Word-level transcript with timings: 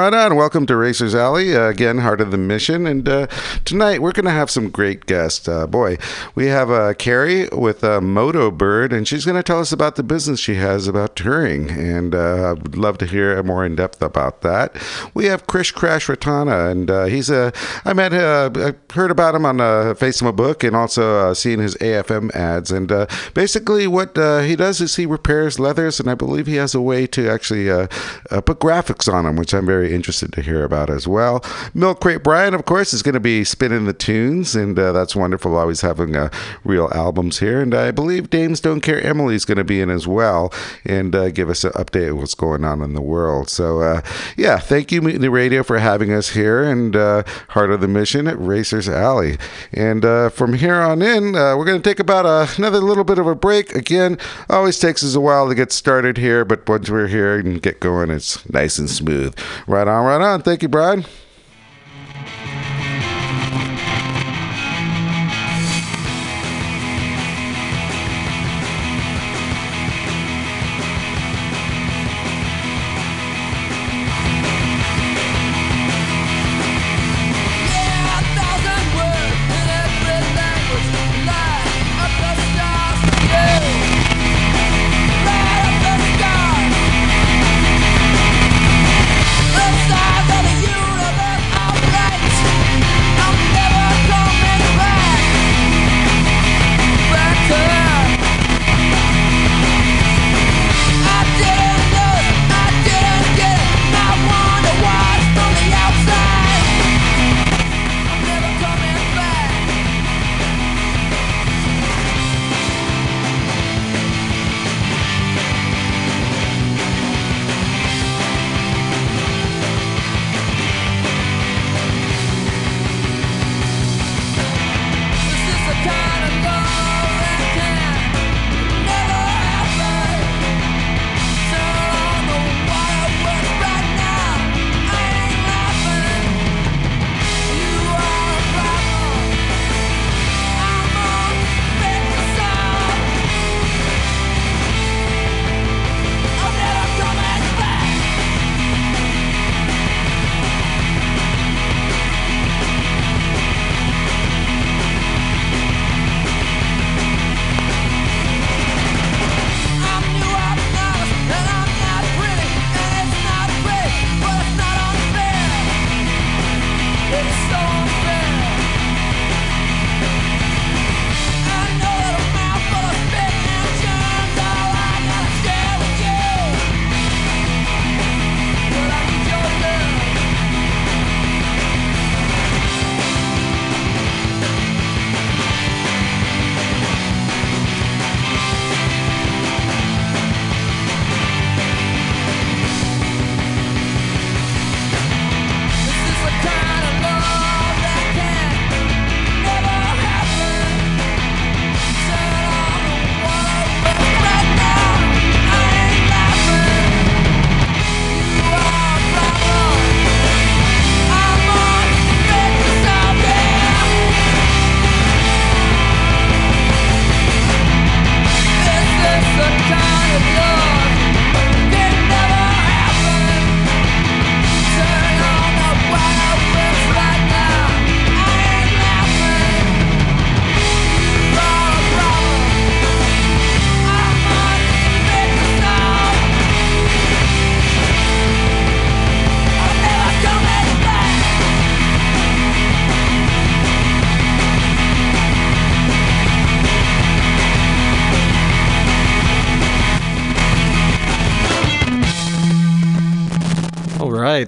Right 0.00 0.14
on. 0.14 0.34
Welcome 0.34 0.64
to 0.64 0.76
Racers 0.76 1.14
Alley. 1.14 1.54
Uh, 1.54 1.68
again, 1.68 1.98
Heart 1.98 2.22
of 2.22 2.30
the 2.30 2.38
Mission. 2.38 2.86
And 2.86 3.06
uh, 3.06 3.26
tonight 3.66 4.00
we're 4.00 4.12
going 4.12 4.24
to 4.24 4.30
have 4.30 4.50
some 4.50 4.70
great 4.70 5.04
guests. 5.04 5.46
Uh, 5.46 5.66
boy, 5.66 5.98
we 6.34 6.46
have 6.46 6.70
uh, 6.70 6.94
Carrie 6.94 7.50
with 7.52 7.84
uh, 7.84 8.00
Moto 8.00 8.50
Bird, 8.50 8.94
and 8.94 9.06
she's 9.06 9.26
going 9.26 9.36
to 9.36 9.42
tell 9.42 9.60
us 9.60 9.72
about 9.72 9.96
the 9.96 10.02
business 10.02 10.40
she 10.40 10.54
has 10.54 10.88
about 10.88 11.16
touring. 11.16 11.68
And 11.70 12.14
uh, 12.14 12.52
I'd 12.52 12.76
love 12.76 12.96
to 12.98 13.06
hear 13.06 13.42
more 13.42 13.62
in 13.62 13.76
depth 13.76 14.00
about 14.00 14.40
that. 14.40 14.74
We 15.12 15.26
have 15.26 15.46
Krish 15.46 15.74
Crash 15.74 16.06
Ratana, 16.06 16.70
and 16.70 17.10
he's 17.10 17.28
a, 17.28 17.52
I 17.84 17.92
met, 17.92 18.14
I 18.14 18.72
heard 18.94 19.10
about 19.10 19.34
him 19.34 19.44
on 19.44 19.60
uh, 19.60 19.94
Facebook 19.98 20.34
book 20.34 20.64
and 20.64 20.74
also 20.74 21.34
seeing 21.34 21.58
his 21.58 21.74
AFM 21.74 22.34
ads. 22.34 22.70
And 22.70 22.88
basically, 23.34 23.86
what 23.86 24.16
he 24.16 24.56
does 24.56 24.80
is 24.80 24.96
he 24.96 25.04
repairs 25.04 25.60
leathers, 25.60 26.00
and 26.00 26.08
I 26.08 26.14
believe 26.14 26.46
he 26.46 26.56
has 26.56 26.74
a 26.74 26.80
way 26.80 27.06
to 27.08 27.28
actually 27.28 27.66
put 27.66 28.60
graphics 28.60 29.12
on 29.12 29.24
them, 29.24 29.36
which 29.36 29.52
I'm 29.52 29.66
very 29.66 29.90
interested 29.90 29.99
to 30.02 30.42
hear 30.42 30.64
about 30.64 30.90
as 30.90 31.06
well. 31.06 31.44
Milk 31.74 32.00
Crate 32.00 32.22
Brian, 32.22 32.54
of 32.54 32.64
course, 32.64 32.92
is 32.92 33.02
going 33.02 33.14
to 33.14 33.20
be 33.20 33.44
spinning 33.44 33.84
the 33.84 33.92
tunes, 33.92 34.54
and 34.54 34.78
uh, 34.78 34.92
that's 34.92 35.14
wonderful. 35.14 35.56
Always 35.56 35.82
having 35.82 36.16
uh, 36.16 36.30
real 36.64 36.90
albums 36.94 37.38
here, 37.38 37.60
and 37.60 37.74
I 37.74 37.90
believe 37.90 38.30
Dames 38.30 38.60
Don't 38.60 38.80
Care 38.80 39.00
Emily 39.00 39.34
is 39.34 39.44
going 39.44 39.58
to 39.58 39.64
be 39.64 39.80
in 39.80 39.90
as 39.90 40.06
well, 40.06 40.52
and 40.84 41.14
uh, 41.14 41.30
give 41.30 41.50
us 41.50 41.64
an 41.64 41.72
update 41.72 42.10
of 42.10 42.18
what's 42.18 42.34
going 42.34 42.64
on 42.64 42.82
in 42.82 42.94
the 42.94 43.02
world. 43.02 43.48
So, 43.48 43.80
uh, 43.80 44.02
yeah, 44.36 44.58
thank 44.58 44.90
you, 44.90 45.02
Mutiny 45.02 45.28
Radio, 45.28 45.62
for 45.62 45.78
having 45.78 46.12
us 46.12 46.30
here, 46.30 46.62
and 46.62 46.96
uh, 46.96 47.22
Heart 47.48 47.70
of 47.70 47.80
the 47.80 47.88
Mission 47.88 48.26
at 48.26 48.38
Racers 48.40 48.88
Alley. 48.88 49.38
And 49.72 50.04
uh, 50.04 50.30
from 50.30 50.54
here 50.54 50.76
on 50.76 51.02
in, 51.02 51.32
we're 51.32 51.64
going 51.64 51.80
to 51.80 51.88
take 51.88 52.00
about 52.00 52.26
uh, 52.26 52.46
another 52.56 52.80
little 52.80 53.04
bit 53.04 53.18
of 53.18 53.26
a 53.26 53.34
break. 53.34 53.74
Again, 53.74 54.18
always 54.48 54.78
takes 54.78 55.04
us 55.04 55.14
a 55.14 55.20
while 55.20 55.48
to 55.48 55.54
get 55.54 55.72
started 55.72 56.16
here, 56.16 56.44
but 56.44 56.68
once 56.68 56.88
we're 56.90 57.06
here 57.06 57.38
and 57.38 57.60
get 57.60 57.80
going, 57.80 58.10
it's 58.10 58.48
nice 58.50 58.78
and 58.78 58.88
smooth. 58.88 59.36
Right 59.66 59.79
on, 59.88 60.04
right 60.04 60.20
on. 60.20 60.42
Thank 60.42 60.62
you, 60.62 60.68
Brian. 60.68 61.04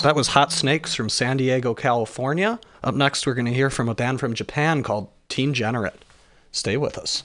That 0.02 0.16
was 0.16 0.28
Hot 0.28 0.50
Snakes 0.50 0.94
from 0.94 1.08
San 1.08 1.36
Diego, 1.36 1.74
California. 1.74 2.58
Up 2.82 2.94
next, 2.94 3.26
we're 3.26 3.34
going 3.34 3.46
to 3.46 3.52
hear 3.52 3.70
from 3.70 3.88
a 3.88 3.94
band 3.94 4.20
from 4.20 4.34
Japan 4.34 4.82
called 4.82 5.08
Teen 5.28 5.54
Generate. 5.54 6.04
Stay 6.50 6.76
with 6.76 6.98
us. 6.98 7.22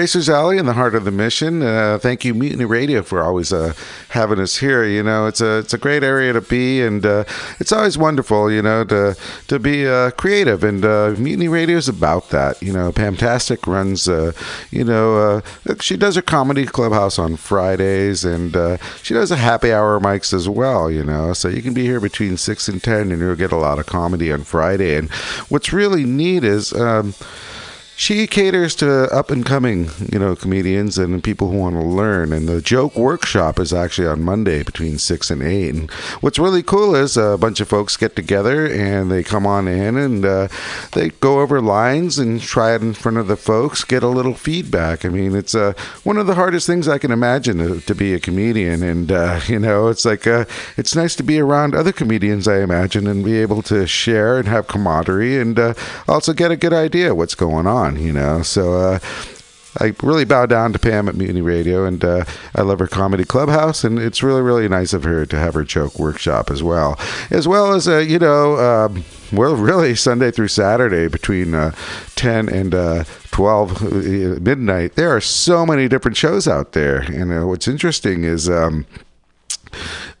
Racers 0.00 0.30
Alley 0.30 0.56
in 0.56 0.64
the 0.64 0.72
heart 0.72 0.94
of 0.94 1.04
the 1.04 1.10
mission. 1.10 1.60
Uh, 1.60 1.98
thank 1.98 2.24
you, 2.24 2.32
Mutiny 2.32 2.64
Radio, 2.64 3.02
for 3.02 3.22
always 3.22 3.52
uh, 3.52 3.74
having 4.08 4.40
us 4.40 4.56
here. 4.56 4.82
You 4.82 5.02
know, 5.02 5.26
it's 5.26 5.42
a 5.42 5.58
it's 5.58 5.74
a 5.74 5.78
great 5.78 6.02
area 6.02 6.32
to 6.32 6.40
be, 6.40 6.80
and 6.80 7.04
uh, 7.04 7.24
it's 7.58 7.70
always 7.70 7.98
wonderful, 7.98 8.50
you 8.50 8.62
know, 8.62 8.82
to 8.84 9.14
to 9.48 9.58
be 9.58 9.86
uh, 9.86 10.12
creative. 10.12 10.64
And 10.64 10.86
uh, 10.86 11.16
Mutiny 11.18 11.48
Radio 11.48 11.76
is 11.76 11.86
about 11.86 12.30
that. 12.30 12.62
You 12.62 12.72
know, 12.72 12.90
Pamtastic 12.92 13.66
runs, 13.66 14.08
uh, 14.08 14.32
you 14.70 14.84
know, 14.84 15.42
she 15.80 15.98
does 15.98 16.16
her 16.16 16.22
comedy 16.22 16.64
clubhouse 16.64 17.18
on 17.18 17.36
Fridays, 17.36 18.24
and 18.24 18.56
she 19.02 19.12
does 19.12 19.30
a 19.30 19.36
happy 19.36 19.70
hour 19.70 20.00
mics 20.00 20.32
as 20.32 20.48
well. 20.48 20.90
You 20.90 21.04
know, 21.04 21.34
so 21.34 21.46
you 21.48 21.60
can 21.60 21.74
be 21.74 21.84
here 21.84 22.00
between 22.00 22.38
six 22.38 22.68
and 22.68 22.82
ten, 22.82 23.12
and 23.12 23.20
you'll 23.20 23.36
get 23.36 23.52
a 23.52 23.56
lot 23.56 23.78
of 23.78 23.84
comedy 23.84 24.32
on 24.32 24.44
Friday. 24.44 24.96
And 24.96 25.10
what's 25.50 25.74
really 25.74 26.04
neat 26.04 26.42
is. 26.42 26.72
Um, 26.72 27.12
she 28.00 28.26
caters 28.26 28.74
to 28.74 29.14
up 29.14 29.30
and 29.30 29.44
coming, 29.44 29.90
you 30.10 30.18
know, 30.18 30.34
comedians 30.34 30.96
and 30.96 31.22
people 31.22 31.50
who 31.50 31.58
want 31.58 31.76
to 31.76 31.82
learn. 31.82 32.32
And 32.32 32.48
the 32.48 32.62
joke 32.62 32.96
workshop 32.96 33.60
is 33.60 33.74
actually 33.74 34.08
on 34.08 34.22
Monday 34.22 34.62
between 34.62 34.96
six 34.96 35.30
and 35.30 35.42
eight. 35.42 35.74
And 35.74 35.90
what's 36.22 36.38
really 36.38 36.62
cool 36.62 36.94
is 36.94 37.18
a 37.18 37.36
bunch 37.38 37.60
of 37.60 37.68
folks 37.68 37.98
get 37.98 38.16
together 38.16 38.64
and 38.64 39.10
they 39.10 39.22
come 39.22 39.46
on 39.46 39.68
in 39.68 39.98
and 39.98 40.24
uh, 40.24 40.48
they 40.92 41.10
go 41.10 41.40
over 41.40 41.60
lines 41.60 42.18
and 42.18 42.40
try 42.40 42.74
it 42.74 42.80
in 42.80 42.94
front 42.94 43.18
of 43.18 43.26
the 43.26 43.36
folks, 43.36 43.84
get 43.84 44.02
a 44.02 44.08
little 44.08 44.32
feedback. 44.32 45.04
I 45.04 45.10
mean, 45.10 45.36
it's 45.36 45.54
uh, 45.54 45.74
one 46.02 46.16
of 46.16 46.26
the 46.26 46.36
hardest 46.36 46.66
things 46.66 46.88
I 46.88 46.96
can 46.96 47.10
imagine 47.10 47.58
to, 47.58 47.82
to 47.82 47.94
be 47.94 48.14
a 48.14 48.18
comedian. 48.18 48.82
And 48.82 49.12
uh, 49.12 49.40
you 49.46 49.58
know, 49.58 49.88
it's 49.88 50.06
like 50.06 50.26
uh, 50.26 50.46
it's 50.78 50.96
nice 50.96 51.14
to 51.16 51.22
be 51.22 51.38
around 51.38 51.74
other 51.74 51.92
comedians, 51.92 52.48
I 52.48 52.62
imagine, 52.62 53.06
and 53.06 53.22
be 53.22 53.36
able 53.36 53.60
to 53.64 53.86
share 53.86 54.38
and 54.38 54.48
have 54.48 54.68
camaraderie 54.68 55.38
and 55.38 55.58
uh, 55.58 55.74
also 56.08 56.32
get 56.32 56.50
a 56.50 56.56
good 56.56 56.72
idea 56.72 57.14
what's 57.14 57.34
going 57.34 57.66
on 57.66 57.89
on, 57.90 58.02
you 58.02 58.12
know. 58.12 58.42
So 58.42 58.74
uh, 58.74 58.98
I 59.80 59.94
really 60.02 60.24
bow 60.24 60.46
down 60.46 60.72
to 60.72 60.78
Pam 60.78 61.08
at 61.08 61.14
Mutiny 61.14 61.42
Radio, 61.42 61.84
and 61.84 62.04
uh, 62.04 62.24
I 62.54 62.62
love 62.62 62.78
her 62.78 62.86
comedy 62.86 63.24
clubhouse, 63.24 63.84
and 63.84 63.98
it's 63.98 64.22
really, 64.22 64.42
really 64.42 64.68
nice 64.68 64.92
of 64.92 65.04
her 65.04 65.26
to 65.26 65.38
have 65.38 65.54
her 65.54 65.64
joke 65.64 65.98
workshop 65.98 66.50
as 66.50 66.62
well, 66.62 66.98
as 67.30 67.46
well 67.46 67.72
as 67.72 67.88
uh, 67.88 67.98
you 67.98 68.18
know, 68.18 68.56
um, 68.56 69.04
well, 69.32 69.56
really 69.70 69.94
Sunday 69.94 70.30
through 70.30 70.48
Saturday 70.48 71.08
between 71.08 71.54
uh, 71.54 71.72
ten 72.16 72.48
and 72.48 72.74
uh, 72.74 73.04
twelve 73.30 73.82
uh, 73.82 74.40
midnight. 74.40 74.94
There 74.94 75.14
are 75.14 75.20
so 75.20 75.66
many 75.66 75.88
different 75.88 76.16
shows 76.16 76.48
out 76.48 76.72
there, 76.72 77.00
and 77.00 77.48
what's 77.48 77.68
interesting 77.68 78.24
is. 78.24 78.48
Um, 78.48 78.86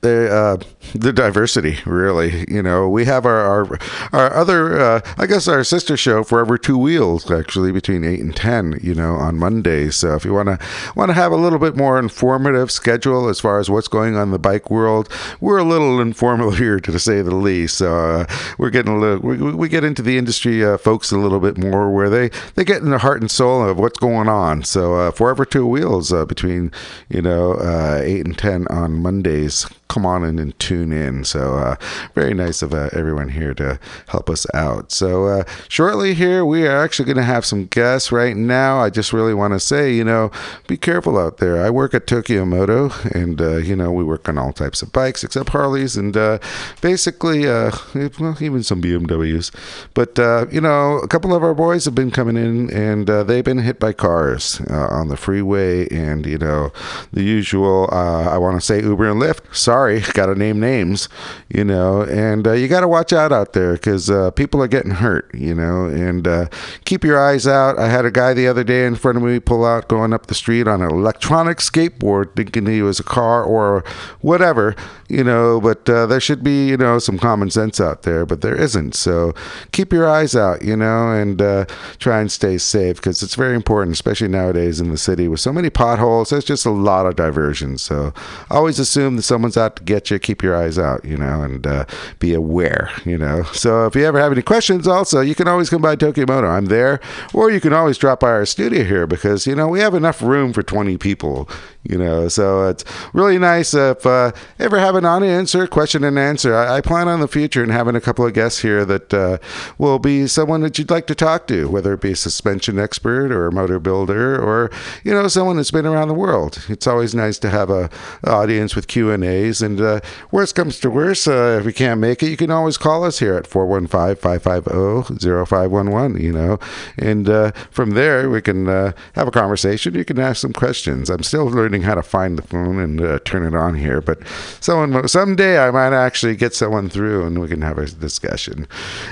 the 0.00 0.32
uh, 0.32 0.56
the 0.94 1.12
diversity 1.12 1.78
really 1.86 2.44
you 2.48 2.62
know. 2.62 2.88
We 2.88 3.04
have 3.04 3.26
our 3.26 3.40
our, 3.40 3.78
our 4.12 4.34
other 4.34 4.80
uh, 4.80 5.00
i 5.18 5.26
guess 5.26 5.46
our 5.48 5.62
sister 5.64 5.96
show 5.96 6.24
forever 6.24 6.58
two 6.58 6.78
wheels 6.78 7.30
actually 7.30 7.72
between 7.72 8.04
8 8.04 8.20
and 8.20 8.36
10 8.36 8.80
you 8.82 8.94
know 8.94 9.14
on 9.14 9.36
mondays 9.36 9.96
so 9.96 10.14
if 10.14 10.24
you 10.24 10.32
want 10.32 10.48
to 10.48 10.58
want 10.96 11.10
to 11.10 11.14
have 11.14 11.32
a 11.32 11.36
little 11.36 11.58
bit 11.58 11.76
more 11.76 11.98
informative 11.98 12.70
schedule 12.70 13.28
as 13.28 13.40
far 13.40 13.58
as 13.58 13.70
what's 13.70 13.88
going 13.88 14.16
on 14.16 14.24
in 14.24 14.30
the 14.30 14.38
bike 14.38 14.70
world 14.70 15.08
we're 15.40 15.58
a 15.58 15.64
little 15.64 16.00
informal 16.00 16.50
here 16.60 16.80
to 16.80 16.98
say 16.98 17.22
the 17.22 17.34
least. 17.34 17.78
So 17.78 17.92
uh, 17.92 18.26
we're 18.58 18.70
getting 18.70 18.94
a 18.94 18.98
little 18.98 19.18
we, 19.20 19.36
we 19.36 19.68
get 19.68 19.84
into 19.84 20.02
the 20.02 20.18
industry 20.18 20.64
uh, 20.64 20.78
folks 20.78 21.10
a 21.12 21.18
little 21.18 21.40
bit 21.40 21.58
more 21.58 21.90
where 21.92 22.10
they 22.10 22.30
they 22.54 22.64
get 22.64 22.82
in 22.82 22.90
the 22.90 22.98
heart 22.98 23.20
and 23.20 23.30
soul 23.30 23.68
of 23.68 23.78
what's 23.78 23.98
going 23.98 24.28
on. 24.28 24.62
So 24.64 24.94
uh, 24.94 25.10
forever 25.10 25.44
two 25.44 25.66
wheels 25.66 26.12
uh, 26.12 26.24
between 26.24 26.72
you 27.08 27.22
know 27.22 27.58
8 28.00 28.26
and 28.26 28.36
10 28.36 28.66
on 28.68 29.02
mondays 29.02 29.66
come 29.90 30.06
on 30.06 30.24
in 30.24 30.38
and 30.38 30.56
tune 30.60 30.92
in. 30.92 31.24
So 31.24 31.56
uh, 31.56 31.74
very 32.14 32.32
nice 32.32 32.62
of 32.62 32.72
uh, 32.72 32.88
everyone 32.92 33.28
here 33.28 33.52
to 33.54 33.78
help 34.06 34.30
us 34.30 34.46
out. 34.54 34.92
So 34.92 35.26
uh, 35.26 35.44
shortly 35.68 36.14
here, 36.14 36.44
we 36.44 36.66
are 36.66 36.82
actually 36.82 37.06
going 37.06 37.16
to 37.16 37.24
have 37.24 37.44
some 37.44 37.66
guests 37.66 38.12
right 38.12 38.36
now. 38.36 38.78
I 38.78 38.88
just 38.88 39.12
really 39.12 39.34
want 39.34 39.52
to 39.52 39.60
say, 39.60 39.92
you 39.92 40.04
know, 40.04 40.30
be 40.68 40.76
careful 40.76 41.18
out 41.18 41.38
there. 41.38 41.60
I 41.60 41.70
work 41.70 41.92
at 41.92 42.06
Tokyo 42.06 42.44
Moto, 42.44 42.90
and 43.12 43.40
uh, 43.40 43.56
you 43.56 43.74
know 43.74 43.90
we 43.90 44.04
work 44.04 44.28
on 44.28 44.38
all 44.38 44.52
types 44.52 44.80
of 44.80 44.92
bikes 44.92 45.24
except 45.24 45.48
Harleys, 45.48 45.96
and 45.96 46.16
uh, 46.16 46.38
basically, 46.80 47.48
uh, 47.48 47.72
well, 48.20 48.36
even 48.40 48.62
some 48.62 48.80
BMWs. 48.80 49.50
But 49.92 50.16
you 50.52 50.60
know, 50.60 50.98
a 50.98 51.08
couple 51.08 51.34
of 51.34 51.42
our 51.42 51.54
boys 51.54 51.84
have 51.86 51.96
been 51.96 52.12
coming 52.12 52.36
in, 52.36 52.70
and 52.70 53.08
they've 53.08 53.44
been 53.44 53.58
hit 53.58 53.80
by 53.80 53.92
cars 53.92 54.60
on 54.70 55.08
the 55.08 55.16
freeway, 55.16 55.88
and 55.88 56.24
you 56.26 56.38
know, 56.38 56.72
the 57.12 57.24
usual. 57.24 57.88
I 57.90 58.38
want 58.38 58.56
to 58.60 58.64
say 58.64 58.80
Uber 58.80 59.10
and 59.10 59.20
Lyft. 59.20 59.52
Sorry 59.54 59.79
sorry, 59.80 60.00
got 60.12 60.26
to 60.26 60.34
name 60.34 60.60
names, 60.60 61.08
you 61.48 61.64
know, 61.64 62.02
and 62.02 62.46
uh, 62.46 62.52
you 62.52 62.68
got 62.68 62.80
to 62.80 62.88
watch 62.88 63.14
out 63.14 63.32
out 63.32 63.54
there 63.54 63.72
because 63.72 64.10
uh, 64.10 64.30
people 64.32 64.62
are 64.62 64.68
getting 64.68 64.90
hurt, 64.90 65.30
you 65.34 65.54
know, 65.54 65.86
and 65.86 66.28
uh, 66.28 66.46
keep 66.84 67.02
your 67.02 67.18
eyes 67.18 67.46
out. 67.46 67.78
I 67.78 67.88
had 67.88 68.04
a 68.04 68.10
guy 68.10 68.34
the 68.34 68.46
other 68.46 68.62
day 68.62 68.84
in 68.84 68.94
front 68.94 69.16
of 69.16 69.24
me 69.24 69.40
pull 69.40 69.64
out 69.64 69.88
going 69.88 70.12
up 70.12 70.26
the 70.26 70.34
street 70.34 70.68
on 70.68 70.82
an 70.82 70.90
electronic 70.90 71.58
skateboard 71.58 72.36
thinking 72.36 72.66
he 72.66 72.82
was 72.82 73.00
a 73.00 73.04
car 73.04 73.42
or 73.42 73.82
whatever, 74.20 74.76
you 75.10 75.24
know, 75.24 75.60
but 75.60 75.88
uh, 75.88 76.06
there 76.06 76.20
should 76.20 76.42
be, 76.42 76.68
you 76.68 76.76
know, 76.76 76.98
some 76.98 77.18
common 77.18 77.50
sense 77.50 77.80
out 77.80 78.02
there, 78.02 78.24
but 78.24 78.40
there 78.40 78.56
isn't. 78.56 78.94
So 78.94 79.34
keep 79.72 79.92
your 79.92 80.08
eyes 80.08 80.36
out, 80.36 80.62
you 80.62 80.76
know, 80.76 81.12
and 81.12 81.42
uh, 81.42 81.64
try 81.98 82.20
and 82.20 82.30
stay 82.30 82.58
safe 82.58 82.96
because 82.96 83.22
it's 83.22 83.34
very 83.34 83.54
important, 83.54 83.94
especially 83.94 84.28
nowadays 84.28 84.80
in 84.80 84.90
the 84.90 84.98
city 84.98 85.28
with 85.28 85.40
so 85.40 85.52
many 85.52 85.70
potholes. 85.70 86.30
There's 86.30 86.44
just 86.44 86.66
a 86.66 86.70
lot 86.70 87.06
of 87.06 87.16
diversion. 87.16 87.78
So 87.78 88.12
always 88.50 88.78
assume 88.78 89.16
that 89.16 89.22
someone's 89.22 89.56
out 89.56 89.76
to 89.76 89.82
get 89.82 90.10
you. 90.10 90.18
Keep 90.18 90.42
your 90.42 90.56
eyes 90.56 90.78
out, 90.78 91.04
you 91.04 91.16
know, 91.16 91.42
and 91.42 91.66
uh, 91.66 91.84
be 92.18 92.34
aware, 92.34 92.90
you 93.04 93.18
know. 93.18 93.42
So 93.52 93.86
if 93.86 93.94
you 93.94 94.04
ever 94.04 94.20
have 94.20 94.32
any 94.32 94.42
questions, 94.42 94.86
also, 94.86 95.20
you 95.20 95.34
can 95.34 95.48
always 95.48 95.70
come 95.70 95.82
by 95.82 95.96
Tokyo 95.96 96.24
Moto. 96.26 96.46
I'm 96.46 96.66
there. 96.66 97.00
Or 97.34 97.50
you 97.50 97.60
can 97.60 97.72
always 97.72 97.98
drop 97.98 98.20
by 98.20 98.30
our 98.30 98.46
studio 98.46 98.84
here 98.84 99.06
because, 99.06 99.46
you 99.46 99.54
know, 99.54 99.68
we 99.68 99.80
have 99.80 99.94
enough 99.94 100.22
room 100.22 100.52
for 100.52 100.62
20 100.62 100.96
people, 100.98 101.48
you 101.84 101.96
know. 101.96 102.28
So 102.28 102.68
it's 102.68 102.84
really 103.12 103.38
nice 103.38 103.74
if 103.74 104.04
uh, 104.04 104.32
ever 104.58 104.78
have 104.78 104.94
an 104.94 105.04
audience 105.04 105.54
or 105.54 105.66
question 105.66 106.04
and 106.04 106.18
answer. 106.18 106.54
I, 106.54 106.76
I, 106.76 106.80
plan 106.80 107.08
on 107.08 107.20
the 107.20 107.28
future 107.28 107.62
and 107.62 107.72
having 107.72 107.94
a 107.94 108.00
couple 108.00 108.26
of 108.26 108.34
guests 108.34 108.60
here 108.60 108.84
that 108.84 109.14
uh, 109.14 109.38
will 109.78 109.98
be 109.98 110.26
someone 110.26 110.60
that 110.62 110.78
you'd 110.78 110.90
like 110.90 111.06
to 111.06 111.14
talk 111.14 111.46
to, 111.48 111.68
whether 111.68 111.94
it 111.94 112.00
be 112.00 112.12
a 112.12 112.16
suspension 112.16 112.78
expert 112.78 113.32
or 113.32 113.46
a 113.46 113.52
motor 113.52 113.78
builder 113.78 114.40
or, 114.40 114.70
you 115.04 115.12
know, 115.12 115.28
someone 115.28 115.56
that's 115.56 115.70
been 115.70 115.86
around 115.86 116.08
the 116.08 116.14
world. 116.14 116.64
It's 116.68 116.86
always 116.86 117.14
nice 117.14 117.38
to 117.40 117.50
have 117.50 117.70
a 117.70 117.90
audience 118.24 118.74
with 118.74 118.88
Q 118.88 119.10
and 119.10 119.24
A's 119.24 119.62
and 119.62 119.80
uh, 119.80 120.00
worst 120.30 120.54
comes 120.54 120.80
to 120.80 120.90
worst, 120.90 121.28
uh, 121.28 121.58
if 121.60 121.66
you 121.66 121.72
can't 121.72 122.00
make 122.00 122.22
it, 122.22 122.28
you 122.28 122.36
can 122.36 122.50
always 122.50 122.76
call 122.76 123.04
us 123.04 123.18
here 123.18 123.34
at 123.34 123.46
415 123.46 124.16
550 124.16 125.46
0511, 125.46 126.20
you 126.20 126.32
know. 126.32 126.58
And 126.98 127.28
uh, 127.28 127.52
from 127.70 127.90
there, 127.90 128.28
we 128.28 128.42
can 128.42 128.68
uh, 128.68 128.92
have 129.14 129.28
a 129.28 129.30
conversation. 129.30 129.94
You 129.94 130.04
can 130.04 130.18
ask 130.18 130.40
some 130.40 130.52
questions. 130.52 131.08
I'm 131.08 131.22
still 131.22 131.46
learning 131.46 131.69
how 131.82 131.94
to 131.94 132.02
find 132.02 132.36
the 132.36 132.42
phone 132.42 132.78
and 132.78 133.00
uh, 133.00 133.18
turn 133.24 133.46
it 133.46 133.54
on 133.54 133.74
here, 133.74 134.00
but 134.00 134.18
someone 134.60 135.08
someday 135.08 135.58
I 135.58 135.70
might 135.70 135.92
actually 135.92 136.36
get 136.36 136.54
someone 136.54 136.88
through 136.88 137.26
and 137.26 137.40
we 137.40 137.48
can 137.48 137.62
have 137.62 137.78
a 137.78 137.86
discussion. 137.86 138.66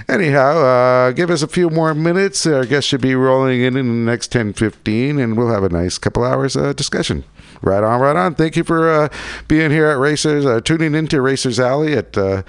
Anyhow, 0.08 0.58
uh, 0.58 1.12
give 1.12 1.30
us 1.30 1.42
a 1.42 1.48
few 1.48 1.70
more 1.70 1.94
minutes. 1.94 2.46
Our 2.46 2.66
guest 2.66 2.88
should 2.88 3.00
be 3.00 3.14
rolling 3.14 3.62
in 3.62 3.76
in 3.76 3.86
the 3.86 4.10
next 4.10 4.32
10 4.32 4.52
15, 4.52 5.18
and 5.18 5.36
we'll 5.36 5.52
have 5.52 5.62
a 5.62 5.68
nice 5.68 5.98
couple 5.98 6.24
hours 6.24 6.54
discussion. 6.74 7.24
Right 7.62 7.82
on, 7.82 8.00
right 8.00 8.16
on. 8.16 8.34
Thank 8.34 8.56
you 8.56 8.64
for 8.64 8.90
uh, 8.90 9.08
being 9.48 9.70
here 9.70 9.86
at 9.86 9.98
Racers, 9.98 10.46
uh, 10.46 10.60
tuning 10.60 10.94
into 10.94 11.20
Racers 11.20 11.58
Alley 11.58 11.94
at 11.94 12.16
uh, 12.16 12.42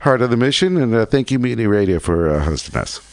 Heart 0.00 0.22
of 0.22 0.30
the 0.30 0.36
Mission, 0.36 0.76
and 0.76 0.94
uh, 0.94 1.06
thank 1.06 1.30
you, 1.30 1.38
Mutiny 1.38 1.66
Radio, 1.66 1.98
for 1.98 2.28
uh, 2.28 2.44
hosting 2.44 2.76
us. 2.76 3.09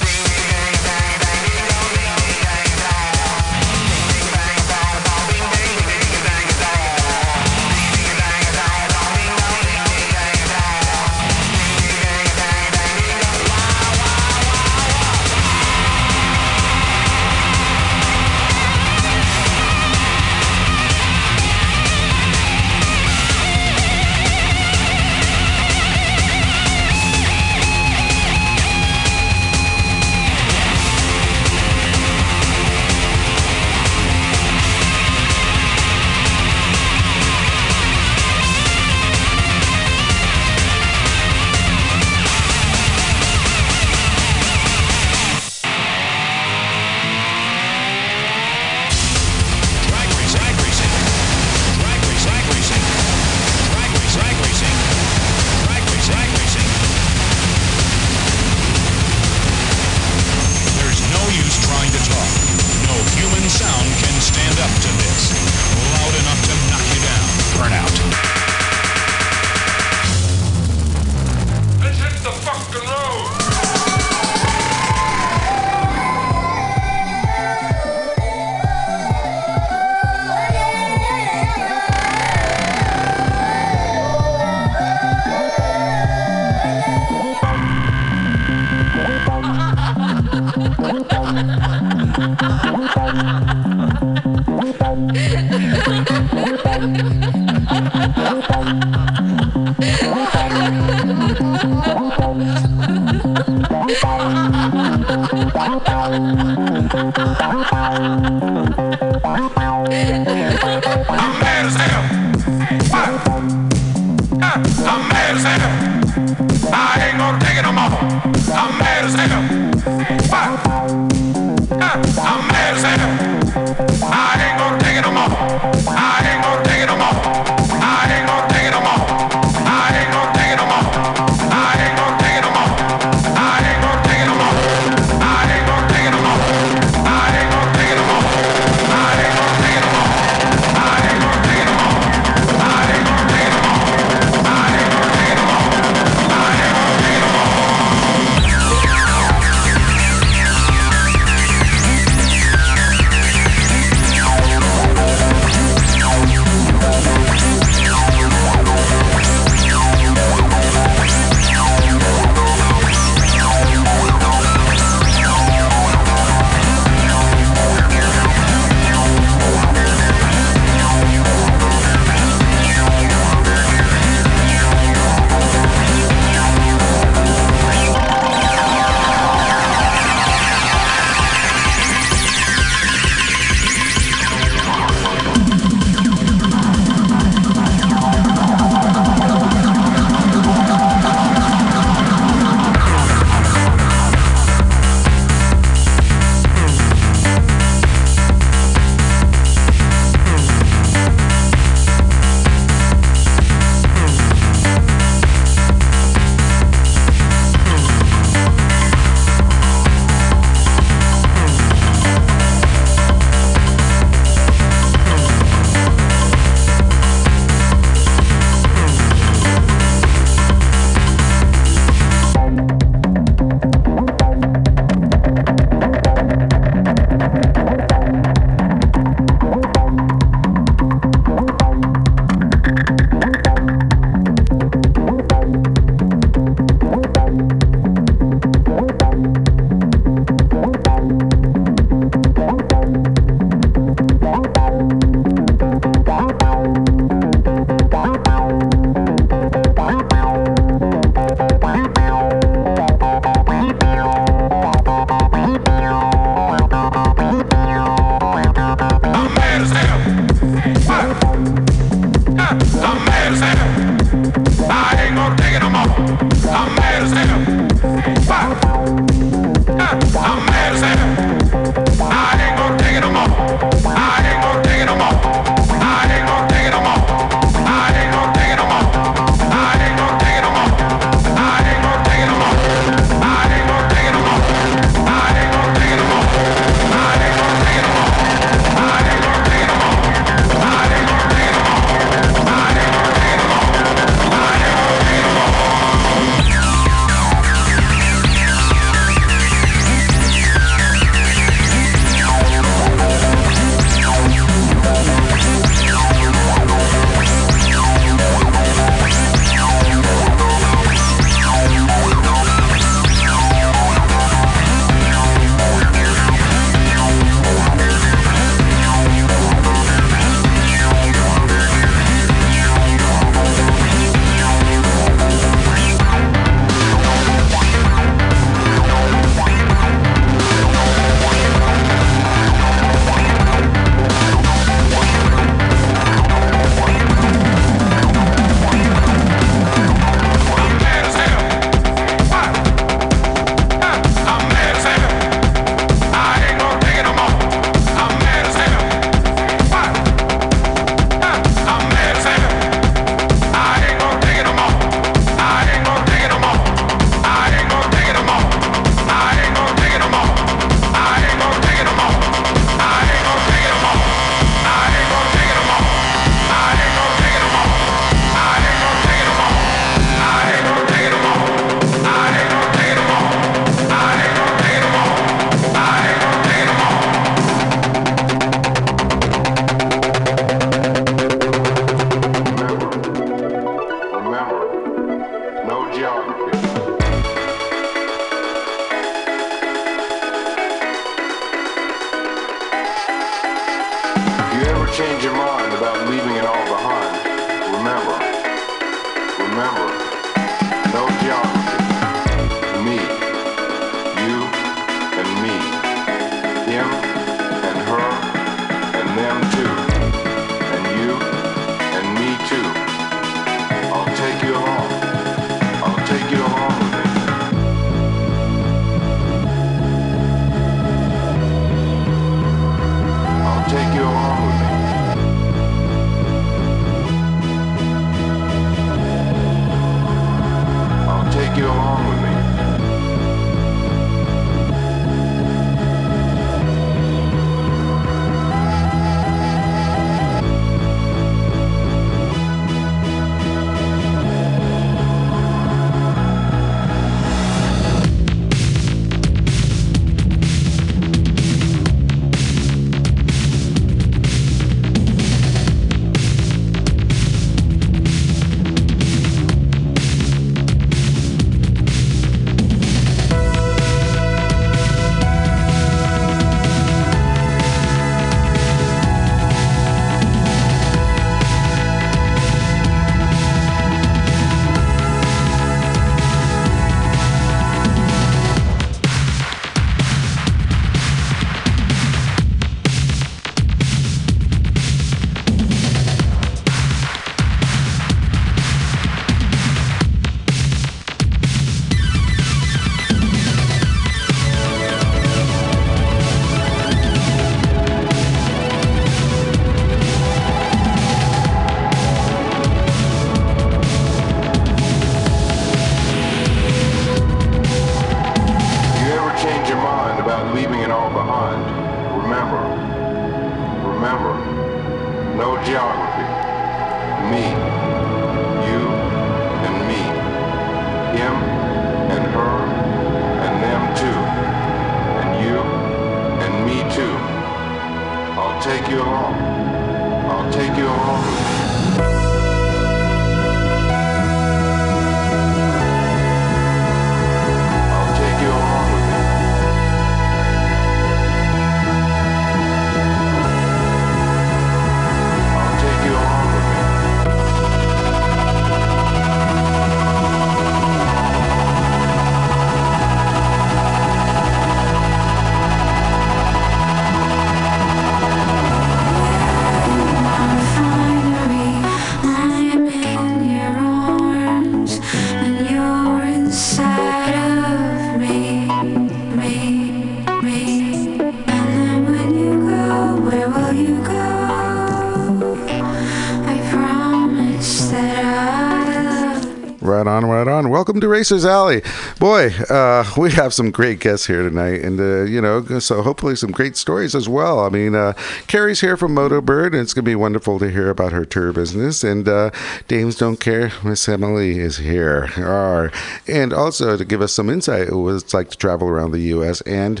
Welcome 580.96 581.10
to 581.10 581.12
Racers 581.12 581.44
Alley. 581.44 581.82
Boy, 582.18 582.54
uh, 582.70 583.04
we 583.18 583.30
have 583.32 583.52
some 583.52 583.70
great 583.70 584.00
guests 584.00 584.26
here 584.28 584.42
tonight, 584.42 584.80
and, 584.80 584.98
uh, 584.98 585.24
you 585.24 585.42
know, 585.42 585.62
so 585.78 586.00
hopefully 586.00 586.34
some 586.36 586.50
great 586.50 586.74
stories 586.74 587.14
as 587.14 587.28
well. 587.28 587.60
I 587.60 587.68
mean, 587.68 587.94
uh, 587.94 588.14
Carrie's 588.46 588.80
here 588.80 588.96
from 588.96 589.12
Moto 589.12 589.42
Bird, 589.42 589.74
and 589.74 589.82
it's 589.82 589.92
going 589.92 590.06
to 590.06 590.10
be 590.10 590.14
wonderful 590.14 590.58
to 590.58 590.70
hear 590.70 590.88
about 590.88 591.12
her 591.12 591.26
tour 591.26 591.52
business. 591.52 592.02
And 592.02 592.26
uh, 592.26 592.50
Dames 592.88 593.16
Don't 593.16 593.38
Care, 593.38 593.72
Miss 593.84 594.08
Emily 594.08 594.58
is 594.58 594.78
here. 594.78 595.28
Arr. 595.36 595.92
And 596.26 596.54
also 596.54 596.96
to 596.96 597.04
give 597.04 597.20
us 597.20 597.34
some 597.34 597.50
insight 597.50 597.92
what 597.92 598.14
it's 598.14 598.32
like 598.32 598.48
to 598.52 598.56
travel 598.56 598.88
around 598.88 599.10
the 599.10 599.20
U.S. 599.36 599.60
and 599.60 600.00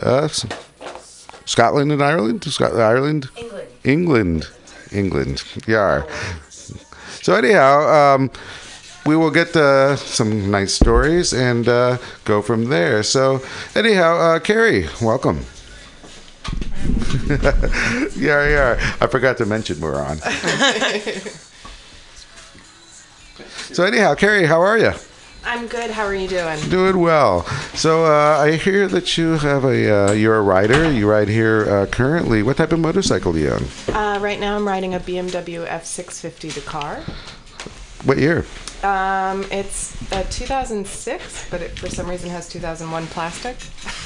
uh, 0.00 0.28
Scotland 1.46 1.90
and 1.90 2.00
Ireland? 2.00 2.44
Scot- 2.44 2.76
Ireland? 2.76 3.28
England. 3.36 3.66
England. 3.82 4.48
England. 4.92 5.42
Yeah. 5.66 6.06
So 7.22 7.34
anyhow, 7.34 8.14
um, 8.14 8.30
we 9.08 9.16
will 9.16 9.30
get 9.30 9.56
uh, 9.56 9.96
some 9.96 10.50
nice 10.50 10.74
stories 10.74 11.32
and 11.32 11.66
uh, 11.66 11.96
go 12.26 12.42
from 12.42 12.66
there. 12.66 13.02
So 13.02 13.40
anyhow, 13.74 14.18
uh, 14.18 14.38
Carrie, 14.38 14.86
welcome. 15.00 15.46
yeah, 18.14 18.48
yeah. 18.48 18.96
I 19.00 19.06
forgot 19.06 19.38
to 19.38 19.46
mention 19.46 19.80
we're 19.80 19.96
on. 19.96 20.18
so 23.72 23.84
anyhow, 23.84 24.14
Carrie, 24.14 24.44
how 24.44 24.60
are 24.60 24.76
you? 24.76 24.92
I'm 25.42 25.68
good. 25.68 25.90
How 25.90 26.04
are 26.04 26.14
you 26.14 26.28
doing? 26.28 26.60
Doing 26.68 26.98
well. 26.98 27.44
So 27.74 28.04
uh, 28.04 28.36
I 28.44 28.56
hear 28.56 28.88
that 28.88 29.16
you 29.16 29.38
have 29.38 29.64
a 29.64 30.10
uh, 30.10 30.12
you're 30.12 30.36
a 30.36 30.42
rider. 30.42 30.92
You 30.92 31.08
ride 31.08 31.28
here 31.28 31.66
uh, 31.66 31.86
currently. 31.86 32.42
What 32.42 32.58
type 32.58 32.72
of 32.72 32.80
motorcycle 32.80 33.32
do 33.32 33.38
you 33.38 33.52
own? 33.52 33.64
Uh, 33.88 34.18
right 34.20 34.38
now, 34.38 34.56
I'm 34.56 34.68
riding 34.68 34.92
a 34.94 35.00
BMW 35.00 35.66
F650 35.66 36.52
Dakar. 36.52 37.00
What 38.04 38.18
year? 38.18 38.44
Um, 38.82 39.44
it's 39.50 39.96
a 40.12 40.22
2006, 40.24 41.50
but 41.50 41.62
it 41.62 41.78
for 41.78 41.88
some 41.88 42.08
reason 42.08 42.30
has 42.30 42.48
2001 42.48 43.06
plastic. 43.08 43.56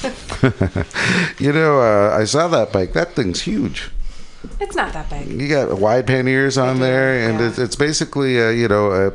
You 1.39 1.51
know, 1.51 1.79
uh, 1.79 2.15
I 2.17 2.25
saw 2.25 2.47
that 2.49 2.71
bike. 2.71 2.93
That 2.93 3.13
thing's 3.13 3.41
huge. 3.41 3.89
It's 4.59 4.75
not 4.75 4.93
that 4.93 5.09
big. 5.09 5.41
You 5.41 5.47
got 5.47 5.77
wide 5.79 6.05
panniers 6.05 6.57
on 6.57 6.79
there, 6.79 7.29
and 7.29 7.39
yeah. 7.39 7.47
it's, 7.47 7.57
it's 7.57 7.75
basically, 7.75 8.41
uh, 8.41 8.49
you 8.49 8.67
know, 8.67 8.91
uh, 8.91 9.11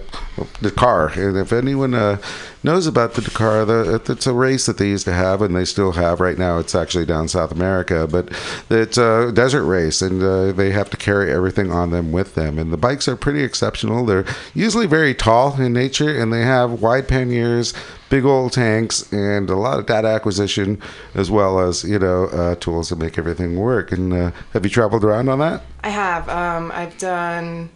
Dakar. 0.63 1.09
And 1.09 1.37
if 1.37 1.53
anyone 1.53 1.95
uh, 1.95 2.19
knows 2.63 2.87
about 2.87 3.15
the 3.15 3.23
Dakar, 3.23 3.65
the, 3.65 4.01
it's 4.09 4.27
a 4.27 4.33
race 4.33 4.67
that 4.67 4.79
they 4.79 4.89
used 4.89 5.05
to 5.07 5.13
have, 5.13 5.43
and 5.43 5.55
they 5.55 5.65
still 5.65 5.93
have 5.93 6.21
right 6.21 6.39
now. 6.39 6.59
It's 6.59 6.75
actually 6.75 7.07
down 7.07 7.29
South 7.29 7.53
America, 7.53 8.07
but 8.07 8.31
it's 8.71 8.99
a 8.99 9.33
desert 9.33 9.65
race, 9.65 10.03
and 10.03 10.23
uh, 10.23 10.53
they 10.53 10.71
have 10.71 10.91
to 10.91 10.97
carry 10.97 11.33
everything 11.33 11.71
on 11.71 11.91
them 11.91 12.13
with 12.13 12.35
them. 12.35 12.59
And 12.59 12.73
the 12.73 12.77
bikes 12.77 13.09
are 13.09 13.17
pretty 13.17 13.43
exceptional. 13.43 14.05
They're 14.05 14.25
usually 14.55 14.87
very 14.87 15.15
tall 15.15 15.61
in 15.61 15.73
nature, 15.73 16.21
and 16.21 16.33
they 16.33 16.43
have 16.43 16.83
wide 16.83 17.09
panniers, 17.09 17.75
big 18.11 18.25
old 18.25 18.53
tanks, 18.53 19.11
and 19.13 19.49
a 19.51 19.57
lot 19.57 19.79
of 19.79 19.87
data 19.87 20.09
acquisition, 20.09 20.81
as 21.15 21.31
well 21.31 21.61
as 21.61 21.85
you 21.85 21.99
know 21.99 22.27
uh, 22.27 22.55
tools 22.57 22.89
to 22.89 22.97
make 22.97 23.19
everything 23.19 23.57
work. 23.57 23.93
And 23.93 24.13
uh, 24.13 24.31
have 24.53 24.65
you 24.65 24.71
traveled 24.71 25.05
around 25.05 25.29
on 25.29 25.39
that? 25.39 25.63
I 25.85 25.91
have. 25.91 26.29
Um, 26.29 26.73
I've 26.75 26.97
done 26.99 27.71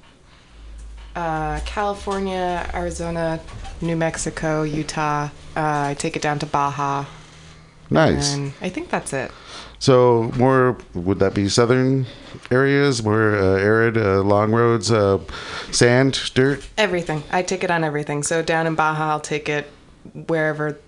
uh, 1.16 1.60
California, 1.64 2.68
Arizona, 2.74 3.40
New 3.80 3.96
Mexico, 3.96 4.62
Utah. 4.62 5.24
Uh, 5.56 5.90
I 5.90 5.94
take 5.98 6.16
it 6.16 6.22
down 6.22 6.38
to 6.40 6.46
Baja, 6.46 7.04
Nice. 7.90 8.34
and 8.34 8.52
I 8.60 8.68
think 8.68 8.90
that's 8.90 9.12
it. 9.12 9.30
So 9.78 10.30
more 10.36 10.78
would 10.94 11.18
that 11.18 11.34
be 11.34 11.48
southern 11.48 12.06
areas, 12.50 13.02
more 13.02 13.34
uh, 13.34 13.58
arid, 13.58 13.96
uh, 13.96 14.22
long 14.22 14.52
roads, 14.52 14.92
uh, 14.92 15.18
sand, 15.72 16.30
dirt? 16.34 16.66
Everything. 16.78 17.24
I 17.32 17.42
take 17.42 17.64
it 17.64 17.70
on 17.70 17.82
everything. 17.82 18.22
So 18.22 18.42
down 18.42 18.66
in 18.68 18.76
Baja, 18.76 19.10
I'll 19.10 19.20
take 19.20 19.48
it 19.48 19.68
wherever 20.28 20.78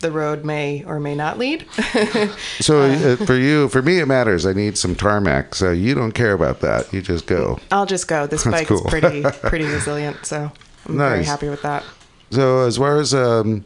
the 0.00 0.10
road 0.12 0.44
may 0.44 0.84
or 0.84 1.00
may 1.00 1.14
not 1.14 1.38
lead. 1.38 1.64
So 2.60 2.82
uh, 2.82 3.16
for 3.26 3.34
you, 3.36 3.68
for 3.68 3.82
me, 3.82 3.98
it 4.00 4.06
matters. 4.06 4.46
I 4.46 4.52
need 4.52 4.78
some 4.78 4.94
tarmac. 4.94 5.54
So 5.54 5.70
you 5.72 5.94
don't 5.94 6.12
care 6.12 6.32
about 6.32 6.60
that. 6.60 6.92
You 6.92 7.02
just 7.02 7.26
go. 7.26 7.58
I'll 7.70 7.86
just 7.86 8.08
go. 8.08 8.26
This 8.26 8.44
That's 8.44 8.56
bike 8.60 8.68
cool. 8.68 8.78
is 8.84 8.90
pretty 8.90 9.22
pretty 9.48 9.64
resilient, 9.66 10.24
so 10.24 10.50
I'm 10.86 10.96
very 10.98 11.24
happy 11.24 11.48
with 11.48 11.62
that. 11.62 11.84
So 12.30 12.60
as 12.66 12.76
far 12.78 12.98
as 12.98 13.12
um, 13.14 13.64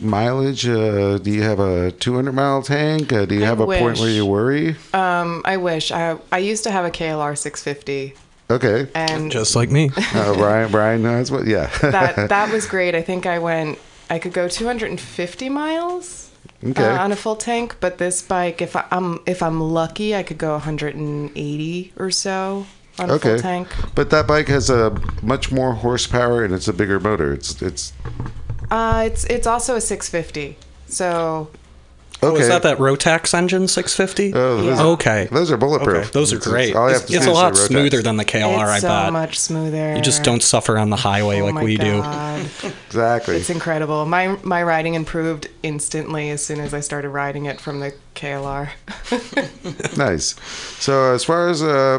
mileage, 0.00 0.66
uh, 0.68 1.18
do 1.18 1.30
you 1.30 1.42
have 1.42 1.58
a 1.60 1.90
200 1.92 2.32
mile 2.32 2.62
tank? 2.62 3.12
Uh, 3.12 3.24
do 3.26 3.34
you 3.34 3.42
I 3.44 3.46
have 3.46 3.60
a 3.60 3.66
point 3.66 3.98
where 3.98 4.10
you 4.10 4.24
worry? 4.26 4.76
Um, 4.94 5.42
I 5.44 5.56
wish 5.56 5.90
I 5.90 6.16
I 6.30 6.38
used 6.38 6.64
to 6.64 6.70
have 6.70 6.84
a 6.84 6.90
KLR 6.90 7.36
650, 7.36 8.14
Okay. 8.50 8.90
and 8.94 9.30
Just 9.32 9.56
like 9.56 9.70
me. 9.70 9.90
Uh, 9.96 10.34
Brian, 10.34 10.70
Brian 10.70 11.02
knows 11.02 11.30
what. 11.30 11.46
Yeah. 11.46 11.66
that 11.82 12.28
that 12.28 12.52
was 12.52 12.66
great. 12.66 12.94
I 12.94 13.02
think 13.02 13.26
I 13.26 13.38
went. 13.38 13.78
I 14.10 14.18
could 14.18 14.32
go 14.32 14.48
250 14.48 15.48
miles 15.48 16.30
okay. 16.64 16.84
uh, 16.84 17.02
on 17.02 17.12
a 17.12 17.16
full 17.16 17.36
tank, 17.36 17.76
but 17.80 17.98
this 17.98 18.22
bike, 18.22 18.62
if 18.62 18.74
I, 18.76 18.86
I'm 18.90 19.20
if 19.26 19.42
I'm 19.42 19.60
lucky, 19.60 20.14
I 20.14 20.22
could 20.22 20.38
go 20.38 20.52
180 20.52 21.92
or 21.96 22.10
so 22.10 22.66
on 22.98 23.10
a 23.10 23.18
full 23.18 23.38
tank. 23.38 23.68
But 23.94 24.10
that 24.10 24.26
bike 24.26 24.48
has 24.48 24.70
a 24.70 24.98
much 25.22 25.52
more 25.52 25.74
horsepower 25.74 26.44
and 26.44 26.54
it's 26.54 26.68
a 26.68 26.72
bigger 26.72 26.98
motor. 27.00 27.32
It's 27.32 27.60
it's 27.62 27.92
Uh, 28.70 29.04
it's 29.06 29.24
it's 29.24 29.46
also 29.46 29.76
a 29.76 29.80
650, 29.80 30.56
so 30.86 31.50
okay. 32.22 32.26
Oh, 32.32 32.36
is 32.36 32.48
that 32.48 32.62
that 32.62 32.78
Rotax 32.78 33.34
engine 33.34 33.68
650? 33.68 34.32
Oh, 34.34 34.56
those, 34.62 34.78
Yeah. 34.78 34.84
okay. 34.86 35.28
those 35.30 35.50
are 35.50 35.56
bulletproof. 35.56 35.96
Okay, 35.96 36.10
those 36.12 36.32
are 36.32 36.36
It's- 36.36 36.46
it's- 36.48 36.72
great. 36.74 36.92
It's, 36.94 37.10
it's 37.12 37.26
a 37.26 37.30
lot 37.30 37.52
Rotax. 37.54 37.66
smoother 37.68 38.02
than 38.02 38.16
the 38.16 38.24
KLR, 38.24 38.64
it's 38.64 38.70
I 38.70 38.78
so 38.80 38.88
bet. 38.88 39.12
much 39.12 39.38
smoother. 39.38 39.94
You 39.96 40.02
just 40.02 40.22
don't 40.22 40.42
suffer 40.42 40.78
on 40.78 40.90
the 40.90 40.96
highway 40.96 41.40
Oh 41.40 41.46
like 41.46 41.54
my 41.54 41.62
we 41.64 41.76
do. 41.76 42.02
Exactly. 42.86 43.36
It's 43.36 43.50
incredible. 43.50 44.04
My 44.06 44.36
my 44.42 44.62
riding 44.62 44.94
improved 44.94 45.48
instantly 45.62 46.30
as 46.30 46.44
soon 46.44 46.60
as 46.60 46.72
I 46.74 46.80
started 46.80 47.10
riding 47.10 47.46
it 47.46 47.60
from 47.60 47.80
the 47.80 47.92
KLR. 48.14 48.70
nice. 49.96 50.34
So 50.78 51.12
as 51.14 51.24
far 51.24 51.48
as 51.48 51.62
uh, 51.62 51.98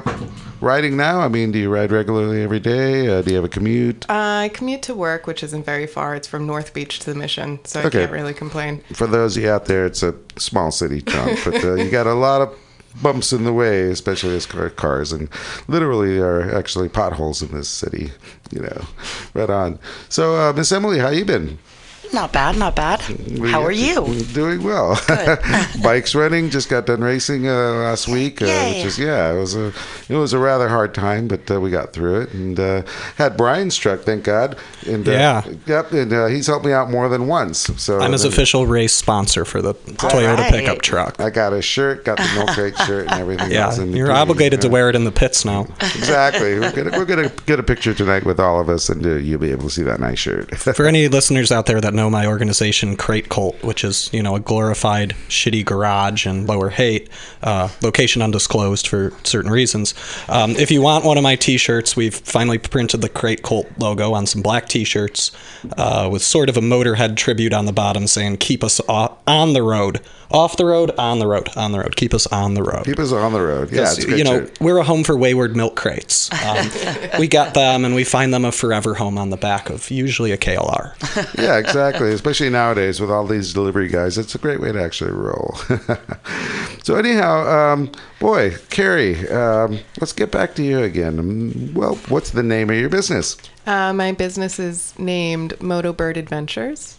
riding 0.62 0.98
now, 0.98 1.20
I 1.22 1.28
mean, 1.28 1.52
do 1.52 1.60
you 1.60 1.70
ride 1.70 1.92
regularly 1.92 2.44
every 2.44 2.60
day? 2.60 3.08
Uh, 3.08 3.22
do 3.22 3.30
you 3.32 3.36
have 3.36 3.46
a 3.46 3.50
commute? 3.50 4.06
I 4.10 4.50
commute 4.54 4.82
to 4.84 4.96
work, 4.96 5.28
which 5.28 5.44
isn't 5.44 5.66
very 5.66 5.88
far. 5.88 6.16
It's 6.16 6.28
from 6.28 6.46
North 6.46 6.74
Beach 6.74 7.00
to 7.00 7.14
the 7.14 7.18
Mission, 7.20 7.60
so 7.66 7.82
I 7.82 7.90
can't 7.90 8.12
really 8.12 8.34
complain. 8.34 8.82
For 8.94 9.08
those 9.08 9.38
of 9.38 9.44
you 9.44 9.50
out 9.50 9.66
there, 9.66 9.86
it's 9.86 10.04
a 10.04 10.09
small 10.38 10.72
city 10.72 11.02
town, 11.02 11.36
but 11.46 11.64
uh, 11.64 11.76
you 11.76 11.90
got 11.90 12.08
a 12.08 12.14
lot 12.14 12.42
of 12.42 12.58
bumps 13.02 13.32
in 13.32 13.44
the 13.44 13.54
way, 13.54 13.84
especially 13.84 14.36
as 14.36 14.46
car- 14.46 14.70
cars, 14.70 15.12
and 15.12 15.30
literally 15.68 16.18
there 16.18 16.42
are 16.42 16.56
actually 16.56 16.90
potholes 16.90 17.42
in 17.42 17.52
this 17.52 17.70
city. 17.70 18.12
You 18.52 18.62
know, 18.62 18.82
right 19.34 19.50
on. 19.50 19.80
So, 20.10 20.36
uh, 20.36 20.54
Miss 20.54 20.72
Emily, 20.72 21.00
how 21.00 21.10
you 21.10 21.24
been? 21.24 21.60
Not 22.12 22.34
bad, 22.34 22.58
not 22.58 22.76
bad. 22.76 23.02
We- 23.40 23.52
How 23.52 23.62
are 23.64 23.72
you? 23.72 24.24
Doing 24.34 24.64
well. 24.64 25.00
Bikes 25.84 26.16
running. 26.16 26.50
Just 26.50 26.70
got 26.70 26.86
done 26.86 27.02
racing 27.02 27.48
uh, 27.48 27.52
last 27.74 28.08
week, 28.08 28.42
uh, 28.42 28.46
Yay. 28.46 28.78
which 28.78 28.86
is 28.86 29.00
yeah, 29.00 29.32
it 29.32 29.38
was 29.40 29.56
a 29.56 29.68
it 30.10 30.16
was 30.16 30.34
a 30.34 30.40
rather 30.40 30.70
hard 30.70 30.94
time, 30.94 31.28
but 31.28 31.50
uh, 31.52 31.60
we 31.62 31.70
got 31.70 31.94
through 31.94 32.22
it 32.22 32.34
and 32.34 32.60
uh, 32.60 32.82
had 33.18 33.38
Brian's 33.38 33.78
truck, 33.78 34.02
thank 34.02 34.24
God. 34.24 34.58
And 34.88 35.08
uh, 35.08 35.12
Yeah. 35.12 35.54
yep, 35.68 35.92
and 35.92 36.12
uh, 36.12 36.26
he's 36.28 36.48
helped 36.48 36.66
me 36.66 36.72
out 36.72 36.90
more 36.90 37.10
than 37.10 37.28
once. 37.28 37.60
So 37.78 38.00
I'm 38.00 38.12
his 38.12 38.24
then 38.24 38.32
official 38.32 38.66
race 38.66 38.94
sponsor 38.94 39.46
for 39.46 39.62
the 39.62 39.74
Toyota 39.76 40.38
right. 40.38 40.52
pickup 40.52 40.82
truck. 40.82 41.20
I 41.20 41.30
got 41.30 41.54
a 41.54 41.62
shirt, 41.62 42.06
got 42.06 42.18
the 42.18 42.30
milk 42.36 42.50
crate 42.50 42.78
shirt, 42.88 43.08
and 43.12 43.20
everything 43.22 43.52
Yeah, 43.52 43.66
else. 43.66 43.78
in 43.78 43.94
you're 43.96 44.08
between. 44.08 44.22
obligated 44.22 44.62
to 44.62 44.68
Yeah. 44.68 44.74
wear 44.74 44.90
it 44.90 44.96
in 44.96 45.04
the 45.04 45.12
pits 45.12 45.46
now. 45.46 45.68
Exactly. 45.82 46.60
We're 46.60 46.72
gonna, 46.72 46.98
we're 46.98 47.06
gonna 47.06 47.32
get 47.46 47.60
a 47.60 47.64
picture 47.64 47.94
tonight 47.94 48.26
with 48.26 48.40
all 48.40 48.60
of 48.60 48.68
us, 48.70 48.90
and 48.90 49.06
uh, 49.06 49.10
you'll 49.16 49.40
be 49.40 49.52
able 49.52 49.64
to 49.66 49.70
see 49.70 49.84
that 49.84 50.00
nice 50.00 50.20
shirt. 50.20 50.56
For 50.58 50.88
any 50.88 51.08
listeners 51.20 51.52
out 51.52 51.66
there 51.68 51.80
that 51.82 51.94
know 52.00 52.10
my 52.10 52.26
organization, 52.26 52.96
Crate 52.96 53.30
Cult, 53.30 53.62
which 53.64 53.84
is 53.84 54.10
you 54.14 54.24
know 54.24 54.36
a 54.36 54.40
glorified 54.40 55.16
shitty 55.28 55.66
garage 55.66 56.26
in 56.26 56.48
Lower 56.48 56.70
Haight, 56.70 57.10
uh, 57.44 57.70
location 57.82 58.22
undisclosed 58.22 58.88
for 58.88 59.14
certain 59.24 59.52
reasons. 59.52 59.94
Um, 60.28 60.52
if 60.52 60.72
you 60.72 60.82
want 60.82 61.06
one 61.06 61.18
of 61.18 61.24
my 61.24 61.36
T-shirts, 61.36 61.96
we've 61.96 62.16
finally 62.16 62.58
printed 62.58 63.02
the 63.02 63.10
Crate 63.10 63.44
Cult 63.44 63.68
logo 63.78 64.14
on 64.14 64.26
some 64.26 64.42
black 64.42 64.68
T-shirts 64.70 65.32
uh, 65.78 66.10
with 66.12 66.22
sort 66.22 66.50
of 66.50 66.58
a 66.58 66.62
Motorhead 66.62 67.18
tribute 67.18 67.54
on 67.54 67.66
the 67.66 67.74
bottom, 67.74 68.08
saying 68.08 68.38
"Keep 68.38 68.64
us 68.64 68.80
on 68.80 69.54
the 69.54 69.62
road, 69.62 70.00
off 70.32 70.58
the 70.58 70.66
road, 70.66 70.92
on 70.98 71.20
the 71.20 71.28
road, 71.28 71.50
on 71.56 71.72
the 71.72 71.80
road. 71.80 71.96
Keep 71.96 72.14
us 72.14 72.26
on 72.28 72.54
the 72.54 72.64
road." 72.64 72.86
Keep 72.86 73.00
us 73.00 73.12
on 73.12 73.34
the 73.34 73.42
road. 73.42 73.72
Yeah, 73.72 73.94
you 73.98 74.24
know, 74.24 74.42
shirt. 74.42 74.62
we're 74.62 74.78
a 74.78 74.84
home 74.84 75.04
for 75.04 75.18
wayward 75.18 75.56
milk 75.56 75.76
crates. 75.76 76.30
Um, 76.44 76.70
we 77.20 77.28
got 77.28 77.54
them, 77.54 77.84
and 77.84 77.94
we 77.94 78.04
find 78.04 78.34
them 78.34 78.46
a 78.46 78.52
forever 78.52 78.96
home 78.96 79.18
on 79.18 79.30
the 79.30 79.38
back 79.38 79.70
of 79.70 79.92
usually 79.92 80.32
a 80.32 80.38
KLR. 80.38 80.94
yeah, 81.38 81.58
exactly. 81.58 81.89
Especially 81.96 82.50
nowadays 82.50 83.00
with 83.00 83.10
all 83.12 83.26
these 83.26 83.54
delivery 83.54 83.88
guys, 83.88 84.18
it's 84.18 84.36
a 84.36 84.38
great 84.38 84.60
way 84.60 84.72
to 84.72 84.82
actually 84.82 85.12
roll. 85.12 85.56
so 86.84 86.96
anyhow, 86.96 87.48
um, 87.48 87.92
boy, 88.20 88.56
Carrie, 88.70 89.28
um, 89.30 89.80
let's 90.00 90.14
get 90.14 90.32
back 90.32 90.56
to 90.56 90.64
you 90.64 90.80
again. 90.84 91.74
Well, 91.74 91.96
what's 92.10 92.32
the 92.32 92.44
name 92.44 92.70
of 92.70 92.78
your 92.78 92.90
business, 92.90 93.38
Uh, 93.66 93.94
my 93.94 94.12
business 94.14 94.60
is 94.60 94.94
named 94.98 95.60
Moto 95.62 95.94
Bird 95.94 96.18
Adventures. 96.18 96.98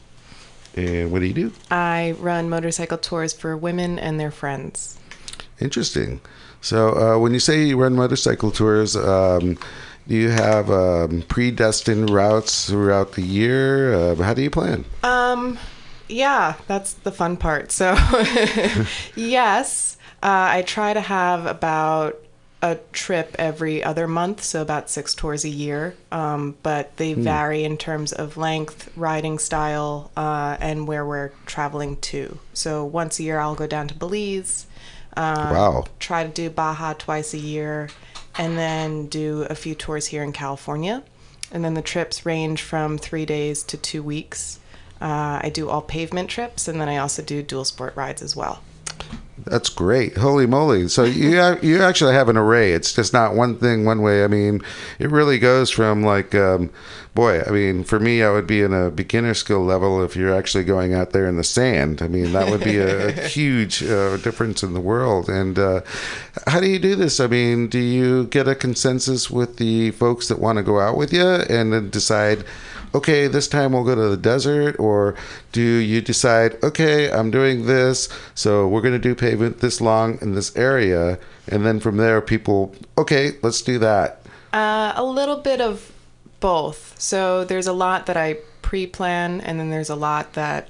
and 0.77 1.11
what 1.11 1.21
do 1.21 1.27
you 1.27 1.35
do? 1.35 1.53
I 1.71 2.15
run 2.19 2.49
motorcycle 2.49 2.99
tours 2.99 3.33
for 3.33 3.57
women 3.57 3.99
and 3.99 4.21
their 4.21 4.31
friends. 4.31 4.99
Interesting. 5.61 6.21
So 6.63 6.91
uh, 6.97 7.19
when 7.19 7.33
you 7.33 7.41
say 7.41 7.65
you 7.65 7.77
run 7.81 7.95
motorcycle 7.95 8.51
tours, 8.51 8.95
um, 8.95 9.59
do 10.11 10.17
you 10.17 10.31
have 10.31 10.69
um, 10.69 11.23
predestined 11.29 12.11
routes 12.11 12.69
throughout 12.69 13.13
the 13.13 13.23
year? 13.23 13.95
Uh, 13.95 14.17
how 14.17 14.35
do 14.35 14.43
you 14.43 14.51
plan? 14.51 14.85
Um, 15.05 15.57
yeah, 16.09 16.55
that's 16.67 16.95
the 16.95 17.13
fun 17.13 17.37
part. 17.37 17.71
So, 17.71 17.97
yes, 19.15 19.97
uh, 20.21 20.51
I 20.51 20.65
try 20.67 20.95
to 20.95 21.01
have 21.01 21.47
about 21.47 22.19
a 22.61 22.79
trip 22.93 23.37
every 23.39 23.85
other 23.85 24.09
month, 24.09 24.43
so 24.43 24.61
about 24.61 24.91
six 24.91 25.15
tours 25.15 25.45
a 25.45 25.49
year. 25.49 25.95
Um, 26.11 26.57
but 26.65 26.97
they 26.97 27.15
vary 27.15 27.63
in 27.63 27.77
terms 27.77 28.13
of 28.13 28.37
length, 28.37 28.91
riding 28.97 29.39
style, 29.39 30.11
uh, 30.17 30.57
and 30.61 30.89
where 30.89 31.07
we're 31.07 31.31
traveling 31.47 31.99
to. 31.99 32.37
So 32.53 32.85
once 32.85 33.21
a 33.21 33.23
year, 33.23 33.39
I'll 33.39 33.55
go 33.55 33.69
down 33.69 33.87
to 33.87 33.95
Belize. 33.95 34.67
Um, 35.17 35.51
Wow. 35.55 35.85
Try 36.01 36.25
to 36.25 36.31
do 36.31 36.51
Baja 36.51 36.95
twice 36.95 37.33
a 37.33 37.39
year, 37.39 37.89
and 38.39 38.57
then 38.57 39.07
do 39.07 39.47
a 39.51 39.55
few 39.55 39.75
tours 39.75 40.07
here 40.07 40.23
in 40.23 40.33
California. 40.33 41.03
And 41.53 41.65
then 41.65 41.75
the 41.75 41.83
trips 41.83 42.25
range 42.25 42.63
from 42.63 42.97
three 42.97 43.27
days 43.27 43.63
to 43.65 43.77
two 43.77 44.03
weeks. 44.03 44.61
Uh, 45.01 45.41
I 45.43 45.51
do 45.53 45.69
all 45.69 45.83
pavement 45.83 46.31
trips, 46.31 46.69
and 46.69 46.81
then 46.81 46.89
I 46.89 46.99
also 46.99 47.23
do 47.23 47.43
dual 47.43 47.65
sport 47.65 47.97
rides 47.97 48.23
as 48.23 48.37
well. 48.37 48.63
That's 49.45 49.69
great. 49.69 50.17
Holy 50.17 50.47
moly. 50.47 50.89
So 50.89 51.05
you 51.05 51.59
you 51.63 51.83
actually 51.83 52.15
have 52.15 52.29
an 52.29 52.37
array. 52.37 52.73
It's 52.73 52.93
just 52.93 53.13
not 53.13 53.35
one 53.35 53.59
thing 53.59 53.85
one 53.85 54.03
way. 54.03 54.23
I 54.23 54.27
mean, 54.27 54.61
it 54.99 55.11
really 55.11 55.39
goes 55.39 55.71
from 55.71 56.03
like 56.03 56.35
um, 56.35 56.71
boy, 57.15 57.43
I 57.43 57.51
mean, 57.51 57.85
for 57.85 57.99
me 57.99 58.23
I 58.23 58.31
would 58.31 58.47
be 58.47 58.61
in 58.61 58.73
a 58.73 58.91
beginner 58.91 59.35
skill 59.35 59.65
level 59.65 60.03
if 60.03 60.15
you're 60.15 60.35
actually 60.35 60.65
going 60.65 60.95
out 60.95 61.11
there 61.11 61.27
in 61.27 61.37
the 61.37 61.45
sand. 61.45 62.03
I 62.03 62.09
mean, 62.09 62.33
that 62.33 62.49
would 62.49 62.63
be 62.63 62.77
a, 62.77 63.09
a 63.09 63.13
huge 63.29 63.83
uh, 63.83 64.17
difference 64.19 64.63
in 64.63 64.75
the 64.75 64.81
world. 64.81 65.29
And 65.29 65.59
uh, 65.59 65.81
how 66.47 66.61
do 66.61 66.69
you 66.69 66.79
do 66.79 66.95
this? 66.95 67.19
I 67.21 67.27
mean, 67.27 67.69
do 67.69 67.79
you 67.79 68.27
get 68.27 68.47
a 68.49 68.55
consensus 68.55 69.31
with 69.31 69.57
the 69.57 69.91
folks 69.93 70.29
that 70.29 70.39
want 70.39 70.59
to 70.59 70.63
go 70.63 70.81
out 70.81 70.97
with 70.97 71.13
you 71.13 71.27
and 71.27 71.73
then 71.73 71.91
decide 71.91 72.45
okay, 72.95 73.27
this 73.27 73.49
time 73.49 73.73
we'll 73.73 73.85
go 73.85 73.95
to 73.95 74.09
the 74.09 74.17
desert? 74.17 74.79
Or 74.79 75.15
do 75.53 75.63
you 75.63 76.01
decide, 76.01 76.63
okay, 76.63 77.11
I'm 77.11 77.31
doing 77.31 77.67
this, 77.67 78.09
so 78.35 78.67
we're 78.69 78.81
going 78.83 78.95
to 78.95 78.99
do 78.99 79.15
pavement 79.15 79.61
this 79.61 79.81
long 79.81 80.19
in 80.21 80.35
this 80.35 80.55
area? 80.57 81.19
And 81.49 81.65
then 81.65 81.81
from 81.81 81.97
there, 81.97 82.21
people, 82.21 82.75
okay, 82.97 83.33
let's 83.43 83.63
do 83.63 83.79
that. 83.79 84.23
Uh, 84.53 84.93
a 84.97 85.05
little 85.05 85.37
bit 85.37 85.61
of 85.61 85.93
both. 86.41 86.99
So 86.99 87.45
there's 87.45 87.67
a 87.67 87.73
lot 87.73 88.07
that 88.07 88.17
I 88.17 88.39
pre-plan, 88.63 89.41
and 89.41 89.59
then 89.59 89.71
there's 89.71 89.91
a 89.91 89.97
lot 89.97 90.35
that, 90.35 90.69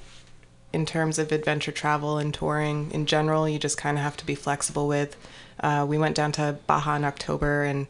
in 0.72 0.86
terms 0.86 1.18
of 1.18 1.32
adventure 1.32 1.72
travel 1.72 2.18
and 2.18 2.32
touring 2.32 2.90
in 2.92 3.06
general, 3.06 3.48
you 3.48 3.58
just 3.58 3.76
kind 3.76 3.96
of 3.98 4.04
have 4.04 4.16
to 4.18 4.26
be 4.26 4.34
flexible 4.34 4.86
with. 4.88 5.16
Uh, 5.58 5.84
we 5.88 5.98
went 5.98 6.16
down 6.16 6.32
to 6.32 6.56
Baja 6.66 6.96
in 6.96 7.04
October, 7.04 7.64
and 7.64 7.86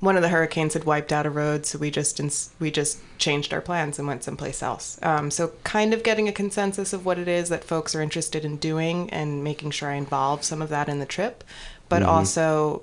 one 0.00 0.16
of 0.16 0.22
the 0.22 0.28
hurricanes 0.28 0.74
had 0.74 0.84
wiped 0.84 1.12
out 1.12 1.26
a 1.26 1.30
road, 1.30 1.66
so 1.66 1.78
we 1.78 1.90
just 1.90 2.20
ins- 2.20 2.50
we 2.60 2.70
just 2.70 2.98
changed 3.18 3.52
our 3.52 3.60
plans 3.60 3.98
and 3.98 4.06
went 4.06 4.22
someplace 4.22 4.62
else. 4.62 4.98
Um, 5.02 5.30
so 5.30 5.52
kind 5.64 5.92
of 5.92 6.02
getting 6.02 6.28
a 6.28 6.32
consensus 6.32 6.92
of 6.92 7.04
what 7.04 7.18
it 7.18 7.28
is 7.28 7.48
that 7.48 7.64
folks 7.64 7.94
are 7.94 8.02
interested 8.02 8.44
in 8.44 8.56
doing, 8.58 9.10
and 9.10 9.42
making 9.42 9.72
sure 9.72 9.90
I 9.90 9.94
involve 9.94 10.44
some 10.44 10.62
of 10.62 10.68
that 10.68 10.88
in 10.88 10.98
the 10.98 11.06
trip, 11.06 11.42
but 11.88 12.02
also 12.02 12.82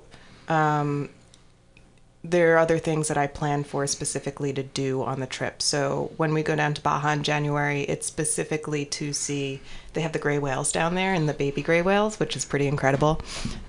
there 2.28 2.54
are 2.54 2.58
other 2.58 2.78
things 2.78 3.06
that 3.06 3.16
I 3.16 3.28
plan 3.28 3.62
for 3.62 3.86
specifically 3.86 4.52
to 4.52 4.62
do 4.62 5.02
on 5.02 5.20
the 5.20 5.26
trip. 5.26 5.62
So 5.62 6.10
when 6.16 6.34
we 6.34 6.42
go 6.42 6.56
down 6.56 6.74
to 6.74 6.82
Baja 6.82 7.10
in 7.10 7.22
January, 7.22 7.82
it's 7.82 8.06
specifically 8.06 8.84
to 8.86 9.12
see 9.12 9.60
they 9.92 10.00
have 10.00 10.12
the 10.12 10.18
gray 10.18 10.38
whales 10.38 10.72
down 10.72 10.96
there 10.96 11.14
and 11.14 11.28
the 11.28 11.34
baby 11.34 11.62
gray 11.62 11.82
whales, 11.82 12.18
which 12.18 12.34
is 12.34 12.44
pretty 12.44 12.66
incredible. 12.66 13.20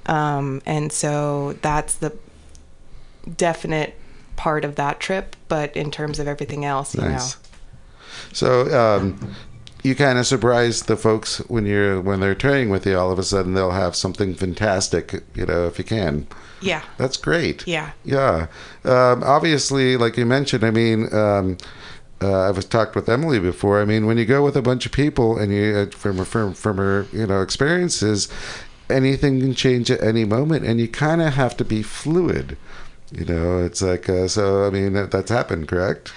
Um, 0.07 0.63
and 0.65 0.91
so 0.91 1.53
that's 1.61 1.95
the 1.95 2.17
definite 3.35 3.95
part 4.35 4.63
of 4.65 4.75
that 4.75 4.99
trip. 4.99 5.35
But 5.47 5.75
in 5.75 5.91
terms 5.91 6.19
of 6.19 6.27
everything 6.27 6.63
else, 6.65 6.95
you 6.95 7.01
Nice. 7.01 7.35
know, 7.35 7.41
So 8.33 8.77
um, 8.79 9.35
you 9.83 9.95
kind 9.95 10.17
of 10.19 10.25
surprise 10.27 10.83
the 10.83 10.97
folks 10.97 11.37
when 11.49 11.65
you're 11.65 12.01
when 12.01 12.19
they're 12.19 12.35
training 12.35 12.69
with 12.69 12.85
you. 12.85 12.97
All 12.97 13.11
of 13.11 13.19
a 13.19 13.23
sudden, 13.23 13.53
they'll 13.53 13.71
have 13.71 13.95
something 13.95 14.33
fantastic. 14.35 15.23
You 15.35 15.45
know, 15.45 15.67
if 15.67 15.77
you 15.77 15.83
can. 15.85 16.27
yeah, 16.61 16.81
That's 16.97 17.17
great. 17.17 17.65
Yeah. 17.67 17.91
Yeah. 18.03 18.47
Um, 18.83 19.23
obviously, 19.23 19.97
like 19.97 20.17
you 20.17 20.25
mentioned, 20.25 20.63
I 20.63 20.71
mean, 20.71 21.13
um, 21.13 21.57
uh, 22.21 22.49
I've 22.49 22.67
talked 22.69 22.95
with 22.95 23.07
Emily 23.07 23.39
before. 23.39 23.79
I 23.79 23.85
mean, 23.85 24.07
when 24.07 24.17
you 24.17 24.25
go 24.25 24.43
with 24.43 24.55
a 24.57 24.61
bunch 24.61 24.85
of 24.87 24.91
people 24.91 25.37
and 25.37 25.53
you, 25.53 25.75
uh, 25.75 25.95
from 25.95 26.23
from 26.25 26.53
from 26.53 26.77
her, 26.77 27.05
you 27.13 27.27
know, 27.27 27.41
experiences, 27.43 28.27
anything 28.89 29.39
can 29.39 29.53
change 29.53 29.91
at 29.91 30.01
any 30.01 30.25
moment, 30.25 30.65
and 30.65 30.79
you 30.79 30.87
kind 30.87 31.21
of 31.21 31.33
have 31.35 31.55
to 31.57 31.63
be 31.65 31.83
fluid. 31.83 32.57
You 33.11 33.25
know, 33.25 33.63
it's 33.63 33.81
like 33.81 34.09
uh, 34.09 34.27
so. 34.27 34.65
I 34.65 34.69
mean, 34.69 34.93
that, 34.93 35.11
that's 35.11 35.31
happened, 35.31 35.67
correct? 35.67 36.11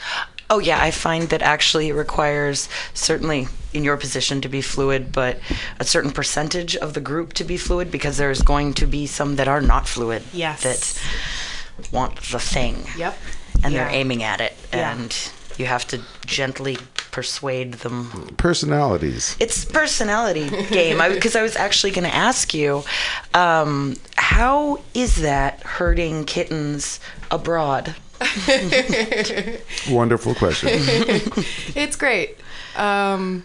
Oh 0.49 0.59
yeah, 0.59 0.83
I 0.83 0.91
find 0.91 1.29
that 1.29 1.43
actually 1.43 1.89
it 1.91 1.95
requires 1.95 2.69
certainly 2.93 3.47
in 3.73 3.85
your 3.85 3.97
position 3.97 4.41
to 4.41 4.49
be 4.49 4.61
fluid, 4.61 5.13
but 5.13 5.39
a 5.79 5.85
certain 5.85 6.11
percentage 6.11 6.75
of 6.77 6.95
the 6.95 7.01
group 7.01 7.33
to 7.35 7.45
be 7.45 7.57
fluid 7.57 7.91
because 7.93 8.17
there's 8.17 8.43
going 8.43 8.75
to 8.75 8.87
be 8.87 9.07
some 9.07 9.37
that 9.37 9.47
are 9.47 9.61
not 9.61 9.87
fluid. 9.87 10.25
Yes. 10.33 10.63
That 10.65 11.93
want 11.93 12.17
the 12.17 12.41
thing. 12.41 12.85
Yep. 12.99 13.17
And 13.63 13.73
Yeah. 13.73 13.85
they're 13.85 13.95
aiming 13.95 14.25
at 14.25 14.41
it, 14.41 14.57
Yeah. 14.73 14.93
and 14.93 15.17
you 15.57 15.67
have 15.67 15.87
to 15.89 16.01
gently 16.27 16.79
persuade 17.11 17.75
them. 17.75 18.35
Personalities. 18.37 19.37
It's 19.41 19.65
personality 19.65 20.49
game. 20.69 20.99
Because 21.13 21.37
I, 21.37 21.43
was 21.43 21.57
actually 21.57 21.93
going 21.93 22.09
to 22.09 22.15
ask 22.15 22.55
you, 22.55 22.83
um, 23.35 23.97
how 24.17 24.81
is 24.95 25.17
that 25.17 25.63
hurting 25.63 26.25
kittens 26.25 27.01
abroad? 27.31 27.95
Wonderful 29.91 30.35
question. 30.35 30.69
it's 31.75 31.97
great. 31.97 32.37
Um, 32.77 33.45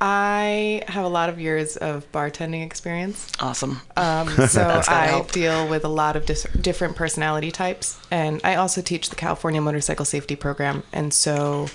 I 0.00 0.82
have 0.88 1.04
a 1.04 1.08
lot 1.08 1.28
of 1.28 1.40
years 1.40 1.76
of 1.76 2.10
bartending 2.12 2.64
experience. 2.64 3.30
Awesome. 3.40 3.80
Um, 3.96 4.28
so 4.48 4.82
I 4.88 5.06
help. 5.06 5.32
deal 5.32 5.68
with 5.68 5.84
a 5.84 5.88
lot 5.88 6.16
of 6.16 6.26
dis- 6.26 6.46
different 6.60 6.96
personality 6.96 7.50
types, 7.50 7.98
and 8.10 8.40
I 8.44 8.56
also 8.56 8.82
teach 8.82 9.08
the 9.08 9.16
California 9.16 9.60
Motorcycle 9.60 10.04
Safety 10.04 10.36
Program, 10.36 10.82
and 10.92 11.14
so 11.14 11.68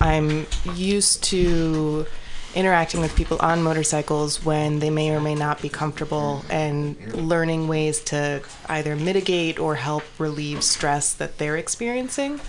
I'm 0.00 0.46
used 0.74 1.22
to 1.24 2.06
interacting 2.54 3.00
with 3.00 3.14
people 3.14 3.38
on 3.40 3.62
motorcycles 3.62 4.44
when 4.44 4.80
they 4.80 4.90
may 4.90 5.10
or 5.10 5.20
may 5.20 5.36
not 5.36 5.62
be 5.62 5.68
comfortable 5.68 6.44
and 6.50 6.96
learning 7.14 7.68
ways 7.68 8.00
to 8.00 8.42
either 8.68 8.96
mitigate 8.96 9.60
or 9.60 9.76
help 9.76 10.02
relieve 10.18 10.64
stress 10.64 11.12
that 11.12 11.38
they're 11.38 11.56
experiencing 11.56 12.40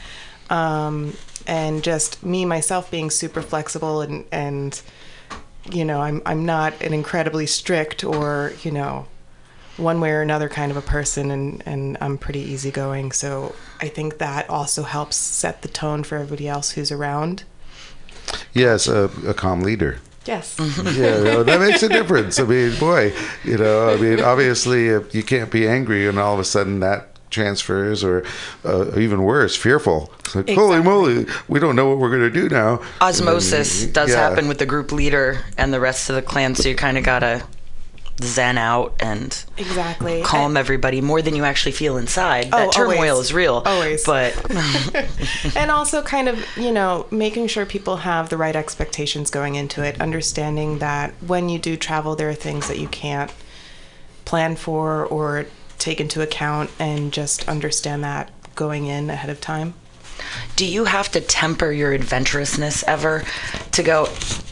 um, 0.49 1.13
and 1.45 1.83
just 1.83 2.23
me 2.23 2.45
myself 2.45 2.89
being 2.89 3.11
super 3.11 3.43
flexible 3.43 4.01
and 4.01 4.25
and 4.31 4.81
you 5.69 5.85
know 5.85 6.01
I'm 6.01 6.21
I'm 6.25 6.45
not 6.45 6.81
an 6.81 6.93
incredibly 6.93 7.45
strict 7.45 8.03
or 8.03 8.53
you 8.63 8.71
know 8.71 9.07
one 9.77 10.01
way 10.01 10.11
or 10.11 10.21
another 10.21 10.49
kind 10.49 10.71
of 10.71 10.77
a 10.77 10.81
person 10.81 11.31
and 11.31 11.63
and 11.65 11.97
I'm 12.01 12.17
pretty 12.17 12.39
easygoing 12.39 13.11
so 13.11 13.55
I 13.79 13.87
think 13.87 14.17
that 14.17 14.49
also 14.49 14.83
helps 14.83 15.15
set 15.15 15.61
the 15.61 15.67
tone 15.67 16.03
for 16.03 16.15
everybody 16.15 16.47
else 16.47 16.71
who's 16.71 16.91
around 16.91 17.43
yes, 18.53 18.87
a, 18.87 19.09
a 19.25 19.33
calm 19.33 19.61
leader. 19.61 19.99
yes 20.25 20.55
yeah, 20.83 21.17
you 21.17 21.23
know, 21.23 21.43
that 21.43 21.59
makes 21.59 21.83
a 21.83 21.89
difference. 21.89 22.39
I 22.39 22.43
mean, 22.43 22.77
boy, 22.79 23.13
you 23.43 23.57
know, 23.57 23.89
I 23.89 23.97
mean, 23.97 24.21
obviously, 24.21 24.87
if 24.87 25.15
you 25.15 25.23
can't 25.23 25.51
be 25.51 25.67
angry, 25.67 26.07
and 26.07 26.19
all 26.19 26.33
of 26.33 26.39
a 26.39 26.43
sudden 26.43 26.79
that 26.81 27.10
transfers, 27.31 28.03
or 28.03 28.23
uh, 28.63 28.97
even 28.99 29.23
worse, 29.23 29.55
fearful. 29.55 30.11
It's 30.19 30.35
like, 30.35 30.49
holy 30.49 30.81
moly, 30.83 31.25
we 31.47 31.59
don't 31.59 31.75
know 31.75 31.89
what 31.89 31.97
we're 31.97 32.09
going 32.15 32.31
to 32.31 32.41
do 32.41 32.47
now. 32.49 32.81
osmosis 33.01 33.85
And, 33.85 33.93
does 33.93 34.09
yeah. 34.11 34.17
happen 34.29 34.47
with 34.47 34.59
the 34.59 34.65
group 34.67 34.91
leader 34.91 35.39
and 35.57 35.73
the 35.73 35.79
rest 35.79 36.09
of 36.09 36.15
the 36.15 36.21
clan 36.21 36.53
so 36.55 36.69
you 36.69 36.75
kind 36.75 36.97
of 36.97 37.03
gotta 37.03 37.43
zen 38.21 38.55
out 38.57 38.93
and 38.99 39.45
exactly 39.57 40.21
calm 40.21 40.55
everybody 40.55 41.01
more 41.01 41.23
than 41.23 41.35
you 41.35 41.43
actually 41.43 41.71
feel 41.71 41.97
inside 41.97 42.51
that 42.51 42.67
Oh, 42.67 42.69
turmoil 42.69 43.09
always. 43.13 43.25
is 43.27 43.33
real 43.33 43.63
Always. 43.65 44.03
but 44.05 44.35
and 45.55 45.71
also 45.71 46.03
kind 46.03 46.29
of 46.29 46.45
you 46.55 46.71
know 46.71 47.07
making 47.09 47.47
sure 47.47 47.65
people 47.65 47.97
have 47.97 48.29
the 48.29 48.37
right 48.37 48.55
expectations 48.55 49.31
going 49.31 49.55
into 49.55 49.83
it 49.83 49.99
understanding 49.99 50.77
that 50.79 51.13
when 51.25 51.49
you 51.49 51.57
do 51.57 51.75
travel 51.75 52.15
there 52.15 52.29
are 52.29 52.35
things 52.35 52.67
that 52.67 52.77
you 52.77 52.87
can't 52.89 53.31
plan 54.25 54.55
for 54.55 55.03
or 55.07 55.47
take 55.81 55.99
into 55.99 56.21
account 56.21 56.69
and 56.79 57.11
just 57.11 57.47
understand 57.49 58.03
that 58.03 58.29
going 58.55 58.85
in 58.85 59.09
ahead 59.09 59.29
of 59.29 59.41
time 59.41 59.73
do 60.55 60.65
you 60.67 60.85
have 60.85 61.09
to 61.09 61.19
temper 61.19 61.71
your 61.71 61.91
adventurousness 61.93 62.83
ever 62.83 63.23
to 63.71 63.81
go 63.81 64.05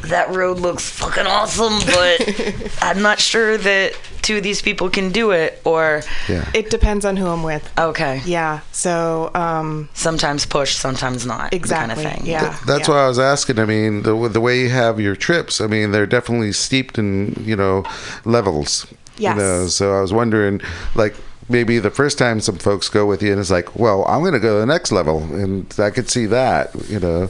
that 0.05 0.27
road 0.33 0.57
looks 0.59 0.89
fucking 0.89 1.27
awesome 1.27 1.77
but 1.85 2.73
i'm 2.81 3.01
not 3.03 3.19
sure 3.19 3.55
that 3.57 3.93
two 4.23 4.37
of 4.37 4.43
these 4.43 4.61
people 4.63 4.89
can 4.89 5.11
do 5.11 5.29
it 5.31 5.61
or 5.65 6.01
Yeah. 6.27 6.49
it 6.55 6.69
depends 6.71 7.05
on 7.05 7.17
who 7.17 7.27
i'm 7.27 7.43
with 7.43 7.71
okay 7.77 8.21
yeah 8.25 8.61
so 8.71 9.29
um 9.35 9.89
sometimes 9.93 10.45
push 10.47 10.75
sometimes 10.75 11.25
not 11.25 11.53
exactly 11.53 12.03
kind 12.03 12.07
of 12.07 12.17
thing 12.19 12.25
yeah 12.25 12.57
That's 12.65 12.87
yeah. 12.87 12.95
why 12.95 13.03
I 13.03 13.07
was 13.07 13.19
asking. 13.19 13.59
I 13.59 13.65
mean, 13.65 14.01
the 14.03 14.27
the 14.27 14.41
way 14.41 14.61
you 14.61 14.69
have 14.69 14.99
your 14.99 15.15
trips, 15.15 15.61
I 15.61 15.67
mean, 15.67 15.91
they're 15.91 16.05
definitely 16.07 16.51
steeped 16.51 16.97
in 16.97 17.35
you 17.45 17.55
know 17.55 17.83
levels. 18.25 18.85
Yes. 19.19 19.35
You 19.35 19.41
know, 19.41 19.67
so 19.67 19.97
I 19.97 20.01
was 20.01 20.13
wondering, 20.13 20.61
like. 20.95 21.15
Maybe 21.51 21.79
the 21.79 21.89
first 21.89 22.19
time 22.19 22.41
some 22.41 22.59
folks 22.59 22.89
go 22.89 23.07
with 23.07 23.23
you 23.23 23.31
and 23.31 23.39
it's 23.39 23.49
like, 23.49 23.75
well, 23.75 24.05
I'm 24.05 24.19
going 24.19 24.33
to 24.33 24.39
go 24.39 24.53
to 24.53 24.59
the 24.59 24.67
next 24.67 24.91
level, 24.91 25.23
and 25.33 25.65
I 25.79 25.89
could 25.89 26.07
see 26.07 26.27
that, 26.27 26.69
you 26.87 26.99
know, 26.99 27.27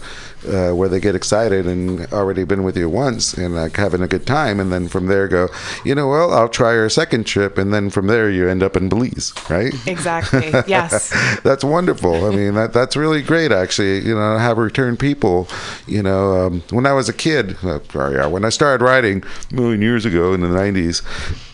uh, 0.48 0.72
where 0.72 0.90
they 0.90 1.00
get 1.00 1.16
excited 1.16 1.68
and 1.68 2.12
already 2.14 2.44
been 2.44 2.64
with 2.64 2.78
you 2.78 2.90
once 2.90 3.34
and 3.34 3.56
like 3.56 3.76
having 3.76 4.02
a 4.02 4.08
good 4.08 4.26
time, 4.26 4.60
and 4.60 4.72
then 4.72 4.88
from 4.88 5.08
there 5.08 5.28
go, 5.28 5.48
you 5.84 5.96
know, 5.96 6.08
well, 6.08 6.34
I'll 6.34 6.50
try 6.50 6.78
our 6.78 6.90
second 6.90 7.26
trip, 7.26 7.58
and 7.58 7.74
then 7.74 7.90
from 7.90 8.08
there 8.08 8.30
you 8.30 8.48
end 8.48 8.64
up 8.64 8.76
in 8.76 8.90
Belize, 8.90 9.34
right? 9.50 9.74
exactly 9.88 10.50
yes 10.68 11.10
that's 11.44 11.64
wonderful. 11.64 12.26
I 12.26 12.36
mean, 12.36 12.54
that 12.56 12.74
that's 12.74 12.96
really 12.96 13.22
great, 13.22 13.52
actually. 13.52 14.00
You 14.00 14.16
know, 14.16 14.38
have 14.38 14.58
return 14.58 14.98
people. 14.98 15.48
You 15.88 16.04
know, 16.04 16.46
um, 16.46 16.64
when 16.70 16.86
I 16.86 16.94
was 16.94 17.10
a 17.10 17.14
kid, 17.14 17.58
uh, 17.64 17.80
sorry, 17.92 18.26
when 18.28 18.46
I 18.46 18.50
started 18.50 18.84
writing 18.84 19.24
a 19.52 19.56
million 19.56 19.82
years 19.82 20.06
ago 20.06 20.34
in 20.34 20.42
the 20.42 20.48
'90s, 20.48 21.04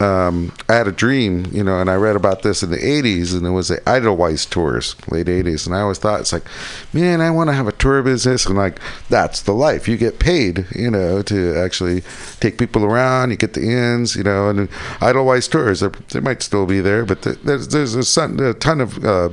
um, 0.02 0.54
I 0.70 0.76
had 0.76 0.88
a 0.88 0.92
dream. 0.92 1.46
You 1.52 1.64
know, 1.64 1.80
and 1.80 1.90
I 1.90 1.96
read 1.96 2.16
about 2.16 2.44
this 2.44 2.64
in 2.64 2.72
the 2.72 2.78
'80s, 2.78 3.36
and 3.36 3.46
it 3.46 3.52
was 3.52 3.70
the 3.70 3.88
Edelweiss 3.88 4.46
tours, 4.46 4.96
late 5.10 5.28
'80s, 5.28 5.66
and 5.66 5.76
I 5.76 5.82
always 5.82 5.98
thought 5.98 6.22
it's 6.22 6.34
like, 6.34 6.46
man, 6.94 7.22
I 7.22 7.32
want 7.32 7.50
to 7.50 7.54
have 7.54 7.68
a 7.68 7.72
tour 7.72 8.02
business, 8.04 8.46
and 8.46 8.58
like 8.58 8.74
that's 9.09 9.41
the 9.41 9.53
life. 9.53 9.88
You 9.88 9.97
get 9.97 10.19
paid, 10.19 10.65
you 10.76 10.89
know, 10.91 11.21
to 11.23 11.55
actually 11.55 12.01
take 12.39 12.57
people 12.57 12.84
around. 12.84 13.32
You 13.32 13.38
get 13.38 13.53
the 13.53 13.69
ins, 13.69 14.15
you 14.15 14.23
know, 14.23 14.49
and 14.49 14.69
Edelweiss 15.01 15.47
tours. 15.47 15.80
They, 15.80 15.89
they 16.11 16.19
might 16.19 16.41
still 16.41 16.65
be 16.65 16.82
there, 16.82 17.05
but 17.05 17.21
there's 17.21 17.69
there's 17.69 17.95
a, 17.95 18.53
ton 18.53 18.82
of 18.82 19.03
uh, 19.03 19.30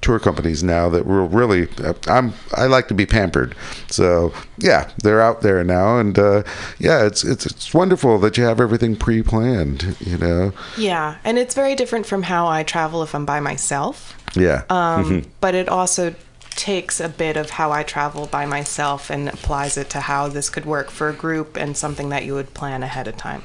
tour 0.00 0.18
companies 0.18 0.62
now 0.62 0.88
that 0.88 1.06
will 1.06 1.28
really. 1.28 1.68
Uh, 1.82 1.94
I'm 2.06 2.34
I 2.54 2.66
like 2.66 2.88
to 2.88 2.94
be 2.94 3.06
pampered, 3.06 3.54
so 3.88 4.32
yeah, 4.58 4.90
they're 5.02 5.22
out 5.22 5.42
there 5.42 5.64
now, 5.64 5.98
and 5.98 6.18
uh, 6.18 6.42
yeah, 6.78 7.04
it's 7.04 7.24
it's 7.24 7.46
it's 7.46 7.72
wonderful 7.74 8.18
that 8.18 8.36
you 8.36 8.44
have 8.44 8.60
everything 8.60 8.96
pre-planned. 8.96 9.96
You 10.00 10.18
know, 10.18 10.52
yeah 10.76 11.16
and 11.24 11.38
it's 11.38 11.54
very 11.54 11.74
different 11.74 12.06
from 12.06 12.22
how 12.22 12.46
i 12.46 12.62
travel 12.62 13.02
if 13.02 13.14
i'm 13.14 13.24
by 13.24 13.40
myself 13.40 14.16
yeah. 14.36 14.64
um, 14.68 15.24
but 15.40 15.54
it 15.54 15.68
also 15.68 16.14
takes 16.56 17.00
a 17.00 17.08
bit 17.08 17.36
of 17.36 17.50
how 17.50 17.72
I 17.72 17.82
travel 17.82 18.26
by 18.26 18.46
myself 18.46 19.10
and 19.10 19.28
applies 19.28 19.76
it 19.76 19.90
to 19.90 20.00
how 20.00 20.28
this 20.28 20.50
could 20.50 20.64
work 20.64 20.90
for 20.90 21.08
a 21.08 21.12
group 21.12 21.56
and 21.56 21.76
something 21.76 22.08
that 22.10 22.24
you 22.24 22.34
would 22.34 22.54
plan 22.54 22.82
ahead 22.82 23.08
of 23.08 23.16
time. 23.16 23.42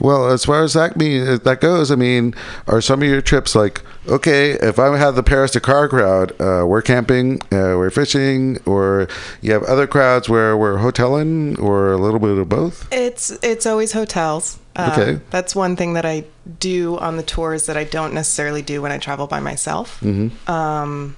Well, 0.00 0.30
as 0.30 0.44
far 0.44 0.62
as 0.62 0.74
that 0.74 0.96
me 0.96 1.18
that 1.18 1.60
goes, 1.60 1.90
I 1.90 1.96
mean, 1.96 2.34
are 2.66 2.80
some 2.80 3.02
of 3.02 3.08
your 3.08 3.20
trips 3.20 3.54
like 3.54 3.82
okay? 4.06 4.52
If 4.52 4.78
I 4.78 4.96
have 4.96 5.16
the 5.16 5.22
Paris-Dakar 5.22 5.88
crowd, 5.88 6.32
uh, 6.40 6.64
we're 6.66 6.82
camping, 6.82 7.40
uh, 7.52 7.74
we're 7.76 7.90
fishing, 7.90 8.58
or 8.64 9.08
you 9.40 9.52
have 9.52 9.62
other 9.64 9.86
crowds 9.86 10.28
where 10.28 10.56
we're 10.56 10.78
hoteling, 10.78 11.58
or 11.58 11.92
a 11.92 11.98
little 11.98 12.20
bit 12.20 12.38
of 12.38 12.48
both. 12.48 12.86
It's 12.92 13.30
it's 13.42 13.66
always 13.66 13.92
hotels. 13.92 14.58
Uh, 14.76 14.90
Okay. 14.92 15.20
That's 15.30 15.56
one 15.56 15.74
thing 15.74 15.94
that 15.94 16.06
I 16.06 16.24
do 16.60 16.96
on 16.98 17.16
the 17.16 17.24
tours 17.24 17.66
that 17.66 17.76
I 17.76 17.84
don't 17.84 18.14
necessarily 18.14 18.62
do 18.62 18.80
when 18.80 18.92
I 18.92 18.98
travel 18.98 19.26
by 19.26 19.40
myself. 19.40 20.00
Mm-hmm. 20.00 20.50
Um, 20.50 21.16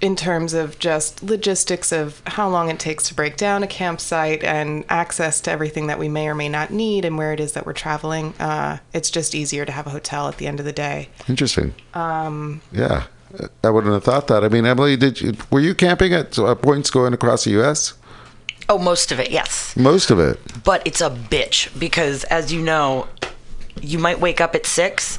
in 0.00 0.16
terms 0.16 0.54
of 0.54 0.78
just 0.78 1.22
logistics 1.22 1.92
of 1.92 2.22
how 2.26 2.48
long 2.48 2.70
it 2.70 2.78
takes 2.78 3.08
to 3.08 3.14
break 3.14 3.36
down 3.36 3.62
a 3.62 3.66
campsite 3.66 4.42
and 4.42 4.84
access 4.88 5.40
to 5.42 5.50
everything 5.50 5.88
that 5.88 5.98
we 5.98 6.08
may 6.08 6.26
or 6.28 6.34
may 6.34 6.48
not 6.48 6.70
need 6.70 7.04
and 7.04 7.18
where 7.18 7.32
it 7.32 7.40
is 7.40 7.52
that 7.52 7.66
we're 7.66 7.72
traveling, 7.72 8.32
uh, 8.40 8.78
it's 8.94 9.10
just 9.10 9.34
easier 9.34 9.64
to 9.64 9.72
have 9.72 9.86
a 9.86 9.90
hotel 9.90 10.28
at 10.28 10.38
the 10.38 10.46
end 10.46 10.58
of 10.58 10.64
the 10.64 10.72
day. 10.72 11.08
Interesting. 11.28 11.74
Um, 11.94 12.62
Yeah. 12.72 13.04
I 13.62 13.70
wouldn't 13.70 13.92
have 13.92 14.02
thought 14.02 14.26
that. 14.26 14.42
I 14.42 14.48
mean, 14.48 14.66
Emily, 14.66 14.96
did 14.96 15.20
you 15.20 15.34
were 15.50 15.60
you 15.60 15.72
camping 15.72 16.12
at 16.12 16.36
uh, 16.36 16.54
points 16.56 16.90
going 16.90 17.14
across 17.14 17.44
the 17.44 17.50
U.S.? 17.52 17.94
Oh, 18.68 18.76
most 18.76 19.12
of 19.12 19.20
it, 19.20 19.30
yes. 19.30 19.76
Most 19.76 20.10
of 20.10 20.18
it. 20.18 20.40
But 20.64 20.84
it's 20.84 21.00
a 21.00 21.10
bitch 21.10 21.78
because, 21.78 22.24
as 22.24 22.52
you 22.52 22.60
know, 22.60 23.06
you 23.80 23.98
might 23.98 24.20
wake 24.20 24.40
up 24.40 24.56
at 24.56 24.66
six, 24.66 25.16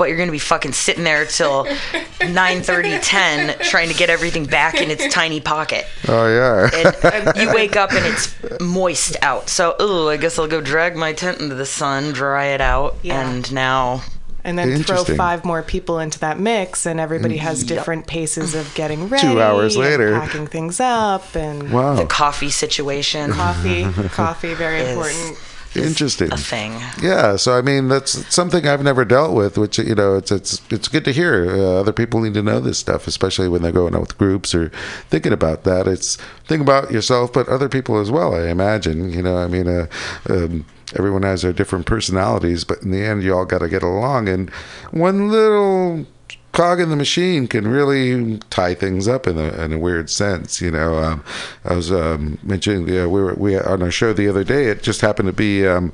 but 0.00 0.08
you're 0.08 0.16
gonna 0.16 0.32
be 0.32 0.38
fucking 0.38 0.72
sitting 0.72 1.04
there 1.04 1.26
till 1.26 1.66
9:30, 2.20 3.00
10, 3.02 3.58
trying 3.64 3.90
to 3.90 3.94
get 3.94 4.08
everything 4.08 4.46
back 4.46 4.80
in 4.80 4.90
its 4.90 5.12
tiny 5.12 5.40
pocket. 5.40 5.84
Oh 6.08 6.26
yeah. 6.26 6.70
And 6.72 7.28
um, 7.28 7.34
you 7.36 7.52
wake 7.52 7.76
up 7.76 7.92
and 7.92 8.06
it's 8.06 8.34
moist 8.60 9.18
out. 9.20 9.50
So, 9.50 9.76
ooh, 9.78 10.08
I 10.08 10.16
guess 10.16 10.38
I'll 10.38 10.46
go 10.48 10.62
drag 10.62 10.96
my 10.96 11.12
tent 11.12 11.42
into 11.42 11.54
the 11.54 11.66
sun, 11.66 12.12
dry 12.14 12.46
it 12.46 12.62
out, 12.62 12.96
Yeah. 13.02 13.20
and 13.28 13.52
now 13.52 14.00
And 14.42 14.58
then 14.58 14.82
throw 14.84 15.04
five 15.04 15.44
more 15.44 15.62
people 15.62 15.98
into 15.98 16.18
that 16.20 16.40
mix, 16.40 16.86
and 16.86 16.98
everybody 16.98 17.36
mm, 17.36 17.40
has 17.40 17.62
different 17.62 18.06
paces 18.06 18.54
of 18.54 18.74
getting 18.74 19.10
ready. 19.10 19.28
Two 19.28 19.38
hours 19.42 19.76
and 19.76 19.84
later. 19.84 20.18
packing 20.18 20.46
things 20.46 20.80
up, 20.80 21.36
and 21.36 21.70
wow. 21.70 21.94
the 21.96 22.06
coffee 22.06 22.48
situation 22.48 23.32
coffee. 23.32 23.84
coffee, 24.08 24.54
very 24.54 24.80
is 24.80 24.88
important. 24.88 25.49
Interesting. 25.74 26.32
a 26.32 26.36
thing. 26.36 26.72
Yeah, 27.00 27.36
so 27.36 27.56
I 27.56 27.62
mean 27.62 27.88
that's 27.88 28.26
something 28.34 28.66
I've 28.66 28.82
never 28.82 29.04
dealt 29.04 29.34
with, 29.34 29.56
which 29.56 29.78
you 29.78 29.94
know 29.94 30.16
it's 30.16 30.32
it's 30.32 30.60
it's 30.70 30.88
good 30.88 31.04
to 31.04 31.12
hear. 31.12 31.46
Uh, 31.48 31.80
other 31.80 31.92
people 31.92 32.20
need 32.20 32.34
to 32.34 32.42
know 32.42 32.60
this 32.60 32.78
stuff, 32.78 33.06
especially 33.06 33.48
when 33.48 33.62
they're 33.62 33.72
going 33.72 33.94
out 33.94 34.00
with 34.00 34.18
groups 34.18 34.54
or 34.54 34.70
thinking 35.08 35.32
about 35.32 35.64
that. 35.64 35.86
It's 35.86 36.16
think 36.46 36.62
about 36.62 36.90
yourself, 36.90 37.32
but 37.32 37.48
other 37.48 37.68
people 37.68 38.00
as 38.00 38.10
well. 38.10 38.34
I 38.34 38.48
imagine. 38.48 39.12
You 39.12 39.22
know, 39.22 39.36
I 39.36 39.46
mean, 39.46 39.68
uh, 39.68 39.86
um, 40.28 40.66
everyone 40.96 41.22
has 41.22 41.42
their 41.42 41.52
different 41.52 41.86
personalities, 41.86 42.64
but 42.64 42.82
in 42.82 42.90
the 42.90 43.02
end, 43.04 43.22
you 43.22 43.34
all 43.34 43.44
got 43.44 43.58
to 43.58 43.68
get 43.68 43.82
along. 43.82 44.28
And 44.28 44.50
one 44.90 45.30
little 45.30 46.06
cog 46.52 46.80
in 46.80 46.90
the 46.90 46.96
machine 46.96 47.46
can 47.46 47.66
really 47.66 48.38
tie 48.50 48.74
things 48.74 49.06
up 49.06 49.26
in 49.26 49.38
a, 49.38 49.52
in 49.64 49.72
a 49.72 49.78
weird 49.78 50.10
sense. 50.10 50.60
You 50.60 50.70
know, 50.70 50.98
um, 50.98 51.24
I 51.64 51.74
was 51.74 51.90
um, 51.92 52.38
mentioning 52.42 52.84
uh, 52.88 53.08
we 53.08 53.22
were 53.22 53.34
we 53.34 53.58
on 53.58 53.82
our 53.82 53.90
show 53.90 54.12
the 54.12 54.28
other 54.28 54.44
day. 54.44 54.66
It 54.66 54.82
just 54.82 55.00
happened 55.00 55.28
to 55.28 55.32
be. 55.32 55.66
Um, 55.66 55.92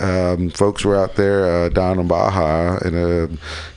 um, 0.00 0.50
folks 0.50 0.84
were 0.84 0.96
out 0.96 1.16
there 1.16 1.44
uh, 1.44 1.68
down 1.70 1.98
in 1.98 2.06
Baja, 2.06 2.78
in 2.84 2.94
a, 2.94 3.26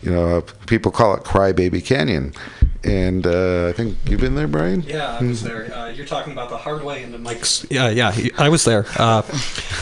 you 0.03 0.11
know, 0.11 0.43
people 0.67 0.91
call 0.91 1.15
it 1.15 1.23
Crybaby 1.23 1.83
Canyon, 1.83 2.33
and 2.83 3.27
uh, 3.27 3.67
I 3.67 3.73
think 3.73 3.97
you've 4.07 4.19
been 4.21 4.35
there, 4.35 4.47
Brian. 4.47 4.81
Yeah, 4.83 5.17
I 5.19 5.23
was 5.23 5.43
there. 5.43 5.73
Uh, 5.73 5.89
you're 5.89 6.05
talking 6.05 6.33
about 6.33 6.49
the 6.49 6.57
hard 6.57 6.83
way 6.83 7.03
into 7.03 7.17
Mike's. 7.19 7.65
Yeah, 7.69 7.89
yeah, 7.89 8.15
I 8.37 8.49
was 8.49 8.63
there. 8.65 8.85
Uh, 8.97 9.21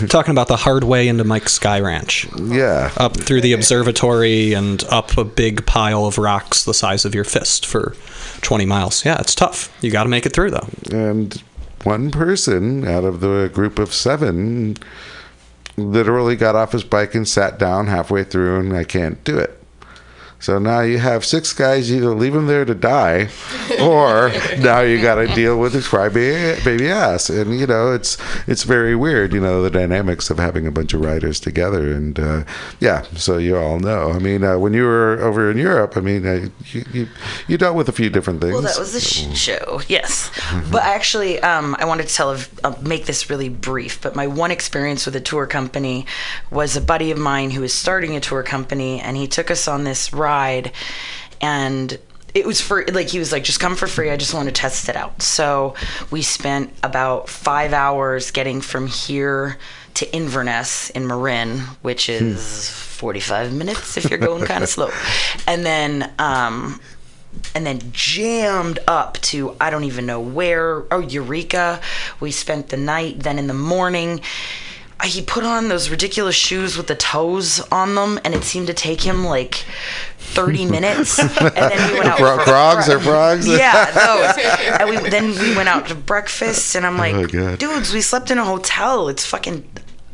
talking 0.10 0.32
about 0.32 0.48
the 0.48 0.58
hard 0.58 0.84
way 0.84 1.08
into 1.08 1.24
Mike's 1.24 1.54
Sky 1.54 1.80
Ranch. 1.80 2.28
Yeah, 2.38 2.92
Up 2.98 3.16
through 3.16 3.42
the 3.42 3.54
observatory 3.54 4.54
and 4.54 4.84
up 4.90 5.18
a 5.18 5.24
big 5.24 5.66
pile 5.66 6.06
of 6.06 6.18
rocks 6.18 6.64
the 6.66 6.74
size 6.74 7.06
of 7.06 7.16
your 7.16 7.24
fist 7.24 7.66
for 7.66 7.96
20 8.42 8.66
miles. 8.66 9.06
Yeah, 9.06 9.20
it's 9.20 9.36
tough. 9.36 9.76
You 9.82 9.92
got 9.92 10.04
to 10.04 10.10
make 10.10 10.26
it 10.26 10.34
through, 10.34 10.52
though. 10.52 10.68
and 10.92 11.42
one 11.84 12.12
person 12.12 12.86
out 12.86 13.06
of 13.06 13.22
the 13.22 13.50
group 13.54 13.80
of 13.80 13.94
seven 13.94 14.76
literally 15.78 16.36
got 16.36 16.56
off 16.56 16.74
his 16.74 16.84
bike 16.84 17.16
and 17.16 17.26
sat 17.26 17.58
down 17.58 17.88
halfway 17.88 18.26
through, 18.26 18.60
and 18.60 18.76
I 18.76 18.84
can't 18.84 19.24
do 19.24 19.38
it. 19.38 19.59
So 20.40 20.58
now 20.58 20.82
you 20.82 21.00
have 21.00 21.26
six 21.26 21.54
guys. 21.54 21.90
You 21.90 21.98
either 21.98 22.16
leave 22.16 22.34
them 22.34 22.48
there 22.48 22.66
to 22.66 22.76
die, 22.76 23.30
or 23.82 24.32
now 24.60 24.82
you 24.82 25.02
got 25.02 25.16
to 25.16 25.28
deal 25.28 25.60
with 25.60 25.74
his 25.74 25.88
crybaby 25.88 26.64
baby 26.64 26.90
ass. 26.90 27.30
And 27.30 27.60
you 27.60 27.68
know 27.68 27.92
it's 27.92 28.18
it's 28.48 28.64
very 28.64 28.96
weird. 28.96 29.34
You 29.34 29.42
know 29.42 29.62
the 29.62 29.70
dynamics 29.70 30.30
of 30.30 30.40
having 30.40 30.66
a 30.66 30.72
bunch 30.72 30.94
of 30.94 31.02
riders 31.02 31.40
together. 31.40 31.92
And 31.94 32.20
uh, 32.20 32.44
yeah, 32.80 33.04
so 33.16 33.38
you 33.38 33.58
all 33.58 33.80
know. 33.80 34.12
I 34.12 34.20
mean, 34.20 34.44
uh, 34.44 34.58
when 34.58 34.74
you 34.74 34.84
were 34.84 35.20
over 35.22 35.52
in 35.52 35.58
Europe, 35.58 35.98
I 35.98 36.02
mean, 36.02 36.26
uh, 36.26 36.50
you, 36.72 36.86
you 36.94 37.08
you 37.48 37.58
dealt 37.58 37.76
with 37.76 37.90
a 37.90 37.94
few 37.94 38.10
different 38.10 38.42
things. 38.42 38.54
Well, 38.54 38.62
that 38.62 38.80
was 38.80 38.96
a 38.96 39.02
shit 39.02 39.36
show, 39.36 39.82
yes. 39.88 40.32
But 40.72 40.84
actually, 40.84 41.40
um, 41.42 41.76
I 41.80 41.86
wanted 41.86 42.08
to 42.08 42.14
tell, 42.14 42.38
uh, 42.64 42.76
make 42.82 43.06
this 43.06 43.30
really 43.30 43.50
brief. 43.50 44.02
But 44.02 44.16
my 44.16 44.28
one 44.28 44.52
experience 44.52 45.06
with 45.06 45.16
a 45.16 45.22
tour 45.22 45.48
company 45.48 46.06
was 46.52 46.76
a 46.76 46.82
buddy 46.82 47.12
of 47.12 47.18
mine 47.18 47.52
who 47.52 47.62
was 47.62 47.74
starting 47.74 48.16
a 48.16 48.20
tour 48.20 48.44
company, 48.44 49.00
and 49.00 49.18
he 49.18 49.28
took 49.28 49.52
us 49.52 49.68
on 49.68 49.84
this 49.84 50.14
ride, 50.14 50.29
and 51.42 51.98
it 52.34 52.46
was 52.46 52.62
for 52.62 52.86
like 52.94 53.10
he 53.10 53.20
was 53.20 53.32
like 53.32 53.44
just 53.44 53.60
come 53.60 53.76
for 53.76 53.88
free 53.88 54.10
i 54.12 54.18
just 54.18 54.34
want 54.34 54.48
to 54.48 54.52
test 54.54 54.88
it 54.90 54.96
out 54.96 55.22
so 55.22 55.74
we 56.12 56.22
spent 56.22 56.72
about 56.84 57.28
five 57.28 57.74
hours 57.74 58.32
getting 58.32 58.62
from 58.62 58.88
here 58.88 59.58
to 59.94 60.16
inverness 60.16 60.90
in 60.92 61.08
marin 61.08 61.60
which 61.82 62.08
is 62.10 62.70
45 62.70 63.54
minutes 63.54 63.98
if 63.98 64.10
you're 64.10 64.20
going 64.20 64.46
kind 64.46 64.64
of 64.64 64.70
slow 64.70 64.90
and 65.48 65.66
then 65.66 66.14
um 66.20 66.80
and 67.56 67.66
then 67.66 67.80
jammed 67.92 68.80
up 68.88 69.20
to 69.22 69.56
I 69.60 69.70
don't 69.70 69.84
even 69.84 70.06
know 70.06 70.20
where. 70.20 70.84
Oh, 70.92 71.00
Eureka. 71.00 71.80
We 72.20 72.32
spent 72.32 72.70
the 72.70 72.78
night. 72.78 73.20
Then 73.20 73.38
in 73.38 73.48
the 73.48 73.54
morning, 73.54 74.22
he 75.04 75.22
put 75.22 75.44
on 75.44 75.70
those 75.70 75.90
ridiculous 75.90 76.36
shoes 76.36 76.76
with 76.78 76.88
the 76.88 76.96
toes 76.96 77.60
on 77.72 77.96
them, 77.96 78.20
and 78.26 78.34
it 78.34 78.44
seemed 78.44 78.68
to 78.68 78.74
take 78.74 79.02
him 79.02 79.24
like 79.26 79.66
30 80.18 80.66
minutes. 80.70 81.18
And 81.20 81.30
then 81.56 81.92
we 81.92 81.98
went 82.00 82.10
out 82.12 82.18
Cro- 82.18 82.38
for 82.38 82.44
Crocs 82.44 82.90
or 82.90 83.00
frogs? 83.00 83.48
Yeah, 83.48 83.92
those. 83.92 84.46
And 84.80 84.90
we 84.90 85.10
then 85.10 85.30
we 85.40 85.56
went 85.56 85.70
out 85.70 85.88
to 85.88 85.96
breakfast, 85.96 86.76
and 86.76 86.86
I'm 86.86 86.96
oh 86.96 87.00
like, 87.00 87.34
Oh, 87.34 87.56
dudes, 87.56 87.94
we 87.94 88.02
slept 88.02 88.30
in 88.32 88.38
a 88.38 88.46
hotel. 88.46 89.08
It's 89.10 89.26
fucking 89.26 89.68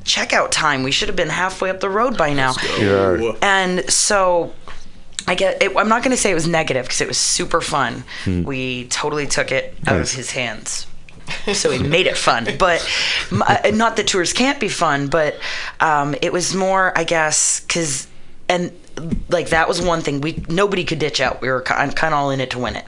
checkout 0.03 0.51
time. 0.51 0.83
We 0.83 0.91
should 0.91 1.07
have 1.09 1.15
been 1.15 1.29
halfway 1.29 1.69
up 1.71 1.79
the 1.79 1.89
road 1.89 2.15
by 2.17 2.33
now. 2.33 2.53
Yeah. 2.77 3.31
And 3.41 3.89
so 3.89 4.53
I 5.27 5.33
get 5.33 5.63
it, 5.63 5.75
I'm 5.75 5.89
not 5.89 6.03
going 6.03 6.15
to 6.15 6.21
say 6.21 6.29
it 6.29 6.35
was 6.35 6.47
negative 6.47 6.85
because 6.85 7.01
it 7.01 7.07
was 7.07 7.17
super 7.17 7.59
fun. 7.59 8.03
Hmm. 8.23 8.43
We 8.43 8.85
totally 8.89 9.25
took 9.25 9.51
it 9.51 9.75
out 9.87 9.97
Nice. 9.97 10.11
of 10.11 10.17
his 10.17 10.31
hands. 10.31 10.85
So 11.53 11.69
we 11.69 11.79
made 11.79 12.07
it 12.07 12.17
fun, 12.17 12.47
but 12.57 12.87
uh, 13.31 13.71
not 13.73 13.95
that 13.97 14.07
tours 14.07 14.33
can't 14.33 14.59
be 14.59 14.69
fun, 14.69 15.07
but 15.07 15.37
um, 15.79 16.15
it 16.21 16.31
was 16.31 16.55
more, 16.55 16.97
I 16.97 17.03
guess, 17.03 17.61
because 17.61 18.07
and 18.47 18.71
like 19.29 19.49
that 19.49 19.67
was 19.67 19.81
one 19.81 20.01
thing 20.01 20.21
we 20.21 20.43
nobody 20.47 20.83
could 20.83 20.99
ditch 20.99 21.19
out. 21.19 21.41
We 21.41 21.49
were 21.49 21.61
kind 21.61 21.91
of 21.91 22.13
all 22.13 22.29
in 22.29 22.39
it 22.39 22.51
to 22.51 22.59
win 22.59 22.75
it, 22.75 22.85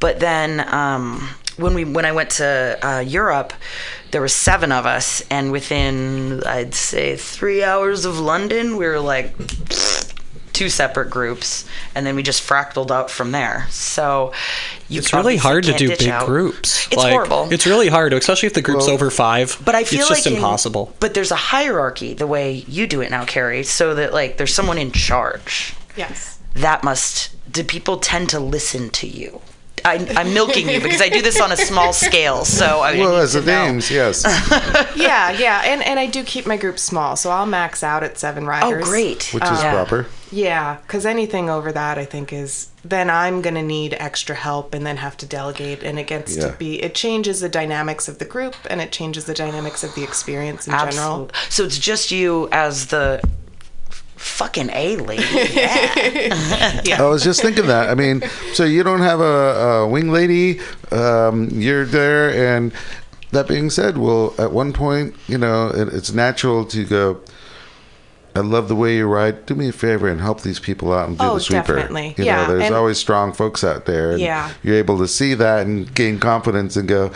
but 0.00 0.20
then 0.20 0.66
um, 0.72 1.28
when 1.56 1.74
we 1.74 1.84
when 1.84 2.04
I 2.04 2.12
went 2.12 2.30
to 2.30 2.78
uh, 2.82 3.00
Europe, 3.00 3.52
there 4.10 4.20
were 4.20 4.28
seven 4.28 4.72
of 4.72 4.86
us, 4.86 5.22
and 5.30 5.52
within 5.52 6.42
I'd 6.44 6.74
say 6.74 7.16
three 7.16 7.62
hours 7.62 8.04
of 8.04 8.18
London, 8.18 8.76
we 8.76 8.86
were 8.86 9.00
like 9.00 9.34
two 10.56 10.68
separate 10.68 11.10
groups, 11.10 11.64
and 11.94 12.06
then 12.06 12.16
we 12.16 12.22
just 12.22 12.42
fractaled 12.42 12.90
out 12.90 13.10
from 13.10 13.30
there. 13.32 13.66
So 13.70 14.32
you 14.88 14.98
It's 15.00 15.12
really 15.12 15.36
hard 15.36 15.64
to 15.64 15.72
do 15.74 15.88
big 15.88 16.08
out. 16.08 16.26
groups. 16.26 16.86
It's 16.86 16.96
Like, 16.96 17.12
horrible. 17.12 17.48
It's 17.52 17.66
really 17.66 17.88
hard, 17.88 18.12
especially 18.12 18.46
if 18.48 18.54
the 18.54 18.62
group's 18.62 18.88
over 18.88 19.10
five. 19.10 19.56
But 19.64 19.74
I 19.74 19.84
feel 19.84 20.00
it's 20.00 20.10
like 20.10 20.16
just 20.18 20.26
in- 20.26 20.34
impossible. 20.36 20.94
but 20.98 21.14
there's 21.14 21.30
a 21.30 21.36
hierarchy 21.36 22.14
the 22.14 22.26
way 22.26 22.64
you 22.66 22.86
do 22.86 23.00
it 23.02 23.10
now, 23.10 23.24
Carrie, 23.24 23.62
so 23.64 23.94
that 23.94 24.12
like 24.12 24.38
there's 24.38 24.54
someone 24.54 24.78
in 24.78 24.90
charge. 24.92 25.74
Yes. 25.96 26.38
That 26.54 26.82
must. 26.82 27.30
Do 27.52 27.62
people 27.62 27.98
tend 27.98 28.30
to 28.30 28.40
listen 28.40 28.90
to 28.90 29.06
you? 29.06 29.40
I, 29.84 29.94
I'm 30.16 30.34
milking 30.34 30.68
you 30.68 30.80
because 30.80 31.00
I 31.00 31.08
do 31.08 31.22
this 31.22 31.40
on 31.40 31.52
a 31.52 31.56
small 31.56 31.92
scale. 31.92 32.44
So 32.44 32.80
I 32.80 32.98
Well, 32.98 33.12
need 33.12 33.18
as 33.22 33.32
to 33.32 33.40
the 33.42 33.52
know. 33.52 33.66
names, 33.66 33.88
yes. 33.90 34.24
Yeah, 34.96 35.30
yeah, 35.30 35.62
and 35.64 35.80
and 35.82 36.00
I 36.00 36.06
do 36.06 36.24
keep 36.24 36.44
my 36.46 36.56
group 36.56 36.78
small, 36.78 37.14
so 37.14 37.30
I'll 37.30 37.46
max 37.46 37.84
out 37.84 38.02
at 38.02 38.18
seven 38.18 38.44
oh, 38.44 38.48
riders. 38.48 38.82
Oh, 38.86 38.90
great. 38.90 39.30
Which 39.32 39.44
is 39.44 39.62
Yeah. 39.62 39.72
proper. 39.74 40.06
Yeah, 40.32 40.78
because 40.86 41.06
anything 41.06 41.48
over 41.48 41.70
that, 41.72 41.98
I 41.98 42.04
think, 42.04 42.32
is 42.32 42.68
then 42.84 43.08
I'm 43.10 43.42
gonna 43.42 43.62
need 43.62 43.94
extra 43.98 44.34
help 44.34 44.74
and 44.74 44.84
then 44.84 44.96
have 44.96 45.16
to 45.18 45.26
delegate, 45.26 45.82
and 45.82 45.98
it 45.98 46.06
gets 46.06 46.36
Yeah. 46.36 46.50
to 46.50 46.56
be 46.56 46.82
it 46.82 46.94
changes 46.94 47.40
the 47.40 47.48
dynamics 47.48 48.08
of 48.08 48.18
the 48.18 48.24
group 48.24 48.54
and 48.68 48.80
it 48.80 48.90
changes 48.92 49.24
the 49.26 49.34
dynamics 49.34 49.84
of 49.84 49.94
the 49.94 50.02
experience 50.02 50.66
in 50.66 50.72
general. 50.72 51.30
So 51.48 51.64
it's 51.64 51.78
just 51.78 52.10
you 52.10 52.48
as 52.52 52.86
the 52.86 53.20
fucking 54.16 54.70
A 54.70 54.96
lady. 54.96 55.22
Yeah. 56.84 57.02
I 57.02 57.06
was 57.08 57.22
just 57.22 57.42
thinking 57.42 57.66
that. 57.66 57.88
I 57.88 57.94
mean, 57.94 58.22
so 58.52 58.64
you 58.64 58.82
don't 58.82 59.00
have 59.00 59.20
a, 59.20 59.24
a 59.84 59.88
wing 59.88 60.10
lady. 60.12 60.60
Um, 60.92 61.48
you're 61.52 61.84
there, 61.84 62.56
and 62.56 62.72
that 63.32 63.48
being 63.48 63.70
said, 63.70 63.98
well, 63.98 64.34
at 64.38 64.52
one 64.52 64.72
point, 64.72 65.14
you 65.26 65.38
know, 65.38 65.68
it, 65.68 65.88
it's 65.88 66.12
natural 66.12 66.64
to 66.66 66.84
go. 66.84 67.20
I 68.36 68.40
love 68.40 68.68
the 68.68 68.76
way 68.76 68.96
you 68.96 69.06
ride. 69.06 69.46
Do 69.46 69.54
me 69.54 69.68
a 69.68 69.72
favor 69.72 70.08
and 70.08 70.20
help 70.20 70.42
these 70.42 70.58
people 70.60 70.92
out 70.92 71.08
and 71.08 71.18
do 71.18 71.24
Oh, 71.24 71.34
the 71.34 71.40
sweeper. 71.40 71.74
definitely. 71.76 72.14
You 72.18 72.24
Yeah, 72.24 72.42
know, 72.46 72.52
there's 72.52 72.64
and- 72.66 72.74
always 72.74 72.98
strong 72.98 73.32
folks 73.32 73.64
out 73.64 73.86
there. 73.86 74.12
And 74.12 74.20
Yeah. 74.20 74.50
You're 74.62 74.76
able 74.76 74.98
to 74.98 75.08
see 75.08 75.34
that 75.34 75.66
and 75.66 75.92
gain 75.94 76.18
confidence 76.18 76.76
and 76.76 76.86
go. 76.88 77.10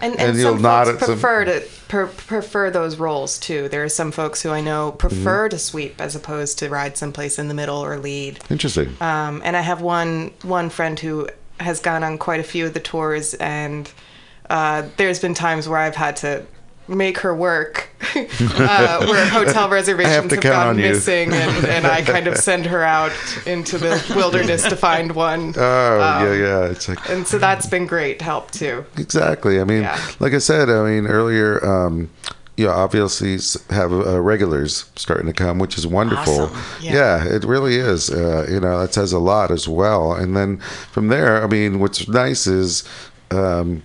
And, 0.00 0.12
And 0.18 0.30
and, 0.30 0.38
you'll 0.38 0.54
some 0.54 0.62
nod 0.62 0.86
folks 0.86 1.02
at 1.02 1.06
some- 1.06 1.14
prefer 1.20 1.44
to 1.46 1.62
per, 1.88 2.06
prefer 2.06 2.70
those 2.70 2.96
roles 2.96 3.38
too. 3.38 3.68
There 3.68 3.84
are 3.84 3.88
some 3.88 4.10
folks 4.10 4.42
who 4.42 4.50
I 4.50 4.60
know 4.60 4.90
prefer 4.90 5.48
to 5.48 5.58
sweep 5.58 6.00
as 6.00 6.16
opposed 6.16 6.58
to 6.58 6.68
ride 6.68 6.96
someplace 6.98 7.38
in 7.38 7.48
the 7.48 7.54
middle 7.54 7.78
or 7.82 7.96
lead. 7.98 8.40
Interesting. 8.50 8.96
Um, 9.00 9.40
and 9.44 9.56
I 9.56 9.60
have 9.60 9.80
one 9.80 10.32
one 10.42 10.68
friend 10.70 10.98
who 10.98 11.28
has 11.60 11.78
gone 11.80 12.02
on 12.02 12.18
quite 12.18 12.40
a 12.40 12.42
few 12.42 12.66
of 12.66 12.74
the 12.74 12.80
tours, 12.80 13.34
and 13.34 13.88
uh, 14.50 14.82
there's 14.96 15.20
been 15.20 15.34
times 15.34 15.68
where 15.68 15.78
I've 15.78 15.94
had 15.94 16.16
to 16.16 16.42
make 16.86 17.18
her 17.18 17.34
work 17.34 17.88
uh, 18.14 19.06
where 19.06 19.26
hotel 19.28 19.68
reservations 19.70 20.28
to 20.28 20.34
have, 20.36 20.42
gone 20.42 20.76
missing, 20.76 21.32
and, 21.32 21.66
and 21.66 21.86
I 21.86 22.02
kind 22.02 22.26
of 22.26 22.36
send 22.36 22.66
her 22.66 22.82
out 22.82 23.12
into 23.46 23.78
the 23.78 24.02
wilderness 24.16 24.62
to 24.64 24.76
find 24.76 25.12
one. 25.12 25.54
Oh 25.56 26.00
Um, 26.00 26.26
yeah, 26.26 26.34
yeah. 26.34 26.64
It's 26.66 26.88
like 26.88 27.08
And 27.08 27.26
so 27.26 27.38
that's 27.38 27.66
been 27.66 27.86
great 27.86 28.20
help 28.22 28.50
too. 28.50 28.84
exactly. 28.98 29.60
I 29.60 29.64
mean, 29.64 29.82
Yeah. 29.82 29.98
like 30.20 30.34
I 30.34 30.38
said, 30.38 30.68
I 30.68 30.84
mean 30.84 31.06
earlier. 31.06 31.64
Um, 31.64 32.10
you 32.56 32.66
know, 32.66 32.72
obviously 32.72 33.36
have 33.74 33.92
uh, 33.92 34.20
regulars 34.20 34.88
starting 34.94 35.26
to 35.26 35.32
come, 35.32 35.58
which 35.58 35.76
is 35.76 35.88
wonderful. 35.88 36.42
Awesome. 36.42 36.84
Yeah. 36.84 37.24
it 37.26 37.42
really 37.42 37.74
is. 37.74 38.10
Uh, 38.10 38.46
you 38.48 38.60
know, 38.60 38.78
that 38.80 38.94
says 38.94 39.12
a 39.12 39.18
lot 39.18 39.50
as 39.50 39.66
well. 39.66 40.12
And 40.12 40.36
then 40.36 40.58
from 40.92 41.08
there, 41.08 41.42
I 41.42 41.48
mean, 41.48 41.80
what's 41.80 42.06
nice 42.06 42.46
is 42.46 42.84
um, 43.32 43.82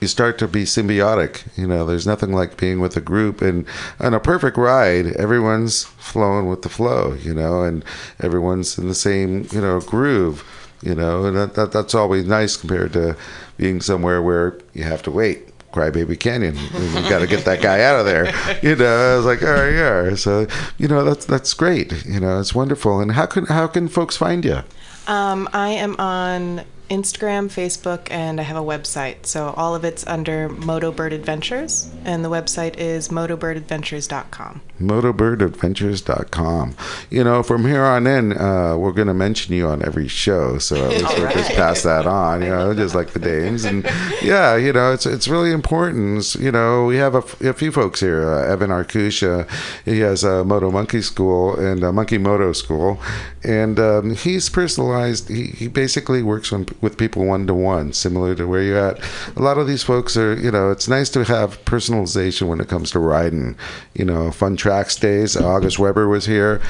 you 0.00 0.08
start 0.08 0.38
to 0.38 0.48
be 0.48 0.64
symbiotic. 0.64 1.46
You 1.56 1.66
know, 1.66 1.84
there's 1.84 2.06
nothing 2.06 2.32
like 2.32 2.56
being 2.56 2.80
with 2.80 2.96
a 2.96 3.00
group. 3.00 3.42
And 3.42 3.66
on 4.00 4.14
a 4.14 4.20
perfect 4.20 4.56
ride, 4.56 5.06
everyone's 5.16 5.84
flowing 5.84 6.48
with 6.48 6.62
the 6.62 6.68
flow, 6.68 7.14
you 7.14 7.34
know, 7.34 7.62
and 7.62 7.84
everyone's 8.20 8.78
in 8.78 8.88
the 8.88 8.94
same, 8.94 9.48
you 9.50 9.60
know, 9.60 9.80
groove, 9.80 10.44
you 10.82 10.94
know, 10.94 11.24
and 11.24 11.36
that, 11.36 11.54
that, 11.54 11.72
that's 11.72 11.94
always 11.94 12.26
nice 12.26 12.56
compared 12.56 12.92
to 12.92 13.16
being 13.56 13.80
somewhere 13.80 14.22
where 14.22 14.58
you 14.74 14.84
have 14.84 15.02
to 15.02 15.10
wait. 15.10 15.44
Crybaby 15.72 16.18
Canyon. 16.18 16.56
You 16.56 17.08
got 17.10 17.18
to 17.18 17.26
get 17.26 17.44
that 17.44 17.60
guy 17.60 17.82
out 17.82 18.00
of 18.00 18.06
there. 18.06 18.32
You 18.62 18.74
know, 18.74 19.12
I 19.12 19.16
was 19.16 19.26
like, 19.26 19.42
all 19.42 19.52
right, 19.52 19.70
yeah. 19.70 20.14
So, 20.14 20.46
you 20.78 20.88
know, 20.88 21.04
that's 21.04 21.26
that's 21.26 21.52
great. 21.52 22.06
You 22.06 22.20
know, 22.20 22.40
it's 22.40 22.54
wonderful. 22.54 23.00
And 23.00 23.12
how 23.12 23.26
can 23.26 23.44
how 23.44 23.66
can 23.66 23.86
folks 23.86 24.16
find 24.16 24.46
you? 24.46 24.62
Um, 25.06 25.46
I 25.52 25.70
am 25.70 25.94
on 25.98 26.64
Instagram, 26.88 27.48
Facebook, 27.48 28.10
and 28.10 28.40
I 28.40 28.42
have 28.44 28.56
a 28.56 28.62
website. 28.62 29.26
So 29.26 29.54
all 29.56 29.74
of 29.74 29.84
it's 29.84 30.06
under 30.06 30.48
Moto 30.48 30.90
Bird 30.90 31.12
Adventures, 31.12 31.90
and 32.04 32.24
the 32.24 32.30
website 32.30 32.76
is 32.76 33.08
motobirdadventures.com. 33.08 34.60
motobirdadventures.com. 34.80 36.76
You 37.10 37.24
know, 37.24 37.42
from 37.42 37.66
here 37.66 37.84
on 37.84 38.06
in, 38.06 38.36
uh, 38.36 38.76
we're 38.76 38.92
going 38.92 39.08
to 39.08 39.14
mention 39.14 39.54
you 39.54 39.66
on 39.66 39.84
every 39.84 40.08
show, 40.08 40.58
so 40.58 40.76
at 40.76 40.90
least 40.90 41.18
we'll 41.18 41.32
just 41.32 41.52
pass 41.52 41.82
that 41.82 42.06
on. 42.06 42.42
You 42.42 42.50
know, 42.50 42.74
just 42.74 42.94
like 42.94 43.10
the 43.10 43.18
dames, 43.32 43.64
and 43.64 43.84
yeah, 44.22 44.56
you 44.56 44.72
know, 44.72 44.92
it's 44.92 45.06
it's 45.06 45.28
really 45.28 45.52
important. 45.52 46.34
You 46.36 46.52
know, 46.52 46.86
we 46.86 46.96
have 46.96 47.14
a, 47.14 47.48
a 47.48 47.52
few 47.52 47.72
folks 47.72 48.00
here. 48.00 48.32
Uh, 48.32 48.52
Evan 48.52 48.70
Arkusha, 48.70 49.48
he 49.84 50.00
has 50.00 50.24
a 50.24 50.44
Moto 50.44 50.70
Monkey 50.70 51.02
School 51.02 51.54
and 51.58 51.82
a 51.82 51.92
Monkey 51.92 52.18
Moto 52.18 52.52
School, 52.52 53.00
and 53.44 53.78
um, 53.78 54.14
he's 54.14 54.48
personalized. 54.48 55.28
He, 55.28 55.48
he 55.48 55.68
basically 55.68 56.22
works 56.22 56.52
on, 56.52 56.66
with 56.80 56.96
people 56.96 57.24
one 57.24 57.46
to 57.46 57.54
one, 57.54 57.92
similar 57.92 58.34
to 58.34 58.46
where 58.46 58.62
you're 58.62 58.78
at. 58.78 59.00
A 59.36 59.42
lot 59.42 59.58
of 59.58 59.66
these 59.66 59.82
folks 59.82 60.16
are, 60.16 60.34
you 60.34 60.50
know, 60.50 60.70
it's 60.70 60.88
nice 60.88 61.10
to 61.10 61.24
have 61.24 61.64
personalization 61.64 62.48
when 62.48 62.60
it 62.60 62.68
comes 62.68 62.90
to 62.92 62.98
riding. 62.98 63.56
You 63.94 64.04
know, 64.04 64.30
fun 64.30 64.56
tracks 64.56 64.96
days. 64.96 65.36
August 65.36 65.78
Weber 65.78 66.08
was 66.08 66.26
here. 66.26 66.60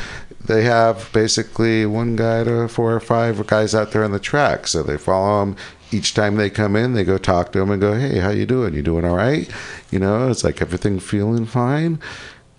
They 0.45 0.63
have 0.63 1.11
basically 1.13 1.85
one 1.85 2.17
guy 2.17 2.45
to 2.45 2.69
four 2.69 2.95
or 2.95 3.01
five 3.01 3.47
guys 3.47 3.75
out 3.75 3.93
there 3.93 4.05
on 4.05 4.13
the 4.13 4.21
track, 4.21 4.67
so 4.67 4.83
they 4.83 4.97
follow 4.97 5.41
them. 5.41 5.57
Each 5.91 6.15
time 6.15 6.37
they 6.37 6.51
come 6.51 6.77
in, 6.77 6.93
they 6.95 7.05
go 7.05 7.19
talk 7.19 7.53
to 7.53 7.59
them 7.59 7.71
and 7.71 7.81
go, 7.81 7.95
"Hey, 7.95 8.19
how 8.19 8.31
you 8.31 8.47
doing? 8.47 8.75
You 8.75 8.83
doing 8.83 9.05
all 9.05 9.17
right?" 9.17 9.49
You 9.91 9.99
know, 9.99 10.31
it's 10.31 10.45
like 10.45 10.63
everything 10.63 11.01
feeling 11.01 11.47
fine. 11.47 11.99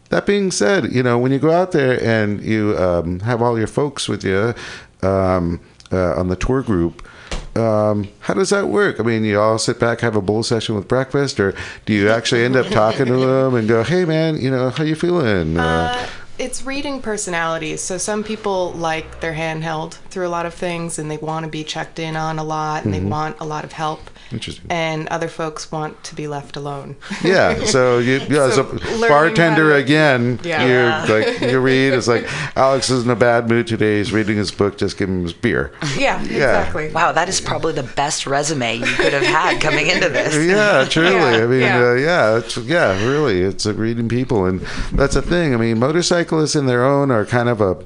That 0.10 0.26
being 0.26 0.50
said, 0.52 0.92
you 0.92 1.04
know, 1.04 1.18
when 1.20 1.32
you 1.32 1.40
go 1.40 1.52
out 1.52 1.72
there 1.72 2.04
and 2.04 2.42
you 2.44 2.76
um, 2.78 3.20
have 3.22 3.42
all 3.42 3.58
your 3.58 3.68
folks 3.68 4.10
with 4.10 4.24
you 4.24 4.56
um, 5.04 5.60
uh, 5.92 6.14
on 6.16 6.30
the 6.30 6.36
tour 6.36 6.64
group, 6.64 7.08
um, 7.56 8.08
how 8.20 8.34
does 8.34 8.50
that 8.50 8.68
work? 8.68 9.00
I 9.00 9.04
mean, 9.04 9.24
you 9.24 9.40
all 9.40 9.58
sit 9.58 9.80
back, 9.80 10.02
have 10.02 10.16
a 10.16 10.22
bowl 10.22 10.44
session 10.44 10.76
with 10.76 10.88
breakfast, 10.88 11.40
or 11.40 11.54
do 11.86 11.94
you 11.94 12.10
actually 12.10 12.44
end 12.44 12.56
up 12.56 12.68
talking 12.72 13.06
to 13.08 13.18
them 13.18 13.56
and 13.56 13.68
go, 13.68 13.84
"Hey, 13.84 14.06
man, 14.06 14.40
you 14.40 14.52
know, 14.52 14.70
how 14.70 14.84
you 14.84 14.96
feeling?" 14.96 15.58
Uh, 15.58 15.64
Uh, 15.64 16.08
it's 16.38 16.64
reading 16.64 17.02
personalities. 17.02 17.82
So 17.82 17.98
some 17.98 18.24
people 18.24 18.72
like 18.72 19.20
their 19.20 19.34
handheld 19.34 19.96
through 20.10 20.26
a 20.28 20.30
lot 20.30 20.46
of 20.46 20.54
things 20.54 20.98
and 20.98 21.12
they 21.12 21.18
want 21.18 21.44
to 21.46 21.50
be 21.52 21.66
checked 21.66 22.00
in 22.00 22.16
on 22.16 22.40
a 22.40 22.44
lot 22.46 22.86
and 22.86 22.94
they 22.94 23.02
want 23.02 23.36
a 23.42 23.46
lot 23.46 23.66
of 23.66 23.74
help. 23.74 24.10
Interesting. 24.32 24.66
And 24.70 25.08
other 25.08 25.28
folks 25.28 25.72
want 25.72 26.04
to 26.04 26.16
be 26.16 26.28
left 26.28 26.56
alone. 26.56 26.96
yeah, 27.24 27.64
so 27.66 27.98
you, 27.98 28.20
you 28.30 28.42
as 28.42 28.56
So 28.56 28.62
a 28.68 29.08
bartender 29.08 29.70
to- 29.70 29.76
again, 29.76 30.40
Yeah. 30.44 31.06
you 31.08 31.14
like 31.14 31.42
you 31.42 31.60
read. 31.60 31.94
It's 31.94 32.08
like 32.08 32.28
Alex 32.56 32.90
is 32.90 33.04
in 33.06 33.10
a 33.10 33.16
bad 33.16 33.50
mood 33.50 33.68
today. 33.68 33.98
He's 33.98 34.12
reading 34.12 34.38
his 34.38 34.52
book. 34.52 34.78
Just 34.78 34.98
give 34.98 35.10
him 35.10 35.24
his 35.24 35.34
beer. 35.34 35.72
yeah, 35.98 36.22
exactly. 36.22 36.92
Wow, 36.92 37.12
that 37.12 37.28
is 37.28 37.42
probably 37.42 37.74
the 37.74 37.84
best 37.84 38.28
resume 38.28 38.76
you 38.78 38.86
could 38.86 39.14
have 39.14 39.24
had 39.24 39.62
coming 39.62 39.88
into 39.88 40.10
this. 40.10 40.36
Yeah, 40.50 40.86
truly. 40.90 41.14
Yeah, 41.16 41.44
I 41.44 41.48
mean, 41.48 41.60
yeah. 41.62 41.80
Uh, 41.90 41.94
yeah, 41.94 42.38
it's, 42.38 42.58
yeah, 42.58 43.06
really. 43.06 43.42
It's 43.42 43.66
uh, 43.66 43.74
reading 43.74 44.10
people, 44.10 44.46
and 44.46 44.62
that's 44.94 45.14
the 45.16 45.22
thing. 45.22 45.54
I 45.54 45.58
mean, 45.58 45.80
motorcyclists 45.80 46.56
in 46.56 46.66
their 46.66 46.84
own 46.86 47.12
are 47.12 47.26
kind 47.26 47.50
of 47.50 47.62
a 47.62 47.78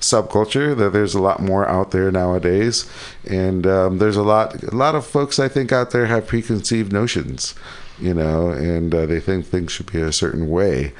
subculture. 0.00 0.76
That 0.76 0.92
there's 0.92 1.14
a 1.14 1.22
lot 1.22 1.40
more 1.40 1.68
out 1.68 1.90
there 1.90 2.10
nowadays, 2.10 2.90
and 3.28 3.66
um, 3.66 3.98
there's 3.98 4.16
a 4.16 4.22
lot, 4.22 4.62
a 4.62 4.74
lot 4.74 4.94
of 4.94 5.06
folks 5.06 5.38
I 5.38 5.48
think 5.48 5.72
out 5.72 5.90
there 5.90 6.06
have 6.06 6.26
preconceived 6.26 6.92
notions, 6.92 7.54
you 7.98 8.14
know, 8.14 8.50
and 8.50 8.94
uh, 8.94 9.06
they 9.06 9.20
think 9.20 9.46
things 9.46 9.72
should 9.72 9.90
be 9.92 10.00
a 10.00 10.12
certain 10.12 10.48
way. 10.48 10.92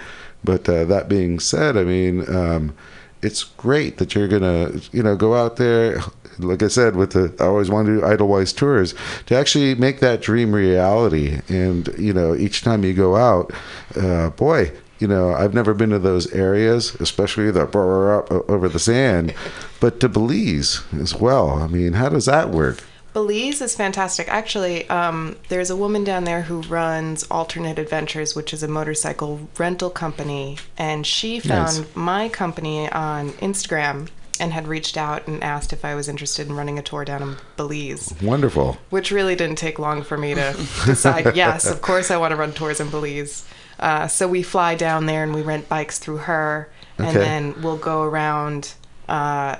But 0.42 0.68
uh, 0.68 0.84
that 0.86 1.08
being 1.08 1.40
said, 1.40 1.76
I 1.76 1.84
mean. 1.84 2.32
Um, 2.34 2.74
it's 3.22 3.44
great 3.44 3.98
that 3.98 4.14
you're 4.14 4.28
gonna 4.28 4.72
you 4.92 5.02
know 5.02 5.16
go 5.16 5.34
out 5.34 5.56
there 5.56 6.00
like 6.38 6.62
i 6.62 6.68
said 6.68 6.96
with 6.96 7.12
the 7.12 7.34
i 7.38 7.44
always 7.44 7.70
wanted 7.70 7.94
to 7.94 8.00
do 8.00 8.06
Edelweiss 8.06 8.52
tours 8.52 8.94
to 9.26 9.36
actually 9.36 9.74
make 9.74 10.00
that 10.00 10.22
dream 10.22 10.54
reality 10.54 11.40
and 11.48 11.88
you 11.98 12.12
know 12.12 12.34
each 12.34 12.62
time 12.62 12.84
you 12.84 12.94
go 12.94 13.16
out 13.16 13.52
uh, 13.96 14.30
boy 14.30 14.72
you 15.00 15.08
know 15.08 15.32
i've 15.34 15.54
never 15.54 15.74
been 15.74 15.90
to 15.90 15.98
those 15.98 16.30
areas 16.32 16.94
especially 16.96 17.50
the 17.50 17.62
up 17.62 17.74
over 17.76 18.68
the 18.68 18.78
sand 18.78 19.34
but 19.80 19.98
to 20.00 20.08
belize 20.08 20.82
as 21.00 21.14
well 21.14 21.50
i 21.50 21.66
mean 21.66 21.94
how 21.94 22.08
does 22.08 22.26
that 22.26 22.50
work 22.50 22.82
Belize 23.12 23.60
is 23.60 23.74
fantastic. 23.74 24.28
Actually, 24.28 24.88
um, 24.88 25.36
there's 25.48 25.68
a 25.68 25.74
woman 25.74 26.04
down 26.04 26.24
there 26.24 26.42
who 26.42 26.60
runs 26.62 27.24
Alternate 27.24 27.78
Adventures, 27.78 28.36
which 28.36 28.52
is 28.52 28.62
a 28.62 28.68
motorcycle 28.68 29.48
rental 29.58 29.90
company, 29.90 30.58
and 30.78 31.04
she 31.04 31.40
found 31.40 31.78
Nice. 31.78 31.96
my 31.96 32.28
company 32.28 32.88
on 32.90 33.30
Instagram 33.30 34.08
and 34.38 34.52
had 34.52 34.66
reached 34.68 34.96
out 34.96 35.26
and 35.26 35.42
asked 35.42 35.72
if 35.72 35.84
I 35.84 35.94
was 35.94 36.08
interested 36.08 36.48
in 36.48 36.54
running 36.54 36.78
a 36.78 36.82
tour 36.82 37.04
down 37.04 37.22
in 37.22 37.36
Belize, 37.56 38.14
wonderful 38.22 38.78
which 38.88 39.10
really 39.10 39.36
didn't 39.36 39.58
take 39.58 39.78
long 39.78 40.02
for 40.02 40.16
me 40.16 40.34
to 40.34 40.54
decide. 40.86 41.34
yes, 41.36 41.66
of 41.66 41.82
course 41.82 42.10
I 42.10 42.16
want 42.16 42.30
to 42.30 42.36
run 42.36 42.52
tours 42.52 42.80
in 42.80 42.90
Belize. 42.90 43.44
Uh, 43.80 44.06
so 44.06 44.28
we 44.28 44.42
fly 44.42 44.74
down 44.76 45.06
there 45.06 45.24
and 45.24 45.34
we 45.34 45.42
rent 45.42 45.68
bikes 45.68 45.98
through 45.98 46.18
her, 46.18 46.68
and 46.98 47.08
Okay. 47.08 47.18
then 47.18 47.60
we'll 47.62 47.76
go 47.78 48.02
around. 48.02 48.74
Uh, 49.08 49.56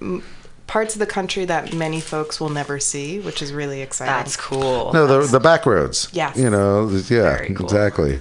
m- 0.00 0.22
parts 0.66 0.94
of 0.94 0.98
the 0.98 1.06
country 1.06 1.44
that 1.44 1.74
many 1.74 2.00
folks 2.00 2.40
will 2.40 2.48
never 2.48 2.78
see, 2.78 3.18
which 3.20 3.42
is 3.42 3.52
really 3.52 3.80
exciting. 3.82 4.14
That's 4.14 4.36
cool. 4.36 4.92
no 4.94 5.06
the, 5.06 5.26
the 5.26 5.38
back 5.40 5.66
roads 5.66 6.08
Yes. 6.12 6.36
you 6.38 6.48
know 6.48 6.88
yeah 6.88 7.36
Very 7.36 7.54
cool. 7.54 7.66
exactly 7.66 8.20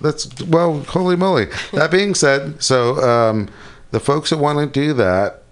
that's 0.00 0.40
well 0.44 0.80
holy 0.84 1.16
moly 1.16 1.46
that 1.72 1.90
being 1.90 2.14
said 2.14 2.62
so 2.62 2.96
um, 3.02 3.48
the 3.90 3.98
folks 4.00 4.30
that 4.30 4.38
want 4.38 4.58
to 4.58 4.66
do 4.80 4.92
that 4.92 5.42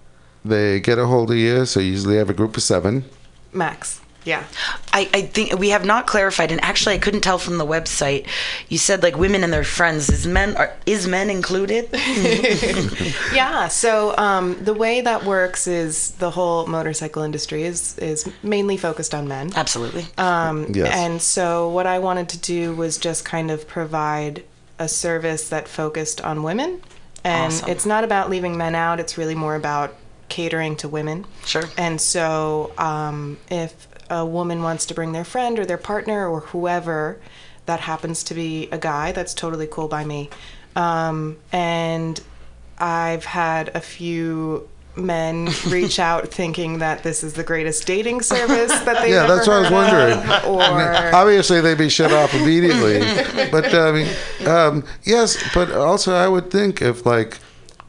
they 0.45 0.79
get 0.81 0.99
a 0.99 1.07
hold 1.07 1.31
of 1.31 1.37
you 1.37 1.65
so 1.67 1.81
you 1.81 1.91
usually 1.93 2.17
have 2.17 2.31
a 2.31 2.35
group 2.35 2.57
of 2.57 2.63
seven 2.63 3.05
Max. 3.53 4.01
Yeah. 4.25 4.45
I, 4.93 5.09
I 5.13 5.23
think 5.23 5.59
we 5.59 5.69
have 5.71 5.85
not 5.85 6.07
clarified, 6.07 6.51
and 6.51 6.63
actually, 6.65 6.95
I 6.95 6.99
couldn't 6.99 7.21
tell 7.21 7.39
from 7.39 7.59
the 7.59 7.67
website. 7.67 8.27
You 8.69 8.79
said 8.79 9.03
like 9.03 9.17
women 9.19 9.45
and 9.45 9.53
their 9.53 9.65
friends. 9.65 10.09
Is 10.09 10.27
men 10.27 10.57
are, 10.57 10.73
is 10.87 11.07
men 11.07 11.31
included? 11.31 11.89
Yeah. 13.33 13.69
So 13.69 14.17
um, 14.17 14.63
the 14.65 14.75
way 14.75 15.01
that 15.01 15.25
works 15.25 15.67
is 15.67 16.13
the 16.13 16.31
whole 16.31 16.67
motorcycle 16.67 17.23
industry 17.23 17.65
is 17.65 17.99
is 17.99 18.29
mainly 18.43 18.77
focused 18.77 19.15
on 19.15 19.29
men. 19.29 19.53
Absolutely. 19.55 20.07
Um, 20.19 20.67
Yes. 20.73 20.93
And 20.95 21.21
so 21.21 21.69
what 21.69 21.87
I 21.87 21.99
wanted 21.99 22.29
to 22.31 22.39
do 22.39 22.75
was 22.75 22.97
just 22.99 23.25
kind 23.25 23.51
of 23.51 23.67
provide 23.69 24.45
a 24.79 24.89
service 24.89 25.49
that 25.51 25.69
focused 25.69 26.21
on 26.21 26.43
women. 26.43 26.81
And 27.25 27.53
Awesome. 27.53 27.71
it's 27.71 27.87
not 27.87 28.05
about 28.05 28.31
leaving 28.31 28.57
men 28.57 28.75
out, 28.75 29.01
it's 29.01 29.17
really 29.19 29.35
more 29.35 29.55
about 29.57 29.95
catering 30.29 30.77
to 30.77 30.89
women. 30.89 31.27
Sure. 31.45 31.65
And 31.77 32.01
so 32.01 32.73
um, 32.79 33.39
if 33.51 33.89
a 34.11 34.25
woman 34.27 34.63
wants 34.63 34.87
to 34.87 34.95
bring 34.95 35.13
their 35.13 35.25
friend 35.25 35.59
or 35.59 35.65
their 35.67 35.79
partner 35.79 36.29
or 36.29 36.41
whoever 36.41 37.19
that 37.67 37.81
happens 37.81 38.23
to 38.25 38.35
be 38.35 38.69
a 38.71 38.79
guy, 38.79 39.13
that's 39.13 39.33
totally 39.35 39.67
cool 39.67 39.89
by 39.89 40.05
me. 40.05 40.29
Um, 40.77 41.37
and 41.53 42.21
I've 42.79 43.25
had 43.25 43.69
a 43.75 43.81
few 43.81 44.69
men 44.97 45.49
reach 45.69 45.99
out 45.99 46.29
thinking 46.29 46.79
that 46.79 47.03
this 47.03 47.25
is 47.25 47.33
the 47.35 47.43
greatest 47.43 47.87
dating 47.87 48.23
service 48.23 48.71
that 48.81 49.01
they've 49.03 49.11
Yeah, 49.13 49.25
ever 49.25 49.35
that's 49.37 49.49
what 49.49 49.57
I 49.57 49.61
was 49.61 49.69
heard 49.91 50.17
wondering. 50.17 50.31
of, 50.31 50.45
Or 50.47 51.15
obviously 51.15 51.61
they'd 51.61 51.79
be 51.79 51.89
shut 51.89 52.13
off 52.13 52.33
immediately 52.33 53.01
but 53.51 53.75
i 53.75 53.91
mean 53.91 54.09
um, 54.47 54.85
yes 55.03 55.37
but 55.53 55.73
also 55.73 56.15
i 56.15 56.29
would 56.29 56.49
think 56.49 56.81
if 56.81 57.05
like 57.05 57.39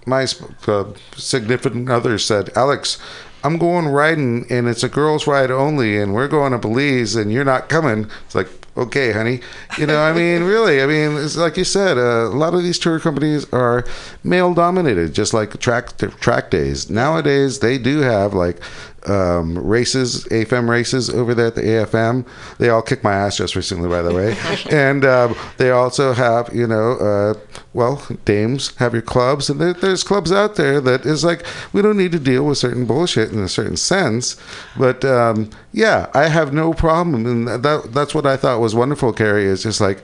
my 0.08 0.26
uh, 0.68 0.86
significant 1.16 1.90
other 1.92 2.18
said 2.18 2.50
alex 2.56 2.98
i'm 3.46 3.58
going 3.58 3.88
riding 3.88 4.46
and 4.50 4.68
it's 4.68 4.84
a 4.84 4.90
girls 4.90 5.28
ride 5.28 5.52
only 5.52 5.98
and 5.98 6.14
we're 6.14 6.28
going 6.28 6.52
to 6.52 6.58
belize 6.58 7.16
and 7.16 7.32
you're 7.32 7.46
not 7.46 7.70
coming 7.70 8.10
it's 8.26 8.36
like 8.36 8.50
okay, 8.78 9.12
honey. 9.12 9.42
You 9.78 9.86
know, 9.86 10.02
I 10.02 10.14
mean, 10.14 10.44
really, 10.54 10.82
I 10.82 10.86
mean, 10.86 11.18
it's 11.18 11.38
like 11.38 11.58
you 11.58 11.64
said, 11.64 11.98
uh, 11.98 12.28
a 12.28 12.36
lot 12.36 12.54
of 12.54 12.64
these 12.64 12.80
tour 12.80 13.00
companies 13.00 13.52
are 13.54 13.86
male 14.24 14.54
dominated, 14.54 15.14
just 15.14 15.34
like 15.34 15.60
track 15.60 15.98
track 15.98 16.50
days. 16.50 16.90
Nowadays, 16.90 17.60
they 17.60 17.78
do 17.78 18.00
have 18.00 18.34
like 18.34 18.62
um, 19.10 19.58
races, 19.58 20.26
AFM 20.26 20.70
races 20.70 21.10
over 21.10 21.34
there 21.34 21.48
at 21.48 21.56
the 21.56 21.62
AFM. 21.62 22.26
They 22.58 22.70
all 22.70 22.82
kicked 22.82 23.04
my 23.04 23.14
ass 23.14 23.38
just 23.38 23.56
recently, 23.56 23.90
by 23.90 24.02
the 24.02 24.14
way. 24.14 24.36
and 24.72 25.06
um, 25.06 25.36
they 25.58 25.72
also 25.72 26.14
have, 26.14 26.54
you 26.54 26.68
know, 26.68 26.94
uh, 26.94 27.34
well, 27.74 28.06
dames 28.24 28.76
have 28.78 28.94
your 28.94 29.02
clubs, 29.02 29.50
and 29.50 29.60
there, 29.60 29.74
there's 29.74 30.04
clubs 30.04 30.32
out 30.32 30.56
there 30.56 30.80
that 30.82 31.06
is 31.06 31.24
like 31.24 31.46
we 31.74 31.82
don't 31.82 31.98
need 31.98 32.14
to 32.14 32.20
deal 32.20 32.46
with 32.46 32.58
certain 32.58 32.86
bullshit 32.86 33.32
in 33.32 33.40
a 33.40 33.50
certain 33.50 33.78
sense. 33.78 34.38
But 34.78 35.04
um, 35.04 35.50
yeah, 35.74 36.10
I 36.14 36.30
have 36.30 36.54
no 36.54 36.74
problem, 36.74 37.26
and 37.26 37.48
that 37.48 37.92
that's 37.92 38.16
what 38.16 38.26
I 38.26 38.38
thought 38.38 38.62
was 38.62 38.74
wonderful. 38.74 39.12
Carrie 39.14 39.46
is 39.46 39.64
just 39.64 39.82
like, 39.82 40.04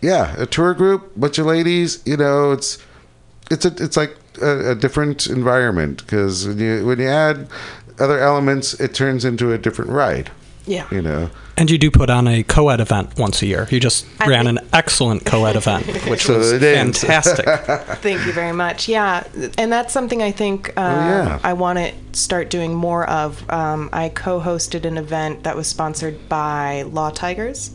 yeah, 0.00 0.34
a 0.38 0.46
tour 0.46 0.74
group, 0.74 1.12
bunch 1.16 1.38
of 1.38 1.46
ladies. 1.46 2.02
You 2.06 2.16
know, 2.16 2.52
it's 2.52 2.78
it's 3.50 3.64
a, 3.64 3.74
it's 3.78 3.96
like 3.96 4.16
a, 4.40 4.70
a 4.70 4.74
different 4.74 5.26
environment 5.26 5.98
because 5.98 6.46
when 6.46 6.58
you 6.58 6.86
when 6.86 6.98
you 6.98 7.08
add 7.08 7.48
other 7.98 8.18
elements, 8.18 8.74
it 8.80 8.94
turns 8.94 9.24
into 9.24 9.52
a 9.52 9.58
different 9.58 9.90
ride. 9.90 10.30
Yeah. 10.66 10.86
You 10.90 11.02
know, 11.02 11.28
And 11.58 11.70
you 11.70 11.76
do 11.76 11.90
put 11.90 12.08
on 12.08 12.26
a 12.26 12.42
co-ed 12.42 12.80
event 12.80 13.18
once 13.18 13.42
a 13.42 13.46
year. 13.46 13.68
You 13.70 13.78
just 13.80 14.06
I 14.18 14.26
ran 14.26 14.46
think- 14.46 14.60
an 14.60 14.68
excellent 14.72 15.26
co-ed 15.26 15.56
event, 15.56 15.84
which 16.08 16.24
So 16.24 16.38
was 16.38 16.52
fantastic. 16.58 17.44
Thank 18.00 18.24
you 18.24 18.32
very 18.32 18.52
much. 18.52 18.88
Yeah, 18.88 19.24
and 19.58 19.70
that's 19.70 19.92
something 19.92 20.22
I 20.22 20.32
think 20.32 20.70
uh, 20.70 20.80
yeah. 20.80 21.38
I 21.44 21.52
want 21.52 21.80
to 21.80 21.92
start 22.18 22.48
doing 22.48 22.72
more 22.74 23.06
of. 23.10 23.44
Um, 23.50 23.90
I 23.92 24.08
co-hosted 24.08 24.86
an 24.86 24.96
event 24.96 25.42
that 25.42 25.54
was 25.54 25.66
sponsored 25.66 26.30
by 26.30 26.82
Law 26.90 27.10
Tigers, 27.10 27.70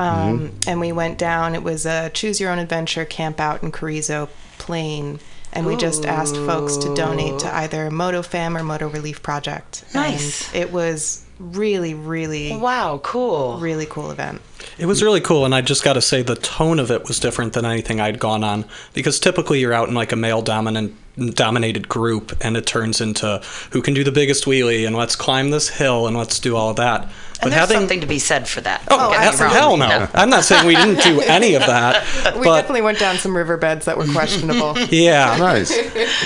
um, 0.00 0.50
and 0.66 0.80
we 0.80 0.90
went 0.90 1.16
down. 1.18 1.54
It 1.54 1.62
was 1.62 1.86
a 1.86 2.10
choose 2.10 2.40
your 2.40 2.50
own 2.50 2.58
adventure 2.58 3.04
camp 3.04 3.38
out 3.38 3.62
in 3.62 3.70
Carrizo 3.70 4.28
Plain. 4.58 5.20
And 5.54 5.66
we 5.66 5.76
just 5.76 6.06
asked 6.06 6.36
folks 6.36 6.76
to 6.78 6.94
donate 6.94 7.40
to 7.40 7.54
either 7.54 7.90
MotoFam 7.90 8.58
or 8.58 8.64
Moto 8.64 8.88
Relief 8.88 9.22
Project. 9.22 9.84
Nice. 9.94 10.46
And 10.54 10.62
it 10.62 10.72
was 10.72 11.24
really, 11.38 11.92
really, 11.94 12.56
Wow, 12.56 13.00
cool. 13.02 13.58
really 13.58 13.84
cool 13.86 14.10
event. 14.10 14.40
It 14.78 14.86
was 14.86 15.02
really 15.02 15.20
cool, 15.20 15.44
and 15.44 15.54
I 15.54 15.60
just 15.60 15.84
got 15.84 15.94
to 15.94 16.00
say 16.02 16.22
the 16.22 16.36
tone 16.36 16.78
of 16.78 16.90
it 16.90 17.06
was 17.08 17.18
different 17.20 17.52
than 17.52 17.64
anything 17.64 18.00
I'd 18.00 18.18
gone 18.18 18.44
on. 18.44 18.64
Because 18.94 19.18
typically 19.20 19.60
you're 19.60 19.72
out 19.72 19.88
in 19.88 19.94
like 19.94 20.12
a 20.12 20.16
male 20.16 20.42
dominant 20.42 20.94
dominated 21.34 21.88
group, 21.88 22.32
and 22.40 22.56
it 22.56 22.66
turns 22.66 23.00
into 23.00 23.42
who 23.70 23.82
can 23.82 23.94
do 23.94 24.02
the 24.04 24.12
biggest 24.12 24.44
wheelie, 24.44 24.86
and 24.86 24.96
let's 24.96 25.16
climb 25.16 25.50
this 25.50 25.68
hill, 25.68 26.06
and 26.06 26.16
let's 26.16 26.38
do 26.38 26.56
all 26.56 26.70
of 26.70 26.76
that. 26.76 27.08
And 27.42 27.52
there's 27.52 27.68
something 27.70 28.00
to 28.00 28.06
be 28.06 28.20
said 28.20 28.48
for 28.48 28.60
that. 28.60 28.82
Oh, 28.88 28.96
Don't 28.96 29.12
get 29.12 29.32
me 29.32 29.38
hell, 29.38 29.76
wrong. 29.76 29.80
hell 29.80 30.00
no. 30.00 30.08
I'm 30.14 30.30
not 30.30 30.44
saying 30.44 30.64
we 30.64 30.76
didn't 30.76 31.02
do 31.02 31.20
any 31.22 31.54
of 31.54 31.62
that. 31.62 32.04
We 32.36 32.44
but 32.44 32.56
definitely 32.56 32.82
went 32.82 32.98
down 32.98 33.16
some 33.16 33.36
riverbeds 33.36 33.84
that 33.86 33.98
were 33.98 34.06
questionable. 34.06 34.78
yeah. 34.90 35.36
nice. 35.38 35.76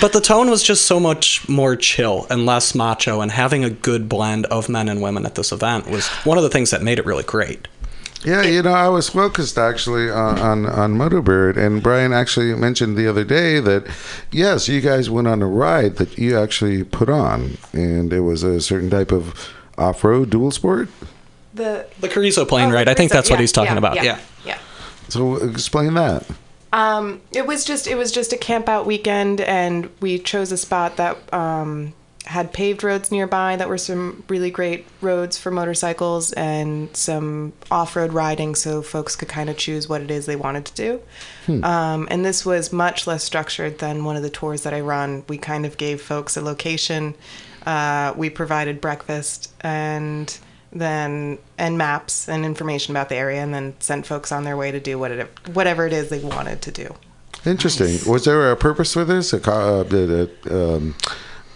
But 0.00 0.12
the 0.12 0.20
tone 0.20 0.50
was 0.50 0.62
just 0.62 0.84
so 0.84 1.00
much 1.00 1.48
more 1.48 1.74
chill 1.74 2.26
and 2.30 2.44
less 2.46 2.74
macho, 2.74 3.22
and 3.22 3.32
having 3.32 3.64
a 3.64 3.70
good 3.70 4.08
blend 4.08 4.46
of 4.46 4.68
men 4.68 4.88
and 4.88 5.00
women 5.00 5.24
at 5.26 5.34
this 5.34 5.52
event 5.52 5.88
was 5.88 6.06
one 6.24 6.36
of 6.38 6.44
the 6.44 6.50
things 6.50 6.70
that 6.70 6.82
made 6.82 6.98
it 6.98 7.06
really 7.06 7.22
great. 7.22 7.66
Yeah, 8.26 8.42
you 8.42 8.60
know, 8.62 8.72
I 8.72 8.88
was 8.88 9.08
focused 9.08 9.56
actually 9.56 10.10
on, 10.10 10.38
on, 10.40 10.66
on 10.66 10.94
Motobird, 10.94 11.56
and 11.56 11.80
Brian 11.80 12.12
actually 12.12 12.52
mentioned 12.54 12.96
the 12.96 13.06
other 13.08 13.22
day 13.22 13.60
that, 13.60 13.86
yes, 14.32 14.68
you 14.68 14.80
guys 14.80 15.08
went 15.08 15.28
on 15.28 15.42
a 15.42 15.46
ride 15.46 15.96
that 15.96 16.18
you 16.18 16.36
actually 16.36 16.82
put 16.82 17.08
on, 17.08 17.56
and 17.72 18.12
it 18.12 18.20
was 18.22 18.42
a 18.42 18.60
certain 18.60 18.90
type 18.90 19.12
of 19.12 19.54
off 19.78 20.02
road 20.02 20.30
dual 20.30 20.50
sport. 20.50 20.88
The 21.54 21.86
The 22.00 22.08
Carrizo 22.08 22.44
Plain 22.48 22.70
Oh, 22.70 22.74
ride, 22.74 22.88
the 22.88 22.90
I 22.90 22.94
think 22.94 23.12
Carrizo, 23.12 23.14
that's 23.14 23.30
what 23.30 23.38
he's 23.40 23.52
talking 23.52 23.74
yeah, 23.74 23.78
about. 23.78 23.94
yeah, 23.96 24.02
Yeah. 24.02 24.18
yeah. 24.44 24.58
So 25.08 25.36
explain 25.36 25.94
that. 25.94 26.26
Um, 26.72 27.20
it 27.32 27.46
was 27.46 27.64
just 27.64 27.86
it 27.86 27.94
was 27.94 28.10
just 28.10 28.32
a 28.32 28.36
camp 28.36 28.68
out 28.68 28.86
weekend, 28.86 29.40
and 29.40 29.88
we 30.00 30.18
chose 30.18 30.50
a 30.50 30.56
spot 30.56 30.96
that 30.96 31.32
um, 31.32 31.94
had 32.26 32.52
paved 32.52 32.82
roads 32.82 33.12
nearby 33.12 33.56
that 33.56 33.68
were 33.68 33.78
some 33.78 34.24
really 34.28 34.50
great 34.50 34.84
roads 35.00 35.38
for 35.38 35.50
motorcycles 35.50 36.32
and 36.32 36.94
some 36.96 37.52
off 37.70 37.94
road 37.96 38.12
riding, 38.12 38.54
so 38.54 38.82
folks 38.82 39.14
could 39.14 39.28
kind 39.28 39.48
of 39.48 39.56
choose 39.56 39.88
what 39.88 40.00
it 40.00 40.10
is 40.10 40.26
they 40.26 40.36
wanted 40.36 40.64
to 40.66 40.74
do. 40.74 41.00
Um, 41.62 42.08
and 42.10 42.24
this 42.24 42.44
was 42.44 42.72
much 42.72 43.06
less 43.06 43.22
structured 43.22 43.78
than 43.78 44.04
one 44.04 44.16
of 44.16 44.22
the 44.22 44.30
tours 44.30 44.62
that 44.62 44.74
I 44.74 44.80
run. 44.80 45.24
We 45.28 45.38
kind 45.38 45.64
of 45.64 45.76
gave 45.76 46.02
folks 46.02 46.36
a 46.36 46.42
location. 46.42 47.14
Uh, 47.64 48.12
we 48.16 48.30
provided 48.30 48.80
breakfast 48.80 49.52
and 49.60 50.36
then 50.72 51.38
and 51.56 51.78
maps 51.78 52.28
and 52.28 52.44
information 52.44 52.92
about 52.92 53.08
the 53.08 53.14
area, 53.14 53.40
and 53.40 53.54
then 53.54 53.74
sent 53.78 54.06
folks 54.06 54.32
on 54.32 54.42
their 54.42 54.56
way 54.56 54.72
to 54.72 54.80
do 54.80 54.98
what 54.98 55.12
it, 55.12 55.28
whatever 55.54 55.86
it 55.86 55.92
is 55.92 56.08
they 56.08 56.18
wanted 56.18 56.60
to 56.62 56.70
do. 56.72 56.94
Interesting. 57.44 57.98
Was 58.10 58.24
there 58.24 58.50
a 58.50 58.56
purpose 58.56 58.92
for 58.92 59.04
this? 59.04 59.32
A, 59.32 59.38
co- 59.38 59.80
uh, 59.80 59.82
did 59.84 60.10
it, 60.10 60.50
um, 60.50 60.96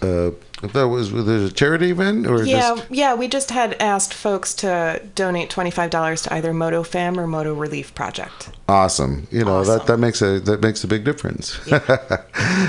uh, 0.01 0.31
that 0.63 0.89
was 0.89 1.13
was 1.13 1.27
it 1.29 1.51
a 1.51 1.55
charity 1.55 1.91
event 1.91 2.27
or 2.27 2.45
Yeah, 2.45 2.75
just 2.77 2.91
yeah. 2.91 3.15
We 3.15 3.29
just 3.29 3.51
had 3.51 3.75
asked 3.81 4.13
folks 4.15 4.55
to 4.57 5.03
donate 5.15 5.51
twenty 5.51 5.71
five 5.71 5.91
dollars 5.91 6.23
to 6.23 6.35
either 6.35 6.53
Moto 6.53 6.83
Fam 6.83 7.19
or 7.19 7.27
Moto 7.27 7.55
Relief 7.55 7.95
Project. 7.95 8.51
awesome? 8.69 9.27
You 9.31 9.45
know 9.45 9.65
that 9.65 9.87
that 9.87 9.99
makes 9.99 10.23
a 10.23 10.41
that 10.41 10.61
makes 10.61 10.85
a 10.85 10.89
big 10.89 11.05
difference. 11.05 11.59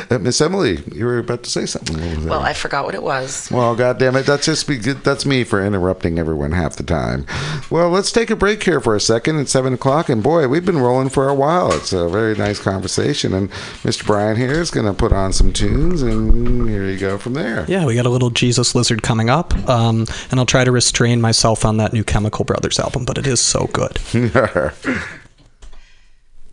Uh, 0.10 0.18
Miss 0.20 0.42
Emily, 0.42 0.80
you 0.92 1.06
were 1.06 1.20
about 1.20 1.44
to 1.44 1.50
say 1.50 1.66
something. 1.66 1.96
What 1.96 2.10
was 2.10 2.24
that? 2.26 2.30
Well, 2.30 2.42
I 2.42 2.54
forgot 2.54 2.84
what 2.86 2.96
it 2.96 3.04
was. 3.04 3.50
Well, 3.52 3.76
God 3.76 3.98
damn 3.98 4.16
it, 4.18 4.26
that's 4.26 4.46
just 4.46 4.68
be, 4.68 4.78
that's 4.78 5.26
me 5.26 5.44
for 5.46 5.64
interrupting 5.64 6.20
everyone 6.20 6.52
half 6.52 6.76
the 6.76 6.84
time. 6.84 7.26
Well, 7.70 7.90
let's 7.90 8.12
take 8.12 8.30
a 8.30 8.36
break 8.36 8.64
here 8.64 8.82
for 8.82 8.94
a 8.96 9.00
second. 9.00 9.40
It's 9.40 9.52
seven 9.52 9.74
o'clock, 9.74 10.10
and 10.10 10.22
boy, 10.22 10.48
we've 10.50 10.66
been 10.66 10.80
rolling 10.80 11.10
for 11.10 11.30
a 11.30 11.34
while. 11.36 11.72
It's 11.72 11.94
a 11.94 12.10
very 12.10 12.36
nice 12.36 12.60
conversation, 12.60 13.34
and 13.34 13.50
Mr. 13.84 14.06
Brian 14.06 14.36
here 14.36 14.52
is 14.60 14.72
going 14.72 14.86
to 14.88 14.94
put 14.94 15.14
on 15.14 15.32
some 15.32 15.54
tunes, 15.54 16.02
and 16.02 16.68
here 16.70 16.86
you 16.86 16.98
go 16.98 17.18
from 17.18 17.34
there. 17.34 17.66
Yeah, 17.70 17.81
we 17.86 17.96
got 17.96 18.06
a 18.06 18.10
little 18.10 18.30
Jesus 18.30 18.76
Lizard 18.76 19.04
coming 19.04 19.30
up, 19.30 19.54
um, 19.70 20.06
and 20.30 20.40
I'll 20.40 20.46
try 20.46 20.64
to 20.64 20.72
restrain 20.72 21.22
myself 21.22 21.66
on 21.66 21.78
that 21.78 21.94
new 21.94 22.04
Chemical 22.04 22.46
Brothers 22.46 22.80
album, 22.80 23.06
but 23.06 23.18
it 23.18 23.28
is 23.28 23.40
so 23.40 23.68
good. 23.74 24.00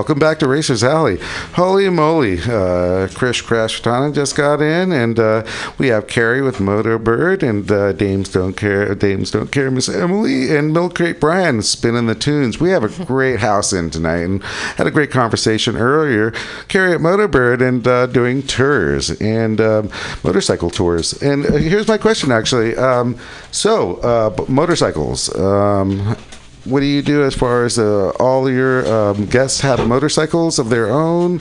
Welcome 0.07 0.21
back 0.21 0.39
to 0.39 0.47
Racers 0.47 0.85
Alley. 0.85 1.19
Holy 1.55 1.89
moly! 1.89 2.39
Uh, 2.41 3.09
Chris 3.13 3.41
Crash 3.41 3.83
Fatana 3.83 4.15
just 4.15 4.37
got 4.37 4.63
in, 4.63 4.93
and 4.93 5.19
uh, 5.19 5.45
we 5.79 5.89
have 5.89 6.07
Carrie 6.07 6.43
with 6.43 6.61
Moto 6.61 6.97
Bird, 6.97 7.43
and 7.43 7.69
uh, 7.69 7.91
Dames 7.91 8.29
Don't 8.29 8.57
Care, 8.57 8.95
Dames 8.95 9.33
Don't 9.33 9.51
Care, 9.51 9.69
Miss 9.69 9.89
Emily, 9.89 10.57
and 10.57 10.73
Milk 10.73 10.95
Crate 10.95 11.19
Brian 11.19 11.61
spinning 11.61 12.07
the 12.07 12.15
tunes. 12.15 12.61
We 12.61 12.71
have 12.71 12.85
a 12.85 13.05
great 13.05 13.41
house 13.41 13.73
in 13.73 13.91
tonight, 13.91 14.19
and 14.19 14.45
had 14.77 14.87
a 14.87 14.93
great 14.93 15.11
conversation 15.11 15.77
earlier. 15.77 16.31
Carrie 16.69 16.93
at 16.95 17.01
Moto 17.01 17.27
Bird 17.27 17.61
and 17.61 17.85
uh, 17.89 18.07
doing 18.07 18.45
tours 18.45 19.11
and 19.21 19.61
um, 19.61 19.91
motorcycle 20.23 20.71
tours. 20.71 21.21
And 21.21 21.45
uh, 21.47 21.55
here's 21.55 21.89
my 21.89 21.99
question, 21.99 22.31
actually. 22.31 22.77
Um, 22.77 23.19
so, 23.51 23.97
uh, 23.97 24.45
motorcycles. 24.47 25.35
Um, 25.35 26.17
what 26.67 26.81
do 26.81 26.87
you 26.87 27.03
do 27.03 27.23
as 27.25 27.35
far 27.35 27.65
as 27.65 27.79
uh, 27.79 28.11
all 28.19 28.51
your 28.51 28.87
um, 28.93 29.27
guests 29.27 29.61
have 29.61 29.87
motorcycles 29.87 30.59
of 30.59 30.69
their 30.69 30.91
own 30.91 31.41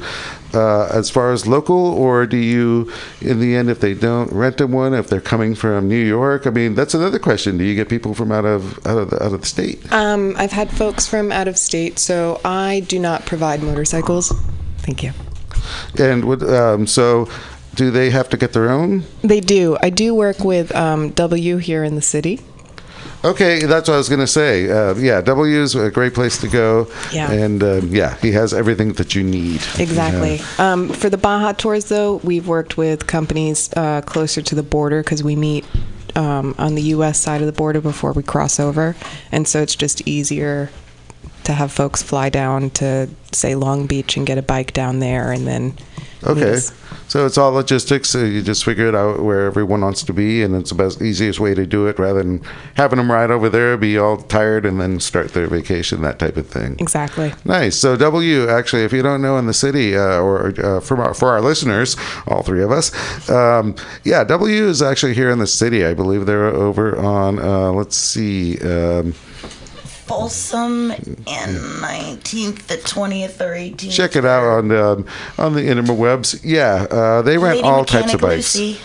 uh, 0.53 0.87
as 0.93 1.09
far 1.09 1.31
as 1.33 1.45
local 1.47 1.75
or 1.75 2.25
do 2.25 2.37
you 2.37 2.91
in 3.21 3.39
the 3.39 3.55
end 3.55 3.69
if 3.69 3.79
they 3.79 3.93
don't 3.93 4.31
rent 4.31 4.57
them 4.57 4.71
one 4.71 4.93
if 4.93 5.07
they're 5.09 5.19
coming 5.19 5.55
from 5.55 5.87
new 5.87 5.97
york 6.03 6.45
i 6.47 6.49
mean 6.49 6.75
that's 6.75 6.93
another 6.93 7.19
question 7.19 7.57
do 7.57 7.63
you 7.63 7.75
get 7.75 7.89
people 7.89 8.13
from 8.13 8.31
out 8.31 8.45
of 8.45 8.77
out 8.87 8.97
of 8.97 9.09
the, 9.09 9.23
out 9.23 9.33
of 9.33 9.41
the 9.41 9.47
state 9.47 9.79
Um, 9.91 10.35
I've 10.37 10.51
had 10.51 10.69
folks 10.69 11.07
from 11.07 11.31
out 11.31 11.47
of 11.47 11.57
state, 11.57 11.99
so 11.99 12.39
I 12.45 12.81
do 12.87 12.99
not 12.99 13.25
provide 13.25 13.61
motorcycles. 13.63 14.31
Thank 14.79 15.03
you. 15.03 15.11
and 15.97 16.25
would, 16.25 16.43
um, 16.43 16.85
so 16.87 17.27
do 17.75 17.91
they 17.91 18.09
have 18.09 18.29
to 18.29 18.37
get 18.37 18.53
their 18.53 18.69
own 18.69 19.03
They 19.21 19.39
do. 19.41 19.77
I 19.81 19.89
do 19.89 20.13
work 20.15 20.39
with 20.39 20.73
um, 20.75 21.09
W 21.11 21.57
here 21.57 21.83
in 21.83 21.95
the 21.95 22.01
city. 22.01 22.39
Okay, 23.23 23.65
that's 23.65 23.87
what 23.87 23.95
I 23.95 23.97
was 23.97 24.09
going 24.09 24.19
to 24.19 24.27
say. 24.27 24.69
Uh, 24.69 24.95
yeah, 24.95 25.21
W 25.21 25.61
is 25.61 25.75
a 25.75 25.89
great 25.89 26.13
place 26.13 26.39
to 26.41 26.47
go. 26.47 26.87
Yeah. 27.11 27.31
And 27.31 27.63
um, 27.63 27.87
yeah, 27.87 28.17
he 28.17 28.31
has 28.33 28.53
everything 28.53 28.93
that 28.93 29.15
you 29.15 29.23
need. 29.23 29.61
Exactly. 29.79 30.37
Yeah. 30.37 30.73
Um, 30.73 30.89
for 30.89 31.09
the 31.09 31.17
Baja 31.17 31.53
tours, 31.53 31.85
though, 31.85 32.17
we've 32.17 32.47
worked 32.47 32.77
with 32.77 33.07
companies 33.07 33.71
uh, 33.75 34.01
closer 34.01 34.41
to 34.41 34.55
the 34.55 34.63
border 34.63 35.01
because 35.01 35.23
we 35.23 35.35
meet 35.35 35.65
um, 36.15 36.55
on 36.57 36.75
the 36.75 36.81
U.S. 36.83 37.19
side 37.19 37.41
of 37.41 37.47
the 37.47 37.53
border 37.53 37.81
before 37.81 38.13
we 38.13 38.23
cross 38.23 38.59
over, 38.59 38.95
and 39.31 39.47
so 39.47 39.61
it's 39.61 39.75
just 39.75 40.07
easier 40.07 40.69
to 41.43 41.53
have 41.53 41.71
folks 41.71 42.01
fly 42.01 42.29
down 42.29 42.69
to 42.71 43.09
say 43.31 43.55
Long 43.55 43.85
Beach 43.85 44.17
and 44.17 44.25
get 44.25 44.37
a 44.37 44.41
bike 44.41 44.73
down 44.73 44.99
there, 44.99 45.31
and 45.31 45.47
then 45.47 45.77
Okay. 46.25 46.53
us. 46.53 46.73
So 47.07 47.25
it's 47.25 47.37
all 47.37 47.51
logistics. 47.51 48.09
So 48.09 48.23
you 48.23 48.41
just 48.41 48.65
figure 48.65 48.87
it 48.87 48.95
out 48.95 49.21
where 49.21 49.45
everyone 49.45 49.81
wants 49.81 50.03
to 50.03 50.13
be, 50.13 50.41
and 50.43 50.55
it's 50.55 50.69
the 50.69 50.75
best, 50.75 51.01
easiest 51.01 51.39
way 51.39 51.53
to 51.53 51.65
do 51.65 51.87
it 51.87 51.99
rather 51.99 52.23
than 52.23 52.41
having 52.75 52.97
them 52.97 53.11
ride 53.11 53.31
over 53.31 53.49
there, 53.49 53.77
be 53.77 53.97
all 53.97 54.17
tired, 54.17 54.65
and 54.65 54.81
then 54.81 54.99
start 54.99 55.33
their 55.33 55.47
vacation, 55.47 56.01
that 56.01 56.19
type 56.19 56.37
of 56.37 56.47
thing. 56.47 56.75
Exactly. 56.79 57.33
Nice. 57.45 57.77
So 57.77 57.95
W, 57.95 58.49
actually, 58.49 58.83
if 58.83 58.93
you 58.93 59.01
don't 59.01 59.21
know 59.21 59.37
in 59.37 59.45
the 59.45 59.53
city, 59.53 59.95
uh, 59.95 60.19
or 60.19 60.53
uh, 60.59 60.79
from 60.79 60.99
our, 60.99 61.13
for 61.13 61.29
our 61.29 61.41
listeners, 61.41 61.95
all 62.27 62.41
three 62.41 62.63
of 62.63 62.71
us, 62.71 62.91
um, 63.29 63.75
yeah, 64.03 64.23
W 64.23 64.65
is 64.65 64.81
actually 64.81 65.13
here 65.13 65.29
in 65.29 65.39
the 65.39 65.47
city. 65.47 65.85
I 65.85 65.93
believe 65.93 66.25
they're 66.25 66.45
over 66.45 66.97
on. 66.97 67.39
Uh, 67.39 67.71
let's 67.71 67.95
see. 67.95 68.59
Um, 68.61 69.13
Folsom 70.05 70.91
and 70.91 71.17
19th, 71.25 72.67
the 72.67 72.77
20th 72.77 73.41
or 73.41 73.55
18th. 73.55 73.91
check 73.91 74.15
it 74.15 74.23
out 74.23 74.43
on 74.43 74.71
um, 74.71 75.07
on 75.37 75.53
the 75.53 75.61
interwebs. 75.61 76.39
Yeah, 76.43 76.85
uh, 76.91 77.21
they 77.23 77.37
rent 77.37 77.57
Lady 77.57 77.67
all 77.67 77.79
Mechanic 77.81 78.03
types 78.03 78.13
of 78.13 78.21
bikes. 78.21 78.55
Lucy. 78.55 78.79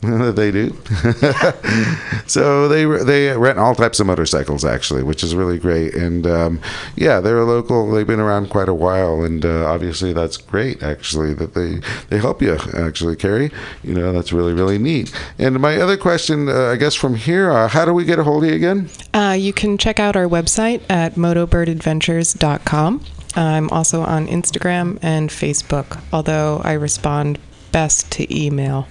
they 0.32 0.52
do. 0.52 0.70
so 2.28 2.68
they 2.68 2.84
they 3.04 3.36
rent 3.36 3.58
all 3.58 3.74
types 3.74 3.98
of 3.98 4.06
motorcycles 4.06 4.64
actually, 4.64 5.02
which 5.02 5.24
is 5.24 5.34
really 5.34 5.58
great. 5.58 5.94
And 5.94 6.24
um, 6.24 6.60
yeah, 6.94 7.18
they're 7.20 7.40
a 7.40 7.44
local. 7.44 7.90
They've 7.90 8.06
been 8.06 8.20
around 8.20 8.48
quite 8.48 8.68
a 8.68 8.74
while, 8.74 9.24
and 9.24 9.44
uh, 9.44 9.66
obviously 9.66 10.12
that's 10.12 10.36
great. 10.36 10.84
Actually, 10.84 11.34
that 11.34 11.54
they 11.54 11.80
they 12.10 12.20
help 12.20 12.40
you 12.40 12.56
actually 12.74 13.16
carry. 13.16 13.50
You 13.82 13.94
know, 13.94 14.12
that's 14.12 14.32
really 14.32 14.52
really 14.52 14.78
neat. 14.78 15.12
And 15.36 15.58
my 15.58 15.76
other 15.78 15.96
question, 15.96 16.48
uh, 16.48 16.66
I 16.66 16.76
guess 16.76 16.94
from 16.94 17.16
here, 17.16 17.50
uh, 17.50 17.66
how 17.66 17.84
do 17.84 17.92
we 17.92 18.04
get 18.04 18.20
a 18.20 18.24
hold 18.24 18.44
of 18.44 18.50
you 18.50 18.56
again? 18.56 18.88
Uh, 19.12 19.36
you 19.36 19.52
can 19.52 19.78
check 19.78 19.98
out 19.98 20.14
our 20.14 20.26
website 20.26 20.80
at 20.88 21.14
motobirdadventures.com. 21.14 23.04
I'm 23.34 23.68
also 23.70 24.02
on 24.02 24.28
Instagram 24.28 24.98
and 25.02 25.28
Facebook, 25.28 26.00
although 26.12 26.60
I 26.64 26.74
respond 26.74 27.40
best 27.72 28.12
to 28.12 28.32
email. 28.34 28.86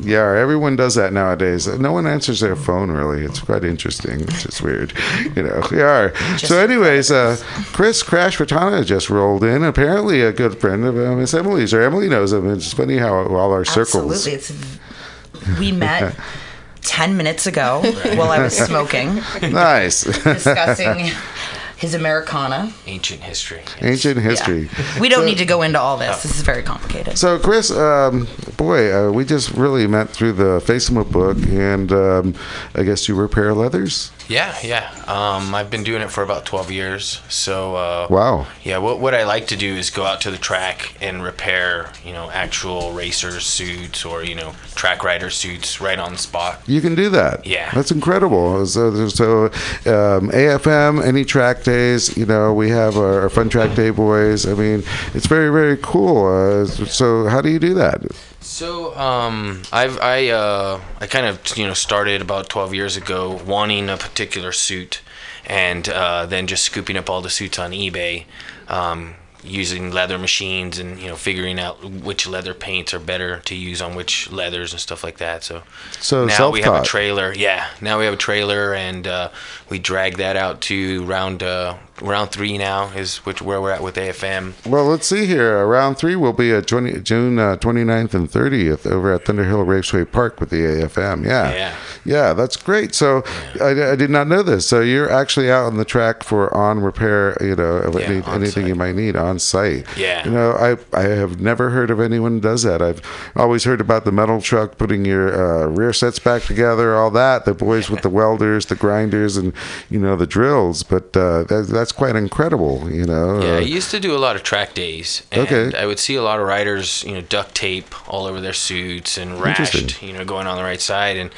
Yeah, 0.00 0.36
everyone 0.36 0.76
does 0.76 0.94
that 0.94 1.12
nowadays. 1.12 1.66
No 1.66 1.92
one 1.92 2.06
answers 2.06 2.40
their 2.40 2.56
phone 2.56 2.90
really. 2.90 3.24
It's 3.24 3.40
quite 3.40 3.64
interesting. 3.64 4.20
It's 4.20 4.42
just 4.42 4.62
weird, 4.62 4.92
you 5.34 5.42
know. 5.42 5.62
Yeah. 5.72 6.12
So, 6.36 6.58
anyways, 6.58 7.10
uh, 7.10 7.36
Chris 7.72 8.02
Crash 8.02 8.38
Ratana 8.38 8.84
just 8.84 9.10
rolled 9.10 9.44
in. 9.44 9.64
Apparently, 9.64 10.22
a 10.22 10.32
good 10.32 10.60
friend 10.60 10.84
of 10.84 10.96
uh, 10.96 11.14
Miss 11.16 11.34
Emily's, 11.34 11.72
or 11.74 11.82
Emily 11.82 12.08
knows 12.08 12.32
him. 12.32 12.48
It's 12.50 12.72
funny 12.72 12.98
how 12.98 13.14
all 13.14 13.52
our 13.52 13.64
circles. 13.64 14.26
Absolutely. 14.26 14.32
It's, 14.34 15.58
we 15.58 15.72
met 15.72 16.14
10 16.82 17.16
minutes 17.16 17.46
ago 17.46 17.80
while 18.16 18.30
I 18.30 18.38
was 18.40 18.56
smoking, 18.66 19.16
Nice. 19.42 20.04
discussing 20.04 21.10
his 21.78 21.94
Americana. 21.94 22.72
Ancient 22.86 23.22
history. 23.22 23.62
Ancient 23.80 24.20
history. 24.20 24.68
We 25.00 25.08
don't 25.08 25.24
need 25.24 25.38
to 25.38 25.44
go 25.46 25.62
into 25.62 25.80
all 25.80 25.96
this. 25.96 26.24
This 26.24 26.34
is 26.34 26.42
very 26.42 26.64
complicated. 26.64 27.16
So, 27.16 27.38
Chris, 27.38 27.70
um, 27.70 28.26
boy, 28.56 28.92
uh, 28.92 29.12
we 29.12 29.24
just 29.24 29.52
really 29.52 29.86
met 29.86 30.10
through 30.10 30.32
the 30.32 30.58
Facebook 30.58 31.12
book, 31.12 31.38
and 31.46 31.92
um, 31.92 32.34
I 32.74 32.82
guess 32.82 33.06
you 33.06 33.14
repair 33.14 33.54
leathers. 33.54 34.10
Yeah, 34.28 34.54
yeah. 34.62 34.90
Um, 35.06 35.54
I've 35.54 35.70
been 35.70 35.84
doing 35.84 36.02
it 36.02 36.10
for 36.10 36.22
about 36.22 36.44
12 36.44 36.70
years. 36.70 37.20
So, 37.28 37.76
uh, 37.76 38.06
Wow. 38.10 38.46
yeah, 38.62 38.76
what, 38.78 39.00
what 39.00 39.14
I 39.14 39.24
like 39.24 39.46
to 39.48 39.56
do 39.56 39.74
is 39.74 39.88
go 39.90 40.04
out 40.04 40.20
to 40.22 40.30
the 40.30 40.36
track 40.36 40.94
and 41.00 41.22
repair, 41.22 41.90
you 42.04 42.12
know, 42.12 42.30
actual 42.30 42.92
racer 42.92 43.40
suits 43.40 44.04
or, 44.04 44.22
you 44.22 44.34
know, 44.34 44.52
track 44.74 45.02
rider 45.02 45.30
suits 45.30 45.80
right 45.80 45.98
on 45.98 46.12
the 46.12 46.18
spot. 46.18 46.60
You 46.66 46.80
can 46.82 46.94
do 46.94 47.08
that. 47.10 47.46
Yeah. 47.46 47.70
That's 47.74 47.90
incredible. 47.90 48.66
So, 48.66 49.08
so 49.08 49.44
um, 49.46 50.28
AFM, 50.30 51.02
any 51.04 51.24
track 51.24 51.62
days, 51.64 52.14
you 52.16 52.26
know, 52.26 52.52
we 52.52 52.68
have 52.68 52.96
our, 52.98 53.22
our 53.22 53.30
Fun 53.30 53.48
Track 53.48 53.74
Day 53.74 53.90
boys. 53.90 54.46
I 54.46 54.52
mean, 54.54 54.82
it's 55.14 55.26
very, 55.26 55.50
very 55.50 55.78
cool. 55.78 56.26
Uh, 56.26 56.66
so, 56.66 57.26
how 57.28 57.40
do 57.40 57.48
you 57.48 57.58
do 57.58 57.72
that? 57.74 58.02
So, 58.48 58.96
um, 58.96 59.62
I've 59.70 60.00
I 60.00 60.30
uh, 60.30 60.80
I 61.00 61.06
kind 61.06 61.26
of 61.26 61.56
you 61.58 61.66
know 61.66 61.74
started 61.74 62.22
about 62.22 62.48
12 62.48 62.72
years 62.72 62.96
ago 62.96 63.38
wanting 63.46 63.90
a 63.90 63.98
particular 63.98 64.52
suit, 64.52 65.02
and 65.44 65.86
uh, 65.86 66.24
then 66.24 66.46
just 66.46 66.64
scooping 66.64 66.96
up 66.96 67.10
all 67.10 67.20
the 67.20 67.28
suits 67.28 67.58
on 67.58 67.72
eBay, 67.72 68.24
um, 68.68 69.16
using 69.44 69.90
leather 69.92 70.18
machines 70.18 70.78
and 70.78 70.98
you 70.98 71.08
know 71.08 71.14
figuring 71.14 71.60
out 71.60 71.84
which 71.84 72.26
leather 72.26 72.54
paints 72.54 72.94
are 72.94 72.98
better 72.98 73.40
to 73.40 73.54
use 73.54 73.82
on 73.82 73.94
which 73.94 74.32
leathers 74.32 74.72
and 74.72 74.80
stuff 74.80 75.04
like 75.04 75.18
that. 75.18 75.44
So, 75.44 75.62
So 76.00 76.24
now 76.24 76.50
we 76.50 76.62
have 76.62 76.82
a 76.82 76.86
trailer. 76.86 77.34
Yeah, 77.34 77.68
now 77.82 77.98
we 77.98 78.06
have 78.06 78.14
a 78.14 78.18
trailer, 78.18 78.72
and 78.72 79.06
uh, 79.06 79.30
we 79.68 79.78
drag 79.78 80.16
that 80.16 80.36
out 80.36 80.62
to 80.62 81.04
round 81.04 81.42
uh, 81.42 81.76
round 82.00 82.30
three 82.30 82.58
now 82.58 82.88
is 82.88 83.18
which 83.18 83.42
where 83.42 83.60
we're 83.60 83.70
at 83.72 83.82
with 83.82 83.96
AFM. 83.96 84.54
Well, 84.66 84.84
let's 84.84 85.06
see 85.06 85.26
here. 85.26 85.66
Round 85.66 85.96
three 85.96 86.16
will 86.16 86.32
be 86.32 86.52
at 86.52 86.66
20, 86.66 87.00
June 87.00 87.38
uh, 87.38 87.56
29th 87.56 88.14
and 88.14 88.30
30th 88.30 88.86
over 88.90 89.12
at 89.12 89.24
Thunderhill 89.24 89.66
Raceway 89.66 90.04
Park 90.04 90.40
with 90.40 90.50
the 90.50 90.56
AFM. 90.56 91.24
Yeah. 91.24 91.52
Yeah. 91.52 91.76
Yeah, 92.04 92.32
that's 92.32 92.56
great. 92.56 92.94
So 92.94 93.22
I, 93.60 93.92
I 93.92 93.96
did 93.96 94.10
not 94.10 94.28
know 94.28 94.42
this. 94.42 94.66
So 94.66 94.80
you're 94.80 95.10
actually 95.10 95.50
out 95.50 95.66
on 95.66 95.76
the 95.76 95.84
track 95.84 96.22
for 96.22 96.54
on 96.54 96.80
repair, 96.80 97.36
you 97.40 97.54
know, 97.56 97.76
of 97.78 97.94
Yeah, 97.94 98.06
any, 98.06 98.22
anything 98.26 98.66
you 98.66 98.74
might 98.74 98.94
need 98.94 99.16
on 99.16 99.38
site. 99.38 99.86
Yeah. 99.96 100.24
You 100.24 100.30
know, 100.30 100.52
I, 100.52 100.76
I 100.96 101.02
have 101.02 101.40
never 101.40 101.70
heard 101.70 101.90
of 101.90 102.00
anyone 102.00 102.40
does 102.40 102.62
that. 102.62 102.80
I've 102.80 103.02
always 103.36 103.64
heard 103.64 103.80
about 103.80 104.04
the 104.04 104.12
metal 104.12 104.40
truck 104.40 104.78
putting 104.78 105.04
your 105.04 105.28
uh, 105.34 105.66
rear 105.66 105.92
sets 105.92 106.18
back 106.18 106.42
together, 106.42 106.94
all 106.96 107.10
that. 107.10 107.44
The 107.44 107.54
boys 107.54 107.90
with 107.90 108.02
the 108.02 108.08
welders, 108.10 108.66
the 108.66 108.74
grinders, 108.76 109.36
and, 109.36 109.52
you 109.90 109.98
know, 109.98 110.16
the 110.16 110.26
drills. 110.26 110.82
But 110.82 111.16
uh, 111.16 111.44
that, 111.44 111.68
that's 111.70 111.87
quite 111.92 112.16
incredible, 112.16 112.88
you 112.90 113.04
know. 113.06 113.40
Yeah, 113.42 113.54
Uh, 113.54 113.56
I 113.58 113.60
used 113.60 113.90
to 113.90 114.00
do 114.00 114.14
a 114.14 114.18
lot 114.18 114.36
of 114.36 114.42
track 114.42 114.74
days, 114.74 115.22
and 115.32 115.42
Okay. 115.42 115.76
I 115.76 115.86
would 115.86 115.98
see 115.98 116.14
a 116.16 116.22
lot 116.22 116.38
of 116.40 116.46
riders, 116.46 117.04
you 117.06 117.12
know, 117.14 117.20
duct 117.20 117.54
tape 117.54 117.94
all 118.08 118.26
over 118.26 118.40
their 118.40 118.52
suits 118.54 119.18
and 119.18 119.40
rashed, 119.40 120.02
you 120.02 120.12
know, 120.12 120.24
going 120.24 120.46
on 120.46 120.56
the 120.56 120.64
right 120.64 120.80
side, 120.80 121.16
and 121.16 121.30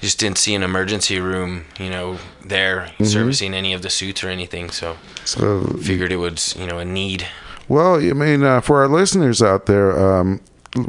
just 0.00 0.18
didn't 0.18 0.38
see 0.38 0.54
an 0.54 0.62
emergency 0.62 1.18
room, 1.20 1.64
you 1.78 1.90
know, 1.90 2.18
there 2.44 2.90
Mm-hmm. 2.98 3.04
servicing 3.04 3.54
any 3.54 3.72
of 3.74 3.82
the 3.82 3.90
suits 3.90 4.22
or 4.24 4.28
anything. 4.28 4.70
So 4.70 4.96
so 5.24 5.62
figured 5.82 6.12
it 6.12 6.16
was, 6.16 6.54
you 6.58 6.66
know, 6.66 6.78
a 6.78 6.84
need. 6.84 7.26
Well, 7.68 7.96
I 7.96 8.12
mean, 8.14 8.42
uh, 8.44 8.60
for 8.62 8.80
our 8.80 8.88
listeners 8.88 9.42
out 9.42 9.66
there, 9.66 9.90
um, 9.98 10.40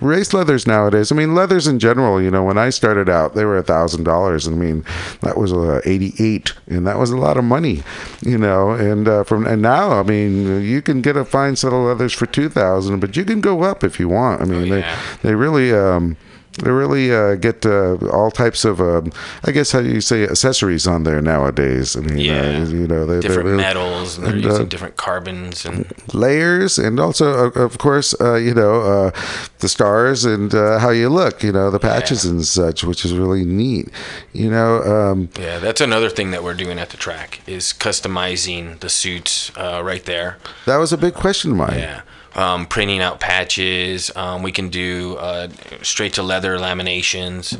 race 0.01 0.33
leathers 0.33 0.67
nowadays. 0.67 1.11
I 1.11 1.15
mean, 1.15 1.33
leathers 1.35 1.67
in 1.67 1.79
general. 1.79 2.21
You 2.21 2.29
know, 2.31 2.43
when 2.43 2.57
I 2.57 2.69
started 2.69 3.09
out, 3.09 3.33
they 3.35 3.45
were 3.45 3.57
a 3.57 3.63
thousand 3.63 4.03
dollars. 4.03 4.47
I 4.47 4.51
mean, 4.51 4.83
that 5.21 5.37
was 5.37 5.53
uh, 5.53 5.81
eighty-eight, 5.85 6.53
and 6.67 6.85
that 6.87 6.97
was 6.97 7.11
a 7.11 7.17
lot 7.17 7.37
of 7.37 7.43
money. 7.43 7.83
You 8.21 8.37
know, 8.37 8.71
and 8.71 9.07
uh, 9.07 9.23
from 9.23 9.45
and 9.47 9.61
now, 9.61 9.91
I 9.99 10.03
mean, 10.03 10.61
you 10.61 10.81
can 10.81 11.01
get 11.01 11.15
a 11.17 11.25
fine 11.25 11.55
set 11.55 11.73
of 11.73 11.79
leathers 11.85 12.13
for 12.13 12.25
two 12.25 12.49
thousand, 12.49 12.99
but 12.99 13.15
you 13.15 13.23
can 13.25 13.41
go 13.41 13.63
up 13.63 13.83
if 13.83 13.99
you 13.99 14.09
want. 14.09 14.41
I 14.41 14.45
mean, 14.45 14.71
Oh, 14.71 14.75
yeah. 14.77 14.99
they 15.21 15.29
they 15.29 15.35
really. 15.35 15.73
Um, 15.73 16.17
they 16.59 16.71
really 16.71 17.13
uh, 17.13 17.35
get 17.35 17.65
uh, 17.65 17.97
all 18.11 18.31
types 18.31 18.65
of, 18.65 18.79
um, 18.81 19.11
I 19.43 19.51
guess 19.51 19.71
how 19.71 19.81
do 19.81 19.89
you 19.89 20.01
say 20.01 20.23
accessories 20.23 20.87
on 20.87 21.03
there 21.03 21.21
nowadays. 21.21 21.95
I 21.95 22.01
mean, 22.01 22.17
Yeah. 22.19 22.63
uh, 22.63 22.67
you 22.67 22.87
know, 22.87 23.05
they, 23.05 23.19
different 23.19 23.47
they're, 23.47 23.57
metals 23.57 24.17
and 24.17 24.25
they're 24.27 24.33
and, 24.35 24.45
uh, 24.45 24.49
using 24.49 24.67
different 24.67 24.97
carbons 24.97 25.65
and 25.65 25.85
layers 26.13 26.77
and 26.77 26.99
also 26.99 27.47
uh, 27.49 27.59
of 27.61 27.77
course 27.77 28.13
uh, 28.21 28.35
you 28.35 28.53
know 28.53 28.81
uh, 28.81 29.11
the 29.59 29.69
stars 29.69 30.25
and 30.25 30.53
uh, 30.53 30.79
how 30.79 30.89
you 30.89 31.09
look 31.09 31.43
you 31.43 31.51
know 31.51 31.69
the 31.71 31.79
patches 31.79 32.25
and 32.25 32.45
such 32.45 32.83
which 32.83 33.05
is 33.05 33.13
really 33.13 33.45
neat 33.45 33.87
you 34.33 34.49
know 34.49 34.81
um, 34.83 35.29
yeah 35.39 35.57
that's 35.59 35.81
another 35.81 36.09
thing 36.09 36.31
that 36.31 36.43
we're 36.43 36.53
doing 36.53 36.79
at 36.79 36.89
the 36.89 36.97
track 36.97 37.41
is 37.47 37.73
customizing 37.73 38.79
the 38.79 38.89
suits 38.89 39.51
uh, 39.57 39.81
right 39.83 40.05
there 40.05 40.37
that 40.65 40.77
was 40.77 40.91
a 40.93 40.97
big 40.97 41.13
question 41.13 41.51
of 41.51 41.57
mine 41.57 41.79
yeah 41.79 42.01
um, 42.39 42.65
printing 42.65 43.01
out 43.01 43.19
patches. 43.19 44.11
Um, 44.15 44.41
we 44.43 44.51
can 44.51 44.69
do 44.69 45.17
uh, 45.17 45.49
straight 45.81 46.13
to 46.13 46.23
leather 46.23 46.57
laminations 46.57 47.59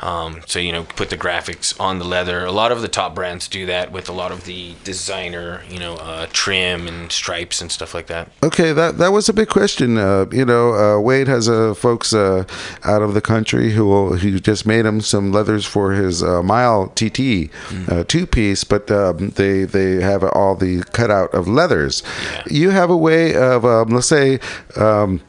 um, 0.00 0.40
so 0.46 0.58
you 0.58 0.72
know 0.72 0.84
put 0.84 1.10
the 1.10 1.16
graphics 1.16 1.78
on 1.80 1.98
the 1.98 2.04
leather 2.04 2.44
a 2.44 2.52
lot 2.52 2.72
of 2.72 2.82
the 2.82 2.88
top 2.88 3.14
brands 3.14 3.48
do 3.48 3.66
that 3.66 3.92
with 3.92 4.08
a 4.08 4.12
lot 4.12 4.32
of 4.32 4.44
the 4.44 4.74
designer 4.84 5.62
you 5.68 5.78
know 5.78 5.94
uh, 5.96 6.26
trim 6.32 6.86
and 6.86 7.12
stripes 7.12 7.60
and 7.60 7.70
stuff 7.70 7.94
like 7.94 8.06
that 8.06 8.28
Okay, 8.42 8.72
that 8.72 8.98
that 8.98 9.12
was 9.12 9.28
a 9.28 9.32
big 9.32 9.48
question. 9.48 9.98
Uh, 9.98 10.26
you 10.30 10.44
know, 10.44 10.72
uh, 10.72 11.00
Wade 11.00 11.28
has 11.28 11.48
uh, 11.48 11.74
folks 11.74 12.12
uh, 12.12 12.44
out 12.84 13.02
of 13.02 13.14
the 13.14 13.20
country 13.20 13.72
who 13.72 13.86
will, 13.86 14.16
who 14.16 14.38
just 14.38 14.64
made 14.64 14.86
him 14.86 15.00
some 15.00 15.32
leathers 15.32 15.66
for 15.66 15.92
his 15.92 16.22
uh, 16.22 16.42
mile 16.42 16.88
TT 16.88 17.50
uh, 17.88 18.04
two 18.04 18.26
piece, 18.26 18.64
but 18.64 18.90
um, 18.90 19.30
they 19.30 19.64
they 19.64 20.00
have 20.00 20.22
all 20.24 20.54
the 20.54 20.82
cutout 20.92 21.34
of 21.34 21.46
leathers. 21.46 22.02
You 22.48 22.70
have 22.70 22.90
a 22.90 22.96
way 22.96 23.34
of 23.34 23.64
um, 23.64 23.88
let's 23.88 24.06
say. 24.06 24.40
Um, 24.76 25.20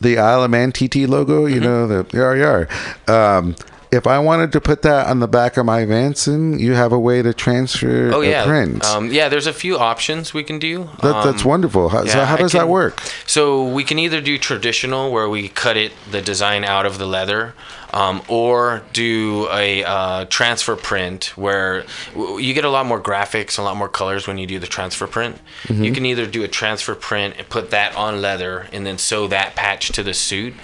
the 0.00 0.18
Isle 0.18 0.44
of 0.44 0.50
Man 0.50 0.70
TT 0.70 1.08
logo, 1.08 1.46
you 1.46 1.58
know, 1.58 1.86
the 1.88 2.06
yar 2.16 2.36
yar. 2.36 2.68
If 3.90 4.06
I 4.06 4.18
wanted 4.18 4.52
to 4.52 4.60
put 4.60 4.82
that 4.82 5.06
on 5.06 5.20
the 5.20 5.28
back 5.28 5.56
of 5.56 5.64
my 5.64 5.82
Vanson, 5.86 6.58
you 6.60 6.74
have 6.74 6.92
a 6.92 6.98
way 6.98 7.22
to 7.22 7.32
transfer 7.32 8.10
Oh 8.12 8.20
yeah, 8.20 8.44
print. 8.44 8.84
um, 8.84 9.10
yeah. 9.10 9.28
There's 9.30 9.46
a 9.46 9.52
few 9.52 9.78
options 9.78 10.34
we 10.34 10.44
can 10.44 10.58
do. 10.58 10.90
that, 11.02 11.24
that's 11.24 11.42
Um, 11.42 11.48
wonderful. 11.48 11.88
How, 11.88 12.04
so 12.04 12.24
how 12.24 12.36
does 12.36 12.52
that 12.52 12.68
work? 12.68 13.00
So 13.26 13.64
we 13.66 13.84
can 13.84 13.98
either 13.98 14.20
do 14.20 14.36
traditional, 14.36 15.10
where 15.10 15.28
we 15.28 15.48
cut 15.48 15.76
it 15.78 15.92
the 16.10 16.20
design 16.20 16.64
out 16.64 16.84
of 16.84 16.98
the 16.98 17.06
leather, 17.06 17.54
um, 17.92 18.22
or 18.28 18.82
do 18.92 19.48
a 19.50 19.84
uh, 19.84 20.24
transfer 20.26 20.76
print, 20.76 21.36
where 21.36 21.84
you 22.14 22.54
get 22.54 22.64
a 22.64 22.70
lot 22.70 22.86
more 22.86 23.00
graphics, 23.00 23.58
a 23.58 23.62
lot 23.62 23.76
more 23.76 23.88
colors 23.88 24.26
when 24.26 24.38
you 24.38 24.46
do 24.46 24.58
the 24.58 24.66
transfer 24.66 25.06
print. 25.06 25.38
Mm-hmm. 25.64 25.84
You 25.84 25.92
can 25.92 26.06
either 26.06 26.26
do 26.26 26.44
a 26.44 26.48
transfer 26.48 26.94
print 26.94 27.34
and 27.38 27.48
put 27.48 27.70
that 27.70 27.96
on 27.96 28.20
leather, 28.20 28.66
and 28.72 28.84
then 28.86 28.98
sew 28.98 29.26
that 29.28 29.54
patch 29.54 29.90
to 29.92 30.02
the 30.02 30.14
suit. 30.14 30.54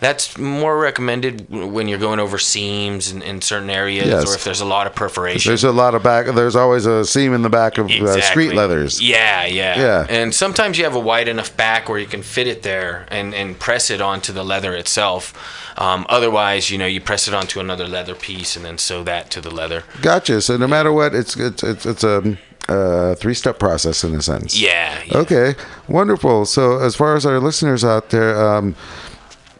That's 0.00 0.36
more 0.36 0.76
recommended 0.80 1.48
when 1.48 1.86
you're 1.86 2.00
going 2.00 2.18
over 2.18 2.36
seams 2.36 3.12
in, 3.12 3.22
in 3.22 3.40
certain 3.40 3.70
areas, 3.70 4.08
Yes. 4.08 4.28
or 4.28 4.34
if 4.34 4.42
there's 4.42 4.60
a 4.60 4.64
lot 4.64 4.88
of 4.88 4.96
perforation. 4.96 5.48
There's 5.50 5.62
a 5.62 5.70
lot 5.70 5.94
of 5.94 6.02
back. 6.02 6.26
There's 6.26 6.56
always 6.56 6.86
a 6.86 7.04
seam 7.04 7.32
in 7.34 7.42
the 7.42 7.48
back 7.48 7.78
of 7.78 7.88
uh, 7.88 8.20
street 8.20 8.52
leathers. 8.52 9.00
Yeah, 9.00 9.46
yeah, 9.46 9.78
Yeah. 9.78 10.06
And 10.08 10.34
sometimes 10.34 10.76
you 10.76 10.82
have 10.84 10.96
a 10.96 11.00
wide 11.00 11.28
enough 11.28 11.56
back 11.56 11.88
where 11.88 12.00
you 12.00 12.06
can 12.06 12.22
fit 12.22 12.48
it 12.48 12.64
there 12.64 13.06
and, 13.12 13.32
and 13.32 13.56
press 13.56 13.90
it 13.90 14.00
onto 14.00 14.32
the 14.32 14.42
leather 14.42 14.74
itself. 14.74 15.34
Um, 15.78 16.04
otherwise, 16.08 16.68
you 16.72 16.78
know, 16.78 16.86
you 16.86 17.00
press 17.00 17.28
it 17.28 17.34
onto 17.34 17.60
another 17.60 17.86
leather 17.86 18.14
piece 18.14 18.56
and 18.56 18.64
then 18.64 18.78
sew 18.78 19.04
that 19.04 19.30
to 19.30 19.40
the 19.40 19.50
leather. 19.50 19.84
Gotcha. 20.00 20.40
So 20.40 20.56
no 20.56 20.66
matter 20.66 20.92
what, 20.92 21.14
it's 21.14 21.36
it's 21.36 21.62
it's, 21.62 21.86
it's 21.86 22.02
a 22.02 22.36
uh, 22.68 23.14
three-step 23.16 23.58
process 23.58 24.04
in 24.04 24.14
a 24.14 24.22
sense. 24.22 24.58
Yeah. 24.58 25.02
yeah. 25.06 25.18
Okay. 25.18 25.54
Wonderful. 25.88 26.46
So 26.46 26.78
as 26.78 26.94
far 26.94 27.16
as 27.16 27.26
our 27.26 27.40
listeners 27.40 27.84
out 27.84 28.10
there, 28.10 28.40
um, 28.40 28.74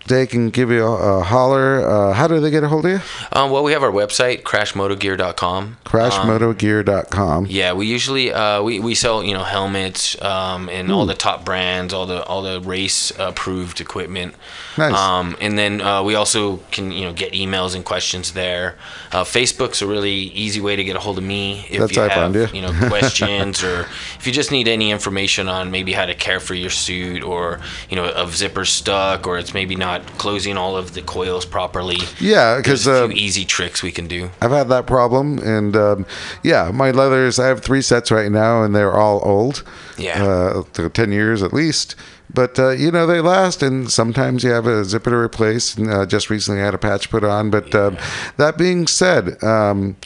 they 0.07 0.27
can 0.27 0.51
give 0.51 0.71
you 0.71 0.85
a, 0.85 1.21
a 1.21 1.23
holler. 1.23 1.87
Uh, 1.87 2.13
how 2.13 2.27
do 2.27 2.41
they 2.41 2.51
get 2.51 2.65
a 2.65 2.69
hold 2.69 2.85
of 2.87 2.93
you? 2.93 3.01
Um, 3.33 3.51
well, 3.51 3.63
we 3.63 3.73
have 3.73 3.83
our 3.83 3.91
website, 3.91 4.43
crashmotogear.com. 4.43 5.65
Um, 5.65 5.77
Crashmotogear.com. 5.85 7.47
Yeah, 7.49 7.73
we 7.73 7.87
usually 7.87 8.33
uh, 8.33 8.63
we, 8.63 8.81
we 8.81 8.95
sell 8.95 9.23
you 9.23 9.35
know 9.35 9.45
helmets 9.45 10.21
um, 10.23 10.69
and 10.69 10.91
all 10.91 11.07
the 11.07 11.15
top 11.15 11.45
brands, 11.45 11.93
all 11.93 12.07
the 12.07 12.23
all 12.25 12.43
the 12.43 12.61
race 12.61 13.13
approved 13.19 13.81
equipment. 13.81 14.35
Nice. 14.79 14.95
Um, 14.95 15.37
and 15.41 15.59
then 15.59 15.81
uh, 15.81 16.03
we 16.03 16.15
also 16.15 16.59
can 16.71 16.91
you 16.91 17.05
know 17.05 17.13
get 17.13 17.33
emails 17.33 17.75
and 17.75 17.85
questions 17.85 18.33
there. 18.33 18.77
Uh, 19.13 19.25
Facebook's 19.25 19.83
a 19.83 19.87
really 19.87 20.13
easy 20.13 20.61
way 20.61 20.77
to 20.77 20.85
get 20.85 20.97
a 20.97 21.01
hold 21.01 21.19
of 21.19 21.25
me 21.25 21.67
if 21.71 21.81
That's 21.81 21.97
you 21.97 22.03
have 22.03 22.35
you. 22.35 22.49
you 22.53 22.63
know 22.63 22.73
questions 22.89 23.63
or 23.63 23.83
if 24.19 24.27
you 24.27 24.33
just 24.33 24.51
need 24.51 24.69
any 24.69 24.91
information 24.91 25.49
on 25.49 25.71
maybe 25.71 25.93
how 25.93 26.07
to 26.07 26.15
care 26.15 26.41
for 26.41 26.55
your 26.55 26.71
suit 26.71 27.23
or 27.23 27.61
you 27.91 27.97
know 27.97 28.05
a 28.05 28.27
zipper 28.31 28.65
stuck 28.65 29.27
or 29.27 29.39
it's 29.39 29.53
maybe 29.53 29.77
not 29.77 29.92
closing 30.19 30.57
all 30.57 30.77
of 30.77 30.95
the 30.95 31.03
coils 31.03 31.45
properly. 31.45 31.99
Yeah, 32.21 32.57
because 32.57 32.87
uh, 32.89 33.09
easy 33.13 33.45
tricks 33.45 33.83
we 33.83 33.93
can 33.93 34.07
do. 34.07 34.31
I've 34.41 34.51
had 34.51 34.69
that 34.69 34.87
problem, 34.87 35.39
and 35.39 35.77
um, 35.77 36.07
yeah, 36.43 36.71
my 36.73 36.91
leathers. 36.91 37.39
I 37.39 37.47
have 37.49 37.63
three 37.63 37.83
sets 37.83 38.11
right 38.11 38.31
now, 38.31 38.63
and 38.63 38.75
they're 38.75 38.97
all 38.97 39.21
old. 39.25 39.65
Yeah. 39.99 40.25
uh, 40.25 40.89
ten 40.89 41.13
years 41.13 41.43
at 41.43 41.53
least. 41.53 41.97
But 42.35 42.59
uh, 42.59 42.71
you 42.71 42.91
know 42.91 43.07
they 43.07 43.21
last, 43.21 43.63
and 43.63 43.91
sometimes 43.91 44.43
you 44.43 44.51
have 44.51 44.67
a 44.67 44.85
zipper 44.85 45.11
to 45.11 45.17
replace. 45.17 45.77
And 45.77 45.91
uh, 45.91 46.07
just 46.07 46.31
recently, 46.31 46.63
I 46.63 46.65
had 46.65 46.75
a 46.75 46.79
patch 46.79 47.11
put 47.11 47.25
on. 47.25 47.51
But 47.51 47.75
um, 47.75 47.99
that 48.37 48.57
being 48.57 48.87
said, 48.87 49.43
um, 49.43 49.97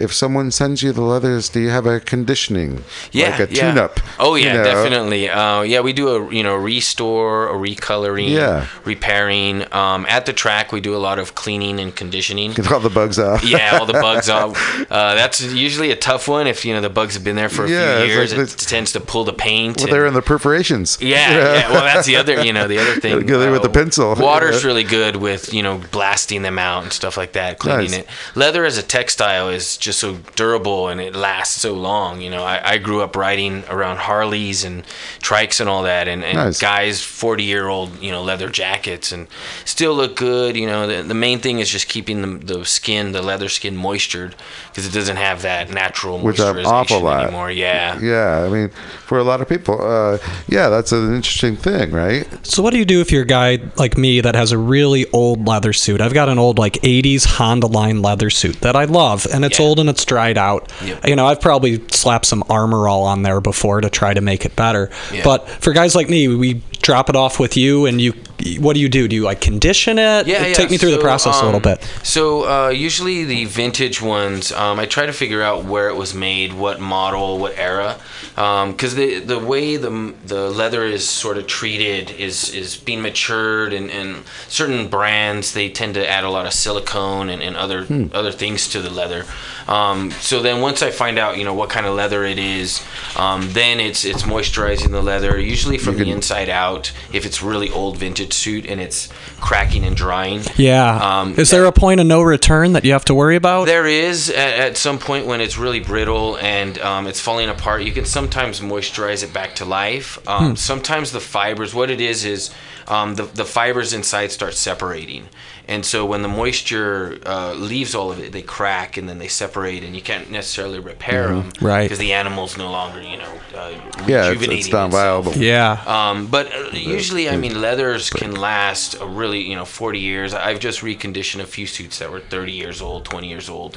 if 0.00 0.12
someone 0.14 0.50
sends 0.50 0.82
you 0.82 0.92
the 0.92 1.02
leathers, 1.02 1.48
do 1.48 1.60
you 1.60 1.70
have 1.70 1.86
a 1.86 2.00
conditioning, 2.00 2.84
Yeah, 3.12 3.30
like 3.30 3.50
a 3.50 3.54
yeah. 3.54 3.60
tune-up? 3.72 4.00
Oh 4.18 4.34
you 4.34 4.46
yeah, 4.46 4.54
know? 4.54 4.64
definitely. 4.64 5.28
Uh, 5.28 5.62
yeah, 5.62 5.80
we 5.80 5.92
do 5.92 6.08
a 6.08 6.34
you 6.34 6.42
know 6.42 6.54
restore, 6.56 7.48
a 7.48 7.54
recoloring, 7.54 8.28
Yeah. 8.30 8.66
repairing. 8.84 9.64
Um, 9.72 10.06
at 10.08 10.26
the 10.26 10.32
track, 10.32 10.72
we 10.72 10.80
do 10.80 10.94
a 10.94 10.98
lot 11.08 11.18
of 11.18 11.34
cleaning 11.34 11.80
and 11.80 11.94
conditioning. 11.94 12.52
Get 12.52 12.70
all 12.70 12.80
the 12.80 12.90
bugs 12.90 13.18
off. 13.18 13.44
yeah, 13.54 13.78
all 13.78 13.86
the 13.86 13.92
bugs 13.94 14.28
off. 14.38 14.56
Uh, 14.90 15.14
that's 15.14 15.40
usually 15.40 15.90
a 15.90 15.96
tough 15.96 16.28
one. 16.28 16.46
If 16.46 16.64
you 16.64 16.74
know 16.74 16.80
the 16.80 16.90
bugs 16.90 17.14
have 17.14 17.24
been 17.24 17.36
there 17.36 17.48
for 17.48 17.64
a 17.64 17.70
Yeah, 17.70 17.98
few 18.04 18.06
years, 18.14 18.32
like 18.36 18.48
it 18.48 18.58
tends 18.58 18.92
to 18.92 19.00
pull 19.00 19.24
the 19.24 19.32
paint. 19.32 19.76
Well, 19.78 19.86
and- 19.86 19.92
they're 19.92 20.06
in 20.06 20.14
the 20.14 20.22
perforations. 20.22 20.98
yeah, 21.00 21.30
yeah. 21.30 21.70
Well, 21.72 21.82
that's 21.84 22.06
the 22.06 22.16
other, 22.16 22.44
you 22.44 22.52
know, 22.52 22.66
the 22.68 22.78
other 22.78 23.00
thing. 23.00 23.26
Go 23.26 23.38
there 23.38 23.50
with 23.52 23.62
the 23.62 23.68
pencil. 23.70 24.14
Water's 24.16 24.62
Yeah. 24.62 24.66
really 24.68 24.84
good 24.84 25.16
with, 25.16 25.52
you 25.54 25.62
know, 25.62 25.80
blasting 25.92 26.42
them 26.42 26.58
out 26.58 26.82
and 26.82 26.92
stuff 26.92 27.16
like 27.16 27.32
that, 27.32 27.58
cleaning 27.58 27.90
Nice. 27.90 28.00
it. 28.00 28.06
Leather 28.34 28.64
as 28.64 28.78
a 28.78 28.82
textile 28.82 29.48
is 29.48 29.76
just 29.76 29.89
so 29.96 30.16
durable 30.36 30.88
and 30.88 31.00
it 31.00 31.14
lasts 31.14 31.60
so 31.60 31.74
long. 31.74 32.20
You 32.20 32.30
know, 32.30 32.42
I, 32.44 32.72
I 32.72 32.78
grew 32.78 33.00
up 33.02 33.16
riding 33.16 33.64
around 33.68 33.98
Harleys 33.98 34.64
and 34.64 34.84
trikes 35.20 35.60
and 35.60 35.68
all 35.68 35.82
that, 35.84 36.08
and, 36.08 36.24
and 36.24 36.36
Nice. 36.36 36.58
guys, 36.60 37.02
40 37.02 37.42
year 37.44 37.68
old, 37.68 38.00
you 38.02 38.10
know, 38.10 38.22
leather 38.22 38.48
jackets 38.48 39.12
and 39.12 39.26
still 39.64 39.94
look 39.94 40.16
good. 40.16 40.56
You 40.56 40.66
know, 40.66 40.86
the, 40.86 41.02
the 41.02 41.14
main 41.14 41.38
thing 41.40 41.58
is 41.58 41.68
just 41.70 41.88
keeping 41.88 42.22
the, 42.40 42.54
the 42.54 42.64
skin, 42.64 43.12
the 43.12 43.22
leather 43.22 43.48
skin, 43.48 43.76
moistured 43.76 44.34
because 44.68 44.86
it 44.86 44.92
doesn't 44.92 45.16
have 45.16 45.42
that 45.42 45.70
natural 45.70 46.18
Which 46.20 46.38
I'm 46.40 46.56
moisturization 46.56 46.66
awful 46.66 47.10
at. 47.10 47.22
anymore. 47.24 47.50
Yeah. 47.50 47.98
Yeah, 48.00 48.44
I 48.44 48.48
mean, 48.48 48.68
for 49.06 49.18
a 49.18 49.24
lot 49.24 49.40
of 49.40 49.48
people, 49.48 49.80
uh, 49.80 50.18
yeah, 50.48 50.68
that's 50.68 50.92
an 50.92 51.14
interesting 51.14 51.56
thing, 51.56 51.90
right? 51.90 52.26
So 52.46 52.62
what 52.62 52.72
do 52.72 52.78
you 52.78 52.84
do 52.84 53.00
if 53.00 53.10
you're 53.10 53.22
a 53.22 53.26
guy 53.26 53.58
like 53.76 53.98
me 53.98 54.20
that 54.20 54.34
has 54.34 54.52
a 54.52 54.58
really 54.58 55.06
old 55.12 55.46
leather 55.46 55.72
suit? 55.72 56.00
I've 56.00 56.14
got 56.14 56.28
an 56.28 56.38
old 56.38 56.58
like 56.58 56.74
80s 56.74 57.26
Honda 57.26 57.66
line 57.66 58.02
leather 58.02 58.30
suit 58.30 58.60
that 58.60 58.76
I 58.76 58.84
love 58.84 59.26
and 59.32 59.44
it's 59.44 59.58
Yeah. 59.58 59.66
old 59.66 59.79
and 59.80 59.88
it's 59.90 60.04
dried 60.04 60.38
out. 60.38 60.72
Yep. 60.84 61.06
You 61.08 61.16
know, 61.16 61.26
I've 61.26 61.40
probably 61.40 61.86
slapped 61.88 62.26
some 62.26 62.44
armor 62.48 62.88
all 62.88 63.04
on 63.04 63.22
there 63.22 63.40
before 63.40 63.80
to 63.80 63.90
try 63.90 64.14
to 64.14 64.20
make 64.20 64.44
it 64.44 64.54
better. 64.56 64.90
Yeah. 65.12 65.22
But 65.24 65.48
for 65.48 65.72
guys 65.72 65.94
like 65.94 66.08
me, 66.08 66.28
we 66.28 66.62
drop 66.82 67.10
it 67.10 67.16
off 67.16 67.38
with 67.38 67.56
you 67.56 67.84
and 67.86 68.00
you 68.00 68.14
what 68.58 68.72
do 68.72 68.80
you 68.80 68.88
do? 68.88 69.06
Do 69.06 69.14
you 69.14 69.22
like 69.22 69.42
condition 69.42 69.98
it? 69.98 70.26
Yeah, 70.26 70.46
yeah. 70.46 70.54
Take 70.54 70.70
me 70.70 70.78
through 70.78 70.92
the 70.92 70.96
So, 70.96 71.02
process 71.02 71.40
a 71.42 71.44
little 71.44 71.56
um, 71.56 71.62
bit. 71.62 71.82
So 72.02 72.48
uh, 72.48 72.68
usually 72.70 73.24
the 73.24 73.44
vintage 73.44 74.00
ones, 74.00 74.50
um, 74.52 74.80
I 74.80 74.86
try 74.86 75.04
to 75.04 75.12
figure 75.12 75.42
out 75.42 75.64
where 75.66 75.90
it 75.90 75.96
was 75.96 76.14
made, 76.14 76.54
what 76.54 76.80
model, 76.80 77.38
what 77.38 77.58
era, 77.58 77.98
because 78.34 78.94
the 78.94 79.18
the 79.20 79.38
way 79.38 79.76
the 79.76 80.14
the 80.24 80.50
leather 80.50 80.84
is 80.84 81.06
sort 81.06 81.36
of 81.36 81.46
treated 81.46 82.10
is 82.12 82.54
is 82.54 82.78
being 82.78 83.02
matured, 83.02 83.74
and, 83.74 83.90
and 83.90 84.24
certain 84.48 84.88
brands 84.88 85.52
they 85.52 85.68
tend 85.68 85.92
to 85.94 86.08
add 86.08 86.24
a 86.24 86.30
lot 86.30 86.46
of 86.46 86.54
silicone 86.54 87.28
and, 87.28 87.42
and 87.42 87.56
other 87.56 87.84
Hmm. 87.84 88.06
other 88.14 88.32
things 88.32 88.68
to 88.68 88.80
the 88.80 88.90
leather. 88.90 89.26
Um, 89.70 90.10
so 90.10 90.42
then 90.42 90.60
once 90.60 90.82
I 90.82 90.90
find 90.90 91.16
out, 91.18 91.38
you 91.38 91.44
know, 91.44 91.54
what 91.54 91.70
kind 91.70 91.86
of 91.86 91.94
leather 91.94 92.24
it 92.24 92.38
is, 92.38 92.84
um, 93.16 93.48
then 93.52 93.78
it's 93.78 94.04
it's 94.04 94.24
moisturizing 94.24 94.90
the 94.90 95.00
leather, 95.00 95.38
usually 95.38 95.78
from 95.78 95.96
the 95.96 96.10
inside 96.10 96.48
out. 96.48 96.92
If 97.12 97.24
it's 97.24 97.40
really 97.40 97.70
old 97.70 97.96
vintage 97.96 98.32
suit 98.32 98.66
and 98.66 98.80
it's 98.80 99.08
cracking 99.40 99.84
and 99.84 99.96
drying. 99.96 100.42
Yeah. 100.56 101.20
Um, 101.20 101.34
Is 101.38 101.50
there 101.50 101.64
a 101.66 101.72
point 101.72 102.00
of 102.00 102.06
no 102.06 102.20
return 102.20 102.72
that 102.72 102.84
you 102.84 102.92
have 102.92 103.04
to 103.06 103.14
worry 103.14 103.36
about? 103.36 103.66
There 103.66 103.86
is 103.86 104.28
at, 104.28 104.58
at 104.58 104.76
some 104.76 104.98
point 104.98 105.26
when 105.26 105.40
it's 105.40 105.56
really 105.56 105.80
brittle 105.80 106.36
and 106.38 106.76
um, 106.80 107.06
it's 107.06 107.20
falling 107.20 107.48
apart. 107.48 107.82
You 107.82 107.92
can 107.92 108.04
sometimes 108.04 108.60
moisturize 108.60 109.22
it 109.22 109.32
back 109.32 109.54
to 109.56 109.64
life. 109.64 110.18
Um, 110.28 110.56
Sometimes 110.56 111.12
the 111.12 111.20
fibers, 111.20 111.74
what 111.74 111.90
it 111.90 112.00
is, 112.00 112.24
is 112.24 112.50
um, 112.88 113.14
the 113.14 113.22
the 113.22 113.44
fibers 113.44 113.92
inside 113.92 114.32
start 114.32 114.54
separating. 114.54 115.28
And 115.70 115.86
so 115.86 116.04
when 116.04 116.22
the 116.22 116.28
moisture 116.28 117.20
uh, 117.24 117.52
leaves 117.52 117.94
all 117.94 118.10
of 118.10 118.18
it, 118.18 118.32
they 118.32 118.42
crack 118.42 118.96
and 118.96 119.08
then 119.08 119.18
they 119.18 119.28
separate, 119.28 119.84
and 119.84 119.94
you 119.94 120.02
can't 120.02 120.28
necessarily 120.28 120.80
repair 120.80 121.28
them, 121.28 121.52
Right. 121.60 121.84
Because 121.84 122.00
the 122.00 122.12
animal's 122.12 122.58
no 122.58 122.72
longer, 122.72 123.00
you 123.00 123.18
know, 123.18 123.32
uh, 123.54 123.70
Yeah, 124.04 124.32
it's, 124.32 124.42
it's 124.42 124.72
not 124.72 124.90
viable. 124.90 125.32
Yeah. 125.36 125.80
Um, 125.86 126.26
but 126.26 126.52
uh, 126.52 126.70
usually, 126.72 127.28
I 127.28 127.36
mean, 127.36 127.60
leathers 127.60 128.10
can 128.10 128.34
last 128.34 129.00
a 129.00 129.06
really, 129.06 129.42
you 129.42 129.54
know, 129.54 129.64
40 129.64 130.00
years. 130.00 130.34
I've 130.34 130.58
just 130.58 130.80
reconditioned 130.80 131.38
a 131.38 131.46
few 131.46 131.68
suits 131.68 132.00
that 132.00 132.10
were 132.10 132.18
30 132.18 132.50
years 132.50 132.82
old, 132.82 133.04
20 133.04 133.28
years 133.28 133.48
old. 133.48 133.76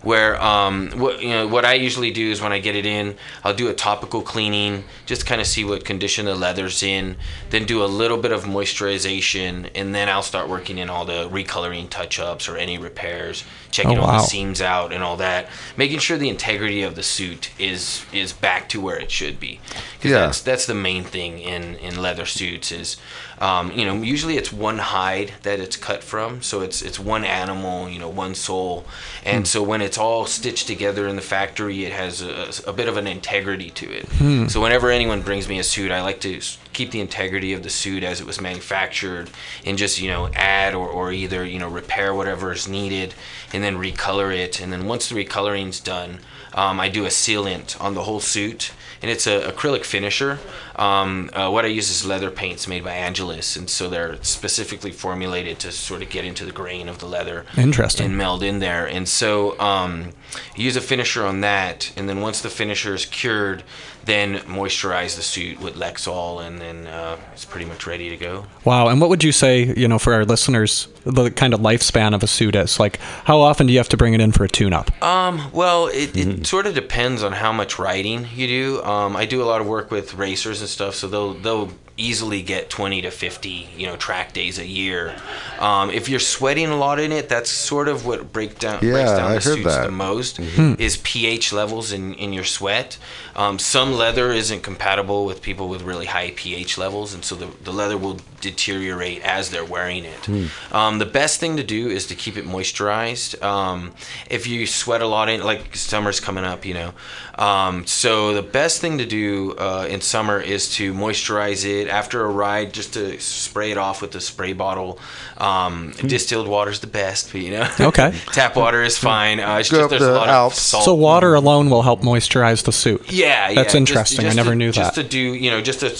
Where, 0.00 0.40
um, 0.42 0.92
what 0.92 1.20
you 1.20 1.28
know, 1.28 1.46
what 1.46 1.66
I 1.66 1.74
usually 1.74 2.10
do 2.10 2.30
is 2.30 2.40
when 2.40 2.52
I 2.52 2.58
get 2.58 2.74
it 2.74 2.86
in, 2.86 3.16
I'll 3.44 3.52
do 3.54 3.68
a 3.68 3.74
topical 3.74 4.22
cleaning, 4.22 4.84
just 5.04 5.26
kind 5.26 5.42
of 5.42 5.46
see 5.46 5.62
what 5.62 5.84
condition 5.84 6.24
the 6.24 6.34
leather's 6.34 6.82
in, 6.82 7.16
then 7.50 7.66
do 7.66 7.84
a 7.84 7.90
little 8.00 8.16
bit 8.16 8.32
of 8.32 8.44
moisturization, 8.44 9.70
and 9.74 9.94
then 9.94 10.08
I'll 10.08 10.22
start 10.22 10.48
working 10.48 10.78
in 10.78 10.88
all 10.88 11.04
the 11.04 11.28
recoloring 11.34 11.90
touch-ups 11.90 12.48
or 12.48 12.56
any 12.56 12.78
repairs, 12.78 13.44
checking 13.70 13.98
Oh, 13.98 14.02
all 14.02 14.12
the 14.12 14.18
seams 14.26 14.62
out 14.62 14.92
and 14.92 15.02
all 15.02 15.16
that, 15.18 15.48
making 15.76 15.98
sure 15.98 16.16
the 16.16 16.28
integrity 16.28 16.82
of 16.82 16.94
the 16.94 17.02
suit 17.02 17.50
is 17.58 18.04
is 18.12 18.32
back 18.32 18.68
to 18.70 18.80
where 18.80 18.96
it 18.98 19.10
should 19.10 19.38
be. 19.40 19.60
'Cause 20.00 20.10
Yeah. 20.12 20.18
that's 20.26 20.40
that's 20.40 20.66
the 20.66 20.74
main 20.74 21.04
thing 21.04 21.40
in 21.40 21.74
in 21.76 22.00
leather 22.00 22.26
suits 22.26 22.70
is 22.72 22.96
um, 23.38 23.72
you 23.72 23.84
know 23.84 23.94
usually 23.94 24.36
it's 24.36 24.52
one 24.52 24.78
hide 24.78 25.32
that 25.42 25.60
it's 25.60 25.76
cut 25.76 26.02
from. 26.02 26.42
So 26.42 26.60
it's 26.60 26.82
it's 26.82 26.98
one 26.98 27.24
animal 27.24 27.88
you 27.88 27.98
know 27.98 28.08
one 28.08 28.34
soul. 28.34 28.84
And 29.24 29.46
so 29.46 29.62
when 29.62 29.80
it's 29.80 29.98
all 29.98 30.26
stitched 30.26 30.66
together 30.66 31.06
in 31.08 31.16
the 31.16 31.22
factory 31.22 31.84
it 31.84 31.92
has 31.92 32.22
a, 32.22 32.52
a 32.66 32.72
bit 32.72 32.88
of 32.88 32.96
an 32.96 33.06
integrity 33.06 33.70
to 33.70 33.90
it. 33.90 34.06
So 34.50 34.60
whenever 34.60 34.90
anyone 34.90 35.22
brings 35.22 35.48
me 35.48 35.58
a 35.58 35.64
suit 35.64 35.90
I 35.90 36.02
like 36.02 36.20
to 36.20 36.40
keep 36.72 36.90
the 36.90 37.00
integrity 37.00 37.52
of 37.52 37.62
the 37.62 37.70
suit 37.70 38.02
as 38.02 38.20
it 38.20 38.26
was 38.26 38.40
manufactured 38.40 39.30
and 39.64 39.78
just 39.78 40.00
you 40.00 40.08
know 40.08 40.28
add 40.34 40.74
or, 40.74 40.88
or 40.88 41.12
either 41.12 41.44
you 41.44 41.58
know 41.58 41.68
repair 41.68 42.14
whatever 42.14 42.52
is 42.52 42.68
needed 42.68 43.14
and 43.52 43.62
then 43.62 43.76
recolor 43.76 44.34
it. 44.34 44.60
And 44.60 44.72
then 44.72 44.86
once 44.86 45.08
the 45.08 45.14
recoloring's 45.14 45.80
done 45.80 46.18
um, 46.54 46.78
I 46.78 46.88
do 46.88 47.04
a 47.04 47.08
sealant 47.08 47.80
on 47.80 47.94
the 47.94 48.04
whole 48.04 48.20
suit, 48.20 48.70
and 49.02 49.10
it's 49.10 49.26
a 49.26 49.40
acrylic 49.40 49.84
finisher. 49.84 50.38
Um, 50.76 51.30
uh, 51.32 51.50
what 51.50 51.64
I 51.64 51.68
use 51.68 51.90
is 51.90 52.06
leather 52.06 52.30
paints 52.30 52.68
made 52.68 52.84
by 52.84 52.92
And 53.30 53.68
so 53.68 53.88
they're 53.88 54.22
specifically 54.22 54.90
formulated 54.90 55.58
to 55.60 55.72
sort 55.72 56.02
of 56.02 56.10
get 56.10 56.24
into 56.24 56.44
the 56.44 56.52
grain 56.52 56.88
of 56.88 56.98
the 56.98 57.06
leather 57.06 57.44
Interesting. 57.56 58.06
and 58.06 58.16
meld 58.16 58.42
in 58.42 58.58
there. 58.58 58.86
And 58.86 59.08
so 59.08 59.58
um, 59.58 60.10
you 60.56 60.64
use 60.64 60.76
a 60.76 60.80
finisher 60.80 61.24
on 61.24 61.40
that, 61.40 61.92
and 61.96 62.08
then 62.08 62.20
once 62.20 62.40
the 62.40 62.50
finisher 62.50 62.94
is 62.94 63.06
cured, 63.06 63.62
then 64.04 64.38
moisturize 64.40 65.16
the 65.16 65.22
suit 65.22 65.60
with 65.60 65.74
Lexol, 65.74 66.46
and 66.46 66.60
then 66.60 66.86
uh, 66.86 67.16
it's 67.32 67.44
pretty 67.44 67.66
much 67.66 67.86
ready 67.86 68.10
to 68.10 68.16
go. 68.16 68.46
Wow. 68.64 68.88
And 68.88 69.00
what 69.00 69.10
would 69.10 69.24
you 69.24 69.32
say, 69.32 69.72
you 69.76 69.88
know, 69.88 69.98
for 69.98 70.12
our 70.12 70.24
listeners, 70.24 70.88
the 71.04 71.30
kind 71.30 71.54
of 71.54 71.60
lifespan 71.60 72.14
of 72.14 72.22
a 72.22 72.26
suit 72.26 72.54
is? 72.54 72.80
Like, 72.80 72.98
how 73.24 73.40
often 73.40 73.66
do 73.66 73.72
you 73.72 73.78
have 73.78 73.88
to 73.90 73.96
bring 73.96 74.14
it 74.14 74.20
in 74.20 74.32
for 74.32 74.44
a 74.44 74.48
tune-up? 74.48 74.90
Um, 75.02 75.50
well, 75.52 75.86
it, 75.88 76.16
it 76.16 76.46
sort 76.46 76.66
of 76.66 76.74
depends 76.74 77.22
on 77.22 77.32
how 77.32 77.52
much 77.52 77.78
riding 77.78 78.26
you 78.34 78.46
do. 78.46 78.82
Um, 78.82 79.16
I 79.16 79.26
do 79.26 79.42
a 79.42 79.46
lot 79.46 79.60
of 79.60 79.66
work 79.66 79.90
with 79.90 80.14
racers 80.14 80.60
and 80.60 80.68
stuff, 80.68 80.94
so 80.94 81.08
they'll 81.08 81.34
they'll 81.34 81.70
easily 81.96 82.42
get 82.42 82.68
20 82.70 83.02
to 83.02 83.10
50 83.12 83.68
you 83.76 83.86
know 83.86 83.94
track 83.96 84.32
days 84.32 84.58
a 84.58 84.66
year. 84.66 85.14
Um, 85.60 85.90
if 85.90 86.08
you're 86.08 86.18
sweating 86.18 86.66
a 86.70 86.76
lot 86.76 86.98
in 86.98 87.12
it, 87.12 87.28
that's 87.28 87.48
sort 87.50 87.86
of 87.86 88.04
what 88.04 88.32
break 88.32 88.58
down 88.58 88.80
breaks 88.80 89.10
down 89.12 89.30
I 89.30 89.34
the 89.34 89.34
heard 89.34 89.42
suits 89.42 89.64
that. 89.66 89.86
the 89.86 89.92
most 89.92 90.40
is 90.40 90.96
pH 90.98 91.52
levels 91.52 91.92
in 91.92 92.14
in 92.14 92.32
your 92.32 92.42
sweat. 92.44 92.98
Um, 93.36 93.58
some 93.60 93.92
leather 93.92 94.32
isn't 94.32 94.62
compatible 94.62 95.24
with 95.24 95.40
people 95.42 95.68
with 95.68 95.82
really 95.82 96.06
high 96.06 96.32
pH 96.34 96.78
levels, 96.78 97.14
and 97.14 97.24
so 97.24 97.34
the, 97.36 97.46
the 97.62 97.72
leather 97.72 97.96
will 97.96 98.18
deteriorate 98.40 99.22
as 99.22 99.50
they're 99.50 99.64
wearing 99.64 100.04
it. 100.04 100.28
Um, 100.72 100.93
the 100.98 101.06
best 101.06 101.40
thing 101.40 101.56
to 101.56 101.62
do 101.64 101.88
is 101.88 102.06
to 102.08 102.14
keep 102.14 102.36
it 102.36 102.44
moisturized. 102.44 103.40
Um, 103.42 103.92
if 104.30 104.46
you 104.46 104.66
sweat 104.66 105.00
a 105.02 105.06
lot 105.06 105.28
in, 105.28 105.42
like 105.42 105.74
summer's 105.76 106.20
coming 106.20 106.44
up, 106.44 106.64
you 106.64 106.74
know. 106.74 106.92
Um, 107.36 107.86
so 107.86 108.32
the 108.32 108.42
best 108.42 108.80
thing 108.80 108.98
to 108.98 109.06
do 109.06 109.52
uh, 109.58 109.86
in 109.88 110.00
summer 110.00 110.40
is 110.40 110.74
to 110.76 110.94
moisturize 110.94 111.64
it 111.64 111.88
after 111.88 112.24
a 112.24 112.28
ride, 112.28 112.72
just 112.72 112.94
to 112.94 113.18
spray 113.20 113.70
it 113.72 113.78
off 113.78 114.02
with 114.02 114.14
a 114.14 114.20
spray 114.20 114.52
bottle. 114.52 114.98
Um, 115.38 115.92
Distilled 116.06 116.46
water 116.48 116.70
is 116.70 116.80
the 116.80 116.86
best, 116.86 117.32
but, 117.32 117.40
you 117.40 117.50
know. 117.50 117.68
Okay. 117.80 118.14
Tap 118.32 118.56
water 118.56 118.82
is 118.82 118.96
fine. 118.98 119.40
Uh, 119.40 119.58
it's 119.58 119.70
Go 119.70 119.78
just 119.80 119.90
there's 119.90 120.02
the 120.02 120.12
a 120.12 120.16
lot 120.16 120.28
Alps. 120.28 120.56
of 120.56 120.62
salt. 120.62 120.84
So 120.84 120.94
water 120.94 121.34
alone 121.34 121.70
will 121.70 121.82
help 121.82 122.00
moisturize 122.02 122.64
the 122.64 122.72
suit. 122.72 123.10
Yeah, 123.12 123.48
yeah. 123.48 123.54
That's 123.56 123.72
just- 123.72 123.74
interesting. 123.74 124.26
I 124.26 124.32
never 124.32 124.50
to- 124.50 124.56
knew 124.56 124.70
just 124.72 124.94
that. 124.94 125.00
Just 125.02 125.10
to 125.10 125.16
do, 125.16 125.18
you 125.34 125.50
know, 125.50 125.60
just 125.60 125.80
to, 125.80 125.90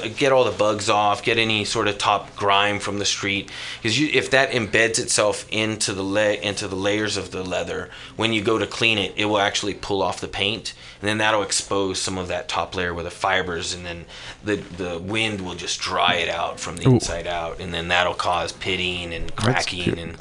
get 0.00 0.32
all 0.32 0.44
the 0.44 0.50
bugs 0.50 0.88
off, 0.88 1.22
get 1.22 1.38
any 1.38 1.64
sort 1.64 1.88
of 1.88 1.98
top 1.98 2.34
grime 2.36 2.78
from 2.78 2.98
the 2.98 3.04
street, 3.04 3.50
because 3.80 3.98
if 4.00 4.30
that 4.30 4.50
embeds 4.50 4.98
itself 4.98 5.46
into 5.50 5.92
the 5.92 6.04
la- 6.04 6.20
into 6.20 6.68
the 6.68 6.76
layers 6.76 7.16
of 7.16 7.30
the 7.30 7.42
leather, 7.42 7.90
when 8.16 8.32
you 8.32 8.42
go 8.42 8.58
to 8.58 8.66
clean 8.66 8.98
it, 8.98 9.12
it 9.16 9.26
will 9.26 9.38
actually 9.38 9.74
pull 9.74 10.02
off 10.02 10.20
the 10.20 10.28
paint, 10.28 10.74
and 11.02 11.08
then 11.08 11.18
that'll 11.18 11.42
expose 11.42 12.00
some 12.00 12.16
of 12.16 12.28
that 12.28 12.48
top 12.48 12.76
layer 12.76 12.94
with 12.94 13.04
the 13.06 13.10
fibers, 13.10 13.74
and 13.74 13.84
then 13.84 14.06
the 14.44 14.54
the 14.56 14.98
wind 15.00 15.40
will 15.40 15.56
just 15.56 15.80
dry 15.80 16.14
it 16.14 16.28
out 16.28 16.60
from 16.60 16.76
the 16.76 16.88
Ooh. 16.88 16.92
inside 16.92 17.26
out, 17.26 17.60
and 17.60 17.74
then 17.74 17.88
that'll 17.88 18.14
cause 18.14 18.52
pitting 18.52 19.12
and 19.12 19.34
cracking 19.36 19.98
and. 19.98 20.16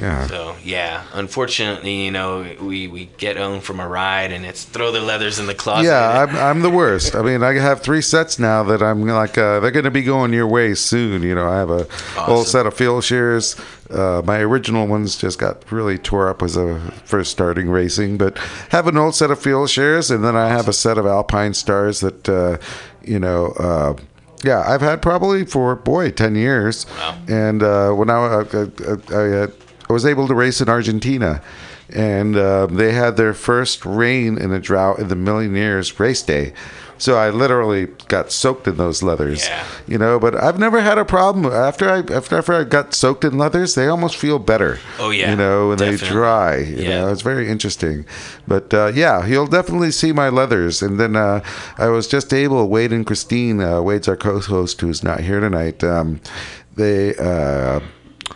Yeah. 0.00 0.26
So 0.26 0.56
yeah, 0.64 1.04
unfortunately, 1.12 2.04
you 2.06 2.10
know, 2.10 2.56
we, 2.60 2.88
we 2.88 3.10
get 3.18 3.36
owned 3.36 3.62
from 3.64 3.80
a 3.80 3.86
ride, 3.86 4.32
and 4.32 4.44
it's 4.44 4.64
throw 4.64 4.90
the 4.90 5.00
leathers 5.00 5.38
in 5.38 5.46
the 5.46 5.54
closet. 5.54 5.86
Yeah, 5.88 6.22
I'm, 6.26 6.34
I'm 6.36 6.62
the 6.62 6.70
worst. 6.70 7.14
I 7.14 7.22
mean, 7.22 7.42
I 7.42 7.52
have 7.52 7.82
three 7.82 8.00
sets 8.00 8.38
now 8.38 8.62
that 8.64 8.82
I'm 8.82 9.06
like, 9.06 9.36
uh, 9.36 9.60
they're 9.60 9.70
going 9.70 9.84
to 9.84 9.90
be 9.90 10.02
going 10.02 10.32
your 10.32 10.46
way 10.48 10.74
soon. 10.74 11.22
You 11.22 11.34
know, 11.34 11.46
I 11.48 11.58
have 11.58 11.70
a 11.70 11.84
whole 12.14 12.40
Awesome. 12.40 12.50
set 12.50 12.66
of 12.66 12.74
Fieldsheers. 12.74 13.60
Uh, 13.90 14.22
my 14.24 14.38
original 14.40 14.86
ones 14.86 15.16
just 15.16 15.38
got 15.38 15.70
really 15.70 15.98
tore 15.98 16.28
up 16.28 16.42
as 16.42 16.56
a 16.56 16.80
first 17.04 17.30
starting 17.30 17.68
racing, 17.68 18.16
but 18.16 18.38
have 18.70 18.86
an 18.86 18.96
old 18.96 19.14
set 19.14 19.30
of 19.30 19.38
Fieldsheers, 19.38 20.10
and 20.14 20.24
then 20.24 20.36
I 20.36 20.48
have 20.48 20.68
a 20.68 20.72
set 20.72 20.96
of 20.98 21.04
Alpinestars 21.04 22.00
that, 22.02 22.28
uh, 22.28 22.58
you 23.02 23.18
know, 23.18 23.48
uh, 23.58 23.94
yeah, 24.42 24.62
I've 24.66 24.80
had 24.80 25.00
probably 25.02 25.44
for 25.44 25.74
boy 25.76 26.10
ten 26.10 26.34
years, 26.34 26.86
Wow. 26.98 27.18
and 27.28 27.62
uh, 27.62 27.92
when 27.92 28.10
I, 28.10 28.14
I, 28.14 28.40
I, 28.42 29.16
I, 29.16 29.32
uh, 29.42 29.46
I 29.88 29.92
was 29.92 30.04
able 30.06 30.26
to 30.28 30.34
race 30.34 30.60
in 30.60 30.68
Argentina, 30.68 31.42
and 31.90 32.36
uh, 32.36 32.66
they 32.66 32.92
had 32.92 33.16
their 33.16 33.34
first 33.34 33.84
rain 33.84 34.38
in 34.38 34.50
a 34.52 34.58
drought 34.60 34.98
in 34.98 35.08
the 35.08 35.16
Millionaires 35.16 36.00
race 36.00 36.22
day. 36.22 36.52
So 37.04 37.16
I 37.18 37.28
literally 37.28 37.88
got 38.08 38.32
soaked 38.32 38.66
in 38.66 38.78
those 38.78 39.02
leathers, 39.02 39.46
Yeah. 39.46 39.62
you 39.86 39.98
know. 39.98 40.18
But 40.18 40.34
I've 40.42 40.58
never 40.58 40.80
had 40.80 40.96
a 40.96 41.04
problem 41.04 41.44
after 41.52 41.86
I 41.90 41.98
after, 41.98 42.38
after 42.38 42.54
I 42.54 42.64
got 42.64 42.94
soaked 42.94 43.24
in 43.26 43.36
leathers. 43.36 43.74
They 43.74 43.88
almost 43.88 44.16
feel 44.16 44.38
better. 44.38 44.78
Oh, 44.98 45.10
yeah, 45.10 45.28
you 45.30 45.36
know, 45.36 45.68
when 45.68 45.76
they 45.76 45.96
dry. 45.96 46.56
You 46.56 46.76
Yeah. 46.84 47.00
know, 47.00 47.08
it's 47.12 47.20
very 47.20 47.46
interesting. 47.50 48.06
But 48.48 48.72
uh, 48.72 48.92
yeah, 48.94 49.26
you'll 49.26 49.52
definitely 49.58 49.90
see 49.90 50.12
my 50.12 50.30
leathers. 50.30 50.80
And 50.80 50.98
then 50.98 51.14
uh, 51.14 51.40
I 51.76 51.88
was 51.88 52.08
just 52.08 52.32
able. 52.32 52.70
Wade 52.70 52.90
and 52.96 53.04
Christine, 53.06 53.60
uh, 53.60 53.82
Wade's 53.82 54.08
our 54.08 54.16
co-host, 54.16 54.80
who's 54.80 55.04
not 55.04 55.20
here 55.20 55.40
tonight. 55.40 55.84
Um, 55.84 56.20
they 56.74 57.14
uh, 57.16 57.80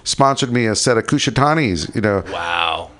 sponsored 0.05 0.53
me 0.53 0.67
a 0.67 0.75
set 0.75 0.99
of 0.99 1.05
Kushitanis. 1.07 1.95
You 1.95 2.03
know, 2.03 2.23
Wow. 2.31 2.91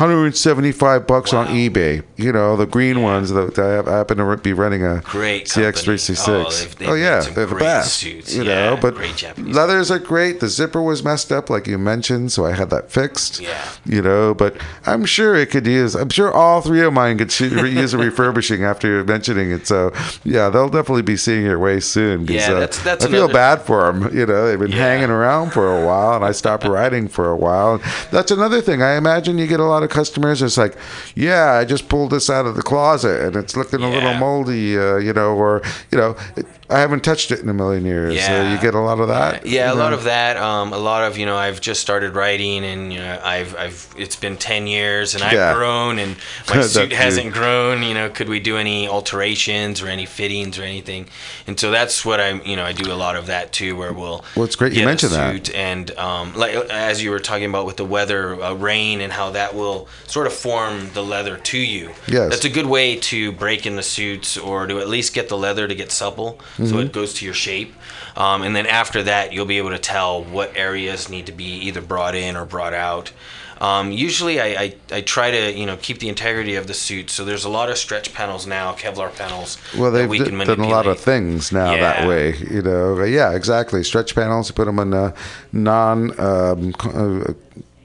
175 0.00 1.06
bucks 1.06 1.34
on 1.34 1.46
eBay. 1.48 2.02
You 2.16 2.32
know, 2.32 2.56
the 2.56 2.66
green 2.66 3.02
ones 3.02 3.30
that 3.30 3.58
I, 3.58 3.68
have, 3.72 3.86
I 3.86 3.98
happen 3.98 4.16
to 4.16 4.36
be 4.38 4.54
running 4.54 4.82
a 4.82 5.00
Great 5.00 5.44
CX366. 5.46 6.24
company. 6.68 6.86
Oh, 6.88 6.92
oh 6.92 6.94
yeah, 6.94 7.20
they're 7.20 7.44
the 7.46 7.54
best. 7.54 7.98
suits. 7.98 8.34
You 8.34 8.44
Yeah, 8.44 8.70
know, 8.70 8.76
but 8.80 8.96
leathers 9.38 9.90
are 9.90 9.98
great. 9.98 10.40
The 10.40 10.48
zipper 10.48 10.80
was 10.80 11.04
messed 11.04 11.30
up, 11.30 11.50
like 11.50 11.66
you 11.66 11.76
mentioned, 11.76 12.32
so 12.32 12.46
I 12.46 12.52
had 12.52 12.70
that 12.70 12.90
fixed. 12.90 13.40
Yeah. 13.40 13.62
You 13.84 14.00
know, 14.00 14.34
but 14.34 14.56
I'm 14.86 15.04
sure 15.04 15.34
it 15.36 15.50
could 15.50 15.66
use. 15.66 15.94
I'm 15.94 16.08
sure 16.08 16.32
all 16.32 16.62
three 16.62 16.80
of 16.82 16.94
mine 16.94 17.18
could 17.18 17.38
use 17.38 17.92
a 17.92 17.98
refurbishing 18.08 18.64
after 18.64 18.88
you're 18.88 19.04
mentioning 19.04 19.50
it. 19.50 19.66
So 19.66 19.92
yeah, 20.24 20.48
they'll 20.48 20.70
definitely 20.70 21.02
be 21.02 21.18
seeing 21.18 21.44
your 21.44 21.58
way 21.58 21.78
soon. 21.80 22.26
Yeah, 22.26 22.52
uh, 22.52 22.60
that's- 22.60 22.82
that's 22.82 23.04
I 23.04 23.08
feel 23.10 23.28
bad 23.28 23.60
for 23.62 23.92
them. 23.92 24.16
You 24.16 24.24
know, 24.24 24.46
they've 24.48 24.58
been 24.58 24.70
Yeah. 24.70 24.78
hanging 24.78 25.10
around 25.10 25.50
for 25.50 25.76
a 25.82 25.84
while, 25.86 26.14
and 26.16 26.24
I 26.24 26.32
stopped 26.32 26.64
riding 26.80 27.06
for 27.08 27.30
a 27.30 27.36
while. 27.36 27.80
That's 28.10 28.30
another 28.30 28.62
thing. 28.62 28.82
I 28.82 28.96
imagine 28.96 29.36
you 29.36 29.46
get 29.46 29.60
a 29.60 29.64
lot 29.64 29.82
of 29.82 29.89
customers. 29.90 30.42
It's 30.42 30.56
like, 30.56 30.76
yeah, 31.14 31.52
I 31.52 31.64
just 31.64 31.88
pulled 31.88 32.10
this 32.12 32.30
out 32.30 32.46
of 32.46 32.56
the 32.56 32.62
closet, 32.62 33.22
and 33.22 33.36
it's 33.36 33.56
looking 33.56 33.82
a 33.82 33.90
little 33.90 34.14
moldy. 34.14 34.78
Uh, 34.78 34.96
you 34.96 35.12
know, 35.12 35.34
or 35.34 35.62
you 35.90 35.98
know, 35.98 36.16
it, 36.36 36.46
I 36.70 36.78
haven't 36.80 37.02
touched 37.02 37.30
it 37.32 37.40
in 37.40 37.48
a 37.48 37.54
million 37.54 37.84
years. 37.84 38.14
So 38.14 38.30
Yeah. 38.30 38.52
you 38.54 38.58
get 38.60 38.74
a 38.74 38.80
lot 38.80 39.00
of 39.00 39.08
that. 39.08 39.44
Yeah, 39.44 39.70
a 39.70 39.74
you 39.74 39.78
lot 39.80 39.92
of 39.92 40.04
that. 40.04 40.36
Um, 40.36 40.72
a 40.72 40.78
lot 40.78 41.02
of 41.04 41.18
you 41.18 41.26
know, 41.26 41.36
I've 41.36 41.60
just 41.60 41.80
started 41.80 42.14
writing, 42.14 42.64
and 42.64 42.92
you 42.92 42.98
know, 43.00 43.20
I've 43.24 43.56
I've 43.56 43.88
it's 43.96 44.16
been 44.16 44.36
ten 44.36 44.66
years, 44.66 45.14
and 45.14 45.22
I've 45.24 45.32
Yeah. 45.32 45.54
grown, 45.54 45.98
and 45.98 46.16
my 46.48 46.62
suit 46.62 46.92
hasn't 46.92 47.32
grown. 47.32 47.82
You 47.82 47.94
know, 47.94 48.08
could 48.08 48.28
we 48.28 48.38
do 48.40 48.56
any 48.56 48.88
alterations 48.88 49.82
or 49.82 49.88
any 49.88 50.06
fittings 50.06 50.58
or 50.58 50.62
anything? 50.62 51.06
And 51.46 51.58
so 51.58 51.70
that's 51.70 52.04
what 52.04 52.20
I'm. 52.20 52.40
You 52.44 52.56
know, 52.56 52.64
I 52.64 52.72
do 52.72 52.92
a 52.92 52.94
lot 52.94 53.16
of 53.16 53.26
that 53.26 53.52
too, 53.52 53.74
where 53.76 53.92
we'll. 53.92 54.24
Well, 54.36 54.44
it's 54.44 54.56
great 54.56 54.72
you 54.72 54.84
mentioned 54.84 55.12
that. 55.12 55.52
And 55.54 55.90
um, 55.98 56.34
like 56.34 56.54
as 56.70 57.02
you 57.02 57.10
were 57.10 57.18
talking 57.20 57.46
about 57.46 57.66
with 57.66 57.76
the 57.76 57.84
weather, 57.84 58.40
uh, 58.42 58.54
rain, 58.54 59.00
and 59.00 59.12
how 59.12 59.30
that 59.30 59.54
will 59.54 59.88
sort 60.06 60.26
of 60.26 60.32
form 60.32 60.90
the 60.94 61.02
leather 61.02 61.36
to 61.36 61.58
you. 61.58 61.90
Yes. 62.06 62.30
That's 62.30 62.44
a 62.44 62.48
good 62.50 62.66
way 62.66 62.96
to 62.96 63.32
break 63.32 63.66
in 63.66 63.76
the 63.76 63.82
suits, 63.82 64.36
or 64.38 64.66
to 64.66 64.78
at 64.78 64.88
least 64.88 65.14
get 65.14 65.28
the 65.28 65.36
leather 65.36 65.66
to 65.66 65.74
get 65.74 65.90
supple. 65.90 66.38
So 66.68 66.74
Mhm. 66.76 66.86
it 66.86 66.92
goes 66.92 67.14
to 67.14 67.24
your 67.24 67.34
shape. 67.34 67.74
Um, 68.16 68.42
and 68.42 68.54
then 68.56 68.66
after 68.66 69.02
that, 69.04 69.32
you'll 69.32 69.46
be 69.46 69.58
able 69.58 69.70
to 69.70 69.78
tell 69.78 70.22
what 70.22 70.52
areas 70.56 71.08
need 71.08 71.26
to 71.26 71.32
be 71.32 71.44
either 71.66 71.80
brought 71.80 72.14
in 72.14 72.36
or 72.36 72.44
brought 72.44 72.74
out. 72.74 73.12
Um, 73.60 73.92
usually, 73.92 74.40
I, 74.40 74.46
I, 74.46 74.74
I 74.90 75.00
try 75.02 75.30
to 75.30 75.52
you 75.52 75.66
know 75.66 75.76
keep 75.76 75.98
the 75.98 76.08
integrity 76.08 76.54
of 76.56 76.66
the 76.66 76.72
suit. 76.72 77.10
So 77.10 77.24
there's 77.26 77.44
a 77.44 77.50
lot 77.50 77.68
of 77.68 77.76
stretch 77.76 78.14
panels 78.14 78.46
now, 78.46 78.72
Kevlar 78.72 79.14
panels. 79.14 79.58
Well, 79.76 79.90
they've 79.90 80.08
we 80.08 80.18
d- 80.18 80.24
can 80.24 80.38
done 80.38 80.60
a 80.60 80.68
lot 80.68 80.86
of 80.86 80.98
things 80.98 81.52
now 81.52 81.76
that 81.76 82.08
way. 82.08 82.34
You 82.50 82.62
know, 82.62 83.02
yeah, 83.04 83.32
exactly. 83.34 83.84
Stretch 83.84 84.14
panels, 84.14 84.50
put 84.50 84.64
them 84.64 84.78
in 84.78 84.94
uh, 84.94 85.12
non. 85.52 86.18
Um, 86.18 86.74
uh, 86.80 87.32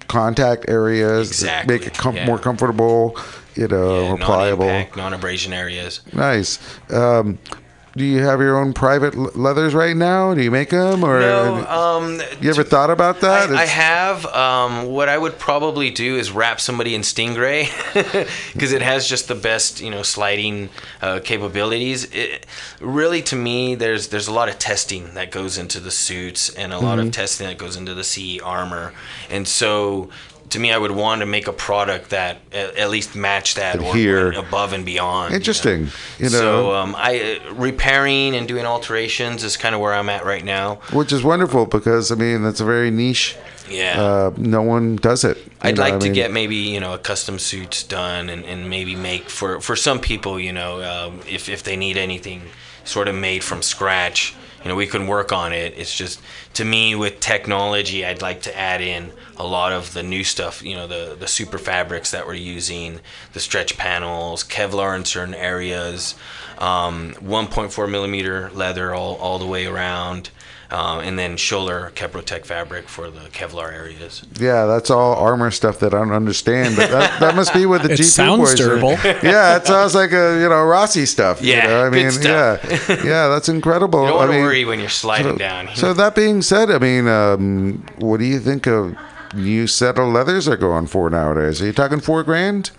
contact 0.07 0.65
areas, 0.69 1.29
Exactly, 1.29 1.73
make 1.79 1.87
it 1.87 1.97
com- 1.97 2.15
yeah. 2.15 2.25
more 2.27 2.37
comfortable. 2.37 3.17
You 3.55 3.67
know, 3.67 4.09
more 4.09 4.17
pliable. 4.17 4.85
non-abrasion 4.95 5.51
areas. 5.53 6.01
Nice. 6.13 6.59
Um, 6.91 7.37
do 7.97 8.03
you 8.03 8.19
have 8.23 8.41
your 8.41 8.57
own 8.57 8.73
private 8.73 9.15
leathers 9.37 9.73
right 9.73 9.95
now? 9.95 10.33
Do 10.33 10.43
you 10.43 10.51
make 10.51 10.69
them, 10.69 11.03
or 11.03 11.19
No, 11.21 11.65
um, 11.65 12.21
you 12.41 12.49
ever 12.49 12.63
thought 12.63 12.89
about 12.89 13.21
that? 13.21 13.49
I, 13.51 13.61
I 13.61 13.65
have. 13.65 14.25
Um, 14.25 14.87
what 14.87 15.07
I 15.07 15.17
would 15.17 15.39
probably 15.39 15.91
do 15.91 16.17
is 16.17 16.29
wrap 16.29 16.59
somebody 16.59 16.93
in 16.93 17.01
Stingray 17.01 17.69
because 18.53 18.73
it 18.73 18.81
has 18.81 19.07
just 19.07 19.29
the 19.29 19.35
best, 19.35 19.79
you 19.79 19.89
know, 19.89 20.03
sliding 20.03 20.69
uh, 21.01 21.21
capabilities. 21.23 22.03
It, 22.13 22.45
really, 22.81 23.21
to 23.23 23.35
me, 23.37 23.75
there's 23.75 24.09
there's 24.09 24.27
a 24.27 24.33
lot 24.33 24.49
of 24.49 24.59
testing 24.59 25.13
that 25.13 25.31
goes 25.31 25.57
into 25.57 25.79
the 25.79 25.91
suits 25.91 26.49
and 26.49 26.73
a 26.73 26.79
lot 26.79 26.99
Mhm. 26.99 27.07
of 27.07 27.11
testing 27.13 27.47
that 27.47 27.57
goes 27.57 27.77
into 27.77 27.93
the 27.93 28.03
CE 28.03 28.39
armor, 28.43 28.93
and 29.29 29.47
so. 29.47 30.09
To 30.49 30.59
me, 30.59 30.71
I 30.71 30.77
would 30.77 30.91
want 30.91 31.19
to 31.21 31.25
make 31.25 31.47
a 31.47 31.53
product 31.53 32.11
that 32.11 32.37
at, 32.53 32.77
at 32.77 32.89
least 32.89 33.15
match 33.15 33.55
that 33.55 33.77
or 33.79 33.93
went 33.93 34.37
above 34.37 34.73
and 34.73 34.85
beyond. 34.85 35.29
you 35.31 35.31
know? 35.31 35.35
Interesting. 35.37 35.87
You 36.19 36.25
know, 36.25 36.29
so 36.29 36.75
um, 36.75 36.95
I 36.97 37.39
uh, 37.49 37.53
repairing 37.53 38.35
and 38.35 38.47
doing 38.47 38.65
alterations 38.65 39.43
is 39.43 39.57
kind 39.57 39.75
of 39.75 39.81
where 39.81 39.93
I'm 39.93 40.07
at 40.09 40.23
right 40.23 40.45
now. 40.45 40.75
which 40.93 41.11
is 41.11 41.23
wonderful 41.23 41.65
because 41.65 42.11
I 42.11 42.15
mean 42.15 42.43
that's 42.43 42.61
a 42.61 42.65
very 42.65 42.91
niche. 42.91 43.35
Yeah. 43.69 43.99
Uh, 43.99 44.33
no 44.37 44.61
one 44.61 44.95
does 44.97 45.23
it. 45.23 45.37
I'd 45.61 45.79
like 45.79 45.95
I 45.95 45.97
to 45.97 46.03
mean- 46.05 46.13
get 46.13 46.31
maybe 46.31 46.55
you 46.55 46.79
know 46.79 46.93
a 46.93 46.99
custom 46.99 47.39
suits 47.39 47.81
done 47.83 48.29
and, 48.29 48.45
and 48.45 48.69
maybe 48.69 48.95
make 48.95 49.29
for 49.29 49.59
for 49.59 49.75
some 49.75 49.99
people 49.99 50.39
you 50.39 50.53
know 50.53 50.81
um, 50.83 51.21
if 51.27 51.49
if 51.49 51.63
they 51.63 51.75
need 51.75 51.97
anything 51.97 52.43
sort 52.83 53.07
of 53.07 53.15
made 53.15 53.43
from 53.43 53.63
scratch 53.63 54.35
you 54.65 54.69
know 54.69 54.75
we 54.75 54.87
can 54.87 55.05
work 55.05 55.31
on 55.31 55.53
it. 55.53 55.75
It's 55.77 55.95
just 55.95 56.19
to 56.55 56.65
me 56.65 56.95
with 56.95 57.19
technology 57.19 58.03
I'd 58.03 58.23
like 58.23 58.41
to 58.41 58.57
add 58.57 58.81
in 58.81 59.11
a 59.37 59.45
lot 59.45 59.71
of 59.71 59.93
the 59.93 60.01
new 60.01 60.23
stuff 60.23 60.63
you 60.63 60.73
know 60.75 60.87
the 60.87 61.15
the 61.17 61.27
super 61.27 61.59
fabrics 61.59 62.09
that 62.11 62.25
we're 62.25 62.33
using 62.33 62.99
the 63.33 63.39
stretch 63.39 63.77
panels 63.77 64.43
Kevlar 64.43 64.95
in 64.95 65.05
certain 65.05 65.35
areas 65.35 66.15
um, 66.57 67.13
1.4 67.21 67.91
millimeter 67.91 68.49
leather 68.53 68.93
all, 68.93 69.15
all 69.17 69.37
the 69.37 69.45
way 69.45 69.67
around 69.67 70.31
um, 70.71 70.99
and 70.99 71.17
then 71.19 71.35
Schoeller 71.37 71.91
Keprotec 71.91 72.45
fabric 72.45 72.87
for 72.87 73.09
the 73.09 73.21
Kevlar 73.29 73.71
areas 73.71 74.23
Yeah, 74.39 74.65
that's 74.65 74.89
all 74.89 75.15
armor 75.15 75.51
stuff 75.51 75.79
that 75.79 75.93
I 75.93 75.99
don't 75.99 76.11
understand, 76.11 76.75
but 76.75 76.89
that, 76.91 77.19
that 77.19 77.35
must 77.35 77.53
be 77.53 77.65
what 77.65 77.83
the 77.83 77.91
It 77.93 77.99
G2 77.99 78.03
sounds 78.03 78.39
boys 78.51 78.53
are- 78.61 78.63
durable. 78.65 78.89
Yeah, 79.23 79.57
it 79.57 79.65
sounds 79.67 79.93
like 79.95 80.11
a 80.11 80.39
you 80.41 80.49
know 80.49 80.63
Rossi 80.63 81.05
stuff. 81.05 81.41
you 81.41 81.53
Yeah, 81.53 81.67
know? 81.67 81.85
I 81.85 81.89
good 81.89 81.93
mean, 82.03 82.11
stuff. 82.11 82.63
yeah, 82.89 83.03
yeah, 83.03 83.27
that's 83.27 83.49
incredible. 83.49 84.01
You 84.01 84.07
don't 84.07 84.17
want 84.17 84.29
I 84.29 84.33
to 84.33 84.37
mean, 84.39 84.45
worry 84.47 84.65
when 84.65 84.79
you're 84.79 84.89
sliding 84.89 85.33
so, 85.33 85.37
down. 85.37 85.69
So 85.75 85.93
that 85.93 86.15
being 86.15 86.41
said, 86.41 86.69
I 86.71 86.79
mean, 86.79 87.07
um, 87.07 87.85
what 87.99 88.17
do 88.17 88.25
you 88.25 88.39
think 88.39 88.67
of 88.67 88.95
new 89.33 89.67
set 89.67 89.97
of 89.99 90.07
leathers 90.13 90.47
are 90.47 90.57
going 90.57 90.87
for 90.87 91.09
nowadays? 91.09 91.61
Are 91.61 91.65
you 91.65 91.73
talking 91.73 91.99
four 91.99 92.23
grand? 92.23 92.71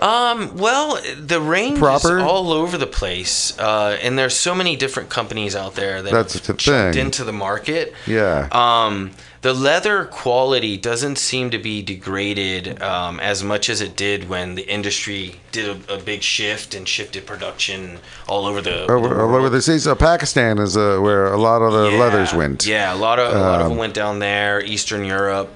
Um, 0.00 0.56
well, 0.56 1.00
the 1.20 1.40
range 1.40 1.78
Proper? 1.78 2.18
is 2.18 2.24
all 2.24 2.52
over 2.52 2.78
the 2.78 2.86
place, 2.86 3.58
uh, 3.58 3.98
and 4.02 4.18
there's 4.18 4.34
so 4.34 4.54
many 4.54 4.76
different 4.76 5.10
companies 5.10 5.54
out 5.54 5.74
there 5.74 6.00
that 6.02 6.10
That's 6.12 6.34
have 6.34 6.42
the 6.46 6.54
jumped 6.54 6.94
thing. 6.94 7.06
into 7.06 7.24
the 7.24 7.32
market. 7.32 7.92
Yeah. 8.06 8.48
Um, 8.52 9.10
the 9.42 9.54
leather 9.54 10.04
quality 10.04 10.76
doesn't 10.76 11.16
seem 11.16 11.48
to 11.50 11.58
be 11.58 11.80
degraded 11.82 12.82
um, 12.82 13.18
as 13.20 13.42
much 13.42 13.70
as 13.70 13.80
it 13.80 13.96
did 13.96 14.28
when 14.28 14.54
the 14.54 14.68
industry 14.70 15.36
did 15.50 15.88
a, 15.88 15.94
a 15.94 15.98
big 15.98 16.22
shift 16.22 16.74
and 16.74 16.86
shifted 16.86 17.26
production 17.26 17.98
all 18.28 18.44
over 18.44 18.60
the, 18.60 18.84
the 18.86 18.92
Over, 18.92 19.22
all 19.22 19.34
over 19.34 19.48
the 19.48 19.62
seas. 19.62 19.84
So 19.84 19.94
Pakistan 19.94 20.58
is 20.58 20.76
uh, 20.76 20.98
where 21.00 21.32
a 21.32 21.38
lot 21.38 21.62
of 21.62 21.72
the 21.72 21.90
leathers 21.96 22.34
went. 22.34 22.66
Yeah, 22.66 22.92
a 22.92 22.96
lot 22.96 23.18
of 23.18 23.32
a 23.34 23.38
lot 23.38 23.60
of 23.60 23.66
Um, 23.66 23.68
them 23.70 23.78
went 23.78 23.94
down 23.94 24.18
there, 24.18 24.62
Eastern 24.62 25.06
Europe, 25.06 25.48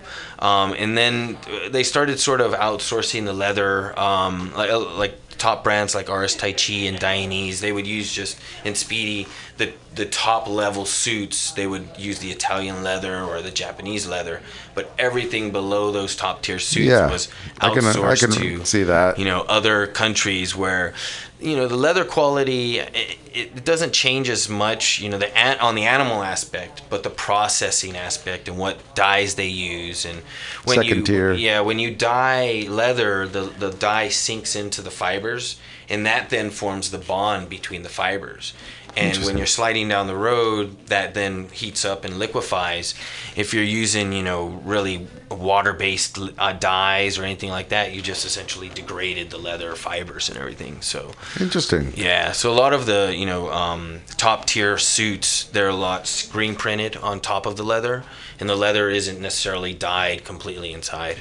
um, 0.44 0.74
and 0.76 0.96
then 0.96 1.38
uh, 1.50 1.70
they 1.70 1.82
started 1.82 2.20
sort 2.20 2.42
of 2.42 2.52
outsourcing 2.52 3.24
the 3.24 3.32
leather, 3.32 3.98
um, 3.98 4.52
like 4.54 4.68
uh, 4.70 4.78
like 4.96 5.18
top 5.38 5.64
brands 5.64 5.94
like 5.94 6.10
RS 6.10 6.36
Taichi 6.36 6.86
and 6.86 7.00
Dainese. 7.00 7.60
They 7.60 7.72
would 7.72 7.86
use 7.86 8.12
just 8.12 8.38
in 8.62 8.74
Speedy 8.74 9.26
the 9.56 9.72
the 9.94 10.04
top 10.06 10.48
level 10.48 10.84
suits. 10.84 11.52
They 11.52 11.66
would 11.66 11.88
use 11.96 12.18
the 12.18 12.30
Italian 12.32 12.82
leather 12.82 13.20
or 13.22 13.40
the 13.42 13.50
Japanese 13.52 14.06
leather, 14.08 14.40
but 14.74 14.92
everything 14.98 15.52
below 15.52 15.92
those 15.92 16.16
top 16.16 16.42
tier 16.42 16.58
suits 16.58 16.86
Yeah, 16.86 17.10
was 17.10 17.28
I 17.60 17.70
can- 17.72 17.86
I 17.86 18.16
can 18.16 18.30
to 18.32 18.64
see 18.64 18.82
that. 18.82 19.18
you 19.18 19.24
know 19.24 19.42
other 19.48 19.86
countries 19.86 20.56
where 20.56 20.92
you 21.40 21.56
know 21.56 21.68
the 21.68 21.76
leather 21.76 22.04
quality 22.04 22.78
it, 22.78 23.18
it 23.32 23.64
doesn't 23.64 23.92
change 23.92 24.28
as 24.30 24.48
much 24.48 24.98
you 25.00 25.08
know 25.08 25.18
the 25.18 25.36
an- 25.36 25.58
on 25.60 25.74
the 25.74 25.82
animal 25.84 26.22
aspect 26.22 26.82
but 26.88 27.02
the 27.02 27.10
processing 27.10 27.96
aspect 27.96 28.48
and 28.48 28.56
what 28.56 28.94
dyes 28.94 29.34
they 29.34 29.46
use 29.48 30.04
and 30.04 30.22
when 30.64 30.76
Second 30.76 30.96
you 30.96 31.02
tier. 31.02 31.32
yeah 31.34 31.60
when 31.60 31.78
you 31.78 31.94
dye 31.94 32.64
leather 32.68 33.26
the 33.28 33.42
the 33.58 33.70
dye 33.70 34.08
sinks 34.08 34.56
into 34.56 34.80
the 34.80 34.90
fibers 34.90 35.56
and 35.88 36.06
that 36.06 36.30
then 36.30 36.48
forms 36.50 36.90
the 36.90 36.98
bond 36.98 37.48
between 37.50 37.82
the 37.82 37.88
fibers 37.90 38.54
and 38.96 39.16
when 39.24 39.36
you're 39.36 39.46
sliding 39.46 39.88
down 39.88 40.06
the 40.06 40.16
road 40.16 40.86
that 40.86 41.14
then 41.14 41.48
heats 41.48 41.84
up 41.84 42.04
and 42.04 42.18
liquefies. 42.18 42.94
If 43.36 43.52
you're 43.52 43.64
using 43.64 44.12
you 44.12 44.22
know 44.22 44.48
really 44.64 45.06
water-based 45.30 46.18
uh, 46.38 46.52
dyes 46.52 47.18
or 47.18 47.24
anything 47.24 47.50
like 47.50 47.70
that 47.70 47.92
you 47.92 48.00
just 48.00 48.24
essentially 48.24 48.68
degraded 48.68 49.30
the 49.30 49.38
leather 49.38 49.74
fibers 49.74 50.28
and 50.28 50.38
everything. 50.38 50.80
So 50.80 51.12
Interesting. 51.40 51.92
yeah 51.96 52.32
so 52.32 52.52
a 52.52 52.54
lot 52.54 52.72
of 52.72 52.86
the 52.86 53.14
you 53.16 53.26
know 53.26 53.50
um, 53.50 54.00
top 54.16 54.46
tier 54.46 54.78
suits 54.78 55.44
they're 55.44 55.68
a 55.68 55.74
lot 55.74 56.06
screen 56.06 56.54
printed 56.54 56.96
on 56.96 57.20
top 57.20 57.46
of 57.46 57.56
the 57.56 57.64
leather 57.64 58.04
and 58.38 58.48
the 58.48 58.56
leather 58.56 58.90
isn't 58.90 59.20
necessarily 59.20 59.72
dyed 59.72 60.24
completely 60.24 60.72
inside 60.72 61.18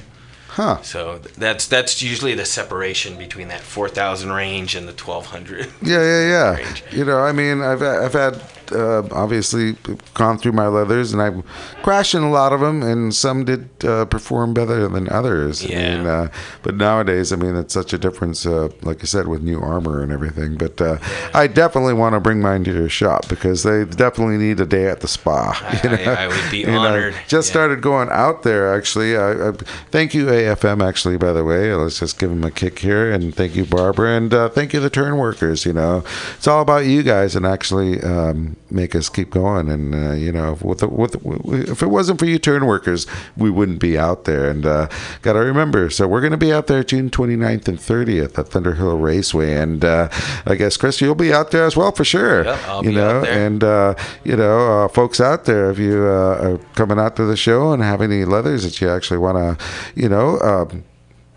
Huh. 0.54 0.82
so 0.84 1.18
that's 1.36 1.66
that's 1.66 2.02
usually 2.04 2.36
the 2.36 2.46
separation 2.46 3.18
between 3.18 3.48
that 3.48 3.62
4000 3.62 4.32
range 4.32 4.76
and 4.76 4.88
the 4.88 4.94
1200 4.94 5.68
Yeah, 5.82 6.02
yeah, 6.04 6.60
yeah. 6.60 6.76
You 6.92 7.06
know, 7.06 7.18
I 7.20 7.32
mean, 7.32 7.62
I've 7.62 7.82
I've 7.82 8.14
had 8.14 8.40
uh, 8.74 9.08
obviously 9.12 9.76
gone 10.14 10.38
through 10.38 10.52
my 10.54 10.68
leathers, 10.68 11.14
and 11.14 11.22
I've 11.22 11.44
crashed 11.84 12.16
in 12.16 12.24
a 12.24 12.32
lot 12.32 12.54
of 12.54 12.60
them, 12.60 12.82
and 12.84 13.14
some 13.14 13.46
did 13.46 13.70
uh, 13.86 14.06
perform 14.06 14.54
better 14.54 14.88
than 14.88 15.10
others. 15.10 15.64
Yeah. 15.64 15.98
mean, 15.98 16.08
uh, 16.08 16.28
but 16.62 16.76
nowadays, 16.76 17.32
I 17.32 17.36
mean, 17.38 17.56
it's 17.56 17.74
such 17.74 17.94
a 17.94 17.98
difference. 17.98 18.46
Uh, 18.46 18.70
like 18.82 19.02
I 19.02 19.06
said, 19.06 19.28
with 19.28 19.42
new 19.44 19.60
armor 19.60 20.02
and 20.02 20.12
everything. 20.12 20.56
But 20.58 20.80
uh, 20.82 20.98
I 21.34 21.48
definitely 21.48 21.94
want 21.94 22.14
to 22.16 22.20
bring 22.20 22.42
mine 22.42 22.64
to 22.66 22.74
your 22.74 22.90
shop 22.90 23.28
because 23.30 23.64
they 23.64 23.86
definitely 23.86 24.38
need 24.38 24.60
a 24.60 24.66
day 24.66 24.88
at 24.88 25.02
the 25.02 25.08
spa. 25.08 25.54
you 25.84 25.90
I- 25.90 25.96
know? 25.96 26.12
I 26.14 26.28
would 26.28 26.52
be 26.52 26.64
know, 26.64 26.80
honored. 26.80 27.16
just 27.28 27.50
started 27.50 27.82
going 27.82 28.10
out 28.10 28.44
there. 28.44 28.74
Actually, 28.76 29.16
I, 29.18 29.50
I, 29.50 29.52
thank 29.92 30.14
you 30.14 30.26
AFM. 30.26 30.86
Actually, 30.88 31.18
by 31.18 31.32
the 31.34 31.44
way, 31.44 31.74
let's 31.74 32.00
just 32.00 32.20
give 32.20 32.30
them 32.30 32.44
a 32.44 32.52
kick 32.52 32.80
here, 32.80 33.12
and 33.12 33.34
thank 33.36 33.56
you 33.56 33.66
Barbara, 33.66 34.18
and 34.18 34.34
uh, 34.34 34.50
thank 34.50 34.74
you 34.74 34.80
the 34.80 34.90
turn 34.90 35.18
workers. 35.18 35.66
You 35.66 35.74
know, 35.74 36.04
it's 36.36 36.48
all 36.48 36.62
about 36.62 36.86
you 36.86 37.04
guys, 37.04 37.36
and 37.36 37.46
actually 37.46 38.02
um, 38.02 38.56
make 38.74 38.96
us 38.96 39.10
keep 39.10 39.30
going. 39.30 39.70
And 39.70 39.94
uh, 39.94 40.12
you 40.14 40.32
know, 40.32 40.58
with 40.62 40.80
the, 40.80 40.88
with 40.88 41.12
the, 41.14 41.72
if 41.72 41.82
it 41.82 41.88
wasn't 41.88 42.20
for 42.20 42.26
you 42.26 42.40
turn 42.40 42.66
workers, 42.66 43.06
we 43.38 43.50
wouldn't 43.50 43.80
be 43.80 43.98
out 43.98 44.26
there. 44.26 44.50
And 44.50 44.66
uh, 44.66 44.88
got 45.22 45.34
to 45.34 45.40
remember, 45.40 45.90
so 45.90 46.08
we're 46.08 46.22
going 46.22 46.32
to 46.32 46.38
be 46.38 46.52
out 46.52 46.68
there 46.68 46.84
June 46.84 47.10
29th 47.10 47.68
and 47.68 47.78
30th 47.78 48.38
at 48.38 48.48
Thunderhill 48.48 49.02
Raceway, 49.02 49.54
and 49.54 49.84
uh, 49.84 50.10
I 50.46 50.56
guess 50.56 50.78
Chris, 50.78 51.02
you'll 51.02 51.16
be 51.16 51.34
out 51.34 51.52
there 51.52 51.66
as 51.66 51.76
well 51.76 51.92
for 51.92 52.04
sure. 52.04 52.46
Yep, 52.46 52.60
I'll 52.68 52.86
you 52.86 52.92
know, 52.92 53.24
and 53.24 53.64
uh, 53.64 53.96
you 54.24 54.36
know, 54.36 54.86
uh, 54.86 54.88
folks 54.88 55.20
out 55.20 55.46
there, 55.46 55.70
if 55.72 55.80
you 55.80 56.06
uh, 56.06 56.40
are 56.42 56.58
coming 56.76 57.00
out 57.00 57.16
to 57.18 57.26
the 57.26 57.38
show 57.38 57.72
and 57.72 57.82
have 57.84 58.02
any 58.02 58.26
leathers 58.26 58.64
that 58.64 58.80
you 58.82 58.90
actually 58.90 59.20
want 59.20 59.38
to, 59.38 59.66
you 59.96 60.10
know. 60.10 60.40
Um, 60.40 60.84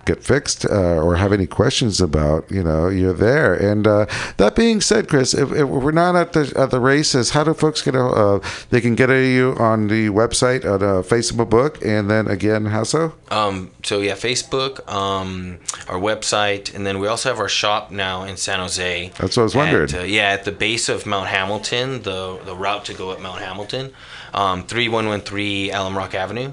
get 0.06 0.24
fixed 0.24 0.64
uh, 0.64 1.02
or 1.02 1.16
have 1.16 1.32
any 1.32 1.46
questions 1.46 2.00
about 2.00 2.50
you 2.50 2.62
know 2.62 2.88
you're 2.88 3.12
there 3.12 3.52
and 3.54 3.86
uh, 3.86 4.06
that 4.38 4.56
being 4.56 4.80
said 4.80 5.08
chris 5.08 5.34
if, 5.34 5.52
if 5.52 5.68
we're 5.68 5.92
not 5.92 6.16
at 6.16 6.32
the 6.32 6.52
at 6.56 6.70
the 6.70 6.80
races 6.80 7.30
how 7.30 7.44
do 7.44 7.52
folks 7.52 7.82
get 7.82 7.94
a 7.94 8.02
uh, 8.02 8.40
they 8.70 8.80
can 8.80 8.94
get 8.94 9.10
at 9.10 9.20
you 9.20 9.54
on 9.58 9.88
the 9.88 10.08
website 10.08 10.64
on 10.64 10.82
uh, 10.82 11.02
facebook 11.02 11.50
book 11.50 11.84
and 11.84 12.08
then 12.08 12.26
again 12.28 12.66
how 12.66 12.84
so 12.84 13.12
Um, 13.30 13.72
so 13.82 14.00
yeah, 14.00 14.14
Facebook, 14.14 14.86
um, 14.88 15.58
our 15.88 15.98
website, 15.98 16.74
and 16.74 16.86
then 16.86 16.98
we 17.00 17.08
also 17.08 17.28
have 17.28 17.40
our 17.40 17.48
shop 17.48 17.90
now 17.90 18.22
in 18.22 18.36
San 18.36 18.60
Jose. 18.60 19.10
That's 19.18 19.36
what 19.36 19.42
I 19.42 19.44
was 19.44 19.54
wondering. 19.56 19.90
At, 19.90 20.00
uh, 20.00 20.04
yeah, 20.04 20.30
at 20.30 20.44
the 20.44 20.52
base 20.52 20.88
of 20.88 21.06
Mount 21.06 21.28
Hamilton, 21.28 22.02
the 22.02 22.38
the 22.44 22.54
route 22.54 22.84
to 22.86 22.94
go 22.94 23.12
at 23.12 23.20
Mount 23.20 23.40
Hamilton, 23.40 23.92
um, 24.32 24.62
three 24.62 24.88
one 24.88 25.08
one 25.08 25.20
three 25.20 25.70
Alum 25.72 25.96
Rock 25.96 26.14
Avenue. 26.14 26.52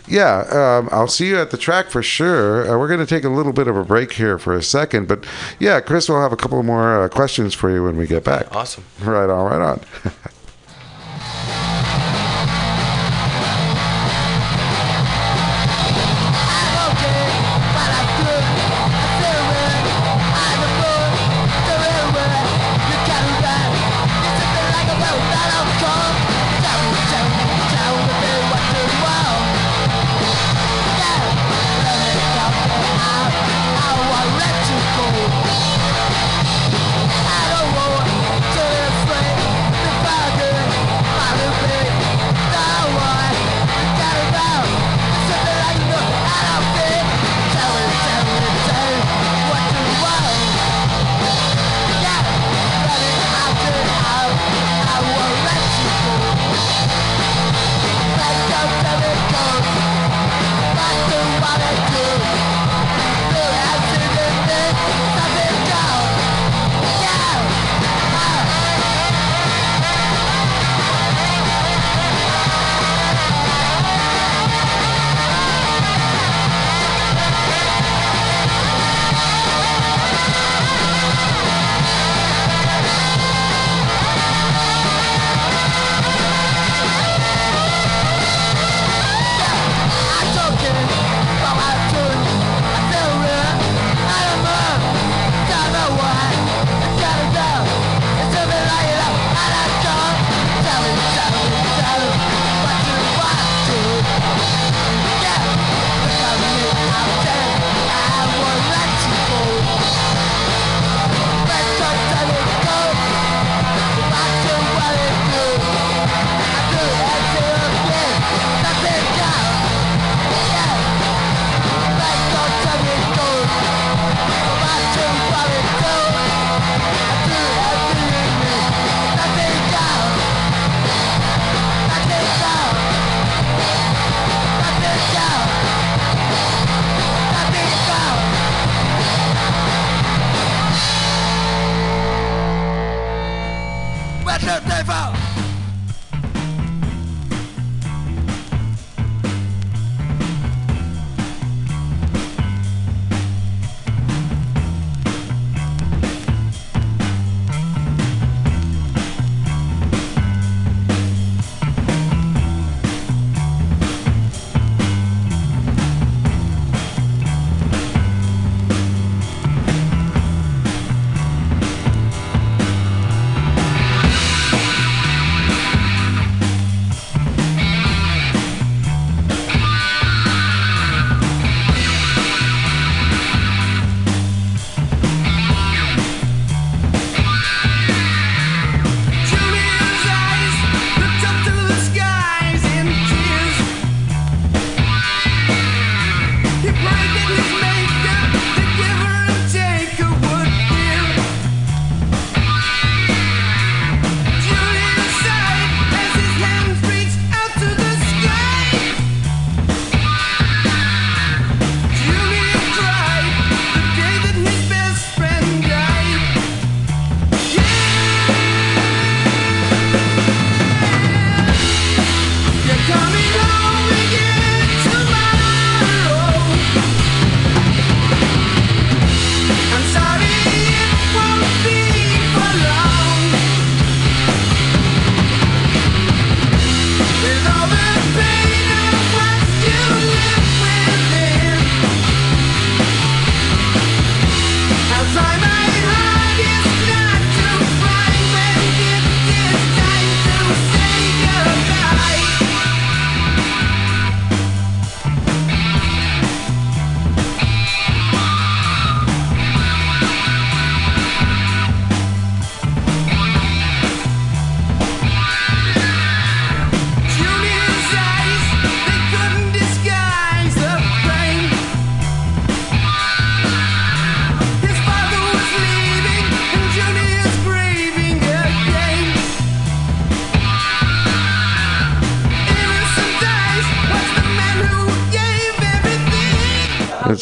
yeah, 0.10 0.40
um, 0.80 0.90
I'll 0.92 1.08
see 1.08 1.28
you 1.28 1.40
at 1.40 1.52
the 1.52 1.58
track 1.58 1.90
for 1.90 2.02
sure. 2.02 2.70
Uh, 2.70 2.78
we're 2.78 2.88
going 2.88 3.00
to 3.00 3.06
take 3.06 3.24
a 3.24 3.30
little 3.30 3.54
bit 3.54 3.68
of 3.68 3.78
a 3.78 3.84
break 3.84 4.14
here 4.14 4.38
for 4.38 4.54
a 4.54 4.64
second, 4.64 5.08
but 5.08 5.26
yeah, 5.60 5.80
Chris 5.80 6.10
we'll 6.10 6.22
have 6.22 6.34
a 6.34 6.38
couple 6.38 6.62
more 6.64 7.04
uh, 7.04 7.10
questions 7.10 7.54
for 7.54 7.70
you 7.70 7.84
when 7.84 7.98
we 7.98 8.08
get 8.08 8.24
back. 8.24 8.54
Awesome. 8.56 8.84
Right 9.02 9.30
on, 9.30 9.52
right 9.52 9.62
on. 9.62 9.82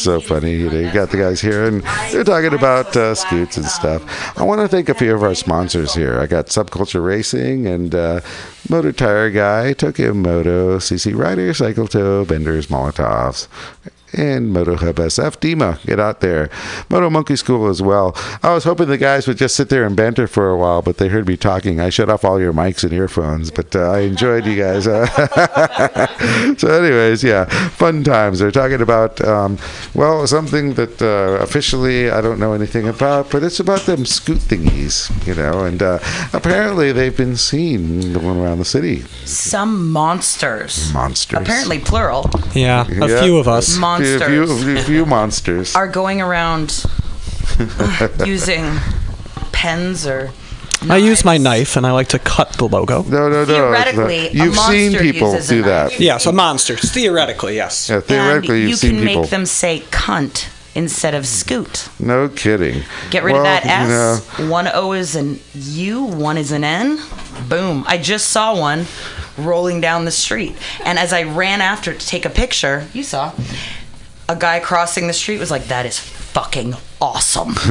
so 0.07 0.21
funny. 0.21 0.53
You 0.53 0.69
know, 0.69 0.79
you 0.79 0.93
got 0.93 1.09
the 1.09 1.17
guys 1.17 1.41
here, 1.41 1.65
and 1.65 1.84
they're 2.11 2.23
talking 2.23 2.53
about 2.53 2.95
uh, 2.95 3.13
scoots 3.13 3.57
and 3.57 3.65
stuff. 3.65 4.01
I 4.39 4.43
want 4.43 4.61
to 4.61 4.69
thank 4.69 4.88
a 4.88 4.93
few 4.93 5.13
of 5.13 5.21
our 5.21 5.35
sponsors 5.35 5.93
here. 5.93 6.17
I 6.17 6.27
got 6.27 6.45
Subculture 6.45 7.03
Racing 7.03 7.67
and 7.67 7.93
uh, 7.93 8.21
Motor 8.69 8.93
Tire 8.93 9.29
Guy, 9.29 9.73
Tokyo 9.73 10.13
Moto, 10.13 10.77
CC 10.77 11.13
Rider, 11.13 11.53
Cycle 11.53 11.89
Toe, 11.89 12.23
Benders, 12.23 12.67
Molotovs. 12.67 13.49
And 14.18 14.52
Moto 14.52 14.76
Hub 14.77 14.95
SF 14.95 15.38
Dima, 15.38 15.80
get 15.85 15.99
out 15.99 16.22
there. 16.22 16.49
Moto 16.89 17.10
Monkey 17.10 17.35
School 17.35 17.68
as 17.68 17.81
well. 17.84 18.15
I 18.41 18.53
was 18.53 18.64
hoping 18.64 18.88
the 18.88 18.98
guys 18.98 19.27
would 19.27 19.38
just 19.38 19.56
sit 19.56 19.69
there 19.69 19.85
and 19.85 19.95
banter 19.95 20.26
for 20.27 20.49
a 20.49 20.57
while, 20.57 20.81
but 20.81 20.98
they 20.98 21.07
heard 21.07 21.27
me 21.27 21.38
talking. 21.38 21.80
I 21.80 21.89
shut 21.89 22.10
off 22.10 22.26
all 22.26 22.39
your 22.39 22.52
mics 22.52 22.84
and 22.84 22.91
earphones, 22.94 23.52
but 23.52 23.76
uh, 23.76 23.91
I 23.91 23.99
enjoyed 23.99 24.45
you 24.48 24.56
guys. 24.61 24.85
so, 26.57 26.68
anyways, 26.84 27.23
yeah, 27.23 27.45
fun 27.69 28.03
times. 28.03 28.39
They're 28.39 28.52
talking 28.52 28.81
about, 28.81 29.22
um, 29.23 29.57
well, 29.94 30.26
something 30.27 30.73
that 30.76 31.02
uh, 31.02 31.44
officially 31.44 32.10
I 32.10 32.22
don't 32.22 32.39
know 32.39 32.53
anything 32.53 32.88
about, 32.88 33.30
but 33.31 33.44
it's 33.44 33.60
about 33.60 33.81
them 33.81 34.06
scoot 34.06 34.39
thingies, 34.39 35.10
you 35.27 35.35
know, 35.35 35.64
and 35.65 35.81
uh, 35.84 35.99
apparently 36.34 36.91
they've 36.91 37.15
been 37.15 37.35
seen 37.35 38.14
going 38.14 38.39
around 38.39 38.60
the 38.60 38.65
city. 38.65 39.02
Some 39.26 39.91
monsters, 39.91 40.91
Monsters. 40.94 41.39
apparently 41.41 41.80
plural, 41.80 42.30
Yeah, 42.53 42.85
a 42.88 43.07
Yeah. 43.07 43.22
few 43.22 43.38
of 43.38 43.48
us. 43.48 43.68
A 43.68 43.72
few, 43.73 43.81
monsters 44.15 44.63
few, 44.63 44.81
few 44.84 45.05
monsters. 45.05 45.75
are 45.75 45.88
going 45.88 46.21
around 46.21 46.85
uh, 47.59 48.07
using 48.25 48.63
pens 49.51 50.05
or. 50.07 50.31
I 50.89 50.97
use 50.97 51.25
my 51.25 51.38
knife 51.38 51.75
and 51.75 51.88
I 51.88 51.91
like 51.91 52.09
to 52.09 52.19
cut 52.19 52.53
the 52.53 52.67
logo. 52.67 53.01
No, 53.03 53.27
no, 53.29 53.43
no. 53.43 53.45
Theoretically, 53.45 54.27
a 54.27 54.31
You've 54.31 54.55
seen 54.55 54.91
people 54.93 55.34
uses 55.34 55.49
do 55.49 55.63
that. 55.63 55.99
Yes, 55.99 56.27
a 56.27 56.31
monster. 56.31 56.75
Theoretically, 56.75 57.55
yes. 57.55 57.89
Yeah, 57.89 57.99
theoretically, 57.99 58.55
and 58.55 58.61
you've 58.61 58.69
you 58.69 58.75
seen 58.75 58.95
can 58.97 59.07
people. 59.07 59.21
make 59.23 59.31
them 59.31 59.45
say 59.47 59.79
cunt 59.89 60.49
instead 60.75 61.15
of 61.15 61.25
scoot. 61.25 61.89
No 61.99 62.29
kidding. 62.29 62.84
Get 63.09 63.23
rid 63.23 63.34
Well, 63.34 63.41
of 63.41 63.63
that 63.63 63.65
you 63.65 63.95
S. 63.95 64.39
know, 64.39 64.49
One 64.51 64.69
O 64.71 64.93
is 64.93 65.15
an 65.15 65.39
U, 65.55 66.03
one 66.03 66.38
is 66.38 66.51
an 66.51 66.63
N. 66.63 66.99
Boom. 67.49 67.84
I 67.88 67.97
just 67.97 68.29
saw 68.29 68.55
one 68.57 68.85
rolling 69.35 69.81
down 69.81 70.05
the 70.05 70.11
street. 70.11 70.55
And 70.85 70.99
as 70.99 71.11
I 71.11 71.23
ran 71.23 71.61
after 71.61 71.91
to 71.93 72.07
take 72.07 72.23
a 72.25 72.29
picture, 72.29 72.88
you 72.93 73.01
saw, 73.01 73.34
a 74.29 74.35
guy 74.35 74.59
crossing 74.59 75.07
the 75.07 75.13
street 75.13 75.39
was 75.39 75.51
like, 75.51 75.65
that 75.65 75.85
is 75.85 75.99
fucking 75.99 76.75
awesome. 77.02 77.49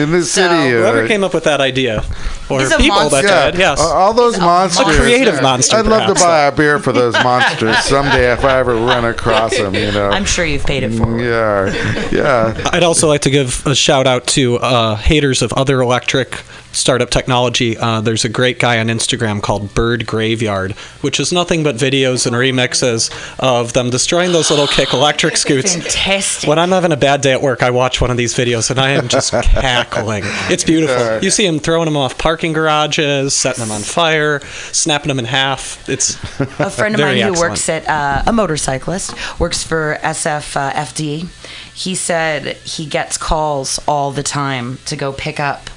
in 0.00 0.12
this 0.12 0.30
So, 0.32 0.42
city, 0.42 0.74
uh, 0.74 0.78
Whoever 0.78 1.08
came 1.08 1.24
up 1.24 1.34
with 1.34 1.44
that 1.44 1.60
idea, 1.60 2.04
or 2.50 2.60
He's 2.60 2.72
a 2.72 2.76
people 2.78 3.08
that 3.10 3.24
yeah, 3.24 3.50
did, 3.50 3.58
yes. 3.58 3.80
uh, 3.80 3.84
all 3.84 4.12
those 4.14 4.34
He's 4.34 4.42
monsters. 4.42 4.96
A 4.96 4.98
creative 5.00 5.42
monster, 5.42 5.76
I'd 5.76 5.86
love 5.86 6.14
to 6.14 6.22
buy 6.22 6.46
a 6.46 6.52
beer 6.52 6.78
for 6.78 6.92
those 6.92 7.14
monsters 7.14 7.76
someday 7.84 8.32
if 8.32 8.44
I 8.44 8.58
ever 8.60 8.74
run 8.74 9.04
across 9.04 9.56
them. 9.56 9.74
You 9.74 9.92
know. 9.92 10.08
I'm 10.08 10.24
sure 10.24 10.44
you've 10.44 10.64
paid 10.66 10.82
it 10.82 10.92
forward. 10.92 11.20
Yeah, 11.20 12.08
yeah. 12.10 12.70
I'd 12.72 12.82
also 12.84 13.08
like 13.08 13.22
to 13.22 13.30
give 13.30 13.66
a 13.66 13.74
shout 13.74 14.06
out 14.06 14.26
to 14.28 14.56
uh, 14.58 14.96
haters 14.96 15.42
of 15.42 15.52
other 15.54 15.80
electric 15.80 16.42
startup 16.72 17.10
technology. 17.10 17.76
Uh, 17.76 18.00
there's 18.00 18.24
a 18.24 18.28
great 18.28 18.58
guy 18.58 18.78
on 18.78 18.86
Instagram 18.88 19.42
called 19.42 19.74
Bird 19.74 20.06
Graveyard, 20.06 20.72
which 21.00 21.18
is 21.18 21.32
nothing 21.32 21.62
but 21.62 21.76
videos 21.76 22.26
and 22.26 22.36
remixes 22.36 23.10
of 23.40 23.72
them 23.72 23.90
destroying 23.90 24.32
those 24.32 24.50
little 24.50 24.66
kick 24.66 24.92
electric 24.92 25.36
scoots. 25.36 25.74
Fantastic. 25.74 26.48
When 26.48 26.58
I'm 26.58 26.70
having 26.70 26.92
a 26.92 26.96
bad 26.96 27.22
day 27.22 27.32
at 27.32 27.40
work, 27.42 27.47
I 27.56 27.70
watch 27.70 28.00
one 28.00 28.10
of 28.10 28.16
these 28.16 28.34
videos 28.34 28.70
and 28.70 28.78
I 28.78 28.90
am 28.90 29.08
just 29.08 29.32
cackling. 29.32 30.24
It's 30.50 30.64
beautiful. 30.64 31.22
You 31.22 31.30
see 31.30 31.46
him 31.46 31.58
throwing 31.58 31.86
them 31.86 31.96
off 31.96 32.18
parking 32.18 32.52
garages, 32.52 33.34
setting 33.34 33.64
them 33.64 33.72
on 33.72 33.80
fire, 33.80 34.40
snapping 34.72 35.08
them 35.08 35.18
in 35.18 35.24
half. 35.24 35.88
It's 35.88 36.14
a 36.40 36.70
friend 36.70 36.94
of 36.94 37.00
very 37.00 37.16
mine 37.16 37.22
who 37.22 37.32
excellent. 37.32 37.50
works 37.50 37.68
at 37.68 37.88
uh, 37.88 38.22
a 38.26 38.32
motorcyclist 38.32 39.14
works 39.40 39.62
for 39.62 39.98
SF 40.02 40.56
uh, 40.56 40.72
FD. 40.72 41.28
He 41.74 41.94
said 41.94 42.56
he 42.58 42.86
gets 42.86 43.16
calls 43.16 43.78
all 43.86 44.10
the 44.10 44.22
time 44.22 44.78
to 44.86 44.96
go 44.96 45.12
pick 45.12 45.40
up 45.40 45.70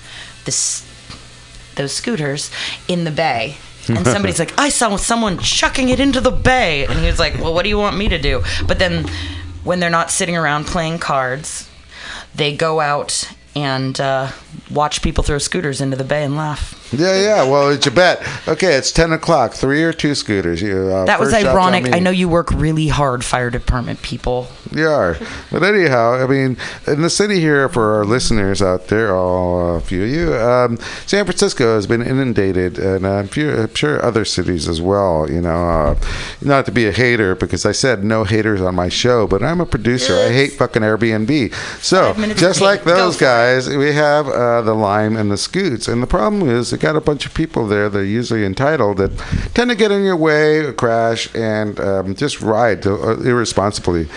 this 0.46 0.88
those 1.76 1.94
scooters 1.94 2.52
in 2.88 3.04
the 3.04 3.12
bay. 3.12 3.58
And 3.88 4.06
somebody's 4.06 4.40
like, 4.44 4.54
I 4.60 4.70
saw 4.70 4.96
someone 4.96 5.40
chucking 5.40 5.90
it 5.90 6.00
into 6.00 6.22
the 6.22 6.32
bay. 6.32 6.86
And 6.86 7.00
he 7.00 7.08
was 7.08 7.20
like, 7.20 7.36
Well, 7.40 7.54
what 7.54 7.64
do 7.64 7.70
you 7.70 7.78
want 7.78 7.98
me 7.98 8.10
to 8.10 8.20
do? 8.20 8.44
But 8.68 8.80
then 8.80 9.06
when 9.64 9.80
they're 9.80 9.90
not 9.90 10.12
sitting 10.12 10.36
around 10.36 10.66
playing 10.66 11.00
cards, 11.00 11.70
they 12.34 12.56
go 12.56 12.80
out 12.80 13.32
and 13.56 14.00
uh, 14.00 14.32
watch 14.70 15.02
people 15.02 15.24
throw 15.24 15.38
scooters 15.38 15.82
into 15.82 15.98
the 15.98 16.04
bay 16.04 16.24
and 16.24 16.36
laugh. 16.36 16.81
Yeah, 16.92 17.20
yeah. 17.22 17.44
Well, 17.44 17.70
it's 17.70 17.88
a 17.88 17.92
bet. 17.92 18.22
Okay, 18.48 18.76
it's 18.76 18.92
ten 18.92 19.12
o'clock. 19.14 19.54
Three 19.54 19.84
or 19.84 19.94
two 19.94 20.14
scooters. 20.16 20.62
You, 20.62 20.90
uh, 20.92 21.06
That 21.06 21.20
was 21.20 21.30
first 21.30 21.42
shot's 21.42 21.56
on 21.56 21.74
ironic. 21.74 21.94
I 21.94 22.00
know 22.00 22.12
you 22.12 22.28
work 22.28 22.52
really 22.52 22.88
hard, 22.88 23.24
fire 23.24 23.50
department 23.50 24.02
people. 24.02 24.48
You 24.72 24.88
are. 24.88 25.18
But 25.52 25.64
anyhow, 25.64 26.14
I 26.14 26.28
mean, 26.28 26.58
in 26.88 27.02
the 27.02 27.10
city 27.10 27.40
here, 27.40 27.68
for 27.70 27.96
our 27.96 28.06
listeners 28.06 28.62
out 28.62 28.88
there, 28.88 29.16
all 29.16 29.76
a 29.78 29.82
few 29.82 30.04
of 30.04 30.10
you, 30.10 30.34
um, 30.36 30.78
San 31.06 31.26
Francisco 31.26 31.76
has 31.76 31.88
been 31.88 32.02
inundated, 32.02 32.78
and 32.78 33.06
I'm 33.06 33.30
sure, 33.30 33.64
I'm 33.64 33.76
sure 33.76 34.04
other 34.04 34.26
cities 34.26 34.68
as 34.68 34.82
well. 34.82 35.30
You 35.30 35.42
know, 35.42 35.70
uh, 35.70 35.96
not 36.42 36.66
to 36.66 36.72
be 36.72 36.88
a 36.88 36.92
hater, 36.92 37.36
because 37.36 37.66
I 37.66 37.72
said 37.72 38.04
no 38.04 38.24
haters 38.24 38.62
on 38.62 38.76
my 38.76 38.90
show, 38.90 39.28
but 39.28 39.44
I'm 39.44 39.62
a 39.62 39.66
producer. 39.66 40.14
I 40.16 40.30
hate 40.32 40.54
fucking 40.54 40.82
Airbnb. 40.82 41.54
So, 41.82 42.14
just 42.36 42.62
like 42.62 42.84
those 42.84 43.18
for 43.18 43.24
it. 43.24 43.28
guys, 43.28 43.70
we 43.70 43.94
have 43.94 44.28
uh, 44.28 44.62
the 44.62 44.74
Lime 44.74 45.16
and 45.16 45.32
the 45.32 45.38
Scoots. 45.38 45.88
And 45.88 46.02
the 46.02 46.08
problem 46.08 46.48
is, 46.50 46.74
got 46.82 46.96
a 46.96 47.02
bunch 47.02 47.26
of 47.26 47.34
people 47.34 47.68
there 47.68 47.90
that 47.90 48.00
are 48.00 48.04
usually 48.04 48.44
entitled 48.44 48.98
that 48.98 49.18
tend 49.54 49.70
to 49.70 49.76
get 49.76 49.92
in 49.92 50.04
your 50.04 50.18
way, 50.18 50.74
crash, 50.74 51.34
and 51.36 51.80
um, 51.80 52.16
just 52.16 52.42
ride 52.42 52.86
uh, 52.86 53.20
irresponsibly. 53.20 54.08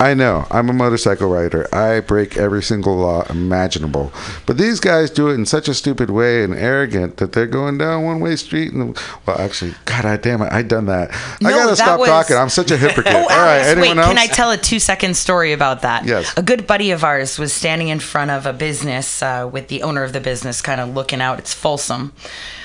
I 0.00 0.14
know. 0.14 0.46
I'm 0.50 0.68
a 0.68 0.72
motorcycle 0.72 1.28
rider. 1.28 1.66
I 1.74 2.00
break 2.00 2.36
every 2.36 2.62
single 2.62 2.96
law 2.96 3.24
imaginable. 3.28 4.12
But 4.46 4.56
these 4.56 4.78
guys 4.80 5.10
do 5.10 5.28
it 5.28 5.34
in 5.34 5.44
such 5.44 5.68
a 5.68 5.74
stupid 5.74 6.08
way 6.10 6.44
and 6.44 6.54
arrogant 6.54 7.16
that 7.16 7.32
they're 7.32 7.46
going 7.48 7.78
down 7.78 8.04
one 8.04 8.20
way 8.20 8.36
street 8.36 8.72
and 8.72 8.96
well, 9.26 9.40
actually, 9.40 9.74
God 9.86 10.04
I 10.04 10.16
damn 10.16 10.40
it, 10.42 10.52
I 10.52 10.62
done 10.62 10.86
that. 10.86 11.10
I 11.12 11.50
gotta 11.50 11.70
that 11.70 11.76
stop 11.76 11.98
was- 12.00 12.08
talking. 12.08 12.36
I'm 12.36 12.48
such 12.48 12.70
a 12.70 12.76
hypocrite. 12.78 13.06
Oh, 13.08 13.18
All 13.22 13.26
right, 13.28 13.58
Alex, 13.60 13.68
anyone 13.68 13.96
wait, 13.96 14.02
else? 14.02 14.08
can 14.08 14.18
I 14.18 14.26
tell 14.28 14.50
a 14.52 14.56
two 14.56 14.78
second 14.78 15.16
story 15.16 15.52
about 15.52 15.82
that? 15.82 16.04
Yes. 16.04 16.32
A 16.36 16.42
good 16.42 16.66
buddy 16.66 16.92
of 16.92 17.02
ours 17.02 17.38
was 17.38 17.52
standing 17.52 17.88
in 17.88 17.98
front 17.98 18.30
of 18.30 18.46
a 18.46 18.52
business 18.52 19.22
uh, 19.22 19.48
with 19.52 19.68
the 19.68 19.82
owner 19.82 20.04
of 20.04 20.12
the 20.12 20.20
business 20.20 20.62
kind 20.62 20.80
of 20.80 20.90
looking 20.94 21.20
out. 21.20 21.38
It's 21.40 21.52
Folsom 21.52 22.12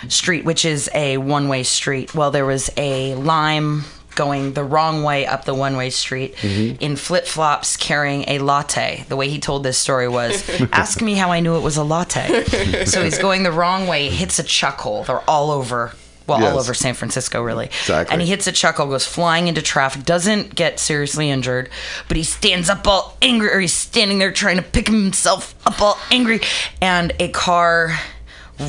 Street, 0.07 0.45
which 0.45 0.65
is 0.65 0.89
a 0.93 1.17
one 1.17 1.47
way 1.47 1.63
street. 1.63 2.13
Well, 2.13 2.29
there 2.31 2.45
was 2.45 2.69
a 2.77 3.15
lime 3.15 3.85
going 4.15 4.53
the 4.53 4.63
wrong 4.63 5.03
way 5.03 5.25
up 5.25 5.45
the 5.45 5.53
one 5.55 5.75
way 5.77 5.89
street 5.89 6.35
Mm-hmm. 6.35 6.81
in 6.83 6.95
flip 6.95 7.25
flops 7.25 7.77
carrying 7.77 8.25
a 8.27 8.39
latte. 8.39 9.05
The 9.09 9.15
way 9.15 9.29
he 9.29 9.39
told 9.39 9.63
this 9.63 9.77
story 9.77 10.07
was 10.07 10.47
ask 10.71 11.01
me 11.01 11.13
how 11.15 11.31
I 11.31 11.39
knew 11.39 11.55
it 11.55 11.61
was 11.61 11.77
a 11.77 11.83
latte. 11.83 12.43
so 12.85 13.03
he's 13.03 13.17
going 13.17 13.43
the 13.43 13.51
wrong 13.51 13.87
way, 13.87 14.09
hits 14.09 14.39
a 14.39 14.43
chuck 14.43 14.79
hole. 14.79 15.03
They're 15.03 15.27
all 15.29 15.51
over. 15.51 15.93
Well, 16.25 16.41
all 16.45 16.57
over 16.57 16.73
San 16.73 16.93
Francisco, 16.93 17.41
really. 17.41 17.65
Exactly. 17.65 18.13
And 18.13 18.21
he 18.21 18.29
hits 18.29 18.47
a 18.47 18.53
chuckle, 18.53 18.87
goes 18.87 19.05
flying 19.05 19.49
into 19.49 19.61
traffic, 19.61 20.05
doesn't 20.05 20.55
get 20.55 20.79
seriously 20.79 21.29
injured, 21.29 21.69
but 22.07 22.15
he 22.15 22.23
stands 22.23 22.69
up 22.69 22.87
all 22.87 23.17
angry, 23.21 23.49
or 23.49 23.59
he's 23.59 23.73
standing 23.73 24.19
there 24.19 24.31
trying 24.31 24.55
to 24.55 24.61
pick 24.61 24.87
himself 24.87 25.53
up 25.67 25.81
all 25.81 25.99
angry, 26.11 26.39
and 26.79 27.11
a 27.19 27.27
car 27.27 27.99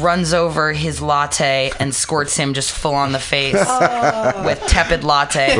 runs 0.02 0.32
over 0.32 0.72
his 0.72 1.00
latte 1.00 1.70
and 1.78 1.94
squirts 1.94 2.36
him 2.36 2.54
just 2.54 2.72
full 2.72 2.94
on 2.94 3.12
the 3.12 3.18
face 3.18 3.56
oh. 3.58 4.44
with 4.44 4.60
tepid 4.66 5.04
latte. 5.04 5.56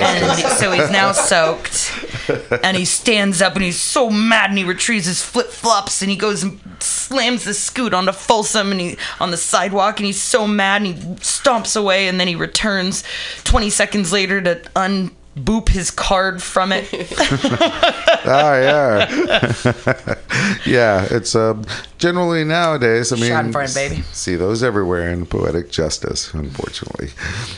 And 0.00 0.38
so 0.58 0.70
he's 0.72 0.90
now 0.90 1.12
soaked, 1.12 1.92
and 2.62 2.76
he 2.76 2.84
stands 2.84 3.42
up 3.42 3.54
and 3.54 3.64
he's 3.64 3.80
so 3.80 4.10
mad, 4.10 4.50
and 4.50 4.58
he 4.58 4.64
retrieves 4.64 5.06
his 5.06 5.22
flip 5.22 5.48
flops 5.48 6.02
and 6.02 6.10
he 6.10 6.16
goes 6.16 6.42
and 6.42 6.60
slams 6.80 7.44
the 7.44 7.54
scoot 7.54 7.94
onto 7.94 8.12
Folsom 8.12 8.70
and 8.70 8.80
he 8.80 8.96
on 9.20 9.30
the 9.30 9.36
sidewalk, 9.36 9.98
and 9.98 10.06
he's 10.06 10.20
so 10.20 10.46
mad 10.46 10.82
and 10.82 10.94
he 10.94 11.02
stomps 11.16 11.76
away, 11.76 12.08
and 12.08 12.20
then 12.20 12.28
he 12.28 12.34
returns 12.34 13.04
20 13.44 13.70
seconds 13.70 14.12
later 14.12 14.40
to 14.40 14.60
unboop 15.38 15.68
his 15.68 15.90
card 15.90 16.42
from 16.42 16.72
it. 16.72 16.88
oh 16.92 17.06
yeah, 18.26 20.14
yeah. 20.66 21.06
It's 21.10 21.34
um, 21.34 21.64
generally 21.98 22.44
nowadays. 22.44 23.12
I 23.12 23.16
mean, 23.16 23.30
Schadenfreude, 23.30 23.74
baby. 23.74 24.02
see 24.12 24.36
those 24.36 24.62
everywhere 24.62 25.10
in 25.10 25.26
poetic 25.26 25.70
justice, 25.70 26.32
unfortunately. 26.34 27.08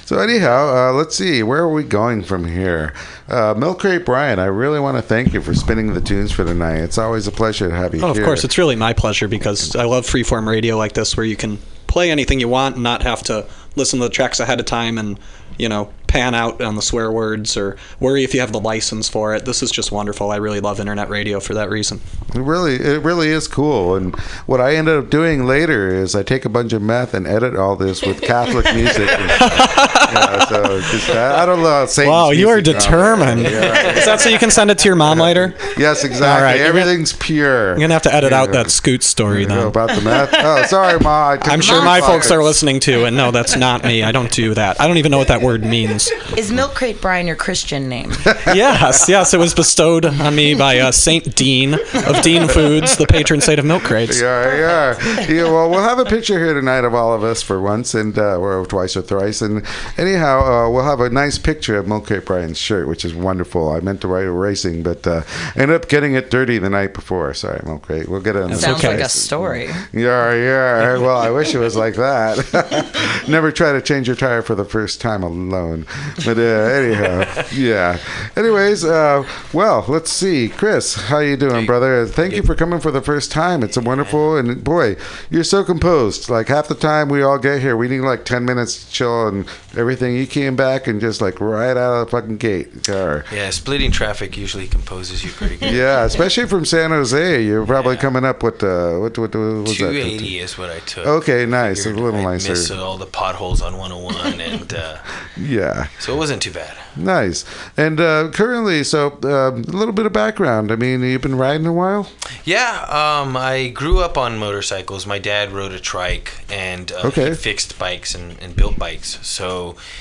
So 0.05 0.19
anyhow, 0.19 0.91
uh, 0.91 0.93
let's 0.93 1.17
see 1.17 1.43
where 1.43 1.63
are 1.63 1.73
we 1.73 1.85
going 1.85 2.23
from 2.23 2.47
here. 2.47 2.95
Uh, 3.29 3.55
Milk 3.57 3.81
Crate 3.81 4.05
Brian, 4.05 4.39
I 4.39 4.47
really 4.47 4.81
want 4.81 4.97
to 4.97 5.03
thank 5.03 5.33
you 5.33 5.41
for 5.41 5.55
spinning 5.55 5.95
the 5.95 6.01
tunes 6.01 6.33
for 6.33 6.45
tonight. 6.45 6.79
It's 6.79 6.99
always 6.99 7.27
a 7.27 7.33
pleasure 7.33 7.69
to 7.69 7.75
have 7.75 7.95
you 7.95 8.03
Oh, 8.03 8.11
of 8.11 8.17
course, 8.23 8.45
it's 8.45 8.59
really 8.59 8.77
my 8.77 8.93
pleasure 8.93 9.29
because 9.29 9.77
I 9.77 9.85
love 9.85 10.07
freeform 10.07 10.47
radio 10.49 10.77
like 10.77 10.93
this 10.93 11.17
where 11.17 11.27
you 11.27 11.37
can 11.37 11.59
play 11.87 12.11
anything 12.11 12.39
you 12.39 12.49
want 12.49 12.77
and 12.77 12.85
not 12.85 13.03
have 13.03 13.23
to 13.25 13.47
listen 13.77 13.99
to 13.99 14.05
the 14.05 14.11
tracks 14.11 14.39
ahead 14.41 14.61
of 14.61 14.67
time 14.67 14.99
and, 14.99 15.19
you 15.61 15.69
know, 15.69 15.91
pan 16.07 16.35
out 16.35 16.61
on 16.61 16.75
the 16.75 16.83
swear 16.83 17.13
words 17.13 17.57
or 17.57 17.77
worry 18.01 18.25
if 18.25 18.35
you 18.35 18.41
have 18.41 18.51
the 18.51 18.59
license 18.59 19.09
for 19.09 19.33
it. 19.35 19.45
This 19.45 19.63
is 19.63 19.71
just 19.71 19.93
wonderful. 19.93 20.33
I 20.33 20.37
really 20.37 20.59
love 20.59 20.81
internet 20.81 21.09
radio 21.09 21.39
for 21.39 21.55
that 21.55 21.71
reason. 21.71 22.01
It 22.35 22.41
really, 22.41 22.75
it 22.75 23.03
really 23.03 23.29
is 23.29 23.47
cool. 23.47 23.95
And 23.95 24.17
what 24.47 24.61
I 24.61 24.75
ended 24.75 24.97
up 24.97 25.09
doing 25.11 25.47
later 25.47 25.89
is 25.89 26.17
I 26.17 26.25
take 26.25 26.45
a 26.45 26.49
bunch 26.49 26.73
of 26.73 26.83
meth 26.83 27.15
and 27.15 27.29
edit 27.29 27.55
all 27.55 27.77
this 27.77 28.03
with 28.03 28.21
Catholic 28.33 28.65
music. 28.75 29.09
And, 29.09 29.31
yeah, 29.31 30.45
so 30.47 30.81
just, 30.81 31.11
I, 31.11 31.43
I 31.43 31.47
don't 31.47 31.63
know. 31.63 31.87
Satan's 31.87 32.11
Wow, 32.11 32.31
you 32.31 32.49
are 32.49 32.57
music 32.57 32.75
on 32.75 32.81
there. 32.81 32.91
determined. 32.91 33.43
Yeah. 33.43 33.93
Is 33.99 34.05
that 34.07 34.21
so 34.21 34.31
you 34.31 34.39
can 34.39 34.51
send 34.51 34.71
it 34.73 34.79
to 34.79 34.89
your 34.89 34.97
mom 34.97 35.19
later? 35.21 35.55
Yes, 35.79 36.03
exactly. 36.03 36.27
All 36.27 36.43
right, 36.43 36.57
you're 36.59 36.69
gonna- 36.73 36.81
Everything's 36.81 37.13
pure. 37.13 37.69
You're 37.69 37.79
gonna 37.81 37.93
have 37.95 38.03
to 38.03 38.15
edit 38.15 38.33
out 38.33 38.51
that 38.53 38.71
Scoot 38.73 39.03
story 39.05 39.43
You 39.43 39.47
know 39.49 39.69
about 39.69 39.91
the 39.95 40.01
meth. 40.01 40.31
Oh, 40.35 40.65
sorry, 40.65 40.99
ma. 40.99 41.31
I 41.31 41.37
took 41.41 41.53
I'm 41.53 41.61
sure 41.61 41.77
meth 41.77 41.85
my 41.85 42.01
folks 42.01 42.31
are 42.33 42.43
listening 42.43 42.81
too, 42.81 43.05
and 43.05 43.17
no, 43.17 43.31
that's 43.31 43.57
not 43.57 43.85
me. 43.85 44.03
I 44.03 44.11
don't 44.13 44.33
do 44.33 44.55
that. 44.55 44.81
I 44.81 44.89
don't 44.89 44.97
even 44.99 45.11
know 45.13 45.19
what 45.19 45.29
that 45.29 45.43
word 45.43 45.50
means. 45.59 46.11
Is 46.37 46.53
Milk 46.53 46.75
Crate 46.75 47.01
Brian 47.01 47.27
your 47.27 47.37
Christian 47.37 47.89
name? 47.89 48.13
Yes, 48.55 49.09
yes, 49.09 49.33
it 49.33 49.39
was 49.39 49.55
bestowed 49.55 50.05
on 50.05 50.35
me 50.35 50.55
by 50.55 50.79
uh, 50.79 50.91
Saint 50.91 51.37
Dean 51.37 51.75
of 51.75 52.21
Dean 52.23 52.49
Foods, 52.49 52.97
the 52.97 53.07
patron 53.07 53.41
saint 53.41 53.59
of 53.61 53.65
milk 53.65 53.83
crates. 53.83 54.21
Yeah, 54.21 54.57
yeah. 54.57 55.21
yeah. 55.29 55.45
Well, 55.45 55.71
we'll 55.71 55.83
have 55.83 55.99
a 55.99 56.05
picture 56.05 56.39
here 56.39 56.53
tonight 56.55 56.85
of 56.85 56.95
all 56.95 57.15
of 57.15 57.23
us 57.23 57.43
for 57.43 57.61
once, 57.61 57.95
and 57.95 58.19
uh, 58.19 58.39
or 58.39 58.67
twice 58.67 58.97
or 58.97 59.03
thrice. 59.03 59.41
And 59.41 59.65
anyhow, 59.97 60.41
uh, 60.41 60.71
we'll 60.71 60.85
have 60.85 61.01
a 61.01 61.11
nice 61.11 61.39
picture 61.39 61.77
of 61.77 61.87
Milk 61.87 62.07
Crate 62.07 62.25
Brian's 62.27 62.59
shirt, 62.59 62.89
which 62.89 63.05
is 63.05 63.15
wonderful. 63.15 63.71
I 63.71 63.81
meant 63.81 64.01
to 64.01 64.09
write 64.09 64.27
a 64.27 64.33
racing, 64.33 64.83
but 64.83 65.07
uh, 65.07 65.23
ended 65.55 65.77
up 65.77 65.89
getting 65.89 66.15
it 66.15 66.31
dirty 66.31 66.59
the 66.59 66.71
night 66.71 66.93
before. 66.95 67.33
Sorry, 67.35 67.61
Milk 67.65 67.83
Crate. 67.83 68.09
We'll 68.09 68.21
get 68.21 68.37
it. 68.37 68.43
on 68.43 68.51
the 68.51 68.57
Sounds 68.57 68.79
okay. 68.79 68.97
like 68.97 69.05
a 69.05 69.09
story. 69.09 69.67
Yeah, 69.93 70.35
yeah. 70.35 70.99
Well, 70.99 71.19
I 71.19 71.31
wish 71.31 71.55
it 71.55 71.59
was 71.59 71.77
like 71.77 71.95
that. 71.95 73.25
Never 73.29 73.53
try 73.53 73.73
to 73.73 73.81
change 73.81 74.07
your 74.07 74.17
tire 74.17 74.43
for 74.43 74.55
the 74.55 74.65
first 74.65 75.01
time 75.01 75.23
alone. 75.23 75.40
But 75.49 76.39
uh, 76.39 76.41
anyhow, 76.41 77.45
yeah. 77.53 77.99
Anyways, 78.37 78.85
uh, 78.85 79.27
well, 79.53 79.85
let's 79.89 80.11
see, 80.11 80.49
Chris, 80.49 80.95
how 80.95 81.19
you 81.21 81.37
doing, 81.37 81.67
brother? 81.67 82.07
Thank 82.07 82.35
you 82.35 82.43
for 82.43 82.55
coming 82.55 82.81
for 82.81 82.91
the 82.91 83.01
first 83.01 83.33
time. 83.33 83.63
It's 83.63 83.77
a 83.77 83.81
wonderful 83.81 84.37
and 84.37 84.63
boy, 84.63 84.97
you're 85.31 85.45
so 85.45 85.65
composed. 85.65 86.29
Like 86.29 86.49
half 86.49 86.69
the 86.69 86.75
time 86.75 87.09
we 87.09 87.23
all 87.23 87.39
get 87.39 87.61
here, 87.61 87.77
we 87.77 87.89
need 87.89 88.01
like 88.01 88.25
ten 88.25 88.45
minutes 88.45 88.85
to 88.85 88.93
chill 88.93 89.29
and 89.29 89.47
everything. 89.77 90.17
You 90.17 90.27
came 90.27 90.57
back 90.57 90.87
and 90.87 91.01
just 91.01 91.21
like 91.21 91.41
right 91.41 91.77
out 91.77 92.01
of 92.03 92.07
the 92.07 92.11
fucking 92.11 92.37
gate 92.39 92.85
car. 92.85 93.25
Yeah, 93.33 93.51
splitting 93.51 93.91
traffic 93.91 94.37
usually 94.37 94.67
composes 94.67 95.25
you 95.25 95.31
pretty 95.31 95.57
good. 95.57 95.75
Yeah, 95.75 96.05
especially 96.05 96.47
from 96.47 96.65
San 96.65 96.91
Jose. 96.91 97.43
You're 97.45 97.67
probably 97.67 97.97
coming 97.97 98.25
up 98.25 98.43
with 98.43 98.63
uh, 98.63 98.97
what 98.99 99.17
what, 99.19 99.35
what 99.35 99.41
was 99.41 99.79
that? 99.79 99.93
280 99.93 100.39
is 100.39 100.59
what 100.59 100.71
I 100.71 100.79
took. 100.81 101.07
Okay, 101.07 101.47
nice. 101.47 101.87
A 101.87 101.91
little 101.91 102.21
I'd 102.21 102.25
nicer. 102.25 102.51
Miss 102.53 102.71
all 102.71 102.97
the 102.99 103.07
potholes 103.07 103.63
on 103.63 103.77
101, 103.77 104.41
and 104.41 104.75
uh, 104.75 104.99
Yeah. 105.37 105.89
so 105.99 106.15
it 106.15 106.17
wasn't 106.17 106.43
too 106.43 106.53
bad. 106.53 106.77
Nice. 106.97 107.45
And 107.77 108.01
uh, 108.01 108.31
currently, 108.33 108.83
so 108.85 109.19
uh, 109.23 109.51
a 109.51 109.53
little 109.53 109.93
bit 109.93 110.07
of 110.07 110.13
background. 110.13 110.73
I 110.73 110.77
mean, 110.77 111.03
you've 111.03 111.23
been 111.23 111.37
riding 111.39 111.67
a 111.67 111.73
while. 111.73 112.11
Yeah, 112.45 112.85
um, 113.23 113.37
I 113.37 113.69
grew 113.69 114.01
up 114.01 114.19
on 114.19 114.39
motorcycles. 114.39 115.07
My 115.07 115.19
dad 115.19 115.53
rode 115.53 115.73
a 115.73 115.79
trike, 115.79 116.33
and 116.51 116.91
uh, 116.93 117.03
Okay. 117.11 117.29
he 117.31 117.35
fixed 117.35 117.79
bikes 117.79 118.15
and, 118.15 118.37
and 118.41 118.57
built 118.57 118.79
bikes. 118.79 119.19
So 119.27 119.60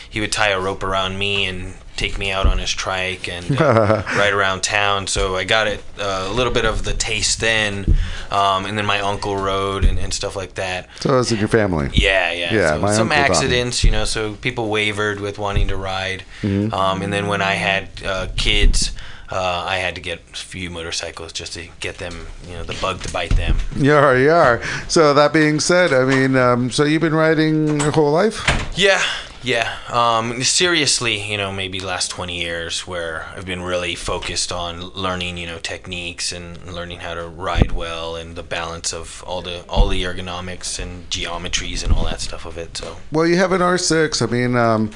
he 0.10 0.20
would 0.20 0.32
tie 0.32 0.50
a 0.50 0.60
rope 0.60 0.84
around 0.84 1.18
me 1.18 1.46
and 1.46 1.74
take 2.00 2.18
me 2.18 2.32
out 2.32 2.48
on 2.48 2.58
his 2.60 2.72
trike 2.72 3.28
and 3.28 3.46
uh, 3.62 4.04
ride 4.16 4.34
around 4.34 4.64
town. 4.64 5.06
So 5.08 5.36
I 5.36 5.44
got 5.44 5.68
it 5.68 5.84
uh, 6.00 6.28
a 6.30 6.34
little 6.34 6.54
bit 6.54 6.66
of 6.66 6.86
the 6.86 6.94
taste 6.94 7.42
then, 7.42 7.98
um, 8.32 8.66
and 8.66 8.78
then 8.78 8.86
my 8.86 9.02
uncle 9.02 9.36
rode 9.36 9.84
and, 9.84 10.00
and 10.00 10.14
stuff 10.14 10.36
like 10.36 10.56
that. 10.56 10.88
So 11.02 11.20
it's 11.20 11.32
in 11.32 11.40
your 11.40 11.50
family. 11.50 11.90
Yeah, 11.94 12.32
yeah. 12.32 12.54
Yeah, 12.54 12.70
so 12.72 12.80
some 12.80 12.82
uncle 12.84 12.96
taught 12.96 13.10
me. 13.10 13.16
accidents, 13.16 13.84
you 13.84 13.92
know, 13.92 14.06
so 14.06 14.36
people 14.36 14.70
wavered 14.70 15.20
with 15.20 15.38
wanting 15.38 15.68
to 15.68 15.76
ride. 15.76 16.24
Mm-hmm. 16.42 16.74
Um, 16.74 17.02
and 17.02 17.12
then 17.12 17.28
when 17.28 17.42
I 17.42 17.54
had 17.54 17.90
uh, 18.06 18.28
kids, 18.38 18.94
uh, 19.32 19.66
I 19.68 19.78
had 19.78 19.96
to 19.96 20.02
get 20.02 20.20
a 20.34 20.36
few 20.38 20.70
motorcycles 20.70 21.34
just 21.34 21.54
to 21.54 21.68
get 21.80 21.98
them, 21.98 22.28
you 22.48 22.54
know, 22.54 22.64
the 22.64 22.78
bug 22.82 23.02
to 23.02 23.14
bite 23.14 23.36
them. 23.36 23.58
Yeah, 23.76 24.16
you 24.16 24.32
are. 24.32 24.62
So 24.88 25.14
that 25.14 25.34
being 25.34 25.60
said, 25.60 25.94
I 25.94 26.06
mean, 26.06 26.36
um, 26.36 26.72
so 26.72 26.84
you've 26.84 27.02
been 27.02 27.14
riding 27.14 27.80
your 27.80 27.92
whole 27.92 28.12
life? 28.12 28.42
Yeah, 28.76 29.04
yeah. 29.44 29.78
Um, 29.90 30.44
seriously, 30.44 31.22
you 31.32 31.38
know, 31.38 31.52
maybe 31.52 31.80
last 31.80 32.10
20 32.12 32.40
years 32.40 32.86
where 32.88 33.26
I've 33.36 33.46
been 33.46 33.62
really 33.62 33.96
focused 33.96 34.52
on 34.52 34.82
learning, 34.90 35.38
you 35.38 35.48
know, 35.48 35.60
techniques 35.60 36.32
and 36.32 36.74
learning 36.74 37.00
how 37.00 37.14
to 37.14 37.28
ride 37.28 37.72
well 37.72 38.16
and 38.16 38.36
the 38.36 38.44
balance 38.44 38.94
of 38.94 39.24
all 39.26 39.42
the 39.42 39.64
all 39.70 39.88
the 39.88 40.04
ergonomics 40.04 40.80
and 40.80 41.10
geometries 41.10 41.84
and 41.84 41.94
all 41.94 42.06
that 42.06 42.22
stuff 42.22 42.46
of 42.46 42.58
it. 42.58 42.78
So, 42.78 42.98
Well, 43.12 43.26
you 43.28 43.38
have 43.38 43.52
an 43.52 43.62
R6. 43.62 44.22
I 44.22 44.26
mean, 44.32 44.56
um, 44.56 44.92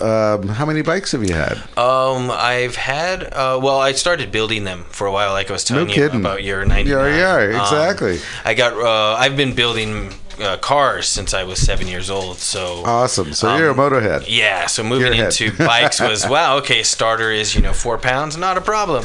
um, 0.00 0.46
how 0.54 0.64
many 0.64 0.82
bikes 0.82 1.10
have 1.10 1.24
you 1.24 1.34
had? 1.34 1.56
um, 1.76 2.30
I've 2.30 2.76
had 2.76 3.24
uh, 3.24 3.58
well, 3.60 3.80
I 3.80 3.92
started 3.92 4.30
building 4.30 4.62
them 4.62 4.84
for 4.90 5.08
a 5.08 5.12
while, 5.12 5.32
like 5.32 5.50
I 5.50 5.52
was 5.52 5.64
telling 5.64 5.88
you 5.88 5.94
kidding. 5.96 6.20
about 6.20 6.44
your 6.44 6.64
99. 6.64 6.86
Yeah, 7.14 7.16
yeah, 7.50 7.56
Um, 7.58 7.60
exactly. 7.62 8.20
I 8.44 8.54
got 8.54 8.74
uh, 8.74 9.16
I've 9.18 9.36
been 9.36 9.54
building 9.54 10.14
uh, 10.40 10.56
cars 10.58 11.06
since 11.08 11.34
I 11.34 11.44
was 11.44 11.58
seven 11.60 11.86
years 11.88 12.10
old. 12.10 12.38
So 12.38 12.82
Awesome. 12.84 13.32
So 13.32 13.56
you're 13.56 13.68
a 13.68 13.70
Um, 13.72 13.78
motorhead. 13.78 14.24
Yeah, 14.28 14.66
so 14.66 14.82
moving 14.82 15.14
into 15.18 15.52
bikes 15.56 16.00
was 16.00 16.26
wow. 16.34 16.56
Okay, 16.58 16.82
starter 16.82 17.30
is 17.30 17.54
you 17.54 17.62
know 17.62 17.72
four 17.72 17.98
pounds, 17.98 18.36
not 18.36 18.56
a 18.56 18.60
problem. 18.60 19.04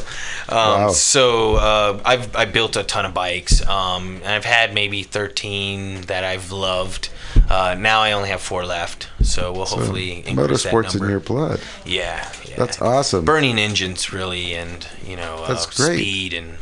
Um, 0.50 0.56
Wow. 0.84 0.90
So 0.92 1.56
uh, 1.56 2.00
I've 2.06 2.36
I 2.36 2.46
built 2.46 2.76
a 2.76 2.84
ton 2.84 3.06
of 3.06 3.14
bikes. 3.14 3.66
Um, 3.68 4.18
and 4.24 4.28
I've 4.28 4.46
had 4.46 4.74
maybe 4.74 5.04
thirteen 5.04 6.02
that 6.02 6.24
I've 6.24 6.52
loved. 6.52 7.10
Uh, 7.50 7.76
now 7.78 8.02
I 8.02 8.12
only 8.12 8.30
have 8.30 8.42
four 8.42 8.66
left. 8.66 9.10
So 9.22 9.52
we'll 9.54 9.66
hopefully 9.66 10.24
increase 10.26 10.64
that 10.64 10.74
Motorsports 10.74 11.02
in 11.02 11.10
your 11.10 11.20
blood. 11.20 11.60
yeah, 11.86 12.30
yeah. 12.46 12.56
That's 12.58 12.82
awesome. 12.82 13.26
Burning 13.26 13.58
engines, 13.58 14.12
really, 14.14 14.54
and 14.54 14.86
you 15.06 15.16
know, 15.16 15.46
That's 15.48 15.66
uh, 15.80 15.86
great. 15.86 15.98
speed 15.98 16.34
and 16.34 16.58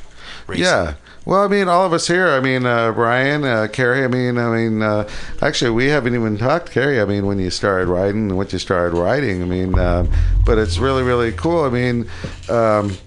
racing. 0.47 0.63
Yeah. 0.65 0.93
Well, 1.23 1.43
I 1.43 1.47
mean, 1.47 1.67
all 1.67 1.85
of 1.85 1.93
us 1.93 2.07
here. 2.07 2.29
I 2.29 2.39
mean, 2.39 2.65
uh, 2.65 2.91
Brian, 2.93 3.43
uh, 3.43 3.67
Carrie. 3.71 4.03
I 4.03 4.07
mean, 4.07 4.39
I 4.39 4.49
mean, 4.55 4.81
uh, 4.81 5.07
actually, 5.41 5.69
we 5.71 5.85
haven't 5.85 6.15
even 6.15 6.37
talked, 6.37 6.71
Carrie. 6.71 6.99
I 6.99 7.05
mean, 7.05 7.27
when 7.27 7.37
you 7.37 7.51
started 7.51 7.87
riding 7.89 8.29
and 8.29 8.37
what 8.37 8.51
you 8.51 8.57
started 8.59 8.97
riding. 8.97 9.41
I 9.43 9.45
mean, 9.45 9.77
um, 9.77 10.09
but 10.45 10.57
it's 10.57 10.79
really, 10.79 11.03
really 11.03 11.31
cool. 11.31 11.63
I 11.63 11.69
mean, 11.69 12.09
um, 12.49 12.97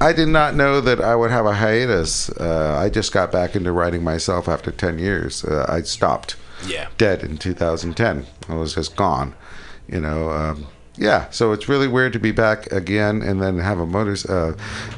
I 0.00 0.12
did 0.12 0.28
not 0.28 0.56
know 0.56 0.80
that 0.80 1.00
I 1.00 1.14
would 1.14 1.30
have 1.30 1.46
a 1.46 1.54
hiatus. 1.54 2.30
Uh, 2.30 2.76
I 2.82 2.88
just 2.88 3.12
got 3.12 3.30
back 3.30 3.54
into 3.54 3.70
riding 3.70 4.02
myself 4.02 4.48
after 4.48 4.72
ten 4.72 4.98
years. 4.98 5.44
Uh, 5.44 5.66
I 5.68 5.82
stopped 5.82 6.34
Yeah. 6.66 6.88
dead 6.98 7.22
in 7.22 7.36
2010. 7.38 8.26
I 8.48 8.54
was 8.54 8.74
just 8.74 8.96
gone, 8.96 9.34
you 9.88 10.00
know. 10.00 10.30
Um, 10.30 10.66
yeah, 11.00 11.30
so 11.30 11.52
it's 11.52 11.66
really 11.66 11.88
weird 11.88 12.12
to 12.12 12.18
be 12.18 12.30
back 12.30 12.70
again 12.70 13.22
and 13.22 13.40
then 13.40 13.58
have 13.58 13.78
a 13.78 13.86
motors 13.86 14.26
uh, 14.26 14.54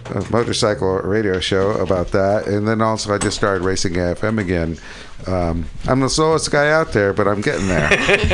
a 0.06 0.30
motorcycle 0.32 0.96
radio 0.98 1.38
show 1.38 1.70
about 1.70 2.08
that, 2.08 2.48
and 2.48 2.66
then 2.66 2.82
also 2.82 3.14
I 3.14 3.18
just 3.18 3.36
started 3.36 3.62
racing 3.62 3.92
AFM 3.92 4.40
again. 4.40 4.78
Um, 5.28 5.66
I'm 5.86 6.00
the 6.00 6.10
slowest 6.10 6.50
guy 6.50 6.72
out 6.72 6.92
there, 6.92 7.12
but 7.12 7.28
I'm 7.28 7.40
getting 7.40 7.68
there. 7.68 7.88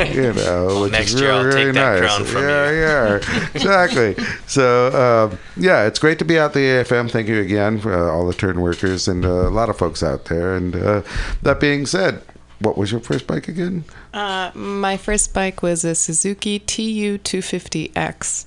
you 0.15 0.33
know, 0.33 0.81
which 0.81 0.93
Next 0.93 1.13
is 1.13 1.21
year 1.21 1.29
really, 1.29 1.39
I'll 1.39 1.45
really 1.45 1.65
take 1.65 1.73
that 1.75 2.19
nice. 2.19 2.33
yeah, 2.33 2.71
yeah, 2.71 3.49
exactly. 3.53 4.15
So 4.47 5.29
um, 5.31 5.39
yeah, 5.55 5.85
it's 5.85 5.99
great 5.99 6.17
to 6.19 6.25
be 6.25 6.39
out 6.39 6.53
the 6.53 6.61
AFM. 6.61 7.11
Thank 7.11 7.27
you 7.27 7.39
again 7.39 7.79
for 7.79 7.93
uh, 7.93 8.11
all 8.11 8.25
the 8.25 8.33
turn 8.33 8.61
workers 8.61 9.07
and 9.07 9.23
uh, 9.23 9.47
a 9.47 9.51
lot 9.51 9.69
of 9.69 9.77
folks 9.77 10.01
out 10.01 10.25
there. 10.25 10.55
And 10.55 10.75
uh, 10.75 11.03
that 11.43 11.59
being 11.59 11.85
said, 11.85 12.23
what 12.59 12.77
was 12.77 12.91
your 12.91 12.99
first 12.99 13.25
bike 13.25 13.47
again? 13.47 13.85
Uh, 14.13 14.51
my 14.53 14.97
first 14.97 15.33
bike 15.33 15.61
was 15.61 15.83
a 15.85 15.95
Suzuki 15.95 16.59
TU 16.59 17.17
250X. 17.19 18.45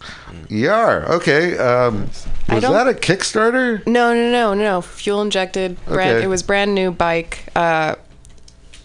Yar. 0.50 1.10
Okay. 1.12 1.56
Um, 1.58 2.10
was 2.48 2.62
that 2.62 2.88
a 2.88 2.92
Kickstarter? 2.92 3.86
No, 3.86 4.12
no, 4.14 4.30
no, 4.30 4.54
no. 4.54 4.80
Fuel 4.82 5.22
injected. 5.22 5.82
Brand, 5.86 6.16
Okay. 6.16 6.24
It 6.24 6.28
was 6.28 6.42
brand 6.42 6.74
new 6.74 6.90
bike. 6.90 7.44
Uh, 7.56 7.96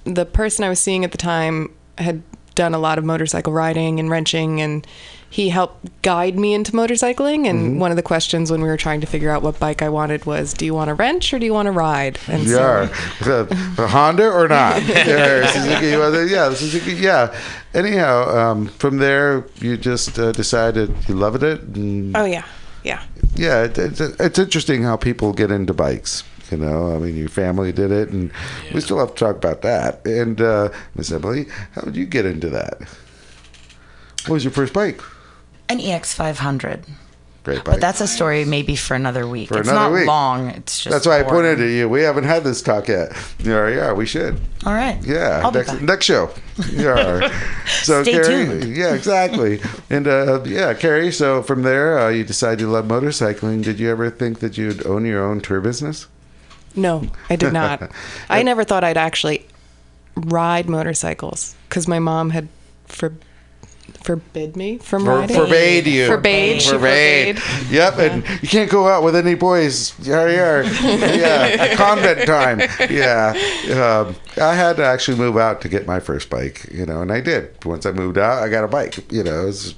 the 0.05 0.25
person 0.25 0.63
I 0.63 0.69
was 0.69 0.79
seeing 0.79 1.03
at 1.03 1.11
the 1.11 1.17
time 1.17 1.73
had 1.97 2.23
done 2.55 2.73
a 2.73 2.79
lot 2.79 2.97
of 2.97 3.03
motorcycle 3.03 3.51
riding 3.53 3.99
and 3.99 4.09
wrenching, 4.09 4.61
and 4.61 4.87
he 5.37 5.49
helped 5.49 6.01
guide 6.01 6.35
me 6.35 6.55
into 6.55 6.71
motorcycling. 6.71 7.47
And 7.47 7.59
Mm-hmm. 7.59 7.79
one 7.79 7.91
of 7.91 7.97
the 7.97 8.01
questions 8.13 8.49
when 8.49 8.59
we 8.59 8.67
were 8.67 8.75
trying 8.77 9.01
to 9.01 9.07
figure 9.07 9.29
out 9.29 9.43
what 9.43 9.59
bike 9.59 9.83
I 9.83 9.89
wanted 9.89 10.25
was, 10.25 10.51
"Do 10.53 10.65
you 10.65 10.73
want 10.73 10.89
a 10.89 10.95
wrench 10.95 11.31
or 11.31 11.37
do 11.39 11.45
you 11.45 11.53
want 11.53 11.67
to 11.67 11.71
ride?" 11.71 12.17
And 12.27 12.43
Yar. 12.43 12.87
so 13.21 13.43
The, 13.43 13.55
the 13.75 13.87
Honda 13.87 14.27
or 14.39 14.47
not? 14.47 14.81
yeah, 14.87 15.45
Suzuki. 15.51 15.95
was 15.95 16.13
it? 16.15 16.31
Yeah, 16.31 16.49
the 16.49 16.55
Suzuki. 16.55 16.93
Yeah. 16.93 17.33
Anyhow, 17.75 18.15
um, 18.35 18.67
from 18.81 18.97
there 18.97 19.45
you 19.61 19.77
just 19.77 20.17
uh, 20.17 20.31
decided 20.31 20.89
you 21.07 21.13
loved 21.13 21.43
it. 21.43 21.61
And 21.61 22.17
Oh 22.17 22.25
yeah, 22.25 22.45
yeah. 22.83 23.03
yeah, 23.35 23.63
it, 23.65 23.77
it's 23.77 23.99
it's 24.01 24.39
interesting 24.39 24.81
how 24.81 24.97
people 24.97 25.33
get 25.33 25.51
into 25.51 25.73
bikes. 25.73 26.23
You 26.49 26.57
know, 26.57 26.95
I 26.95 26.97
mean, 26.97 27.15
your 27.15 27.29
family 27.29 27.71
did 27.71 27.91
it, 27.91 28.09
and 28.09 28.31
we 28.73 28.81
still 28.81 28.97
have 28.99 29.09
to 29.13 29.19
talk 29.25 29.35
about 29.35 29.61
that. 29.61 30.03
And 30.07 30.41
uh, 30.41 30.69
Miss 30.95 31.11
Emily, 31.11 31.45
how 31.75 31.81
did 31.81 31.95
you 31.95 32.05
get 32.07 32.25
into 32.25 32.49
that? 32.49 32.79
What 34.25 34.35
was 34.35 34.43
your 34.43 34.53
first 34.53 34.73
bike? 34.73 35.01
An 35.69 35.79
EX500. 35.79 36.87
Great 37.43 37.57
bike. 37.57 37.65
But 37.65 37.81
that's 37.81 38.01
a 38.01 38.07
story 38.07 38.43
maybe 38.43 38.75
for 38.75 38.93
another 38.95 39.25
week. 39.25 39.47
For 39.49 39.59
it's 39.59 39.69
another 39.69 39.89
not 39.89 39.99
week. 39.99 40.07
long. 40.07 40.49
It's 40.49 40.83
just. 40.83 40.91
That's 40.91 41.05
why 41.05 41.19
I 41.19 41.23
boring. 41.23 41.45
pointed 41.55 41.61
at 41.61 41.71
you. 41.71 41.87
We 41.87 42.01
haven't 42.01 42.25
had 42.25 42.43
this 42.43 42.61
talk 42.61 42.89
yet. 42.89 43.13
Yeah, 43.39 43.69
yeah, 43.69 43.93
we 43.93 44.05
should. 44.05 44.39
All 44.65 44.73
right. 44.73 45.01
Yeah, 45.05 45.41
I'll 45.43 45.51
be 45.51 45.59
next, 45.59 45.71
back. 45.73 45.81
next 45.81 46.05
show. 46.05 46.29
Yeah. 46.71 47.33
So 47.83 48.01
Stay 48.03 48.13
Carrie, 48.13 48.25
tuned. 48.61 48.75
yeah, 48.75 48.93
exactly. 48.93 49.61
And 49.89 50.07
uh, 50.07 50.41
yeah, 50.45 50.73
Carrie. 50.73 51.11
So 51.11 51.41
from 51.43 51.61
there, 51.63 51.99
uh, 51.99 52.09
you 52.09 52.23
decided 52.25 52.59
you 52.59 52.69
love 52.69 52.85
motorcycling. 52.85 53.63
Did 53.63 53.79
you 53.79 53.89
ever 53.91 54.09
think 54.09 54.39
that 54.39 54.57
you'd 54.57 54.85
own 54.85 55.05
your 55.05 55.23
own 55.23 55.39
tour 55.39 55.61
business? 55.61 56.07
No, 56.75 57.07
I 57.29 57.35
did 57.37 57.53
not. 57.53 57.91
I 58.29 58.43
never 58.43 58.63
thought 58.65 58.83
I'd 58.83 58.97
actually 58.97 59.45
ride 60.15 60.67
motorcycles 60.69 61.55
because 61.69 61.87
my 61.87 61.99
mom 61.99 62.31
had 62.31 62.47
for, 62.87 63.13
forbid 64.01 64.55
me 64.55 64.77
from 64.77 65.05
For, 65.05 65.19
riding. 65.19 65.35
forbade 65.35 65.87
you. 65.87 66.07
Forbade. 66.07 66.63
Forbade. 66.63 67.39
forbade. 67.39 67.71
Yep, 67.71 67.97
and 67.99 68.41
you 68.41 68.47
can't 68.47 68.69
go 68.69 68.87
out 68.87 69.03
with 69.03 69.15
any 69.15 69.35
boys. 69.35 69.93
Yeah, 69.99 70.27
yeah, 70.27 70.61
yeah. 71.15 71.75
Convent 71.75 72.25
time. 72.27 72.59
Yeah. 72.89 73.33
Um, 73.73 74.15
I 74.41 74.55
had 74.55 74.77
to 74.77 74.85
actually 74.85 75.17
move 75.17 75.37
out 75.37 75.61
to 75.61 75.69
get 75.69 75.85
my 75.85 75.99
first 75.99 76.29
bike, 76.29 76.65
you 76.71 76.85
know, 76.85 77.01
and 77.01 77.11
I 77.11 77.21
did. 77.21 77.63
Once 77.65 77.85
I 77.85 77.91
moved 77.91 78.17
out, 78.17 78.41
I 78.43 78.49
got 78.49 78.63
a 78.63 78.67
bike. 78.67 79.11
You 79.11 79.23
know, 79.23 79.47
it's 79.47 79.73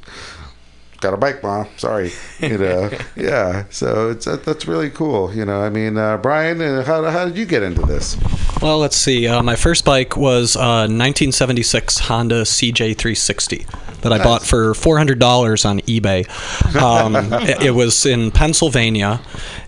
got 0.99 1.13
a 1.13 1.17
bike, 1.17 1.43
mom. 1.43 1.67
Sorry. 1.77 2.11
You 2.39 2.57
know. 2.57 2.89
yeah. 3.15 3.65
So 3.69 4.09
it's 4.09 4.25
that, 4.25 4.43
that's 4.43 4.67
really 4.67 4.89
cool. 4.89 5.33
You 5.33 5.45
know. 5.45 5.61
I 5.61 5.69
mean, 5.69 5.97
uh, 5.97 6.17
Brian, 6.17 6.61
uh, 6.61 6.83
how 6.83 7.03
how 7.03 7.25
did 7.25 7.37
you 7.37 7.45
get 7.45 7.63
into 7.63 7.81
this? 7.81 8.17
Well, 8.61 8.79
let's 8.79 8.97
see. 8.97 9.27
Uh, 9.27 9.41
my 9.41 9.55
first 9.55 9.85
bike 9.85 10.17
was 10.17 10.55
a 10.55 10.89
1976 10.89 11.99
Honda 11.99 12.41
CJ360 12.41 14.01
that 14.01 14.13
I 14.13 14.23
bought 14.23 14.43
for 14.43 14.73
$400 14.73 15.65
on 15.65 15.79
eBay. 15.81 16.27
Um, 16.75 17.15
it, 17.43 17.63
it 17.63 17.71
was 17.71 18.05
in 18.05 18.31
Pennsylvania, 18.31 19.21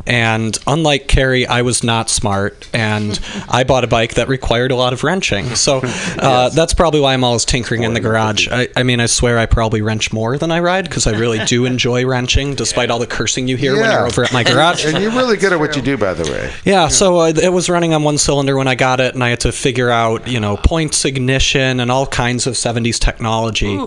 and 0.06 0.58
unlike 0.68 1.08
Carrie, 1.08 1.46
I 1.46 1.62
was 1.62 1.84
not 1.84 2.10
smart, 2.10 2.68
and 2.74 3.20
I 3.50 3.64
bought 3.64 3.84
a 3.84 3.88
bike 3.88 4.16
that 4.16 4.28
required 4.28 4.72
a 4.72 4.76
lot 4.76 4.94
of 4.94 5.04
wrenching. 5.04 5.56
So 5.56 5.82
uh, 5.84 6.50
that's 6.50 6.74
probably 6.74 7.00
why 7.00 7.14
I'm 7.14 7.24
always 7.24 7.46
tinkering 7.46 7.84
in 7.84 7.94
the 7.94 8.00
garage. 8.00 8.48
I, 8.50 8.68
I 8.76 8.84
mean, 8.84 9.00
I 9.00 9.06
swear 9.06 9.38
I 9.38 9.46
probably 9.46 9.82
wrench 9.82 10.12
more 10.12 10.38
than 10.38 10.52
I 10.52 10.60
ride 10.60 10.86
because 10.86 11.08
I 11.08 11.12
really 11.22 11.40
do 11.46 11.66
enjoy 11.74 12.06
wrenching, 12.06 12.56
despite 12.56 12.92
all 12.92 13.00
the 13.00 13.08
cursing 13.08 13.48
you 13.48 13.56
hear 13.56 13.74
when 13.74 13.84
Yeah. 13.86 13.92
you're 14.00 14.08
over 14.08 14.24
at 14.24 14.34
my 14.34 14.44
garage. 14.44 14.84
And 14.86 15.02
you're 15.02 15.12
really 15.12 15.38
good 15.38 15.54
at 15.54 15.60
what 15.60 15.76
you 15.76 15.82
do, 15.82 15.96
by 15.98 16.14
the 16.14 16.30
way. 16.30 16.52
Yeah, 16.66 16.88
so 16.90 17.20
uh, 17.20 17.28
it 17.42 17.54
was 17.54 17.70
running 17.70 17.94
on 17.94 18.04
one 18.04 18.18
cylinder 18.18 18.58
when 18.58 18.68
I 18.68 18.76
got 18.76 19.00
it, 19.00 19.14
and 19.14 19.24
I 19.24 19.30
had 19.30 19.40
to 19.42 19.52
figure 19.52 19.90
out, 19.90 20.28
you 20.28 20.40
know, 20.40 20.58
points 20.58 21.06
ignition 21.06 21.80
and 21.80 21.90
all 21.92 22.06
kinds 22.08 22.48
of 22.48 22.56
70s 22.56 23.00
technology. 23.00 23.80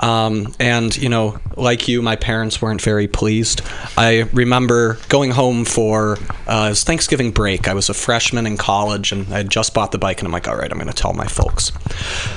Um, 0.00 0.54
and, 0.60 0.96
you 0.96 1.08
know, 1.08 1.38
like 1.56 1.88
you, 1.88 2.02
my 2.02 2.16
parents 2.16 2.60
weren't 2.60 2.82
very 2.82 3.08
pleased. 3.08 3.62
I 3.96 4.28
remember 4.32 4.98
going 5.08 5.30
home 5.30 5.64
for 5.64 6.18
uh, 6.46 6.66
it 6.66 6.70
was 6.70 6.84
Thanksgiving 6.84 7.30
break. 7.30 7.66
I 7.68 7.74
was 7.74 7.88
a 7.88 7.94
freshman 7.94 8.46
in 8.46 8.56
college, 8.56 9.12
and 9.12 9.26
I 9.32 9.38
had 9.38 9.50
just 9.50 9.72
bought 9.74 9.92
the 9.92 9.98
bike, 9.98 10.18
and 10.20 10.26
I'm 10.26 10.32
like, 10.32 10.46
all 10.48 10.56
right, 10.56 10.70
I'm 10.70 10.78
going 10.78 10.88
to 10.88 10.94
tell 10.94 11.12
my 11.14 11.26
folks. 11.26 11.72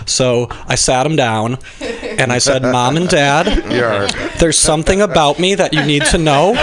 So 0.06 0.48
I 0.68 0.76
sat 0.76 1.04
them 1.04 1.16
down, 1.16 1.58
and 1.82 2.32
I 2.32 2.38
said, 2.38 2.62
Mom 2.78 2.98
and 2.98 3.10
Dad, 3.10 3.48
Yeah. 3.72 4.08
There's 4.40 4.58
something 4.58 5.02
about 5.02 5.40
me 5.40 5.56
that 5.56 5.74
you 5.74 5.84
need 5.84 6.04
to 6.06 6.18
know, 6.18 6.56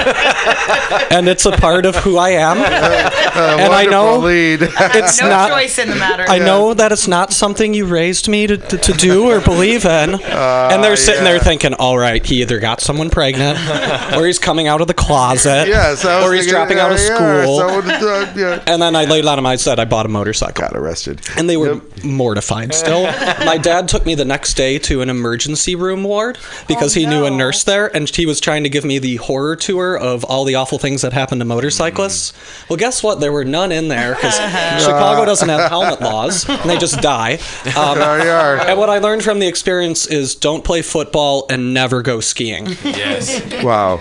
and 1.11 1.29
it's 1.29 1.47
a 1.47 1.53
part 1.53 1.87
of 1.87 1.97
who 1.97 2.17
I 2.17 2.31
am. 2.31 2.57
and 3.35 3.73
I 3.73 3.87
know 3.87 4.19
lead. 4.19 4.61
it's 4.63 5.21
no 5.21 5.29
not. 5.29 5.51
choice 5.51 5.79
in 5.79 5.89
the 5.89 5.97
matter. 5.97 6.25
I 6.29 6.39
know 6.39 6.75
that 6.75 6.93
it's 6.93 7.09
not 7.09 7.33
something 7.33 7.75
you 7.75 7.87
raised 7.87 8.29
me 8.29 8.47
to, 8.47 8.57
to, 8.57 8.79
to 8.79 8.93
do 8.93 9.31
or 9.31 9.41
believe 9.41 9.85
in. 9.85 10.15
and 10.23 10.85
they're 10.85 10.97
sitting 10.97 11.25
there 11.25 11.39
thinking, 11.39 11.75
all 11.75 11.99
right, 11.99 12.25
he 12.25 12.43
either 12.43 12.61
got 12.61 12.81
someone 12.81 13.11
pregnant, 13.11 13.59
or 14.17 14.27
he's 14.27 14.39
coming 14.39 14.67
out 14.69 14.81
of 14.81 14.87
the 14.87 14.95
closet, 14.95 15.69
Yes, 15.69 16.05
I 16.05 16.23
or 16.25 16.33
he's 16.33 16.45
thinking, 16.45 16.55
dropping 16.55 16.79
out 16.79 16.93
of 16.93 16.99
yeah, 16.99 17.09
yeah, 17.09 17.43
school. 17.45 17.59
someone, 17.59 17.91
uh, 17.91 18.33
yeah. 18.37 18.63
and 18.67 18.81
then 18.81 18.97
I 18.97 19.05
laid 19.05 19.25
on 19.27 19.39
him. 19.39 19.47
I 19.47 19.57
said 19.57 19.79
I 19.79 19.85
bought 19.85 20.07
a 20.07 20.09
motorcycle. 20.09 20.61
Got 20.63 20.77
arrested. 20.77 21.21
And 21.37 21.49
they 21.49 21.57
were 21.57 21.75
Yep. 21.75 22.05
mortified 22.05 22.75
still. 22.75 23.03
My 23.45 23.59
dad 23.59 23.89
took 23.89 24.05
me 24.07 24.15
the 24.15 24.25
next 24.25 24.55
day 24.55 24.79
to 24.81 25.01
an 25.03 25.11
emergency 25.11 25.75
room 25.75 26.05
ward 26.05 26.39
because 26.69 26.97
Oh, 26.97 27.01
he 27.01 27.07
knew 27.07 27.25
a 27.25 27.31
no. 27.31 27.37
Nurse 27.67 27.75
there 27.75 27.95
and 27.97 28.09
he 28.09 28.27
was 28.27 28.41
trying 28.41 28.63
to 28.65 28.69
give 28.69 28.85
me 28.85 28.99
the 28.99 29.17
horror 29.17 29.57
tour 29.57 29.97
of 29.97 30.25
all 30.25 30.45
the 30.45 30.55
awful 30.55 30.79
things 30.79 31.03
that 31.03 31.13
happen 31.13 31.39
to 31.39 31.45
motorcyclists. 31.45 32.33
Well, 32.69 32.77
guess 32.77 33.03
what? 33.03 33.21
There 33.21 33.33
were 33.33 33.45
none 33.45 33.73
in 33.73 33.89
there 33.89 34.15
because 34.15 34.35
Chicago 34.83 35.25
doesn't 35.25 35.49
have 35.49 35.71
helmet 35.71 36.01
laws 36.01 36.49
and 36.49 36.69
they 36.71 36.79
just 36.79 37.01
die. 37.01 37.39
Um, 37.77 37.99
There 37.99 38.25
you 38.25 38.31
are. 38.31 38.57
and 38.59 38.79
what 38.79 38.89
I 38.89 38.99
learned 38.99 39.25
from 39.25 39.39
the 39.41 39.47
experience 39.49 40.07
is 40.07 40.35
don't 40.35 40.65
play 40.65 40.83
football 40.83 41.47
and 41.51 41.75
never 41.75 42.03
go 42.03 42.21
skiing. 42.21 42.67
Yes. 42.85 43.65
Wow. 43.65 44.01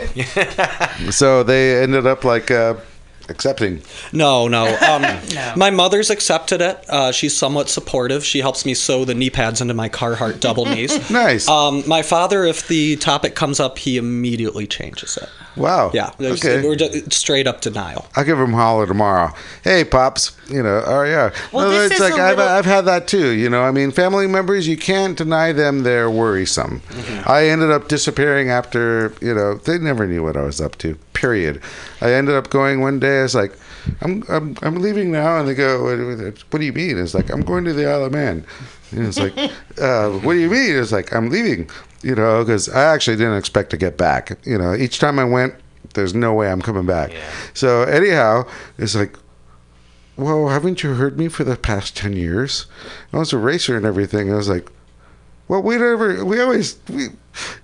so 1.12 1.44
they 1.44 1.82
ended 1.82 2.06
up 2.06 2.24
like 2.24 2.52
uh, 2.52 2.76
accepting. 3.34 3.82
No, 4.12 4.48
no. 4.48 4.66
Um, 4.78 5.04
My 5.58 5.70
mother's 5.70 6.10
accepted 6.10 6.62
it. 6.62 6.84
Uh, 6.88 7.12
she's 7.12 7.36
somewhat 7.36 7.70
supportive. 7.70 8.24
She 8.24 8.40
helps 8.40 8.66
me 8.66 8.74
sew 8.74 9.04
the 9.04 9.14
knee 9.14 9.30
pads 9.30 9.60
into 9.60 9.74
my 9.74 9.90
Carhartt 9.90 10.40
double 10.40 10.66
knees. 10.66 10.94
Nice. 11.14 11.48
Um, 11.48 11.84
my 11.88 12.02
father, 12.02 12.44
if 12.44 12.68
the 12.68 12.96
topic 12.96 13.36
comes 13.36 13.60
up, 13.60 13.78
he 13.78 13.98
immediately 13.98 14.66
changes 14.66 15.18
it. 15.18 15.30
Wow. 15.56 15.92
Yeah, 15.94 16.12
there's- 16.18 16.44
Okay. 16.44 16.68
we're 16.68 16.76
just 16.76 17.14
straight 17.14 17.46
up 17.48 17.62
denial. 17.62 18.06
I'll 18.16 18.24
give 18.24 18.40
him 18.40 18.54
a 18.54 18.58
holler 18.58 18.86
tomorrow. 18.88 19.32
Hey, 19.64 19.84
pops. 19.84 20.32
You 20.50 20.64
know. 20.64 20.84
Oh 20.86 21.04
yeah. 21.04 21.32
Well, 21.52 21.70
No, 21.70 21.72
this 21.72 21.92
it's 21.92 21.96
is 21.96 22.02
like 22.02 22.20
a 22.20 22.24
I've, 22.24 22.38
little- 22.38 22.52
I've 22.54 22.66
had 22.66 22.82
that 22.86 23.08
too. 23.08 23.30
You 23.30 23.50
know. 23.50 23.62
I 23.64 23.72
mean, 23.72 23.92
family 23.92 24.28
members. 24.28 24.68
You 24.68 24.78
can't 24.78 25.18
deny 25.18 25.52
them. 25.52 25.84
They're 25.84 26.10
worrisome. 26.10 26.82
I 27.26 27.48
ended 27.48 27.72
up 27.72 27.88
disappearing 27.88 28.50
after. 28.50 29.14
You 29.22 29.34
know, 29.36 29.56
they 29.56 29.78
never 29.78 30.08
knew 30.08 30.24
what 30.24 30.36
I 30.38 30.42
was 30.42 30.60
up 30.62 30.78
to. 30.80 30.96
Period. 31.14 31.62
I 32.02 32.12
ended 32.14 32.36
up 32.36 32.50
going 32.50 32.82
one 32.82 33.00
day. 33.00 33.20
I 33.20 33.24
was 33.24 33.36
like. 33.36 33.54
I'm, 34.02 34.24
I'm 34.30 34.56
I'm 34.62 34.76
leaving 34.76 35.12
now, 35.12 35.38
and 35.40 35.46
they 35.48 35.54
go. 35.54 35.84
What, 35.84 36.38
what 36.52 36.60
do 36.60 36.66
you 36.66 36.72
mean? 36.72 36.98
It's 36.98 37.14
like 37.14 37.30
I'm 37.30 37.42
going 37.42 37.66
to 37.66 37.74
the 37.74 37.86
Isle 37.86 38.06
of 38.06 38.14
Man. 38.14 38.46
And 38.92 39.08
it's 39.08 39.20
like, 39.20 39.34
uh, 39.82 40.10
what 40.20 40.34
do 40.36 40.40
you 40.40 40.50
mean? 40.50 40.78
It's 40.78 40.94
like 40.94 41.14
I'm 41.14 41.30
leaving. 41.30 41.70
You 42.04 42.16
know, 42.16 42.44
because 42.44 42.70
I 42.70 42.84
actually 42.94 43.18
didn't 43.18 43.38
expect 43.38 43.70
to 43.72 43.78
get 43.78 43.98
back. 43.98 44.38
You 44.44 44.58
know, 44.58 44.76
each 44.76 45.00
time 45.00 45.18
I 45.18 45.24
went, 45.24 45.56
there's 45.94 46.14
no 46.14 46.34
way 46.34 46.52
I'm 46.52 46.62
coming 46.62 46.86
back. 46.86 47.12
So 47.54 47.84
anyhow, 47.84 48.46
it's 48.78 48.96
like, 48.96 49.18
well, 50.18 50.50
haven't 50.50 50.84
you 50.84 50.94
heard 50.94 51.18
me 51.18 51.28
for 51.28 51.44
the 51.44 51.56
past 51.56 51.96
10 51.98 52.14
years? 52.14 52.68
I 53.12 53.18
was 53.18 53.34
a 53.34 53.38
racer 53.38 53.76
and 53.78 53.86
everything. 53.86 54.32
I 54.32 54.36
was 54.36 54.50
like, 54.50 54.70
well, 55.48 55.62
we 55.62 55.78
never, 55.78 56.24
we 56.24 56.40
always, 56.42 56.78
we, 56.90 57.08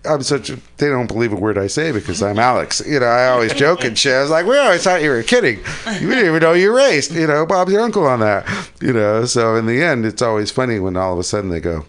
I'm 0.04 0.24
such 0.24 0.50
a, 0.50 0.60
they 0.78 0.88
don't 0.88 1.08
believe 1.08 1.32
a 1.32 1.36
word 1.36 1.58
I 1.58 1.68
say 1.68 1.92
because 1.92 2.22
I'm 2.22 2.40
Alex. 2.40 2.82
You 2.86 3.00
know, 3.00 3.06
I 3.06 3.30
always 3.30 3.54
joke 3.54 3.84
and 3.84 3.98
shit. 3.98 4.14
I 4.14 4.22
was 4.22 4.32
like, 4.32 4.46
we 4.46 4.58
always 4.58 4.84
thought 4.84 5.02
you 5.02 5.12
were 5.12 5.24
kidding. 5.24 5.60
You 5.86 6.10
didn't 6.10 6.26
even 6.26 6.42
know 6.42 6.54
you 6.54 6.76
raced. 6.76 7.12
You 7.12 7.28
know, 7.28 7.46
Bob's 7.46 7.72
your 7.72 7.82
uncle 7.82 8.06
on 8.06 8.20
that. 8.20 8.48
You 8.82 8.94
know, 8.94 9.26
so 9.26 9.56
in 9.56 9.66
the 9.66 9.82
end, 9.82 10.06
it's 10.06 10.22
always 10.22 10.52
funny 10.52 10.80
when 10.80 10.98
all 10.98 11.14
of 11.14 11.20
a 11.20 11.24
sudden 11.24 11.50
they 11.50 11.60
go, 11.60 11.86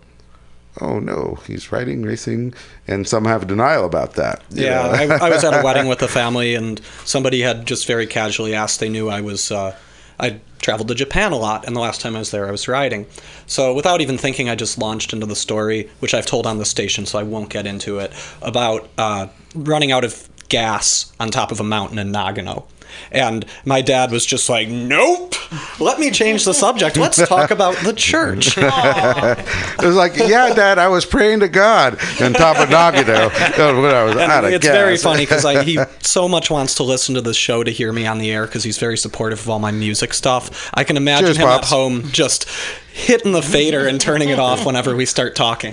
oh 0.81 0.98
no, 0.98 1.39
he's 1.47 1.73
riding, 1.73 2.02
racing, 2.02 2.55
and 2.86 3.07
some 3.07 3.24
have 3.24 3.47
denial 3.47 3.85
about 3.85 4.15
that. 4.15 4.43
Yeah. 4.51 4.89
I, 4.89 5.27
I 5.27 5.31
was 5.31 5.44
at 5.44 5.59
a 5.59 5.65
wedding 5.65 5.86
with 5.89 6.02
a 6.02 6.09
family, 6.20 6.55
and 6.55 6.81
somebody 7.05 7.40
had 7.40 7.66
just 7.66 7.86
very 7.86 8.07
casually 8.07 8.55
asked. 8.55 8.81
They 8.81 8.89
knew 8.89 9.09
I 9.09 9.20
was. 9.20 9.51
Uh, 9.51 9.77
I 10.19 10.40
traveled 10.61 10.89
to 10.89 10.94
Japan 10.94 11.32
a 11.32 11.36
lot, 11.36 11.66
and 11.66 11.74
the 11.74 11.81
last 11.81 12.01
time 12.01 12.15
I 12.15 12.19
was 12.19 12.31
there, 12.31 12.47
I 12.47 12.51
was 12.51 12.69
riding. 12.69 13.07
So 13.47 13.73
without 13.73 14.02
even 14.02 14.19
thinking, 14.19 14.51
I 14.51 14.55
just 14.55 14.77
launched 14.77 15.12
into 15.15 15.24
the 15.24 15.36
story, 15.36 15.89
which 16.01 16.12
I've 16.12 16.27
told 16.27 16.47
on 16.47 16.59
the 16.59 16.66
station, 16.66 17.07
so 17.07 17.19
I 17.19 17.23
won't 17.23 17.48
get 17.48 17.66
into 17.66 17.98
it, 17.98 18.12
about 18.43 18.89
uh, 18.98 19.28
running 19.55 19.93
out 19.93 20.05
of 20.05 20.28
gas 20.51 21.11
on 21.19 21.31
top 21.31 21.51
of 21.52 21.61
a 21.61 21.65
mountain 21.65 21.98
in 21.98 22.12
Nagano. 22.12 22.66
And 23.10 23.44
my 23.64 23.80
dad 23.82 24.10
was 24.10 24.24
just 24.26 24.48
like, 24.48 24.68
"Nope, 24.68 25.34
let 25.80 25.98
me 25.98 26.10
change 26.10 26.44
the 26.44 26.54
subject. 26.54 26.96
Let's 26.96 27.26
talk 27.28 27.50
about 27.50 27.76
the 27.78 27.92
church." 27.92 28.56
It 29.80 29.86
was 29.86 29.96
like, 29.96 30.16
yeah, 30.16 30.52
Dad, 30.52 30.78
I 30.78 30.88
was 30.88 31.04
praying 31.06 31.40
to 31.40 31.48
God 31.48 31.94
on 32.20 32.32
top 32.32 32.58
of 32.58 32.68
Nagano 32.68 33.30
I 33.30 34.04
was 34.04 34.16
out 34.16 34.44
of 34.44 34.52
it's 34.52 34.64
gas. 34.64 34.74
very 34.74 34.96
funny 34.96 35.24
because 35.24 35.64
he 35.64 35.78
so 36.00 36.28
much 36.28 36.50
wants 36.50 36.74
to 36.76 36.82
listen 36.82 37.14
to 37.14 37.20
the 37.20 37.34
show 37.34 37.64
to 37.64 37.70
hear 37.70 37.92
me 37.92 38.06
on 38.06 38.18
the 38.18 38.30
air 38.30 38.46
because 38.46 38.62
he's 38.62 38.78
very 38.78 38.98
supportive 38.98 39.40
of 39.40 39.48
all 39.48 39.58
my 39.58 39.70
music 39.70 40.12
stuff. 40.12 40.70
I 40.74 40.84
can 40.84 40.96
imagine 40.96 41.26
Cheers, 41.26 41.36
him 41.38 41.48
Pops. 41.48 41.66
at 41.66 41.74
home 41.74 42.10
just 42.10 42.46
hitting 42.92 43.32
the 43.32 43.42
fader 43.42 43.86
and 43.86 44.00
turning 44.00 44.28
it 44.28 44.38
off 44.38 44.66
whenever 44.66 44.94
we 44.94 45.06
start 45.06 45.36
talking. 45.36 45.72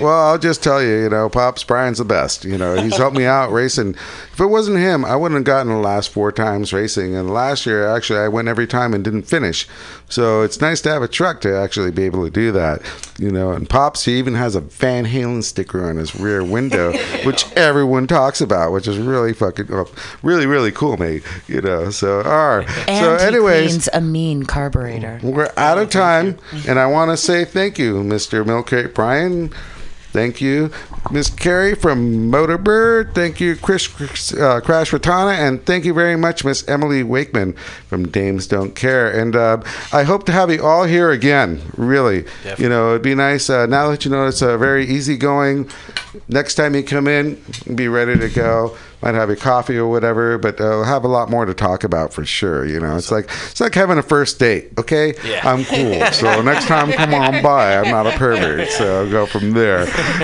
Well, 0.00 0.28
I'll 0.28 0.38
just 0.38 0.62
tell 0.62 0.82
you, 0.82 1.02
you 1.02 1.08
know, 1.08 1.28
Pops 1.28 1.64
Brian's 1.64 1.98
the 1.98 2.04
best. 2.04 2.44
You 2.44 2.58
know, 2.58 2.80
he's 2.80 2.96
helped 2.96 3.16
me 3.16 3.24
out 3.24 3.50
racing. 3.52 3.94
If 4.32 4.40
it 4.40 4.46
wasn't 4.46 4.78
him, 4.78 5.04
I 5.04 5.16
wouldn't 5.16 5.38
have 5.38 5.44
gotten 5.44 5.72
the 5.72 5.78
last 5.78 6.08
four 6.10 6.32
times 6.32 6.72
racing. 6.72 7.14
And 7.14 7.32
last 7.32 7.66
year, 7.66 7.86
actually, 7.88 8.20
I 8.20 8.28
went 8.28 8.48
every 8.48 8.66
time 8.66 8.94
and 8.94 9.04
didn't 9.04 9.22
finish. 9.22 9.68
So 10.08 10.42
it's 10.42 10.60
nice 10.60 10.80
to 10.82 10.90
have 10.90 11.02
a 11.02 11.08
truck 11.08 11.40
to 11.42 11.56
actually 11.56 11.90
be 11.90 12.04
able 12.04 12.24
to 12.24 12.30
do 12.30 12.52
that. 12.52 12.82
You 13.18 13.30
know, 13.30 13.52
and 13.52 13.68
Pops, 13.68 14.04
he 14.04 14.18
even 14.18 14.34
has 14.34 14.54
a 14.54 14.60
Van 14.60 15.04
Halen 15.06 15.42
sticker 15.44 15.84
on 15.88 15.96
his 15.96 16.14
rear 16.16 16.44
window, 16.44 16.92
which 17.24 17.50
everyone 17.52 18.06
talks 18.06 18.40
about, 18.40 18.72
which 18.72 18.88
is 18.88 18.98
really 18.98 19.32
fucking, 19.32 19.68
well, 19.68 19.88
really, 20.22 20.46
really 20.46 20.72
cool, 20.72 20.96
mate. 20.96 21.22
You 21.46 21.60
know, 21.60 21.90
so, 21.90 22.22
all 22.22 22.58
right. 22.58 22.88
And 22.88 23.04
so, 23.04 23.16
he 23.18 23.24
anyways. 23.24 23.68
cleans 23.68 23.88
a 23.92 24.00
mean 24.00 24.44
carburetor. 24.44 25.20
We're 25.22 25.50
out 25.56 25.78
of 25.78 25.90
time, 25.90 26.38
and 26.66 26.78
I 26.78 26.86
want 26.86 27.10
to 27.10 27.16
say 27.16 27.44
thank 27.44 27.78
you, 27.78 27.96
Mr. 27.96 28.44
Milk 28.46 28.66
Crate 28.68 28.94
Brian. 28.94 29.52
Thank 30.14 30.40
you, 30.40 30.70
Miss 31.10 31.28
Carrie 31.28 31.74
from 31.74 32.30
Motorbird. 32.30 33.16
Thank 33.16 33.40
you, 33.40 33.56
Chris 33.56 34.32
uh, 34.32 34.60
Crash 34.60 34.92
Ratana, 34.92 35.36
and 35.36 35.66
thank 35.66 35.84
you 35.84 35.92
very 35.92 36.14
much, 36.14 36.44
Miss 36.44 36.66
Emily 36.68 37.02
Wakeman 37.02 37.54
from 37.88 38.06
Dames 38.06 38.46
Don't 38.46 38.76
Care. 38.76 39.10
And 39.10 39.34
uh, 39.34 39.60
I 39.92 40.04
hope 40.04 40.24
to 40.26 40.32
have 40.32 40.52
you 40.52 40.62
all 40.64 40.84
here 40.84 41.10
again. 41.10 41.60
Really, 41.76 42.26
you 42.58 42.68
know, 42.68 42.90
it'd 42.90 43.02
be 43.02 43.16
nice 43.16 43.50
uh, 43.50 43.66
now 43.66 43.90
that 43.90 44.04
you 44.04 44.10
know 44.12 44.28
it's 44.28 44.40
a 44.40 44.56
very 44.56 44.86
easygoing. 44.86 45.68
Next 46.28 46.54
time 46.54 46.76
you 46.76 46.84
come 46.84 47.08
in, 47.08 47.42
be 47.74 47.88
ready 47.88 48.16
to 48.16 48.28
go. 48.28 48.76
Might 49.04 49.16
have 49.16 49.28
your 49.28 49.36
coffee 49.36 49.76
or 49.76 49.86
whatever, 49.86 50.38
but 50.38 50.58
uh, 50.58 50.64
we'll 50.64 50.84
have 50.84 51.04
a 51.04 51.08
lot 51.08 51.28
more 51.28 51.44
to 51.44 51.52
talk 51.52 51.84
about 51.84 52.14
for 52.14 52.24
sure. 52.24 52.64
You 52.64 52.80
know, 52.80 52.96
it's 52.96 53.10
like 53.12 53.26
it's 53.26 53.60
like 53.60 53.74
having 53.74 53.98
a 53.98 54.02
first 54.02 54.38
date. 54.38 54.70
Okay, 54.78 55.12
Yeah. 55.22 55.42
I'm 55.46 55.62
cool. 55.66 56.06
So 56.12 56.40
next 56.42 56.66
time, 56.68 56.90
come 56.90 57.12
on 57.12 57.42
by. 57.42 57.76
I'm 57.76 57.90
not 57.90 58.06
a 58.06 58.16
pervert, 58.16 58.66
so 58.70 59.02
I'll 59.02 59.10
go 59.10 59.26
from 59.26 59.50
there. 59.52 59.80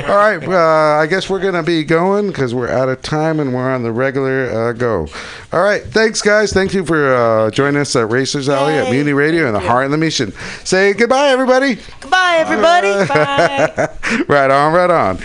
All 0.09 0.17
right, 0.17 0.43
uh, 0.43 0.99
I 0.99 1.07
guess 1.07 1.29
we're 1.29 1.41
gonna 1.41 1.63
be 1.63 1.85
going 1.85 2.29
because 2.29 2.55
we're 2.55 2.71
out 2.71 2.89
of 2.89 3.03
time 3.03 3.39
and 3.39 3.53
we're 3.53 3.71
on 3.71 3.83
the 3.83 3.93
regular 3.93 4.47
uh, 4.51 4.73
go. 4.73 5.09
All 5.53 5.63
right, 5.63 5.83
thanks 5.83 6.23
guys. 6.23 6.55
Thank 6.55 6.73
you 6.73 6.83
for 6.83 7.15
uh, 7.15 7.51
joining 7.51 7.83
us 7.83 7.95
at 7.97 8.09
Racers 8.11 8.49
Alley 8.49 8.73
at 8.73 8.91
Mutiny 8.91 9.13
Radio 9.13 9.45
and 9.45 9.55
the 9.55 9.61
Heart 9.61 9.85
of 9.85 9.91
the 9.91 9.99
Mission. 9.99 10.33
Say 10.65 10.95
goodbye, 10.95 11.29
everybody. 11.29 11.77
Goodbye, 12.01 12.37
everybody. 12.39 13.07
Bye. 13.09 14.25
right 14.29 14.51
on, 14.51 14.73
right 14.73 14.91
on. 14.91 15.19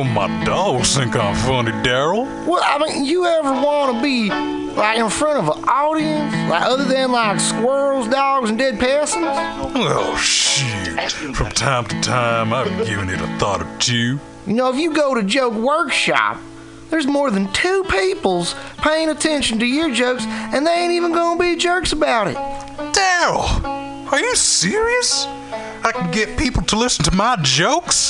Well, 0.00 0.08
my 0.08 0.44
dogs 0.46 0.96
think 0.96 1.14
I'm 1.14 1.34
funny, 1.44 1.72
Daryl. 1.72 2.24
Well, 2.46 2.62
I 2.64 2.78
mean, 2.78 3.04
you 3.04 3.26
ever 3.26 3.52
want 3.52 3.94
to 3.94 4.02
be 4.02 4.30
like 4.30 4.98
in 4.98 5.10
front 5.10 5.46
of 5.46 5.54
an 5.54 5.62
audience, 5.64 6.32
like 6.48 6.62
other 6.62 6.84
than 6.84 7.12
like 7.12 7.38
squirrels, 7.38 8.08
dogs, 8.08 8.48
and 8.48 8.58
dead 8.58 8.80
peasants? 8.80 9.28
Oh, 9.28 9.70
well, 9.74 10.16
shoot. 10.16 11.12
From 11.36 11.50
time 11.50 11.84
to 11.84 12.00
time, 12.00 12.54
I've 12.54 12.86
given 12.86 13.10
it 13.10 13.20
a 13.20 13.26
thought 13.38 13.60
or 13.60 13.78
two. 13.78 14.18
You 14.46 14.54
know, 14.54 14.70
if 14.72 14.76
you 14.76 14.94
go 14.94 15.14
to 15.14 15.22
Joke 15.22 15.52
Workshop, 15.52 16.38
there's 16.88 17.06
more 17.06 17.30
than 17.30 17.52
two 17.52 17.84
peoples 17.90 18.54
paying 18.78 19.10
attention 19.10 19.58
to 19.58 19.66
your 19.66 19.92
jokes, 19.92 20.24
and 20.24 20.66
they 20.66 20.72
ain't 20.72 20.94
even 20.94 21.12
gonna 21.12 21.38
be 21.38 21.56
jerks 21.56 21.92
about 21.92 22.26
it. 22.26 22.36
Daryl, 22.94 24.10
are 24.10 24.18
you 24.18 24.34
serious? 24.34 25.26
I 25.84 25.92
can 25.92 26.10
get 26.10 26.38
people 26.38 26.62
to 26.62 26.76
listen 26.76 27.04
to 27.04 27.14
my 27.14 27.36
jokes? 27.42 28.09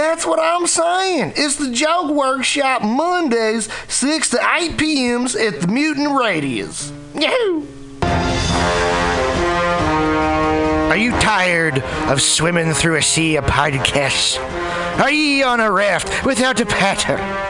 That's 0.00 0.24
what 0.24 0.40
I'm 0.40 0.66
saying. 0.66 1.34
It's 1.36 1.56
the 1.56 1.70
Joke 1.70 2.10
Workshop 2.10 2.80
Mondays, 2.82 3.68
6 3.88 4.30
to 4.30 4.40
8 4.42 4.78
p.m.s 4.78 5.36
at 5.36 5.60
the 5.60 5.66
Mutant 5.66 6.18
Radius. 6.18 6.90
Yahoo! 7.14 7.66
Are 10.88 10.96
you 10.96 11.10
tired 11.20 11.80
of 12.08 12.22
swimming 12.22 12.72
through 12.72 12.96
a 12.96 13.02
sea 13.02 13.36
of 13.36 13.44
podcasts? 13.44 14.38
Are 14.98 15.10
ye 15.10 15.42
on 15.42 15.60
a 15.60 15.70
raft 15.70 16.24
without 16.24 16.58
a 16.60 16.64
paddle? 16.64 17.49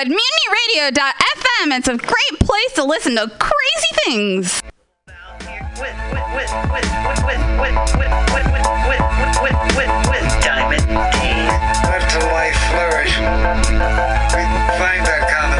at 0.00 0.06
mutinyradio.fm. 0.06 1.76
It's 1.76 1.88
a 1.88 1.96
great 1.96 2.40
place 2.40 2.72
to 2.76 2.84
listen 2.84 3.16
to 3.16 3.28
crazy 3.38 3.92
things. 4.04 4.62
Life 12.20 12.56
flourish. 12.70 13.14
Find 14.80 15.06
common 15.28 15.59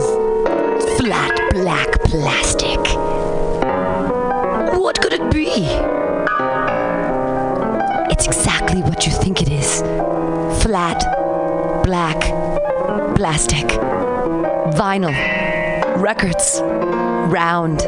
plastic? 2.11 2.77
What 4.77 4.99
could 4.99 5.13
it 5.13 5.31
be? 5.31 5.47
It's 8.11 8.27
exactly 8.27 8.81
what 8.81 9.05
you 9.05 9.13
think 9.13 9.41
it 9.41 9.49
is 9.49 9.79
flat 10.61 11.01
black 11.85 12.19
plastic. 13.15 13.65
Vinyl, 14.75 15.15
records, 16.01 16.59
round, 17.31 17.79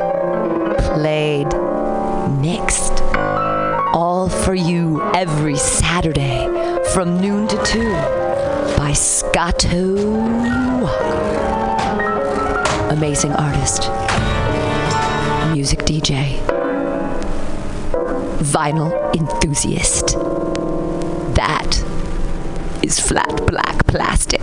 played, 0.93 1.51
mixed. 2.39 3.01
All 3.93 4.29
for 4.29 4.55
you 4.55 5.01
every 5.13 5.57
Saturday 5.57 6.47
from 6.93 7.19
noon 7.19 7.49
to 7.49 7.57
2 7.65 7.91
by 8.77 8.93
Scotto. 8.93 9.97
Amazing 12.89 13.33
artist, 13.33 13.89
music 15.63 15.79
DJ, 15.85 16.39
vinyl 18.51 18.91
enthusiast. 19.15 20.07
That 21.35 21.81
is 22.83 22.99
flat 22.99 23.47
black 23.47 23.87
plastic. 23.87 24.42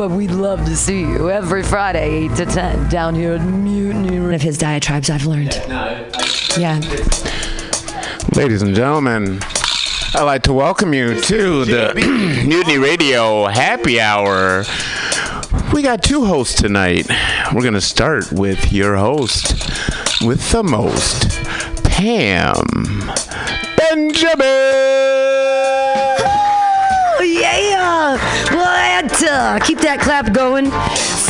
But 0.00 0.12
we'd 0.12 0.30
love 0.30 0.64
to 0.64 0.74
see 0.78 1.00
you 1.00 1.28
every 1.28 1.62
Friday, 1.62 2.24
8 2.30 2.36
to 2.36 2.46
10, 2.46 2.88
down 2.88 3.14
here 3.14 3.34
at 3.34 3.42
Mutiny. 3.42 4.18
One 4.18 4.32
of 4.32 4.40
his 4.40 4.56
diatribes 4.56 5.10
I've 5.10 5.26
learned. 5.26 5.52
Yeah. 6.56 6.80
Ladies 8.34 8.62
and 8.62 8.74
gentlemen, 8.74 9.40
I'd 10.14 10.22
like 10.22 10.40
to 10.44 10.54
welcome 10.54 10.94
you 10.94 11.20
to 11.20 11.66
the 11.66 11.92
Mutiny 12.46 12.78
Radio 12.78 13.44
Happy 13.44 14.00
Hour. 14.00 14.64
We 15.74 15.82
got 15.82 16.02
two 16.02 16.24
hosts 16.24 16.58
tonight. 16.58 17.06
We're 17.54 17.60
going 17.60 17.74
to 17.74 17.82
start 17.82 18.32
with 18.32 18.72
your 18.72 18.96
host, 18.96 19.52
with 20.22 20.50
the 20.50 20.62
most, 20.62 21.28
Pam 21.84 22.54
Benjamin. 23.76 25.19
Uh, 29.32 29.60
keep 29.60 29.78
that 29.78 30.00
clap 30.00 30.32
going 30.32 30.72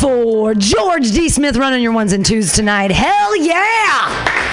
for 0.00 0.54
George 0.54 1.12
D. 1.12 1.28
Smith 1.28 1.58
running 1.58 1.82
your 1.82 1.92
ones 1.92 2.14
and 2.14 2.24
twos 2.24 2.50
tonight. 2.50 2.90
Hell 2.90 3.36
yeah! 3.36 4.49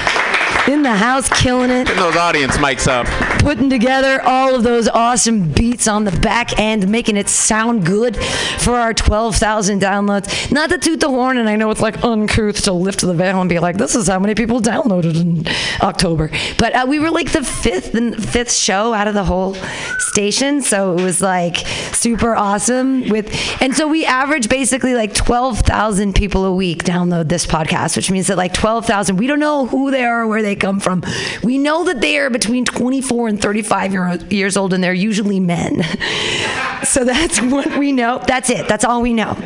In 0.67 0.83
the 0.83 0.95
house, 0.95 1.29
killing 1.29 1.69
it. 1.69 1.87
Getting 1.87 2.03
those 2.03 2.17
audience 2.17 2.57
mics 2.57 2.87
up. 2.87 3.07
Putting 3.39 3.69
together 3.69 4.21
all 4.23 4.53
of 4.53 4.63
those 4.63 4.89
awesome 4.89 5.53
beats 5.53 5.87
on 5.87 6.03
the 6.03 6.11
back 6.11 6.59
end, 6.59 6.89
making 6.89 7.15
it 7.15 7.29
sound 7.29 7.85
good 7.85 8.17
for 8.59 8.73
our 8.73 8.93
12,000 8.93 9.81
downloads. 9.81 10.51
Not 10.51 10.69
to 10.71 10.77
toot 10.77 10.99
the 10.99 11.07
horn, 11.07 11.37
and 11.37 11.47
I 11.47 11.55
know 11.55 11.71
it's 11.71 11.79
like 11.79 12.03
uncouth 12.03 12.63
to 12.63 12.73
lift 12.73 12.99
the 12.99 13.13
veil 13.13 13.39
and 13.39 13.49
be 13.49 13.59
like, 13.59 13.77
this 13.77 13.95
is 13.95 14.09
how 14.09 14.19
many 14.19 14.35
people 14.35 14.59
downloaded 14.59 15.15
in 15.15 15.47
October. 15.81 16.29
But 16.57 16.75
uh, 16.75 16.85
we 16.85 16.99
were 16.99 17.11
like 17.11 17.31
the 17.31 17.45
fifth 17.45 17.95
and 17.95 18.21
fifth 18.21 18.51
show 18.51 18.93
out 18.93 19.07
of 19.07 19.13
the 19.13 19.23
whole 19.23 19.55
station, 19.99 20.61
so 20.61 20.97
it 20.97 21.01
was 21.01 21.21
like 21.21 21.65
super 21.93 22.35
awesome. 22.35 23.07
With 23.07 23.33
and 23.61 23.73
so 23.73 23.87
we 23.87 24.05
average 24.05 24.49
basically 24.49 24.95
like 24.95 25.13
12,000 25.13 26.13
people 26.13 26.43
a 26.43 26.53
week 26.53 26.83
download 26.83 27.29
this 27.29 27.45
podcast, 27.45 27.95
which 27.95 28.11
means 28.11 28.27
that 28.27 28.35
like 28.35 28.53
12,000. 28.53 29.15
We 29.15 29.27
don't 29.27 29.39
know 29.39 29.65
who 29.65 29.91
they 29.91 30.03
are, 30.03 30.23
or 30.23 30.27
where 30.27 30.41
they 30.41 30.56
come 30.59 30.79
from. 30.79 31.03
We 31.43 31.57
know 31.57 31.85
that 31.85 32.01
they 32.01 32.17
are 32.17 32.29
between 32.29 32.65
24 32.65 33.27
and 33.27 33.41
35 33.41 33.91
year, 33.91 34.15
years 34.29 34.57
old, 34.57 34.73
and 34.73 34.83
they're 34.83 34.93
usually 34.93 35.39
men. 35.39 35.83
so 36.83 37.03
that's 37.03 37.41
what 37.41 37.77
we 37.77 37.91
know. 37.91 38.21
That's 38.25 38.49
it. 38.49 38.67
That's 38.67 38.83
all 38.83 39.01
we 39.01 39.13
know. 39.13 39.37